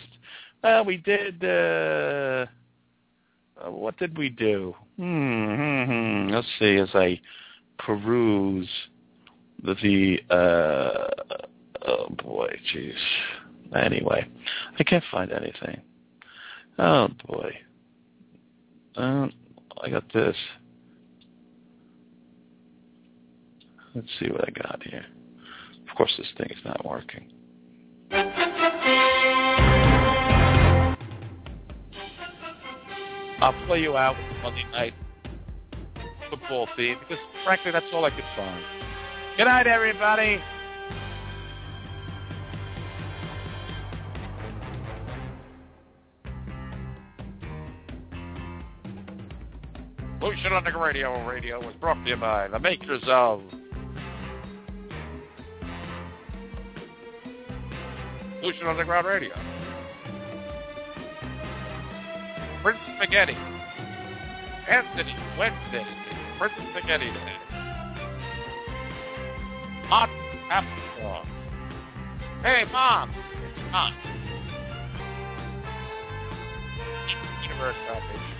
Well, 0.64 0.86
we 0.86 0.98
did. 0.98 1.44
Uh, 1.44 2.46
uh, 3.60 3.72
what 3.72 3.98
did 3.98 4.18
we 4.18 4.30
do? 4.30 4.76
Hmm, 4.98 5.56
hmm, 5.56 5.84
hmm. 5.84 6.30
Let's 6.30 6.48
see 6.60 6.78
as 6.78 6.90
I 6.94 7.20
peruse 7.80 8.70
the. 9.64 9.76
the 9.76 10.36
uh, 10.36 11.10
oh 11.88 12.10
boy, 12.24 12.50
jeez. 12.74 12.94
Anyway, 13.76 14.28
I 14.80 14.84
can't 14.84 15.04
find 15.12 15.32
anything. 15.32 15.82
Oh 16.80 17.10
boy. 17.28 17.52
Um, 18.96 19.32
I 19.84 19.90
got 19.90 20.12
this. 20.14 20.36
Let's 23.94 24.08
see 24.20 24.30
what 24.30 24.48
I 24.48 24.52
got 24.52 24.82
here. 24.84 25.06
Of 25.90 25.96
course, 25.96 26.14
this 26.18 26.28
thing 26.38 26.50
is 26.50 26.64
not 26.64 26.86
working. 26.86 27.32
I'll 33.40 33.66
play 33.68 33.82
you 33.82 33.98
out 33.98 34.16
Monday 34.42 34.66
night 34.72 34.94
football 36.30 36.68
theme 36.76 36.98
because, 37.00 37.24
frankly, 37.44 37.72
that's 37.72 37.86
all 37.94 38.06
I 38.06 38.10
could 38.10 38.24
find. 38.36 38.64
Good 39.38 39.46
night, 39.46 39.68
everybody. 39.68 40.42
Lucian 50.22 50.52
Underground 50.52 50.86
Radio 50.86 51.28
Radio 51.28 51.60
was 51.60 51.76
brought 51.80 52.04
to 52.04 52.10
you 52.10 52.18
by 52.18 52.48
the 52.48 52.60
makers 52.60 53.04
of 53.08 53.42
Lucian 58.44 58.68
Underground 58.68 59.08
Radio. 59.08 59.34
Prince 62.62 62.80
Spaghetti. 62.98 63.38
Anthony 64.70 65.16
Wednesday. 65.40 66.07
Prince 66.38 66.54
Spaghetti 66.72 67.06
Day. 67.06 67.34
Hot 69.90 70.10
Applesauce. 70.52 71.26
Hey, 72.44 72.64
Mom. 72.72 73.10
It's 73.10 73.72
hot. 73.72 73.94
Universe 77.42 77.76
Foundation. 77.88 78.38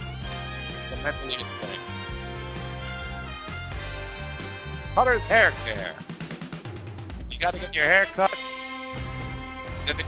The 0.92 0.96
mentally 0.98 1.34
insane. 1.34 1.80
Cutter's 4.94 5.22
Hair 5.24 5.52
Care. 5.66 5.96
You 7.32 7.40
got 7.40 7.52
to 7.52 7.60
get 7.60 7.74
your 7.74 7.86
hair 7.86 8.08
cut. 8.16 8.32
Then 9.88 10.00
it's 10.00 10.08